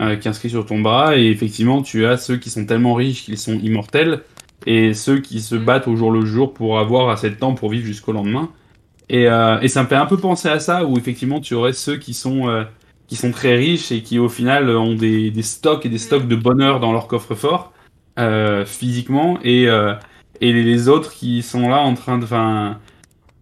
euh, 0.00 0.16
qui 0.16 0.28
est 0.28 0.30
inscrit 0.30 0.50
sur 0.50 0.66
ton 0.66 0.80
bras, 0.80 1.16
et 1.18 1.26
effectivement, 1.26 1.82
tu 1.82 2.06
as 2.06 2.16
ceux 2.16 2.36
qui 2.38 2.50
sont 2.50 2.66
tellement 2.66 2.94
riches 2.94 3.24
qu'ils 3.24 3.38
sont 3.38 3.58
immortels, 3.58 4.22
et 4.66 4.94
ceux 4.94 5.20
qui 5.20 5.40
se 5.40 5.54
Mm. 5.54 5.64
battent 5.64 5.88
au 5.88 5.96
jour 5.96 6.10
le 6.12 6.24
jour 6.24 6.52
pour 6.54 6.78
avoir 6.78 7.08
assez 7.10 7.30
de 7.30 7.34
temps 7.34 7.54
pour 7.54 7.70
vivre 7.70 7.86
jusqu'au 7.86 8.12
lendemain. 8.12 8.50
Et, 9.08 9.28
euh, 9.28 9.60
et 9.60 9.68
ça 9.68 9.82
me 9.82 9.88
fait 9.88 9.96
un 9.96 10.06
peu 10.06 10.16
penser 10.18 10.48
à 10.48 10.60
ça, 10.60 10.84
où 10.84 10.96
effectivement, 10.98 11.40
tu 11.40 11.54
aurais 11.54 11.72
ceux 11.72 11.96
qui 11.96 12.14
sont, 12.14 12.48
euh, 12.48 12.64
qui 13.08 13.16
sont 13.16 13.32
très 13.32 13.56
riches 13.56 13.90
et 13.92 14.02
qui, 14.02 14.18
au 14.18 14.28
final, 14.28 14.70
ont 14.70 14.94
des, 14.94 15.30
des 15.30 15.42
stocks 15.42 15.84
et 15.86 15.88
des 15.88 15.98
stocks 15.98 16.28
de 16.28 16.36
bonheur 16.36 16.80
dans 16.80 16.92
leur 16.92 17.06
coffre-fort, 17.08 17.72
euh, 18.18 18.64
physiquement, 18.64 19.38
et, 19.42 19.68
euh, 19.68 19.94
et 20.40 20.52
les 20.52 20.88
autres 20.88 21.12
qui 21.12 21.42
sont 21.42 21.68
là 21.68 21.78
en 21.78 21.94
train 21.94 22.18
de, 22.18 22.24
enfin, 22.24 22.78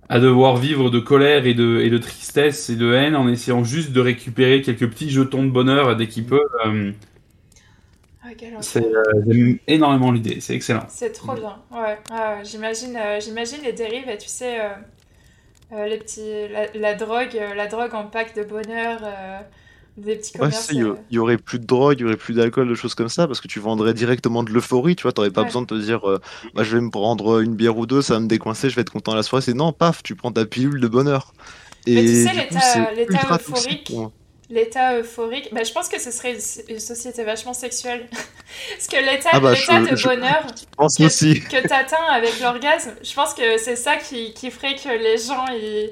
à 0.09 0.21
devoir 0.21 0.57
vivre 0.57 0.91
de 0.91 0.99
colère 1.01 1.47
et 1.47 1.55
de, 1.55 1.81
et 1.83 1.91
de 1.91 1.99
tristesse 1.99 2.71
et 2.71 2.77
de 2.77 2.93
haine 2.95 3.17
en 3.17 3.29
essayant 3.29 3.65
juste 3.65 3.93
de 3.93 4.01
récupérer 4.01 4.63
quelques 4.63 4.89
petits 4.91 5.11
jetons 5.11 5.45
de 5.45 5.51
bonheur 5.51 5.97
dès 5.97 6.09
qu'ils 6.09 6.27
peuvent. 6.27 6.41
euh, 6.67 6.93
Ah, 8.23 8.29
c'est, 8.61 8.85
euh, 8.85 9.55
énormément 9.67 10.11
l'idée, 10.11 10.41
c'est 10.41 10.55
excellent. 10.55 10.87
C'est 10.87 11.13
trop 11.13 11.35
bien. 11.35 11.63
Ouais, 11.71 11.99
j'imagine, 12.45 12.97
euh, 12.97 13.21
j'imagine 13.21 13.63
les 13.63 13.73
dérives. 13.73 14.09
Et 14.09 14.19
tu 14.19 14.29
sais, 14.29 14.61
euh, 15.73 15.87
les 15.87 15.99
petits, 15.99 16.49
la, 16.49 16.67
la 16.75 16.95
drogue, 16.95 17.35
la 17.57 17.67
drogue 17.67 17.95
en 17.95 18.05
pack 18.07 18.35
de 18.37 18.45
bonheur, 18.45 19.01
des 19.99 20.17
petits 20.17 20.33
Ouais, 20.35 20.41
commerces. 20.47 20.69
il 20.73 20.83
euh, 20.83 20.95
il 21.11 21.17
y 21.17 21.19
aurait 21.19 21.37
plus 21.39 21.59
de 21.59 21.67
drogue, 21.67 21.97
il 21.99 22.03
y 22.03 22.05
aurait 22.07 22.17
plus 22.17 22.35
d'alcool, 22.35 22.69
de 22.69 22.75
choses 22.75 22.95
comme 22.95 23.09
ça, 23.09 23.27
parce 23.27 23.41
que 23.41 23.49
tu 23.49 23.61
vendrais 23.61 23.95
directement 23.95 24.43
de 24.43 24.51
l'euphorie, 24.51 24.97
tu 24.97 25.03
vois, 25.03 25.13
t'aurais 25.13 25.31
pas 25.31 25.41
Ouais. 25.43 25.47
besoin 25.49 25.63
de 25.63 25.67
te 25.67 25.75
dire, 25.75 26.09
euh, 26.09 26.21
bah, 26.55 26.63
je 26.65 26.77
vais 26.77 26.81
me 26.83 26.91
prendre 26.91 27.41
une 27.41 27.55
bière 27.55 27.77
ou 27.77 27.87
deux, 27.87 28.03
ça 28.03 28.15
va 28.15 28.21
me 28.21 28.29
décoincer, 28.29 28.71
je 28.71 28.75
vais 28.77 28.83
être 28.83 28.91
content 28.93 29.13
à 29.13 29.17
la 29.17 29.23
soirée. 29.23 29.43
C'est 29.45 29.55
non, 29.55 29.73
paf, 29.73 30.03
tu 30.03 30.15
prends 30.15 30.33
ta 30.33 30.45
pilule 30.47 30.81
de 30.81 30.89
bonheur. 30.89 31.33
Et 31.87 31.95
Mais 31.95 32.01
tu 32.03 32.25
sais, 32.25 32.95
l'état- 32.97 33.35
euphorique. 33.37 33.93
L'état 34.51 34.99
euphorique, 34.99 35.51
bah, 35.53 35.63
je 35.63 35.73
pense 35.73 35.89
que 35.91 36.01
ce 36.01 36.11
serait 36.11 36.39
une, 36.71 36.79
société 36.81 37.23
vachement 37.23 37.53
sexuelle. 37.53 38.09
Parce 38.77 38.87
que 38.89 38.97
l'état 38.97 39.29
Ah 39.33 39.41
bah, 39.41 39.53
de 39.53 40.03
bonheur 40.05 40.47
Je 40.59 40.65
pense 40.75 40.97
que, 40.97 41.49
que 41.51 41.69
t'atteins 41.69 42.03
avec 42.11 42.41
l'orgasme, 42.41 42.93
je 43.03 43.13
pense 43.13 43.35
que 43.35 43.59
c'est 43.59 43.77
ça 43.77 43.97
qui, 43.97 44.33
qui 44.33 44.51
ferait 44.51 44.75
que 44.75 44.89
les 44.89 45.19
gens 45.19 45.45
ils, 45.51 45.91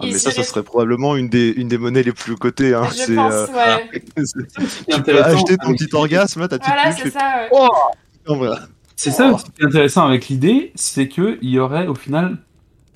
Ah, 0.00 0.04
mais 0.06 0.12
ça, 0.18 0.30
ça 0.30 0.42
serait 0.44 0.62
probablement 0.62 1.16
une 1.16 1.28
des, 1.28 1.50
une 1.50 1.68
des 1.68 1.78
monnaies 1.78 2.02
les 2.04 2.12
plus 2.12 2.36
cotées. 2.36 2.74
Hein. 2.74 2.84
Je 2.90 2.96
C'est, 2.96 3.14
pense, 3.16 3.32
euh, 3.32 3.46
ouais. 3.48 3.90
tu 4.16 4.22
peux 4.86 4.94
intéressant 4.94 5.36
acheter 5.36 5.56
ton 5.56 5.66
avec- 5.68 5.78
petit 5.78 5.94
orgasme, 5.94 6.40
là, 6.40 6.48
ta 6.48 6.58
petite 6.58 6.72
Voilà, 6.72 6.92
c'est 6.92 7.10
ça. 7.10 7.18
ouais. 7.18 7.48
Oh 7.52 7.68
Non, 8.28 8.36
voilà. 8.36 8.60
C'est 8.96 9.10
ça 9.10 9.36
ce 9.38 9.44
qui 9.44 9.50
est 9.60 9.64
intéressant 9.64 10.06
avec 10.06 10.28
l'idée, 10.28 10.72
c'est 10.74 11.08
qu'il 11.08 11.38
y 11.42 11.58
aurait 11.58 11.86
au 11.86 11.94
final 11.94 12.38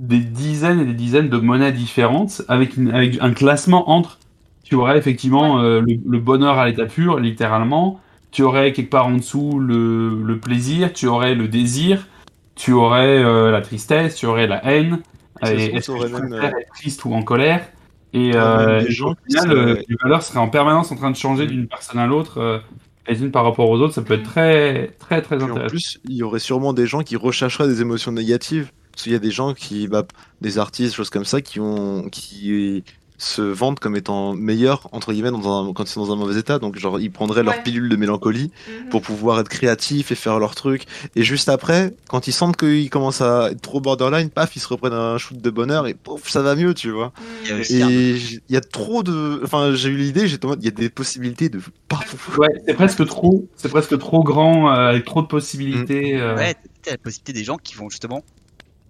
des 0.00 0.18
dizaines 0.18 0.80
et 0.80 0.84
des 0.84 0.94
dizaines 0.94 1.28
de 1.28 1.36
monnaies 1.38 1.72
différentes 1.72 2.42
avec, 2.48 2.76
une- 2.76 2.90
avec 2.92 3.18
un 3.20 3.32
classement 3.32 3.90
entre. 3.90 4.18
Tu 4.64 4.74
aurais 4.74 4.96
effectivement 4.98 5.58
euh, 5.60 5.80
le, 5.80 5.98
le 6.08 6.18
bonheur 6.18 6.58
à 6.58 6.66
l'état 6.66 6.86
pur, 6.86 7.18
littéralement. 7.20 8.00
Tu 8.30 8.42
aurais 8.42 8.72
quelque 8.72 8.90
part 8.90 9.06
en 9.08 9.16
dessous 9.16 9.58
le, 9.60 10.22
le 10.22 10.38
plaisir, 10.38 10.92
tu 10.92 11.06
aurais 11.06 11.34
le 11.34 11.46
désir, 11.48 12.06
tu 12.54 12.72
aurais 12.72 13.22
euh, 13.22 13.50
la 13.50 13.60
tristesse, 13.60 14.14
tu 14.16 14.26
aurais 14.26 14.46
la 14.46 14.64
haine. 14.64 15.00
Trouve, 15.42 15.58
Est-ce 15.58 15.92
que 15.92 15.98
je 16.08 16.12
même, 16.12 16.28
préfère 16.30 16.56
être 16.58 16.72
triste 16.74 17.04
ou 17.04 17.14
en 17.14 17.22
colère 17.22 17.68
Et, 18.12 18.30
même 18.30 18.36
euh, 18.36 18.84
gens 18.88 19.12
au 19.12 19.16
final, 19.28 19.50
euh, 19.52 19.82
les 19.88 19.96
valeurs 20.02 20.22
seraient 20.22 20.38
en 20.38 20.48
permanence 20.48 20.92
en 20.92 20.96
train 20.96 21.10
de 21.10 21.16
changer 21.16 21.46
Mm. 21.46 21.48
d'une 21.48 21.66
personne 21.68 21.98
à 21.98 22.06
l'autre, 22.06 22.38
euh, 22.38 22.58
les 23.08 23.22
unes 23.22 23.30
par 23.30 23.44
rapport 23.44 23.68
aux 23.68 23.78
autres. 23.80 23.94
Ça 23.94 24.02
peut 24.02 24.14
être 24.14 24.22
très, 24.22 24.88
très, 24.98 25.22
très 25.22 25.36
Puis 25.36 25.50
en 25.50 25.50
intéressant. 25.50 25.68
plus, 25.68 26.00
il 26.08 26.16
y 26.16 26.22
aurait 26.22 26.38
sûrement 26.38 26.72
des 26.72 26.86
gens 26.86 27.02
qui 27.02 27.16
rechercheraient 27.16 27.68
des 27.68 27.80
émotions 27.80 28.12
négatives. 28.12 28.70
Parce 28.92 29.04
qu'il 29.04 29.12
y 29.12 29.16
a 29.16 29.20
des 29.20 29.30
gens 29.30 29.54
qui, 29.54 29.88
bah, 29.88 30.04
des 30.42 30.58
artistes, 30.58 30.94
choses 30.94 31.08
comme 31.10 31.24
ça, 31.24 31.40
qui 31.40 31.60
ont, 31.60 32.08
qui 32.10 32.84
se 33.22 33.42
vendent 33.42 33.78
comme 33.78 33.96
étant 33.96 34.34
meilleurs 34.34 34.88
entre 34.92 35.12
guillemets 35.12 35.30
dans 35.30 35.68
un, 35.68 35.72
quand 35.72 35.84
ils 35.84 35.88
sont 35.92 36.04
dans 36.04 36.12
un 36.12 36.16
mauvais 36.16 36.38
état. 36.40 36.58
Donc 36.58 36.76
genre 36.78 36.98
ils 37.00 37.10
prendraient 37.10 37.42
leur 37.42 37.62
pilule 37.62 37.88
de 37.88 37.96
mélancolie 37.96 38.50
Mhm. 38.82 38.88
pour 38.88 39.02
pouvoir 39.02 39.40
être 39.40 39.48
créatifs 39.48 40.10
et 40.12 40.14
faire 40.14 40.38
leur 40.38 40.54
truc. 40.54 40.84
Et 41.16 41.22
juste 41.22 41.48
après, 41.48 41.94
quand 42.08 42.26
ils 42.26 42.32
sentent 42.32 42.56
qu'ils 42.56 42.90
commencent 42.90 43.20
à 43.20 43.50
être 43.52 43.60
trop 43.60 43.80
borderline, 43.80 44.28
paf, 44.30 44.56
ils 44.56 44.60
se 44.60 44.68
reprennent 44.68 44.92
un 44.92 45.18
shoot 45.18 45.38
de 45.40 45.50
bonheur 45.50 45.86
et 45.86 45.94
pouf, 45.94 46.28
ça 46.28 46.42
va 46.42 46.54
mieux, 46.56 46.74
tu 46.74 46.90
vois. 46.90 47.12
Il 47.44 47.76
y 47.78 47.82
a 47.82 47.86
Mhm. 47.86 47.90
Et 47.92 48.10
il 48.48 48.54
y 48.54 48.56
a 48.56 48.60
trop 48.60 49.02
de, 49.02 49.40
enfin 49.44 49.72
j'ai 49.74 49.88
eu 49.90 49.96
l'idée, 49.96 50.26
j'étais 50.28 50.44
en 50.46 50.50
mode, 50.50 50.62
il 50.62 50.66
y 50.66 50.68
a 50.68 50.72
des 50.72 50.90
possibilités 50.90 51.48
de 51.48 51.60
partout. 51.88 52.16
Ouais, 52.38 52.48
c'est 52.66 52.74
presque 52.74 53.06
trop, 53.06 53.46
c'est 53.56 53.68
presque 53.68 53.96
trop 53.98 54.22
grand, 54.22 54.68
euh, 54.70 54.88
avec 54.90 55.04
trop 55.04 55.22
de 55.22 55.26
possibilités. 55.26 56.20
euh. 56.20 56.36
Ouais, 56.36 56.54
t'as 56.82 56.92
la 56.92 56.98
possibilité 56.98 57.32
des 57.32 57.44
gens 57.44 57.56
qui 57.56 57.74
vont 57.74 57.88
justement 57.90 58.22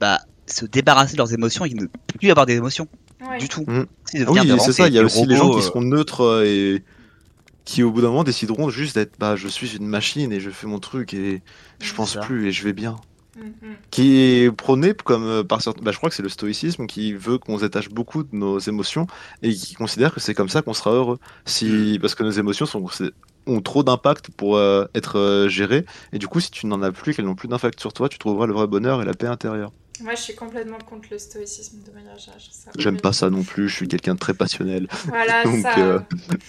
bah, 0.00 0.18
se 0.46 0.64
débarrasser 0.66 1.12
de 1.12 1.18
leurs 1.18 1.32
émotions 1.32 1.64
et 1.64 1.70
ne 1.74 1.86
plus 2.18 2.30
avoir 2.30 2.46
des 2.46 2.54
émotions 2.54 2.88
Ouais. 3.28 3.38
du 3.38 3.48
tout. 3.48 3.64
De 3.64 3.86
Ah 4.14 4.30
oui, 4.30 4.60
c'est 4.60 4.72
ça. 4.72 4.88
Il 4.88 4.94
y 4.94 4.98
a 4.98 5.04
aussi 5.04 5.26
les 5.26 5.36
gens 5.36 5.50
qui 5.50 5.58
euh, 5.58 5.62
seront 5.62 5.82
neutres 5.82 6.22
euh, 6.22 6.44
et 6.44 6.82
qui, 7.64 7.82
au 7.82 7.90
bout 7.90 8.00
d'un 8.00 8.08
moment, 8.08 8.24
décideront 8.24 8.70
juste 8.70 8.96
d'être, 8.96 9.12
bah, 9.18 9.36
je 9.36 9.48
suis 9.48 9.76
une 9.76 9.86
machine 9.86 10.32
et 10.32 10.40
je 10.40 10.50
fais 10.50 10.66
mon 10.66 10.78
truc 10.78 11.14
et 11.14 11.42
je 11.80 11.88
C'est 11.88 11.94
pense 11.94 12.16
plus 12.16 12.48
et 12.48 12.52
je 12.52 12.64
vais 12.64 12.72
bien. 12.72 12.96
Mhm. 13.36 13.76
Qui 13.90 14.18
est 14.18 14.52
prôné 14.52 14.92
comme 14.92 15.24
euh, 15.24 15.42
par 15.42 15.62
certains, 15.62 15.82
bah, 15.82 15.90
je 15.90 15.96
crois 15.96 16.10
que 16.10 16.14
c'est 16.14 16.22
le 16.22 16.28
stoïcisme 16.28 16.86
qui 16.86 17.14
veut 17.14 17.38
qu'on 17.38 17.56
se 17.58 17.62
détache 17.64 17.88
beaucoup 17.88 18.24
de 18.24 18.36
nos 18.36 18.58
émotions 18.58 19.06
et 19.42 19.54
qui 19.54 19.74
considère 19.74 20.12
que 20.12 20.20
c'est 20.20 20.34
comme 20.34 20.50
ça 20.50 20.60
qu'on 20.60 20.74
sera 20.74 20.90
heureux. 20.92 21.18
Si, 21.46 21.98
parce 22.00 22.14
que 22.14 22.24
nos 22.24 22.30
émotions 22.30 22.66
sont, 22.66 22.84
ont 23.46 23.60
trop 23.62 23.82
d'impact 23.82 24.30
pour 24.36 24.56
euh, 24.56 24.84
être 24.94 25.18
euh, 25.18 25.48
gérées 25.48 25.86
et 26.12 26.18
du 26.18 26.28
coup, 26.28 26.40
si 26.40 26.50
tu 26.50 26.66
n'en 26.66 26.82
as 26.82 26.92
plus, 26.92 27.14
qu'elles 27.14 27.24
n'ont 27.24 27.34
plus 27.34 27.48
d'impact 27.48 27.80
sur 27.80 27.92
toi, 27.94 28.08
tu 28.10 28.18
trouveras 28.18 28.46
le 28.46 28.52
vrai 28.52 28.66
bonheur 28.66 29.00
et 29.00 29.06
la 29.06 29.14
paix 29.14 29.28
intérieure. 29.28 29.72
Moi, 30.02 30.14
je 30.14 30.20
suis 30.20 30.34
complètement 30.34 30.78
contre 30.78 31.08
le 31.10 31.18
stoïcisme 31.18 31.78
de 31.86 31.92
manière 31.92 32.18
générale. 32.18 32.42
J'aime 32.78 33.00
pas 33.00 33.12
ça 33.12 33.30
non 33.30 33.42
plus. 33.42 33.68
Je 33.68 33.74
suis 33.76 33.88
quelqu'un 33.88 34.14
de 34.14 34.18
très 34.18 34.34
passionnel. 34.34 34.88
Voilà, 35.06 35.44
Donc, 35.44 35.60
ça. 35.62 35.78
euh, 35.78 35.98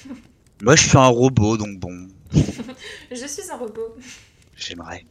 Moi, 0.63 0.75
je 0.75 0.87
suis 0.87 0.97
un 0.97 1.07
robot, 1.07 1.57
donc 1.57 1.79
bon, 1.79 2.07
Je 3.11 3.25
suis 3.27 3.51
un 3.51 3.57
robot. 3.57 3.95
j'aimerais. 4.55 5.05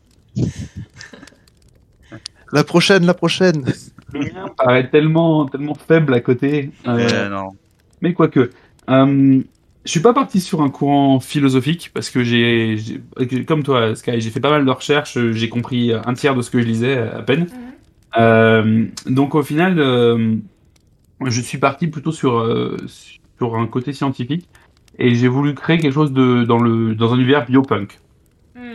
La 2.53 2.64
prochaine, 2.64 3.07
la 3.07 3.14
prochaine. 3.14 3.64
Le 4.12 4.20
mien 4.20 4.49
paraît 4.57 4.90
tellement, 4.90 5.47
tellement 5.47 5.74
faible 5.74 6.12
à 6.14 6.20
côté. 6.20 6.70
euh, 6.86 6.99
Euh, 7.12 7.28
non. 7.28 7.57
Mais 8.01 8.12
quoique. 8.12 8.51
Euh, 8.90 9.40
je 9.84 9.90
suis 9.90 10.01
pas 10.01 10.12
parti 10.12 10.40
sur 10.40 10.62
un 10.62 10.68
courant 10.70 11.18
philosophique 11.18 11.90
parce 11.95 12.09
que 12.11 12.22
j'ai, 12.22 12.76
comme 13.49 13.62
toi, 13.64 13.95
Sky, 13.97 14.20
j'ai 14.20 14.30
fait 14.30 14.38
pas 14.40 14.51
mal 14.51 14.64
de 14.64 14.70
recherches, 14.70 15.18
j'ai 15.32 15.49
compris 15.49 15.93
un 15.93 16.14
tiers 16.14 16.34
de 16.36 16.43
ce 16.43 16.51
que 16.51 16.61
je 16.61 16.66
lisais 16.66 16.99
à 16.99 17.22
peine. 17.22 17.43
Mhm. 17.45 17.72
Euh, 18.19 18.87
donc 19.07 19.35
au 19.35 19.43
final, 19.43 19.79
euh, 19.79 20.37
je 21.25 21.41
suis 21.41 21.59
parti 21.59 21.87
plutôt 21.89 22.13
sur, 22.13 22.39
euh, 22.39 22.77
sur 23.39 23.57
un 23.57 23.67
côté 23.67 23.93
scientifique 23.93 24.49
et 24.99 25.15
j'ai 25.15 25.29
voulu 25.29 25.55
créer 25.55 25.79
quelque 25.79 25.95
chose 25.95 26.13
de, 26.13 26.45
dans, 26.45 26.59
le, 26.59 26.95
dans 26.95 27.13
un 27.13 27.17
univers 27.17 27.47
biopunk. 27.47 27.99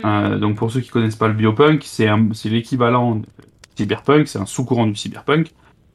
Euh, 0.04 0.38
donc 0.38 0.56
pour 0.56 0.70
ceux 0.70 0.80
qui 0.80 0.90
connaissent 0.90 1.16
pas 1.16 1.28
le 1.28 1.34
biopunk, 1.34 1.82
c'est 1.84 2.08
un- 2.08 2.28
c'est 2.32 2.48
l'équivalent 2.48 3.16
de 3.16 3.26
cyberpunk, 3.76 4.28
c'est 4.28 4.38
un 4.38 4.46
sous-courant 4.46 4.86
du 4.86 4.94
cyberpunk. 4.96 5.48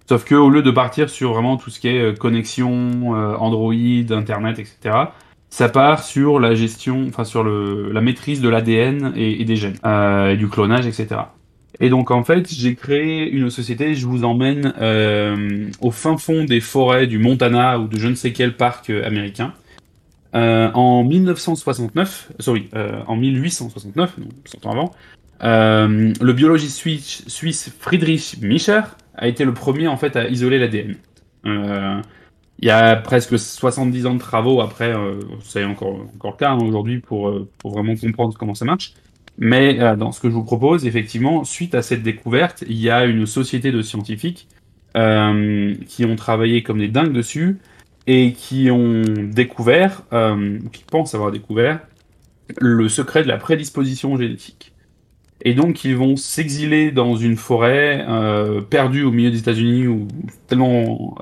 Sauf 0.10 0.26
que 0.26 0.36
au 0.36 0.50
lieu 0.50 0.62
de 0.62 0.72
partir 0.72 1.10
sur 1.10 1.34
vraiment 1.34 1.58
tout 1.58 1.70
ce 1.70 1.80
qui 1.80 1.88
est 1.90 2.02
euh, 2.02 2.14
connexion, 2.14 3.16
euh, 3.16 3.36
Android, 3.38 3.74
Internet, 4.12 4.60
etc., 4.60 4.96
ça 5.50 5.70
part 5.70 6.04
sur 6.04 6.40
la 6.40 6.56
gestion, 6.56 7.06
enfin 7.08 7.24
sur 7.24 7.44
le, 7.44 7.92
la 7.92 8.02
maîtrise 8.02 8.42
de 8.42 8.50
l'ADN 8.50 9.14
et, 9.16 9.42
et 9.42 9.46
des 9.46 9.56
gènes, 9.56 9.78
euh, 9.86 10.32
et 10.32 10.38
du 10.38 10.50
clonage, 10.50 10.88
etc. 10.88 11.22
Et 11.80 11.90
donc 11.90 12.12
en 12.12 12.24
fait, 12.24 12.54
j'ai 12.54 12.76
créé 12.76 13.30
une 13.30 13.50
société, 13.50 13.96
je 13.96 14.06
vous 14.06 14.24
emmène 14.24 14.74
euh, 14.80 15.70
au 15.82 15.92
fin 15.92 16.18
fond 16.18 16.44
des 16.44 16.60
forêts 16.60 17.08
du 17.08 17.18
Montana 17.18 17.80
ou 17.80 17.88
de 17.88 17.98
je 17.98 18.08
ne 18.08 18.16
sais 18.16 18.32
quel 18.32 18.56
parc 18.56 18.90
euh, 18.90 19.06
américain. 19.06 19.54
Euh, 20.36 20.72
en 20.74 21.04
1969, 21.04 22.32
sorry, 22.40 22.70
euh, 22.76 23.02
en 23.08 23.16
1869, 23.16 24.20
donc 24.20 24.32
100 24.46 24.66
ans 24.66 24.72
avant, 24.72 24.92
euh, 25.44 26.14
le 26.20 26.34
biologiste 26.34 26.78
suisse, 26.78 27.72
Friedrich 27.80 28.38
Miescher 28.42 28.82
a 29.16 29.28
été 29.28 29.46
le 29.46 29.54
premier 29.54 29.88
en 29.88 29.98
fait 29.98 30.16
à 30.16 30.28
isoler 30.28 30.58
l'ADN. 30.58 30.96
Euh, 31.46 32.02
il 32.60 32.68
y 32.68 32.72
a 32.72 32.96
presque 32.96 33.38
70 33.38 34.06
ans 34.06 34.14
de 34.14 34.20
travaux 34.20 34.62
après, 34.62 34.94
c'est 35.44 35.66
encore, 35.66 36.08
encore 36.16 36.32
le 36.32 36.38
cas 36.38 36.52
hein, 36.52 36.60
aujourd'hui 36.62 37.00
pour, 37.00 37.32
pour 37.58 37.72
vraiment 37.72 37.96
comprendre 37.96 38.36
comment 38.38 38.54
ça 38.56 38.64
marche. 38.64 38.94
Mais 39.38 39.80
euh, 39.80 39.96
dans 39.96 40.12
ce 40.12 40.20
que 40.22 40.30
je 40.30 40.34
vous 40.34 40.44
propose, 40.44 40.86
effectivement, 40.86 41.44
suite 41.44 41.76
à 41.76 41.82
cette 41.82 42.04
découverte, 42.04 42.64
il 42.68 42.78
y 42.78 42.90
a 42.90 43.06
une 43.06 43.26
société 43.26 43.72
de 43.72 43.82
scientifiques 43.82 44.48
euh, 44.96 45.74
qui 45.88 46.06
ont 46.06 46.16
travaillé 46.16 46.62
comme 46.62 46.78
des 46.78 46.88
dingues 46.88 47.14
dessus 47.14 47.58
et 48.06 48.34
qui 48.34 48.70
ont 48.70 49.02
découvert, 49.24 50.04
euh, 50.14 50.60
qui 50.72 50.84
pensent 50.84 51.16
avoir 51.16 51.32
découvert, 51.32 51.80
le 52.60 52.88
secret 52.90 53.24
de 53.24 53.28
la 53.28 53.38
prédisposition 53.38 54.16
génétique. 54.18 54.74
Et 55.42 55.56
donc 55.56 55.84
ils 55.84 55.98
vont 55.98 56.16
s'exiler 56.16 56.92
dans 56.92 57.16
une 57.16 57.38
forêt 57.38 58.06
euh, 58.08 58.62
perdue 58.62 59.04
au 59.04 59.12
milieu 59.12 59.32
des 59.32 59.40
États-Unis 59.40 59.88
ou 59.88 60.08
tellement 60.48 61.18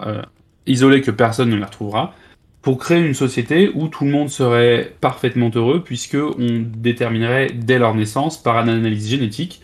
isolée 0.67 0.99
que 1.01 1.11
personne 1.11 1.49
ne 1.49 1.55
la 1.55 1.67
retrouvera, 1.67 2.13
pour 2.61 2.77
créer 2.77 3.05
une 3.05 3.13
société 3.13 3.71
où 3.73 3.87
tout 3.87 4.05
le 4.05 4.11
monde 4.11 4.29
serait 4.29 4.93
parfaitement 5.01 5.49
heureux 5.53 5.83
puisque 5.83 6.15
on 6.15 6.63
déterminerait 6.77 7.47
dès 7.53 7.79
leur 7.79 7.95
naissance 7.95 8.41
par 8.41 8.57
une 8.57 8.69
analyse 8.69 9.09
génétique 9.09 9.61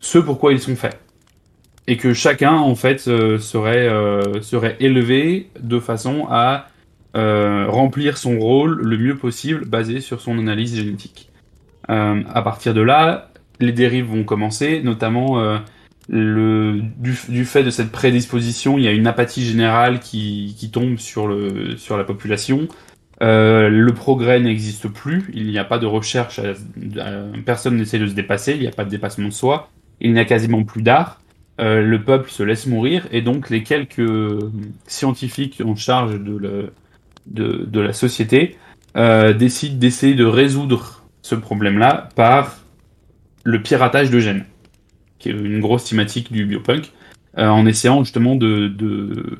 ce 0.00 0.18
pourquoi 0.18 0.52
ils 0.52 0.60
sont 0.60 0.76
faits 0.76 0.98
et 1.88 1.96
que 1.96 2.12
chacun 2.12 2.52
en 2.54 2.74
fait 2.74 3.08
euh, 3.08 3.38
serait 3.38 3.88
euh, 3.88 4.40
serait 4.42 4.76
élevé 4.78 5.48
de 5.58 5.80
façon 5.80 6.26
à 6.30 6.68
euh, 7.16 7.66
remplir 7.68 8.18
son 8.18 8.38
rôle 8.38 8.80
le 8.82 8.98
mieux 8.98 9.16
possible 9.16 9.64
basé 9.64 10.00
sur 10.00 10.20
son 10.20 10.38
analyse 10.38 10.76
génétique. 10.76 11.30
à 11.88 12.42
partir 12.42 12.74
de 12.74 12.82
là, 12.82 13.30
les 13.60 13.72
dérives 13.72 14.04
vont 14.04 14.22
commencer, 14.22 14.82
notamment 14.82 15.58
le, 16.08 16.80
du, 16.96 17.16
du, 17.28 17.44
fait 17.44 17.62
de 17.62 17.70
cette 17.70 17.92
prédisposition, 17.92 18.78
il 18.78 18.84
y 18.84 18.88
a 18.88 18.92
une 18.92 19.06
apathie 19.06 19.44
générale 19.44 20.00
qui, 20.00 20.54
qui 20.58 20.70
tombe 20.70 20.96
sur, 20.98 21.26
le, 21.26 21.76
sur 21.76 21.96
la 21.96 22.04
population. 22.04 22.68
Euh, 23.20 23.68
le 23.68 23.92
progrès 23.94 24.40
n'existe 24.40 24.88
plus, 24.88 25.28
il 25.34 25.48
n'y 25.48 25.58
a 25.58 25.64
pas 25.64 25.78
de 25.78 25.86
recherche, 25.86 26.38
à, 26.38 26.52
à, 27.00 27.22
personne 27.44 27.76
n'essaie 27.76 27.98
de 27.98 28.06
se 28.06 28.14
dépasser, 28.14 28.52
il 28.52 28.60
n'y 28.60 28.68
a 28.68 28.70
pas 28.70 28.84
de 28.84 28.90
dépassement 28.90 29.28
de 29.28 29.32
soi, 29.32 29.70
il 30.00 30.12
n'y 30.12 30.20
a 30.20 30.24
quasiment 30.24 30.62
plus 30.64 30.82
d'art. 30.82 31.20
Euh, 31.60 31.82
le 31.82 32.02
peuple 32.02 32.30
se 32.30 32.42
laisse 32.42 32.66
mourir. 32.66 33.06
Et 33.10 33.22
donc 33.22 33.50
les 33.50 33.62
quelques 33.62 34.10
scientifiques 34.86 35.60
en 35.64 35.74
charge 35.74 36.20
de, 36.20 36.36
le, 36.36 36.72
de, 37.26 37.64
de 37.66 37.80
la 37.80 37.92
société 37.92 38.56
euh, 38.96 39.32
décident 39.32 39.76
d'essayer 39.76 40.14
de 40.14 40.24
résoudre 40.24 41.04
ce 41.22 41.34
problème-là 41.34 42.08
par 42.14 42.58
le 43.44 43.62
piratage 43.62 44.10
de 44.10 44.20
gènes, 44.20 44.44
qui 45.18 45.28
est 45.28 45.32
une 45.32 45.60
grosse 45.60 45.84
thématique 45.84 46.32
du 46.32 46.46
biopunk, 46.46 46.92
euh, 47.38 47.48
en 47.48 47.66
essayant 47.66 48.02
justement 48.04 48.36
de, 48.36 48.68
de, 48.68 49.38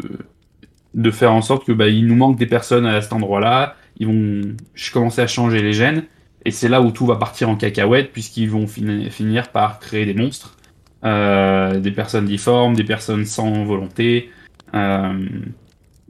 de, 0.94 1.10
faire 1.10 1.32
en 1.32 1.42
sorte 1.42 1.64
que 1.66 1.72
bah, 1.72 1.88
il 1.88 2.06
nous 2.06 2.16
manque 2.16 2.38
des 2.38 2.46
personnes 2.46 2.86
à 2.86 3.00
cet 3.00 3.12
endroit-là, 3.12 3.76
ils 3.98 4.06
vont 4.06 4.56
commencer 4.92 5.20
à 5.20 5.26
changer 5.26 5.62
les 5.62 5.72
gènes, 5.72 6.04
et 6.44 6.50
c'est 6.50 6.68
là 6.68 6.80
où 6.80 6.90
tout 6.90 7.06
va 7.06 7.16
partir 7.16 7.48
en 7.48 7.56
cacahuète, 7.56 8.12
puisqu'ils 8.12 8.50
vont 8.50 8.66
fin 8.66 9.10
finir 9.10 9.48
par 9.48 9.80
créer 9.80 10.06
des 10.06 10.14
monstres 10.14 10.58
euh, 11.04 11.78
des 11.78 11.92
personnes 11.92 12.24
difformes, 12.24 12.74
des 12.74 12.82
personnes 12.82 13.24
sans 13.24 13.64
volonté, 13.64 14.32
euh, 14.74 15.28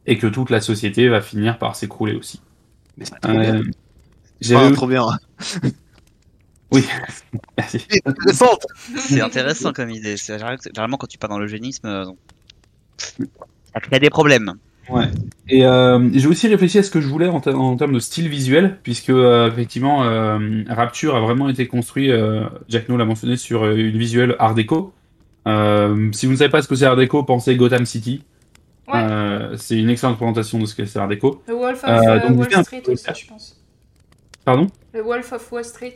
et 0.07 0.17
que 0.17 0.27
toute 0.27 0.49
la 0.49 0.63
société 0.63 1.09
va 1.09 1.21
finir 1.21 1.59
par 1.59 1.77
s'écrouler 1.77 2.15
aussi. 2.15 2.41
Mais 2.97 3.05
c'est 3.05 3.21
trop, 3.21 3.33
euh, 4.57 4.71
trop 4.71 4.87
bien. 4.87 5.07
Oui, 6.71 6.85
merci. 7.57 7.87
C'est 8.97 9.21
intéressant 9.21 9.73
comme 9.73 9.91
idée. 9.91 10.17
Généralement, 10.17 10.97
quand 10.97 11.07
tu 11.07 11.19
pars 11.19 11.31
dans 11.31 11.39
l'eugénisme, 11.39 11.87
euh, 11.87 12.05
ça 13.73 13.81
crée 13.81 14.01
des 14.01 14.11
problèmes. 14.11 14.55
Ouais. 14.89 15.05
Et 15.49 15.67
euh, 15.67 16.09
j'ai 16.15 16.27
aussi 16.27 16.49
réfléchi 16.49 16.79
à 16.79 16.83
ce 16.83 16.91
que 16.91 17.01
je 17.01 17.09
voulais 17.09 17.27
en, 17.27 17.37
en 17.47 17.77
termes 17.77 17.93
de 17.93 17.99
style 17.99 18.29
visuel, 18.29 18.79
puisque 18.83 19.11
euh, 19.11 19.51
effectivement, 19.51 20.05
euh, 20.05 20.63
Rapture 20.69 21.15
a 21.15 21.21
vraiment 21.21 21.49
été 21.49 21.67
construit, 21.67 22.11
euh, 22.11 22.45
Jack 22.69 22.89
No 22.89 22.97
l'a 22.97 23.05
mentionné, 23.05 23.37
sur 23.37 23.65
euh, 23.65 23.77
une 23.77 23.99
visuelle 23.99 24.35
Art 24.39 24.55
déco. 24.55 24.93
si 25.47 26.27
vous 26.27 26.33
ne 26.33 26.37
savez 26.37 26.51
pas 26.51 26.63
ce 26.63 26.69
que 26.69 26.75
c'est 26.75 26.87
Art 26.87 26.97
déco, 26.97 27.23
pensez 27.23 27.57
Gotham 27.57 27.87
City. 27.87 28.25
Ouais. 28.91 29.05
c'est 29.59 29.77
une 29.79 29.91
excellente 29.91 30.17
présentation 30.17 30.59
de 30.59 30.65
ce 30.65 30.75
que 30.75 30.87
c'est 30.87 30.99
Art 30.99 31.09
déco. 31.09 31.43
Le 31.47 31.55
Wolf 31.55 31.85
of 31.85 32.29
donc, 32.29 32.39
Wall 32.39 32.65
Street 32.65 32.83
aussi, 32.89 33.05
je 33.15 33.27
pense. 33.27 33.61
Pardon? 34.47 34.69
Le 34.95 35.03
Wolf 35.03 35.31
of 35.33 35.53
Wall 35.53 35.65
Street, 35.65 35.93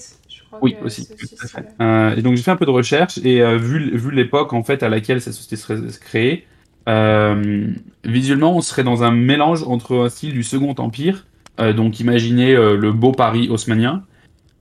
crois. 0.57 0.61
Oui, 0.63 0.77
aussi. 0.83 1.09
aussi 1.23 1.35
et 1.81 2.23
donc 2.23 2.37
j'ai 2.37 2.43
fait 2.43 2.51
un 2.51 2.57
peu 2.57 2.67
de 2.67 2.71
recherche 2.71 3.19
et 3.19 3.43
vu, 3.57 3.97
vu 3.97 4.11
l'époque 4.11 4.53
en 4.53 4.63
fait 4.63 4.83
à 4.83 4.89
laquelle 4.89 5.21
cette 5.21 5.35
société 5.35 5.57
serait 5.57 5.81
créée, 6.01 6.47
euh, 6.89 7.67
visuellement, 8.05 8.57
on 8.57 8.61
serait 8.61 8.85
dans 8.85 9.05
un 9.05 9.13
mélange 9.13 9.63
entre 9.65 9.97
un 10.05 10.09
style 10.09 10.33
du 10.33 10.43
Second 10.43 10.75
Empire, 10.79 11.27
euh, 11.61 11.73
donc 11.73 12.01
imaginez 12.01 12.55
euh, 12.55 12.77
le 12.77 12.93
beau 12.93 13.13
Paris 13.13 13.49
haussmanien, 13.49 14.05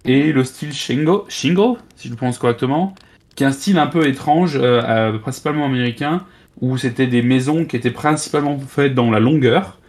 et 0.06 0.32
le 0.32 0.44
style 0.44 0.74
Shingo, 0.74 1.26
Shingo, 1.30 1.78
si 1.96 2.08
je 2.08 2.14
le 2.14 2.18
prononce 2.18 2.38
correctement, 2.38 2.96
qui 3.36 3.44
est 3.44 3.48
un 3.48 3.52
style 3.52 3.78
un 3.78 3.88
peu 3.88 4.08
étrange, 4.08 4.58
euh, 4.62 5.18
principalement 5.20 5.66
américain, 5.66 6.26
où 6.60 6.78
c'était 6.78 7.08
des 7.08 7.22
maisons 7.22 7.66
qui 7.66 7.76
étaient 7.76 7.92
principalement 7.92 8.58
faites 8.60 8.94
dans 8.94 9.10
la 9.10 9.20
longueur, 9.20 9.80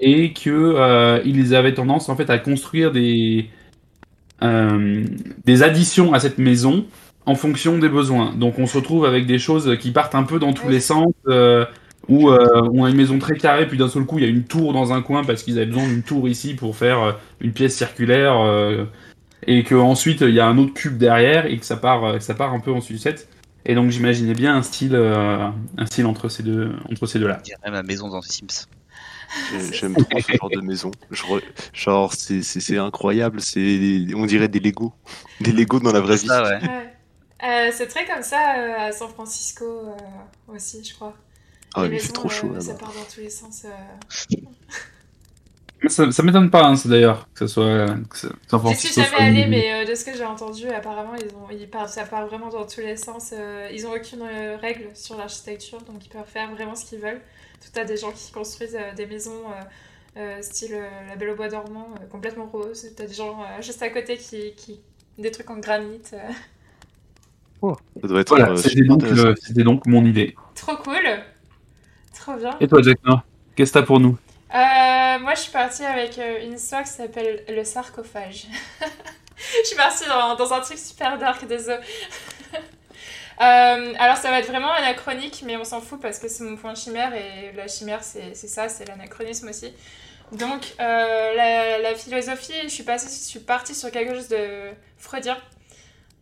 et 0.00 0.32
que 0.32 1.22
ils 1.24 1.54
avaient 1.54 1.74
tendance 1.74 2.08
en 2.08 2.16
fait 2.16 2.28
à 2.28 2.38
construire 2.38 2.90
des 2.90 3.48
des 5.44 5.62
additions 5.62 6.12
à 6.12 6.20
cette 6.20 6.38
maison 6.38 6.84
en 7.26 7.34
fonction 7.34 7.78
des 7.78 7.88
besoins. 7.88 8.34
Donc 8.34 8.58
on 8.58 8.66
se 8.66 8.76
retrouve 8.76 9.06
avec 9.06 9.26
des 9.26 9.38
choses 9.38 9.78
qui 9.78 9.90
partent 9.92 10.14
un 10.14 10.24
peu 10.24 10.38
dans 10.38 10.52
tous 10.52 10.68
les 10.68 10.80
sens, 10.80 11.12
euh, 11.28 11.64
où 12.08 12.28
euh, 12.28 12.46
on 12.74 12.84
a 12.84 12.90
une 12.90 12.96
maison 12.96 13.18
très 13.18 13.36
carrée, 13.36 13.66
puis 13.66 13.78
d'un 13.78 13.88
seul 13.88 14.04
coup 14.04 14.18
il 14.18 14.24
y 14.24 14.26
a 14.26 14.30
une 14.30 14.44
tour 14.44 14.72
dans 14.72 14.92
un 14.92 15.00
coin 15.00 15.24
parce 15.24 15.42
qu'ils 15.42 15.56
avaient 15.56 15.66
besoin 15.66 15.86
d'une 15.86 16.02
tour 16.02 16.28
ici 16.28 16.54
pour 16.54 16.76
faire 16.76 17.02
euh, 17.02 17.12
une 17.40 17.52
pièce 17.52 17.74
circulaire, 17.74 18.38
euh, 18.40 18.84
et 19.46 19.62
que 19.62 19.74
ensuite 19.74 20.20
il 20.20 20.34
y 20.34 20.40
a 20.40 20.46
un 20.46 20.58
autre 20.58 20.74
cube 20.74 20.98
derrière 20.98 21.46
et 21.46 21.56
que 21.56 21.64
ça 21.64 21.76
part, 21.76 22.04
euh, 22.04 22.18
ça 22.20 22.34
part 22.34 22.52
un 22.52 22.60
peu 22.60 22.72
en 22.72 22.80
sucette. 22.80 23.28
Et 23.66 23.74
donc 23.74 23.90
j'imaginais 23.90 24.34
bien 24.34 24.54
un 24.54 24.62
style, 24.62 24.94
euh, 24.94 25.48
un 25.78 25.86
style 25.86 26.04
entre 26.04 26.28
ces 26.28 26.42
deux, 26.42 26.72
entre 26.90 27.06
ces 27.06 27.18
deux-là. 27.18 27.38
Je 27.38 27.54
dirais 27.54 27.70
ma 27.70 27.82
maison 27.82 28.08
dans 28.10 28.20
Sims. 28.20 28.66
J'aime 29.72 29.94
trop 29.94 30.20
ce 30.20 30.32
genre 30.32 30.50
de 30.50 30.60
maison. 30.60 30.90
Genre, 31.72 32.12
c'est 32.12 32.78
incroyable. 32.78 33.40
C'est, 33.40 34.06
on 34.14 34.26
dirait 34.26 34.48
des 34.48 34.60
Lego, 34.60 34.92
des 35.40 35.52
Lego 35.52 35.80
dans 35.80 35.92
la 35.92 36.00
vraie 36.00 36.16
vie. 36.16 36.26
Ça, 36.26 36.42
ouais. 36.42 36.60
ouais. 36.62 36.94
Euh, 37.44 37.70
c'est 37.72 37.88
très 37.88 38.06
comme 38.06 38.22
ça 38.22 38.56
euh, 38.56 38.88
à 38.88 38.92
San 38.92 39.08
Francisco 39.08 39.64
euh, 39.64 40.54
aussi, 40.54 40.82
je 40.82 40.94
crois. 40.94 41.14
Ah 41.74 41.82
ouais, 41.82 41.88
mais 41.88 41.98
c'est 41.98 42.12
trop 42.12 42.28
chaud. 42.28 42.58
ça 42.60 42.74
part 42.74 42.92
dans 42.92 43.04
tous 43.12 43.20
les 43.20 43.30
sens. 43.30 43.66
Ça, 45.88 46.10
ça 46.10 46.22
m'étonne 46.22 46.50
pas, 46.50 46.64
hein, 46.64 46.76
d'ailleurs, 46.86 47.28
que 47.34 47.46
ce 47.46 47.54
soit 47.54 47.86
que 48.08 48.16
San 48.16 48.60
Francisco. 48.60 48.88
Je 48.88 48.92
suis 48.92 49.02
jamais 49.02 49.16
allée, 49.16 49.46
mais 49.46 49.84
de 49.84 49.94
ce 49.94 50.04
que 50.04 50.16
j'ai 50.16 50.24
entendu, 50.24 50.68
apparemment, 50.70 51.14
ils 51.16 51.34
ont, 51.34 51.50
ils 51.50 51.68
partent, 51.68 51.90
ça 51.90 52.04
part 52.04 52.26
vraiment 52.26 52.48
dans 52.48 52.64
tous 52.64 52.80
les 52.80 52.96
sens. 52.96 53.34
ils 53.70 53.86
ont 53.86 53.92
aucune 53.92 54.22
règle 54.62 54.88
sur 54.94 55.16
l'architecture, 55.16 55.82
donc 55.82 56.06
ils 56.06 56.08
peuvent 56.08 56.22
faire 56.26 56.50
vraiment 56.52 56.74
ce 56.74 56.86
qu'ils 56.86 57.00
veulent. 57.00 57.20
Tout 57.64 57.80
à 57.80 57.84
des 57.84 57.96
gens 57.96 58.12
qui 58.12 58.30
construisent 58.32 58.78
des 58.96 59.06
maisons 59.06 59.42
style 60.40 60.78
La 61.08 61.16
Belle 61.16 61.30
au 61.30 61.34
Bois 61.34 61.48
dormant, 61.48 61.88
complètement 62.10 62.46
rose. 62.46 62.86
T'as 62.96 63.06
des 63.06 63.14
gens 63.14 63.44
juste 63.60 63.82
à 63.82 63.88
côté 63.88 64.16
qui, 64.16 64.54
qui 64.54 64.80
des 65.18 65.30
trucs 65.30 65.50
en 65.50 65.58
granit. 65.58 66.00
Ça 68.00 68.08
doit 68.08 68.20
être. 68.20 68.28
Voilà, 68.28 68.50
euh, 68.50 69.34
c'était 69.40 69.62
donc, 69.62 69.86
mon 69.86 70.04
idée. 70.04 70.34
Trop 70.54 70.76
cool. 70.76 70.96
Trop 72.14 72.34
bien. 72.34 72.56
Et 72.60 72.68
toi, 72.68 72.82
Jack 72.82 72.98
Nor, 73.04 73.22
qu'est-ce 73.54 73.72
que 73.72 73.78
t'as 73.78 73.84
pour 73.84 74.00
nous? 74.00 74.18
Euh, 74.54 75.18
moi, 75.20 75.34
je 75.34 75.40
suis 75.40 75.52
partie 75.52 75.84
avec 75.84 76.18
euh, 76.18 76.44
une 76.44 76.54
histoire 76.54 76.82
qui 76.82 76.90
s'appelle 76.90 77.42
Le 77.48 77.64
sarcophage. 77.64 78.46
je 79.62 79.66
suis 79.66 79.76
partie 79.76 80.06
dans, 80.08 80.36
dans 80.36 80.52
un 80.52 80.60
truc 80.60 80.78
super 80.78 81.18
dark, 81.18 81.46
désolé. 81.46 81.78
Euh, 83.40 83.94
alors, 83.98 84.16
ça 84.16 84.30
va 84.30 84.38
être 84.38 84.46
vraiment 84.46 84.72
anachronique, 84.72 85.42
mais 85.44 85.56
on 85.56 85.64
s'en 85.64 85.80
fout 85.80 86.00
parce 86.00 86.18
que 86.18 86.28
c'est 86.28 86.44
mon 86.44 86.56
point 86.56 86.74
chimère 86.74 87.12
et 87.14 87.52
la 87.52 87.68
chimère, 87.68 88.02
c'est 88.02 88.34
ça, 88.34 88.68
c'est 88.68 88.86
l'anachronisme 88.86 89.48
aussi. 89.48 89.72
Donc, 90.32 90.74
euh, 90.80 91.80
la, 91.82 91.94
philosophie, 91.94 92.52
je 92.64 92.68
suis, 92.68 92.84
passée, 92.84 93.08
je 93.08 93.28
suis 93.28 93.40
partie 93.40 93.74
sur 93.74 93.90
quelque 93.90 94.14
chose 94.14 94.28
de 94.28 94.70
freudien. 94.98 95.36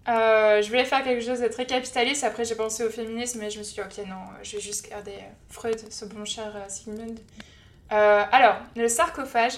Euh, 0.09 0.61
je 0.61 0.69
voulais 0.69 0.85
faire 0.85 1.05
quelque 1.05 1.25
chose 1.25 1.41
de 1.41 1.49
très 1.49 1.67
capitaliste. 1.67 2.25
Après, 2.25 2.45
j'ai 2.45 2.57
pensé 2.57 2.85
au 2.85 2.91
féminisme, 2.91 3.39
mais 3.41 3.51
je 3.51 3.59
me 3.59 3.63
suis 3.63 3.75
dit, 3.75 3.81
ok, 3.81 4.07
non, 4.07 4.17
je 4.43 4.57
vais 4.57 4.63
juste 4.63 4.89
garder 4.89 5.19
Freud, 5.49 5.79
ce 5.91 6.05
bon 6.07 6.25
cher 6.25 6.53
Sigmund. 6.69 7.19
Alors, 7.91 8.57
le 8.75 8.89
sarcophage, 8.89 9.53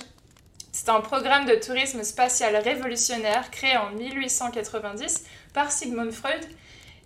c'est 0.72 0.89
un 0.89 1.01
programme 1.01 1.47
de 1.47 1.55
tourisme 1.55 2.02
spatial 2.02 2.56
révolutionnaire 2.56 3.48
créé 3.52 3.76
en 3.76 3.90
1890 3.90 5.24
par 5.52 5.70
Sigmund 5.70 6.10
Freud 6.10 6.44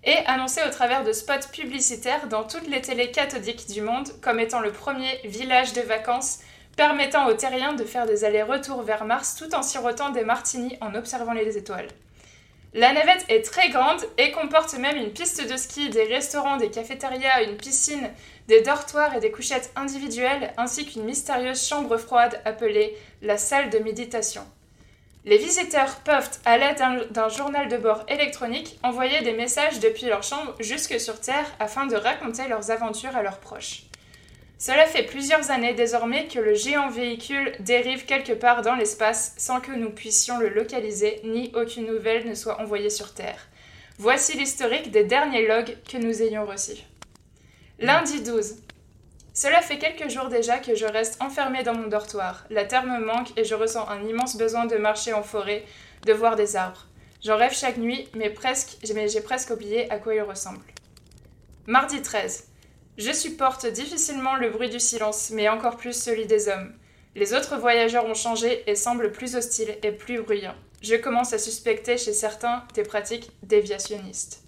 et 0.04 0.16
annoncé 0.26 0.60
au 0.66 0.70
travers 0.70 1.04
de 1.04 1.12
spots 1.12 1.48
publicitaires 1.52 2.28
dans 2.28 2.44
toutes 2.44 2.68
les 2.68 2.80
télés 2.80 3.10
cathodiques 3.10 3.68
du 3.68 3.80
monde 3.80 4.08
comme 4.20 4.40
étant 4.40 4.60
le 4.60 4.72
premier 4.72 5.20
village 5.24 5.72
de 5.72 5.80
vacances 5.80 6.38
permettant 6.76 7.26
aux 7.26 7.34
terriens 7.34 7.74
de 7.74 7.84
faire 7.84 8.06
des 8.06 8.24
allers-retours 8.24 8.82
vers 8.82 9.04
Mars 9.04 9.34
tout 9.34 9.52
en 9.54 9.62
sirotant 9.62 10.10
des 10.10 10.24
martinis 10.24 10.78
en 10.80 10.94
observant 10.94 11.32
les 11.32 11.58
étoiles. 11.58 11.88
La 12.74 12.92
navette 12.92 13.24
est 13.28 13.42
très 13.42 13.70
grande 13.70 14.00
et 14.18 14.30
comporte 14.30 14.78
même 14.78 14.96
une 14.96 15.12
piste 15.12 15.50
de 15.50 15.56
ski, 15.56 15.88
des 15.88 16.04
restaurants, 16.04 16.58
des 16.58 16.70
cafétérias, 16.70 17.42
une 17.42 17.56
piscine, 17.56 18.10
des 18.46 18.60
dortoirs 18.60 19.16
et 19.16 19.20
des 19.20 19.30
couchettes 19.30 19.72
individuelles, 19.74 20.52
ainsi 20.58 20.86
qu'une 20.86 21.04
mystérieuse 21.04 21.66
chambre 21.66 21.96
froide 21.96 22.40
appelée 22.44 22.96
la 23.22 23.38
salle 23.38 23.70
de 23.70 23.78
méditation. 23.78 24.42
Les 25.28 25.36
visiteurs 25.36 25.96
peuvent, 25.96 26.30
à 26.46 26.56
l'aide 26.56 26.78
d'un- 27.10 27.28
journal 27.28 27.68
de 27.68 27.76
bord 27.76 28.02
électronique, 28.08 28.78
envoyer 28.82 29.20
des 29.20 29.34
messages 29.34 29.78
depuis 29.78 30.06
leur 30.06 30.22
chambre 30.22 30.54
jusque 30.58 30.98
sur 30.98 31.20
Terre 31.20 31.44
afin 31.60 31.84
de 31.84 31.96
raconter 31.96 32.48
leurs 32.48 32.70
aventures 32.70 33.14
à 33.14 33.22
leurs 33.22 33.36
proches. 33.38 33.82
Cela 34.58 34.86
fait 34.86 35.02
plusieurs 35.02 35.50
années 35.50 35.74
désormais 35.74 36.28
que 36.28 36.38
le 36.38 36.54
géant 36.54 36.88
véhicule 36.88 37.52
dérive 37.60 38.06
quelque 38.06 38.32
part 38.32 38.62
dans 38.62 38.74
l'espace 38.74 39.34
sans 39.36 39.60
que 39.60 39.70
nous 39.72 39.90
puissions 39.90 40.38
le 40.38 40.48
localiser 40.48 41.20
ni 41.24 41.52
aucune 41.54 41.86
nouvelle 41.86 42.26
ne 42.26 42.34
soit 42.34 42.58
envoyée 42.62 42.88
sur 42.90 43.12
Terre. 43.12 43.48
Voici 43.98 44.34
l'historique 44.38 44.90
des 44.90 45.04
derniers 45.04 45.46
logs 45.46 45.76
que 45.92 45.98
nous 45.98 46.22
ayons 46.22 46.46
reçus. 46.46 46.82
Lundi 47.80 48.22
12. 48.22 48.56
Cela 49.40 49.62
fait 49.62 49.78
quelques 49.78 50.10
jours 50.10 50.26
déjà 50.26 50.58
que 50.58 50.74
je 50.74 50.84
reste 50.84 51.22
enfermée 51.22 51.62
dans 51.62 51.72
mon 51.72 51.86
dortoir. 51.86 52.44
La 52.50 52.64
terre 52.64 52.84
me 52.84 52.98
manque 52.98 53.30
et 53.38 53.44
je 53.44 53.54
ressens 53.54 53.88
un 53.88 54.02
immense 54.02 54.36
besoin 54.36 54.66
de 54.66 54.76
marcher 54.78 55.12
en 55.12 55.22
forêt, 55.22 55.64
de 56.04 56.12
voir 56.12 56.34
des 56.34 56.56
arbres. 56.56 56.88
J'en 57.22 57.36
rêve 57.36 57.54
chaque 57.54 57.76
nuit, 57.76 58.08
mais 58.16 58.34
j'ai 58.82 59.20
presque 59.20 59.50
oublié 59.50 59.88
à 59.92 59.98
quoi 59.98 60.16
ils 60.16 60.22
ressemblent. 60.22 60.66
Mardi 61.68 62.02
13. 62.02 62.48
Je 62.96 63.12
supporte 63.12 63.64
difficilement 63.64 64.34
le 64.34 64.50
bruit 64.50 64.70
du 64.70 64.80
silence, 64.80 65.30
mais 65.30 65.48
encore 65.48 65.76
plus 65.76 65.92
celui 65.92 66.26
des 66.26 66.48
hommes. 66.48 66.74
Les 67.14 67.32
autres 67.32 67.58
voyageurs 67.58 68.06
ont 68.06 68.14
changé 68.14 68.68
et 68.68 68.74
semblent 68.74 69.12
plus 69.12 69.36
hostiles 69.36 69.78
et 69.84 69.92
plus 69.92 70.20
bruyants. 70.20 70.56
Je 70.82 70.96
commence 70.96 71.32
à 71.32 71.38
suspecter 71.38 71.96
chez 71.96 72.12
certains 72.12 72.64
des 72.74 72.82
pratiques 72.82 73.30
déviationnistes. 73.44 74.42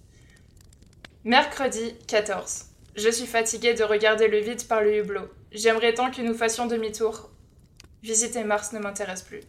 Mercredi 1.22 1.94
14. 2.08 2.69
Je 3.02 3.08
suis 3.08 3.26
fatiguée 3.26 3.72
de 3.72 3.82
regarder 3.82 4.28
le 4.28 4.40
vide 4.40 4.68
par 4.68 4.82
le 4.82 4.98
hublot. 4.98 5.30
J'aimerais 5.52 5.94
tant 5.94 6.10
que 6.10 6.20
nous 6.20 6.34
fassions 6.34 6.66
demi-tour. 6.66 7.30
Visiter 8.02 8.44
Mars 8.44 8.74
ne 8.74 8.78
m'intéresse 8.78 9.22
plus. 9.22 9.40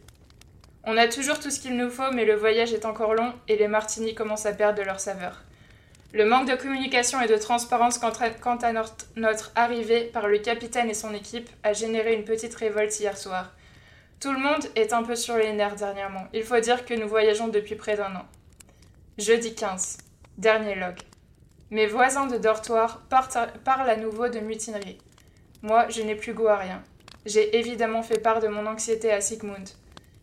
On 0.84 0.96
a 0.96 1.06
toujours 1.06 1.38
tout 1.38 1.50
ce 1.50 1.60
qu'il 1.60 1.76
nous 1.76 1.90
faut, 1.90 2.10
mais 2.14 2.24
le 2.24 2.34
voyage 2.34 2.72
est 2.72 2.86
encore 2.86 3.12
long 3.12 3.34
et 3.48 3.56
les 3.56 3.68
martinis 3.68 4.14
commencent 4.14 4.46
à 4.46 4.54
perdre 4.54 4.82
leur 4.82 5.00
saveur. 5.00 5.42
Le 6.14 6.24
manque 6.24 6.48
de 6.48 6.56
communication 6.56 7.20
et 7.20 7.28
de 7.28 7.36
transparence 7.36 7.98
quant 7.98 8.56
à 8.56 8.72
notre 9.16 9.52
arrivée 9.54 10.04
par 10.04 10.28
le 10.28 10.38
capitaine 10.38 10.88
et 10.88 10.94
son 10.94 11.12
équipe 11.12 11.50
a 11.62 11.74
généré 11.74 12.14
une 12.14 12.24
petite 12.24 12.54
révolte 12.54 12.98
hier 12.98 13.18
soir. 13.18 13.52
Tout 14.18 14.32
le 14.32 14.38
monde 14.38 14.64
est 14.76 14.94
un 14.94 15.02
peu 15.02 15.14
sur 15.14 15.36
les 15.36 15.52
nerfs 15.52 15.76
dernièrement. 15.76 16.26
Il 16.32 16.44
faut 16.44 16.60
dire 16.60 16.86
que 16.86 16.94
nous 16.94 17.06
voyageons 17.06 17.48
depuis 17.48 17.74
près 17.74 17.98
d'un 17.98 18.16
an. 18.16 18.24
Jeudi 19.18 19.54
15. 19.54 19.98
Dernier 20.38 20.74
log. 20.74 20.96
Mes 21.72 21.86
voisins 21.86 22.26
de 22.26 22.36
dortoir 22.36 23.00
parlent 23.08 23.88
à 23.88 23.96
nouveau 23.96 24.28
de 24.28 24.40
mutinerie. 24.40 24.98
Moi, 25.62 25.88
je 25.88 26.02
n'ai 26.02 26.14
plus 26.14 26.34
goût 26.34 26.48
à 26.48 26.58
rien. 26.58 26.82
J'ai 27.24 27.56
évidemment 27.56 28.02
fait 28.02 28.18
part 28.18 28.40
de 28.40 28.48
mon 28.48 28.66
anxiété 28.66 29.10
à 29.10 29.22
Sigmund. 29.22 29.70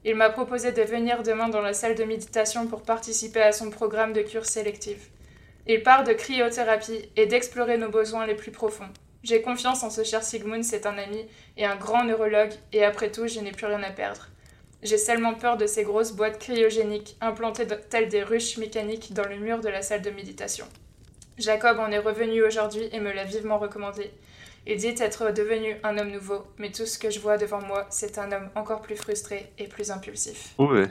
Il 0.05 0.15
m'a 0.15 0.29
proposé 0.29 0.73
de 0.73 0.83
venir 0.83 1.23
demain 1.23 1.49
dans 1.49 1.63
la 1.63 1.73
salle 1.73 1.95
de 1.95 2.03
méditation 2.03 2.67
pour 2.67 2.83
participer 2.83 3.41
à 3.41 3.51
son 3.51 3.71
programme 3.71 4.13
de 4.13 4.21
cure 4.21 4.45
sélective. 4.45 5.07
Il 5.65 5.81
part 5.81 6.03
de 6.03 6.13
cryothérapie 6.13 7.09
et 7.15 7.25
d'explorer 7.25 7.79
nos 7.79 7.89
besoins 7.89 8.27
les 8.27 8.35
plus 8.35 8.51
profonds. 8.51 8.93
J'ai 9.23 9.41
confiance 9.41 9.81
en 9.81 9.89
ce 9.89 10.03
cher 10.03 10.21
Sigmund, 10.21 10.63
c'est 10.63 10.85
un 10.85 10.99
ami 10.99 11.25
et 11.57 11.65
un 11.65 11.77
grand 11.77 12.03
neurologue, 12.03 12.53
et 12.73 12.85
après 12.85 13.11
tout, 13.11 13.25
je 13.25 13.39
n'ai 13.39 13.53
plus 13.53 13.65
rien 13.65 13.81
à 13.81 13.89
perdre. 13.89 14.27
J'ai 14.83 14.99
seulement 14.99 15.33
peur 15.33 15.57
de 15.57 15.65
ces 15.65 15.81
grosses 15.81 16.11
boîtes 16.11 16.37
cryogéniques 16.37 17.17
implantées 17.21 17.65
telles 17.89 18.07
des 18.07 18.21
ruches 18.21 18.57
mécaniques 18.57 19.13
dans 19.13 19.27
le 19.27 19.37
mur 19.37 19.61
de 19.61 19.69
la 19.69 19.81
salle 19.81 20.03
de 20.03 20.11
méditation. 20.11 20.67
Jacob 21.39 21.79
en 21.79 21.91
est 21.91 21.99
revenu 21.99 22.43
aujourd'hui 22.43 22.89
et 22.91 22.99
me 22.99 23.11
l'a 23.11 23.23
vivement 23.23 23.57
recommandé. 23.57 24.11
Il 24.67 24.77
dit 24.77 24.93
être 24.99 25.33
devenu 25.33 25.77
un 25.83 25.97
homme 25.97 26.11
nouveau, 26.11 26.45
mais 26.57 26.71
tout 26.71 26.85
ce 26.85 26.99
que 26.99 27.09
je 27.09 27.19
vois 27.19 27.37
devant 27.37 27.61
moi, 27.61 27.87
c'est 27.89 28.17
un 28.19 28.31
homme 28.31 28.49
encore 28.55 28.81
plus 28.81 28.95
frustré 28.95 29.51
et 29.57 29.67
plus 29.67 29.89
impulsif. 29.89 30.53
Ouais, 30.57 30.87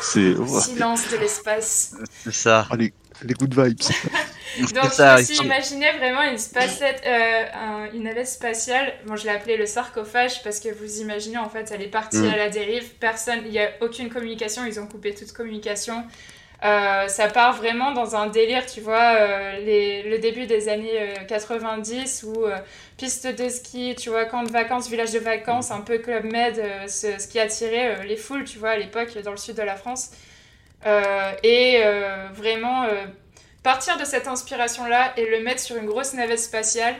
c'est. 0.00 0.34
Silence 0.60 1.08
de 1.10 1.16
l'espace. 1.16 1.94
C'est 2.10 2.34
ça. 2.34 2.66
Oh, 2.70 2.76
les, 2.76 2.92
good 3.34 3.54
vibes. 3.58 3.78
Donc, 4.74 4.92
ça, 4.92 5.16
je 5.16 5.20
me 5.20 5.24
suis 5.24 5.44
imaginé 5.44 5.92
vraiment 5.92 6.30
une, 6.30 6.36
spacette, 6.36 7.02
euh, 7.06 7.86
une 7.94 8.02
navette 8.02 8.26
spatiale. 8.26 8.92
Bon, 9.06 9.16
je 9.16 9.24
l'ai 9.24 9.30
appelé 9.30 9.56
le 9.56 9.64
sarcophage 9.64 10.42
parce 10.42 10.60
que 10.60 10.68
vous 10.68 11.00
imaginez, 11.00 11.38
en 11.38 11.48
fait, 11.48 11.70
elle 11.72 11.80
est 11.80 11.86
partie 11.86 12.18
mm. 12.18 12.28
à 12.28 12.36
la 12.36 12.50
dérive. 12.50 12.92
Personne, 13.00 13.40
il 13.46 13.52
n'y 13.52 13.60
a 13.60 13.70
aucune 13.80 14.10
communication. 14.10 14.66
Ils 14.66 14.78
ont 14.78 14.86
coupé 14.86 15.14
toute 15.14 15.32
communication. 15.32 16.04
Euh, 16.64 17.08
ça 17.08 17.28
part 17.28 17.56
vraiment 17.56 17.92
dans 17.92 18.14
un 18.14 18.28
délire, 18.28 18.66
tu 18.66 18.80
vois, 18.80 19.16
euh, 19.16 19.58
les, 19.58 20.04
le 20.04 20.18
début 20.18 20.46
des 20.46 20.68
années 20.68 21.14
90 21.26 22.24
où 22.24 22.44
piste 22.96 23.26
de 23.26 23.48
ski, 23.48 23.96
tu 23.98 24.10
vois, 24.10 24.26
camp 24.26 24.44
de 24.44 24.52
vacances, 24.52 24.88
village 24.88 25.12
de 25.12 25.18
vacances, 25.18 25.70
un 25.70 25.80
peu 25.80 25.98
Club 25.98 26.24
Med, 26.24 26.62
ce, 26.86 27.18
ce, 27.18 27.26
qui 27.26 27.40
attirait 27.40 28.06
les 28.06 28.16
foules, 28.16 28.44
tu 28.44 28.58
vois, 28.58 28.70
à 28.70 28.76
l'époque 28.76 29.18
dans 29.24 29.32
le 29.32 29.36
sud 29.36 29.56
de 29.56 29.62
la 29.62 29.76
France. 29.76 30.12
et 31.42 31.82
vraiment 32.32 32.86
partir 33.62 33.96
de 33.96 34.04
cette 34.04 34.26
inspiration-là 34.26 35.12
et 35.16 35.26
le 35.26 35.40
mettre 35.40 35.60
sur 35.60 35.76
une 35.76 35.86
grosse 35.86 36.14
navette 36.14 36.38
spatiale. 36.38 36.94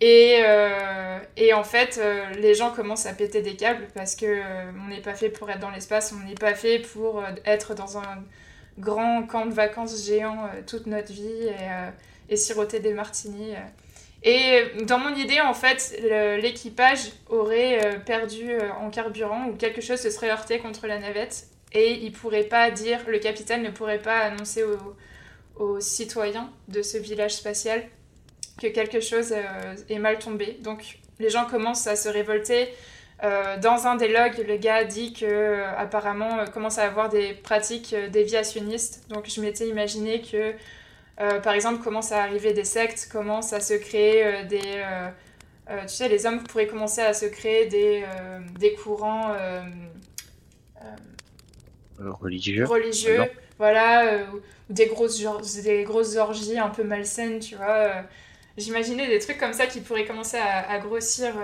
Et, 0.00 0.42
euh, 0.44 1.18
et 1.36 1.54
en 1.54 1.64
fait, 1.64 1.98
euh, 1.98 2.28
les 2.34 2.54
gens 2.54 2.70
commencent 2.70 3.06
à 3.06 3.14
péter 3.14 3.40
des 3.40 3.56
câbles 3.56 3.86
parce 3.94 4.14
que 4.14 4.26
euh, 4.26 4.70
on 4.84 4.88
n'est 4.88 5.00
pas 5.00 5.14
fait 5.14 5.30
pour 5.30 5.48
être 5.50 5.60
dans 5.60 5.70
l'espace, 5.70 6.12
on 6.12 6.26
n'est 6.26 6.34
pas 6.34 6.54
fait 6.54 6.80
pour 6.80 7.22
être 7.46 7.74
dans 7.74 7.96
un 7.98 8.22
grand 8.78 9.22
camp 9.24 9.46
de 9.46 9.52
vacances 9.52 10.06
géant 10.06 10.48
toute 10.66 10.86
notre 10.86 11.12
vie 11.12 11.48
et, 11.48 12.32
et 12.32 12.36
siroter 12.36 12.80
des 12.80 12.92
martinis. 12.92 13.54
Et 14.22 14.62
dans 14.84 14.98
mon 14.98 15.14
idée, 15.14 15.40
en 15.40 15.54
fait, 15.54 16.00
l'équipage 16.40 17.12
aurait 17.28 18.00
perdu 18.04 18.50
en 18.80 18.90
carburant 18.90 19.46
ou 19.48 19.56
quelque 19.56 19.80
chose 19.80 20.00
se 20.00 20.10
serait 20.10 20.30
heurté 20.30 20.58
contre 20.58 20.86
la 20.86 20.98
navette 20.98 21.46
et 21.72 21.92
il 21.92 22.12
pourrait 22.12 22.44
pas 22.44 22.70
dire, 22.70 23.00
le 23.06 23.18
capitaine 23.18 23.62
ne 23.62 23.70
pourrait 23.70 24.02
pas 24.02 24.18
annoncer 24.18 24.62
au, 24.64 24.78
aux 25.56 25.80
citoyens 25.80 26.50
de 26.68 26.82
ce 26.82 26.98
village 26.98 27.34
spatial 27.34 27.82
que 28.60 28.68
quelque 28.68 29.00
chose 29.00 29.32
euh, 29.32 29.74
est 29.88 29.98
mal 29.98 30.18
tombé. 30.18 30.58
Donc 30.62 30.98
les 31.18 31.30
gens 31.30 31.46
commencent 31.46 31.86
à 31.86 31.96
se 31.96 32.08
révolter. 32.08 32.68
Euh, 33.24 33.56
dans 33.58 33.86
un 33.86 33.96
des 33.96 34.08
logs, 34.08 34.44
le 34.46 34.56
gars 34.56 34.84
dit 34.84 35.12
que 35.12 35.24
euh, 35.24 35.76
apparemment 35.76 36.44
commence 36.52 36.78
à 36.78 36.84
avoir 36.84 37.08
des 37.08 37.32
pratiques 37.32 37.94
déviationnistes. 38.12 39.08
Donc 39.08 39.28
je 39.28 39.40
m'étais 39.40 39.68
imaginé 39.68 40.22
que, 40.22 40.52
par 41.40 41.54
exemple, 41.54 41.82
commence 41.82 42.12
à 42.12 42.22
arriver 42.22 42.52
des 42.52 42.64
sectes, 42.64 43.08
commence 43.10 43.54
à 43.54 43.60
se 43.60 43.72
créer 43.72 44.44
des, 44.44 44.60
tu 44.60 45.88
sais, 45.88 46.08
les 46.08 46.26
hommes 46.26 46.42
pourraient 46.42 46.66
commencer 46.66 47.00
à 47.00 47.14
se 47.14 47.24
créer 47.24 47.66
des, 47.66 48.04
des 48.58 48.74
courants 48.74 49.34
religieux. 51.98 52.66
religieux 52.66 53.30
voilà, 53.58 54.26
des 54.68 54.86
grosses, 54.86 55.22
des 55.62 55.84
grosses 55.84 56.16
orgies 56.16 56.58
un 56.58 56.68
peu 56.68 56.84
malsaines, 56.84 57.38
tu 57.38 57.56
vois. 57.56 57.74
Euh, 57.74 58.02
j'imaginais 58.56 59.08
des 59.08 59.18
trucs 59.18 59.38
comme 59.38 59.52
ça 59.52 59.66
qui 59.66 59.80
pourraient 59.80 60.04
commencer 60.04 60.38
à, 60.38 60.78
grossir, 60.78 61.34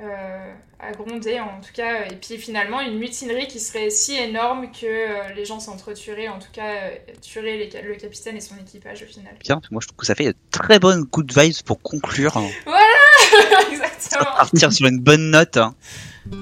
euh, 0.00 0.04
euh, 0.04 0.52
à 0.78 0.92
gronder 0.92 1.40
en 1.40 1.60
tout 1.60 1.72
cas. 1.72 2.06
Et 2.06 2.14
puis 2.14 2.38
finalement, 2.38 2.80
une 2.80 2.98
mutinerie 2.98 3.48
qui 3.48 3.58
serait 3.58 3.90
si 3.90 4.16
énorme 4.16 4.70
que 4.70 5.34
les 5.34 5.44
gens 5.44 5.60
s'entretueraient, 5.60 6.28
en 6.28 6.38
tout 6.38 6.52
cas, 6.52 6.90
tueraient 7.20 7.68
le 7.84 7.94
capitaine 7.96 8.36
et 8.36 8.40
son 8.40 8.56
équipage 8.56 9.02
au 9.02 9.06
final. 9.06 9.34
Bien, 9.40 9.60
moi 9.70 9.80
je 9.82 9.88
trouve 9.88 9.98
que 9.98 10.06
ça 10.06 10.14
fait 10.14 10.26
une 10.26 10.34
très 10.50 10.78
bonne 10.78 11.02
good 11.04 11.32
vibes 11.36 11.62
pour 11.64 11.80
conclure. 11.82 12.40
Voilà 12.64 12.84
Exactement 13.70 14.24
Partir 14.36 14.72
sur 14.72 14.86
une 14.86 15.00
bonne 15.00 15.30
note. 15.30 15.56
Hein. 15.56 15.74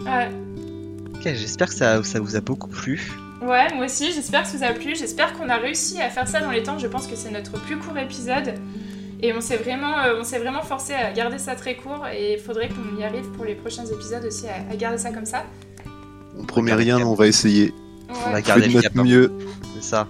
Ouais. 0.04 0.28
Ok, 1.14 1.22
j'espère 1.24 1.68
que 1.68 1.74
ça, 1.74 2.02
ça 2.02 2.20
vous 2.20 2.36
a 2.36 2.40
beaucoup 2.40 2.68
plu. 2.68 3.10
Ouais, 3.40 3.72
moi 3.74 3.86
aussi, 3.86 4.12
j'espère 4.12 4.42
que 4.42 4.48
ça 4.48 4.56
vous 4.56 4.64
a 4.64 4.72
plu. 4.72 4.96
J'espère 4.96 5.32
qu'on 5.34 5.48
a 5.48 5.56
réussi 5.56 6.00
à 6.00 6.10
faire 6.10 6.26
ça 6.28 6.40
dans 6.40 6.50
les 6.50 6.62
temps. 6.62 6.78
Je 6.78 6.86
pense 6.86 7.06
que 7.06 7.16
c'est 7.16 7.30
notre 7.30 7.60
plus 7.62 7.78
court 7.78 7.96
épisode. 7.98 8.54
Et 9.20 9.32
on 9.32 9.40
s'est 9.40 9.56
vraiment, 9.56 9.98
euh, 9.98 10.20
on 10.20 10.24
s'est 10.24 10.38
vraiment 10.38 10.62
forcé 10.62 10.92
à 10.94 11.12
garder 11.12 11.38
ça 11.38 11.54
très 11.54 11.76
court. 11.76 12.06
Et 12.12 12.34
il 12.34 12.38
faudrait 12.38 12.68
qu'on 12.68 12.98
y 12.98 13.04
arrive 13.04 13.26
pour 13.32 13.44
les 13.44 13.54
prochains 13.54 13.86
épisodes 13.86 14.24
aussi 14.24 14.46
à, 14.48 14.76
garder 14.76 14.98
ça 14.98 15.10
comme 15.10 15.26
ça. 15.26 15.44
On 16.38 16.44
promet 16.44 16.74
rien, 16.74 16.98
mais 16.98 17.04
on 17.04 17.14
va 17.14 17.26
essayer. 17.26 17.72
On 18.08 18.30
va 18.30 18.42
garder 18.42 18.68
notre 18.68 19.02
mieux. 19.02 19.32
C'est 19.74 19.82
ça. 19.82 20.06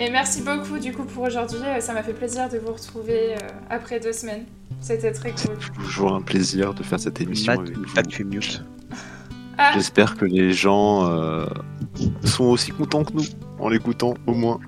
Et 0.00 0.10
merci 0.10 0.40
beaucoup 0.40 0.78
du 0.78 0.92
coup 0.92 1.04
pour 1.04 1.24
aujourd'hui. 1.24 1.58
Euh, 1.62 1.80
ça 1.80 1.92
m'a 1.92 2.02
fait 2.02 2.14
plaisir 2.14 2.48
de 2.48 2.56
vous 2.56 2.72
retrouver 2.72 3.34
euh, 3.34 3.48
après 3.68 4.00
deux 4.00 4.14
semaines. 4.14 4.46
C'était 4.80 5.12
très 5.12 5.32
cool. 5.32 5.58
Toujours 5.74 6.14
un 6.14 6.22
plaisir 6.22 6.72
de 6.72 6.82
faire 6.82 6.98
cette 6.98 7.20
émission. 7.20 7.52
avec 7.52 7.76
vous. 7.76 7.84
Ah. 9.58 9.72
J'espère 9.74 10.16
que 10.16 10.24
les 10.24 10.54
gens 10.54 11.06
euh, 11.06 11.44
sont 12.24 12.44
aussi 12.44 12.70
contents 12.70 13.04
que 13.04 13.12
nous 13.12 13.24
en 13.58 13.68
l'écoutant, 13.68 14.14
au 14.26 14.32
moins. 14.32 14.58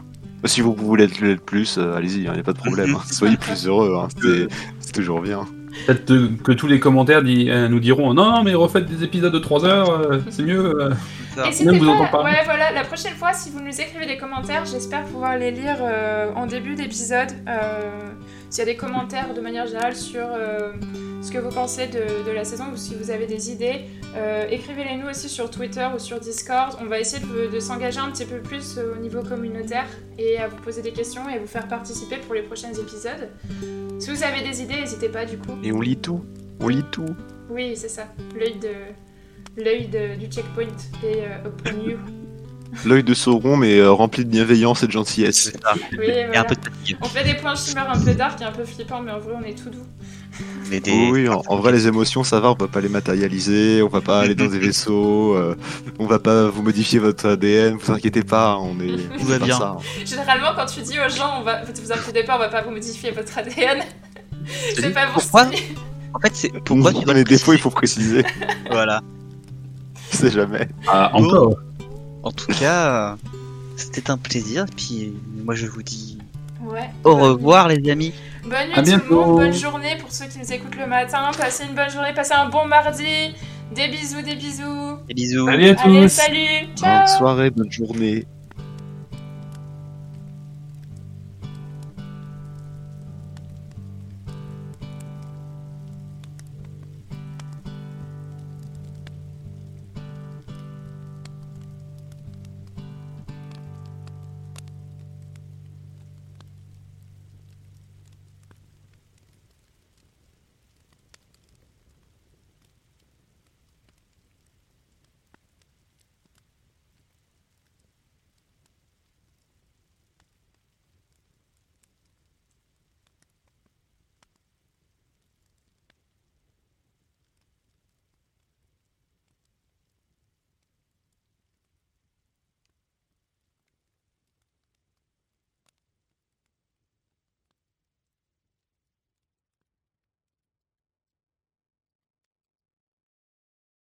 Si 0.45 0.61
vous 0.61 0.75
voulez 0.75 1.05
être 1.05 1.41
plus, 1.45 1.79
euh, 1.79 1.95
allez-y, 1.95 2.23
il 2.23 2.29
hein, 2.29 2.35
n'y 2.35 2.41
a 2.41 2.43
pas 2.43 2.53
de 2.53 2.59
problème. 2.59 2.97
Hein. 2.97 3.03
Soyez 3.11 3.37
plus 3.37 3.67
heureux, 3.67 3.97
hein. 3.97 4.09
c'est 4.81 4.93
toujours 4.93 5.21
bien. 5.21 5.47
Peut-être 5.87 6.43
que 6.43 6.53
tous 6.53 6.67
les 6.67 6.81
commentaires 6.81 7.23
euh, 7.25 7.69
nous 7.69 7.81
diront 7.81 8.13
non, 8.13 8.31
non, 8.31 8.43
mais 8.43 8.55
refaites 8.55 8.87
des 8.87 9.05
épisodes 9.05 9.33
de 9.33 9.39
3 9.39 9.65
heures, 9.65 10.21
c'est 10.31 10.43
mieux. 10.43 10.91
Et 11.37 11.65
Même 11.65 11.79
vous 11.79 12.07
pas. 12.11 12.25
Ouais, 12.25 12.45
voilà, 12.45 12.73
la 12.73 12.85
prochaine 12.85 13.15
fois, 13.15 13.33
si 13.33 13.51
vous 13.51 13.61
nous 13.61 13.81
écrivez 13.81 14.07
des 14.07 14.17
commentaires, 14.17 14.65
j'espère 14.65 15.05
pouvoir 15.05 15.37
les 15.37 15.51
lire 15.51 15.79
en 16.37 16.47
début 16.47 16.75
d'épisode. 16.75 17.31
S'il 18.51 18.59
y 18.59 18.63
a 18.63 18.67
des 18.67 18.77
commentaires 18.77 19.33
de 19.35 19.41
manière 19.41 19.67
générale 19.67 19.97
sur 19.97 20.27
ce 21.23 21.31
que 21.31 21.39
vous 21.39 21.51
pensez 21.51 21.87
de, 21.87 22.31
la 22.33 22.45
saison 22.45 22.65
ou 22.73 22.77
si 22.77 22.95
vous 22.95 23.11
avez 23.11 23.27
des 23.27 23.51
idées, 23.51 23.83
euh, 24.17 24.47
écrivez-les 24.51 24.97
nous 24.97 25.09
aussi 25.09 25.29
sur 25.29 25.51
Twitter 25.51 25.87
ou 25.95 25.99
sur 25.99 26.19
Discord. 26.19 26.77
On 26.81 26.87
va 26.87 26.99
essayer 26.99 27.25
de, 27.25 27.61
s'engager 27.61 28.01
un 28.01 28.11
petit 28.11 28.25
peu 28.25 28.41
plus 28.41 28.79
au 28.79 28.99
niveau 28.99 29.23
communautaire 29.23 29.87
et 30.19 30.39
à 30.39 30.49
vous 30.49 30.57
poser 30.57 30.83
des 30.83 30.93
questions 30.93 31.29
et 31.29 31.35
à 31.35 31.39
vous 31.39 31.47
faire 31.47 31.69
participer 31.69 32.17
pour 32.17 32.35
les 32.35 32.43
prochains 32.43 32.73
épisodes. 32.73 33.31
Si 34.01 34.11
vous 34.11 34.25
avez 34.25 34.43
des 34.43 34.63
idées, 34.63 34.81
n'hésitez 34.81 35.09
pas 35.09 35.25
du 35.25 35.39
coup. 35.39 35.53
Et 35.63 35.73
on 35.73 35.81
lit 35.81 35.97
tout. 35.97 36.25
On 36.61 36.69
lit 36.69 36.85
tout. 36.91 37.15
Oui, 37.49 37.75
c'est 37.77 37.89
ça. 37.89 38.09
L'œil 38.37 38.59
de 38.59 38.69
l'œil 39.57 39.89
du 40.19 40.27
checkpoint 40.27 40.65
est 41.05 41.25
euh, 41.25 41.49
upon 41.49 41.89
you. 41.89 41.99
L'œil 42.87 43.05
de 43.05 43.13
Sauron, 43.13 43.59
mais 43.59 43.79
euh, 43.79 43.93
rempli 43.93 44.25
de 44.25 44.31
bienveillance 44.31 44.83
et 44.83 44.87
de 44.87 44.93
gentillesse. 44.93 45.53
Oui, 45.93 46.07
Et 46.07 46.25
voilà. 46.25 46.41
un 46.41 46.45
peu 46.45 46.55
de. 46.55 46.61
On 47.03 47.05
fait 47.05 47.23
des 47.23 47.35
points 47.35 47.55
chimères 47.55 47.91
un 47.91 48.03
peu 48.03 48.15
dark 48.15 48.41
et 48.41 48.45
un 48.45 48.51
peu 48.51 48.65
flippants, 48.65 49.03
mais 49.03 49.13
en 49.13 49.19
vrai, 49.19 49.35
on 49.39 49.45
est 49.45 49.53
tout 49.53 49.69
doux. 49.69 49.85
Mais 50.71 50.81
des... 50.81 50.91
Oh 50.91 51.11
oui, 51.13 51.29
en, 51.29 51.43
en 51.49 51.57
vrai, 51.57 51.71
les 51.73 51.87
émotions, 51.87 52.25
ça 52.25 52.41
va, 52.41 52.51
on 52.51 52.55
va 52.55 52.69
pas 52.69 52.81
les 52.81 52.89
matérialiser, 52.89 53.83
on 53.83 53.89
va 53.89 54.01
pas 54.01 54.21
aller 54.21 54.35
dans 54.35 54.47
des 54.47 54.59
vaisseaux, 54.67 55.37
euh, 55.37 55.55
on 55.99 56.07
va 56.07 56.19
pas 56.19 56.49
vous 56.49 56.63
modifier 56.63 56.99
votre 56.99 57.27
ADN, 57.27 57.77
vous 57.77 57.93
inquiétez 57.93 58.23
pas, 58.23 58.57
on 58.57 58.81
est. 58.81 59.19
Tout 59.19 59.27
va 59.27 59.39
bien. 59.39 59.59
ça. 59.59 59.77
Généralement, 60.07 60.53
quand 60.57 60.65
tu 60.65 60.81
dis 60.81 60.99
aux 60.99 61.11
gens, 61.15 61.41
on 61.41 61.43
va, 61.43 61.61
vous 61.65 61.93
inquiétez 61.93 62.25
pas, 62.25 62.37
on 62.37 62.39
va 62.39 62.49
pas 62.49 62.63
vous 62.63 62.71
modifier 62.71 63.11
votre 63.11 63.37
ADN, 63.37 63.81
c'est 64.75 64.95
pas 64.95 65.09
bon 65.09 65.13
pourquoi? 65.21 65.45
En 66.15 66.21
fait, 66.21 66.31
c'est 66.35 66.49
pourquoi 66.65 66.95
tu 66.95 67.05
dois 67.05 67.13
les 67.13 67.21
le 67.21 67.25
défauts, 67.25 67.53
il 67.53 67.59
faut 67.59 67.69
préciser. 67.71 68.25
Voilà. 68.71 69.03
Je 70.13 70.17
sais 70.19 70.31
jamais. 70.31 70.69
Ah, 70.87 71.11
encore. 71.15 71.57
En 72.23 72.31
tout 72.31 72.47
cas, 72.59 73.17
c'était 73.77 74.11
un 74.11 74.19
plaisir. 74.19 74.67
Puis 74.77 75.13
moi, 75.45 75.55
je 75.55 75.67
vous 75.67 75.83
dis 75.83 76.19
Ouais. 76.65 76.91
au 77.05 77.17
revoir, 77.17 77.69
les 77.69 77.91
amis. 77.91 78.13
Bonne 78.45 78.51
nuit 78.69 78.73
À 78.73 78.75
tout 78.77 78.81
le 78.81 78.83
bientôt. 78.83 79.25
monde, 79.27 79.37
bonne 79.41 79.53
journée 79.53 79.97
pour 80.01 80.11
ceux 80.13 80.27
qui 80.27 80.39
nous 80.39 80.53
écoutent 80.53 80.77
le 80.77 80.87
matin. 80.87 81.31
Passez 81.37 81.65
une 81.69 81.75
bonne 81.75 81.91
journée, 81.91 82.13
passez 82.15 82.35
un 82.35 82.49
bon 82.49 82.67
mardi. 82.67 83.35
Des 83.75 83.89
bisous, 83.89 84.23
des 84.23 84.37
bisous. 84.37 84.99
Et 85.09 85.15
bisous. 85.15 85.47
Salut 85.47 85.71
à 85.71 85.81
Allez, 85.83 86.03
tous. 86.03 86.09
salut. 86.09 86.69
Bonne 86.81 87.07
soirée, 87.09 87.51
bonne 87.51 87.73
journée. 87.73 88.27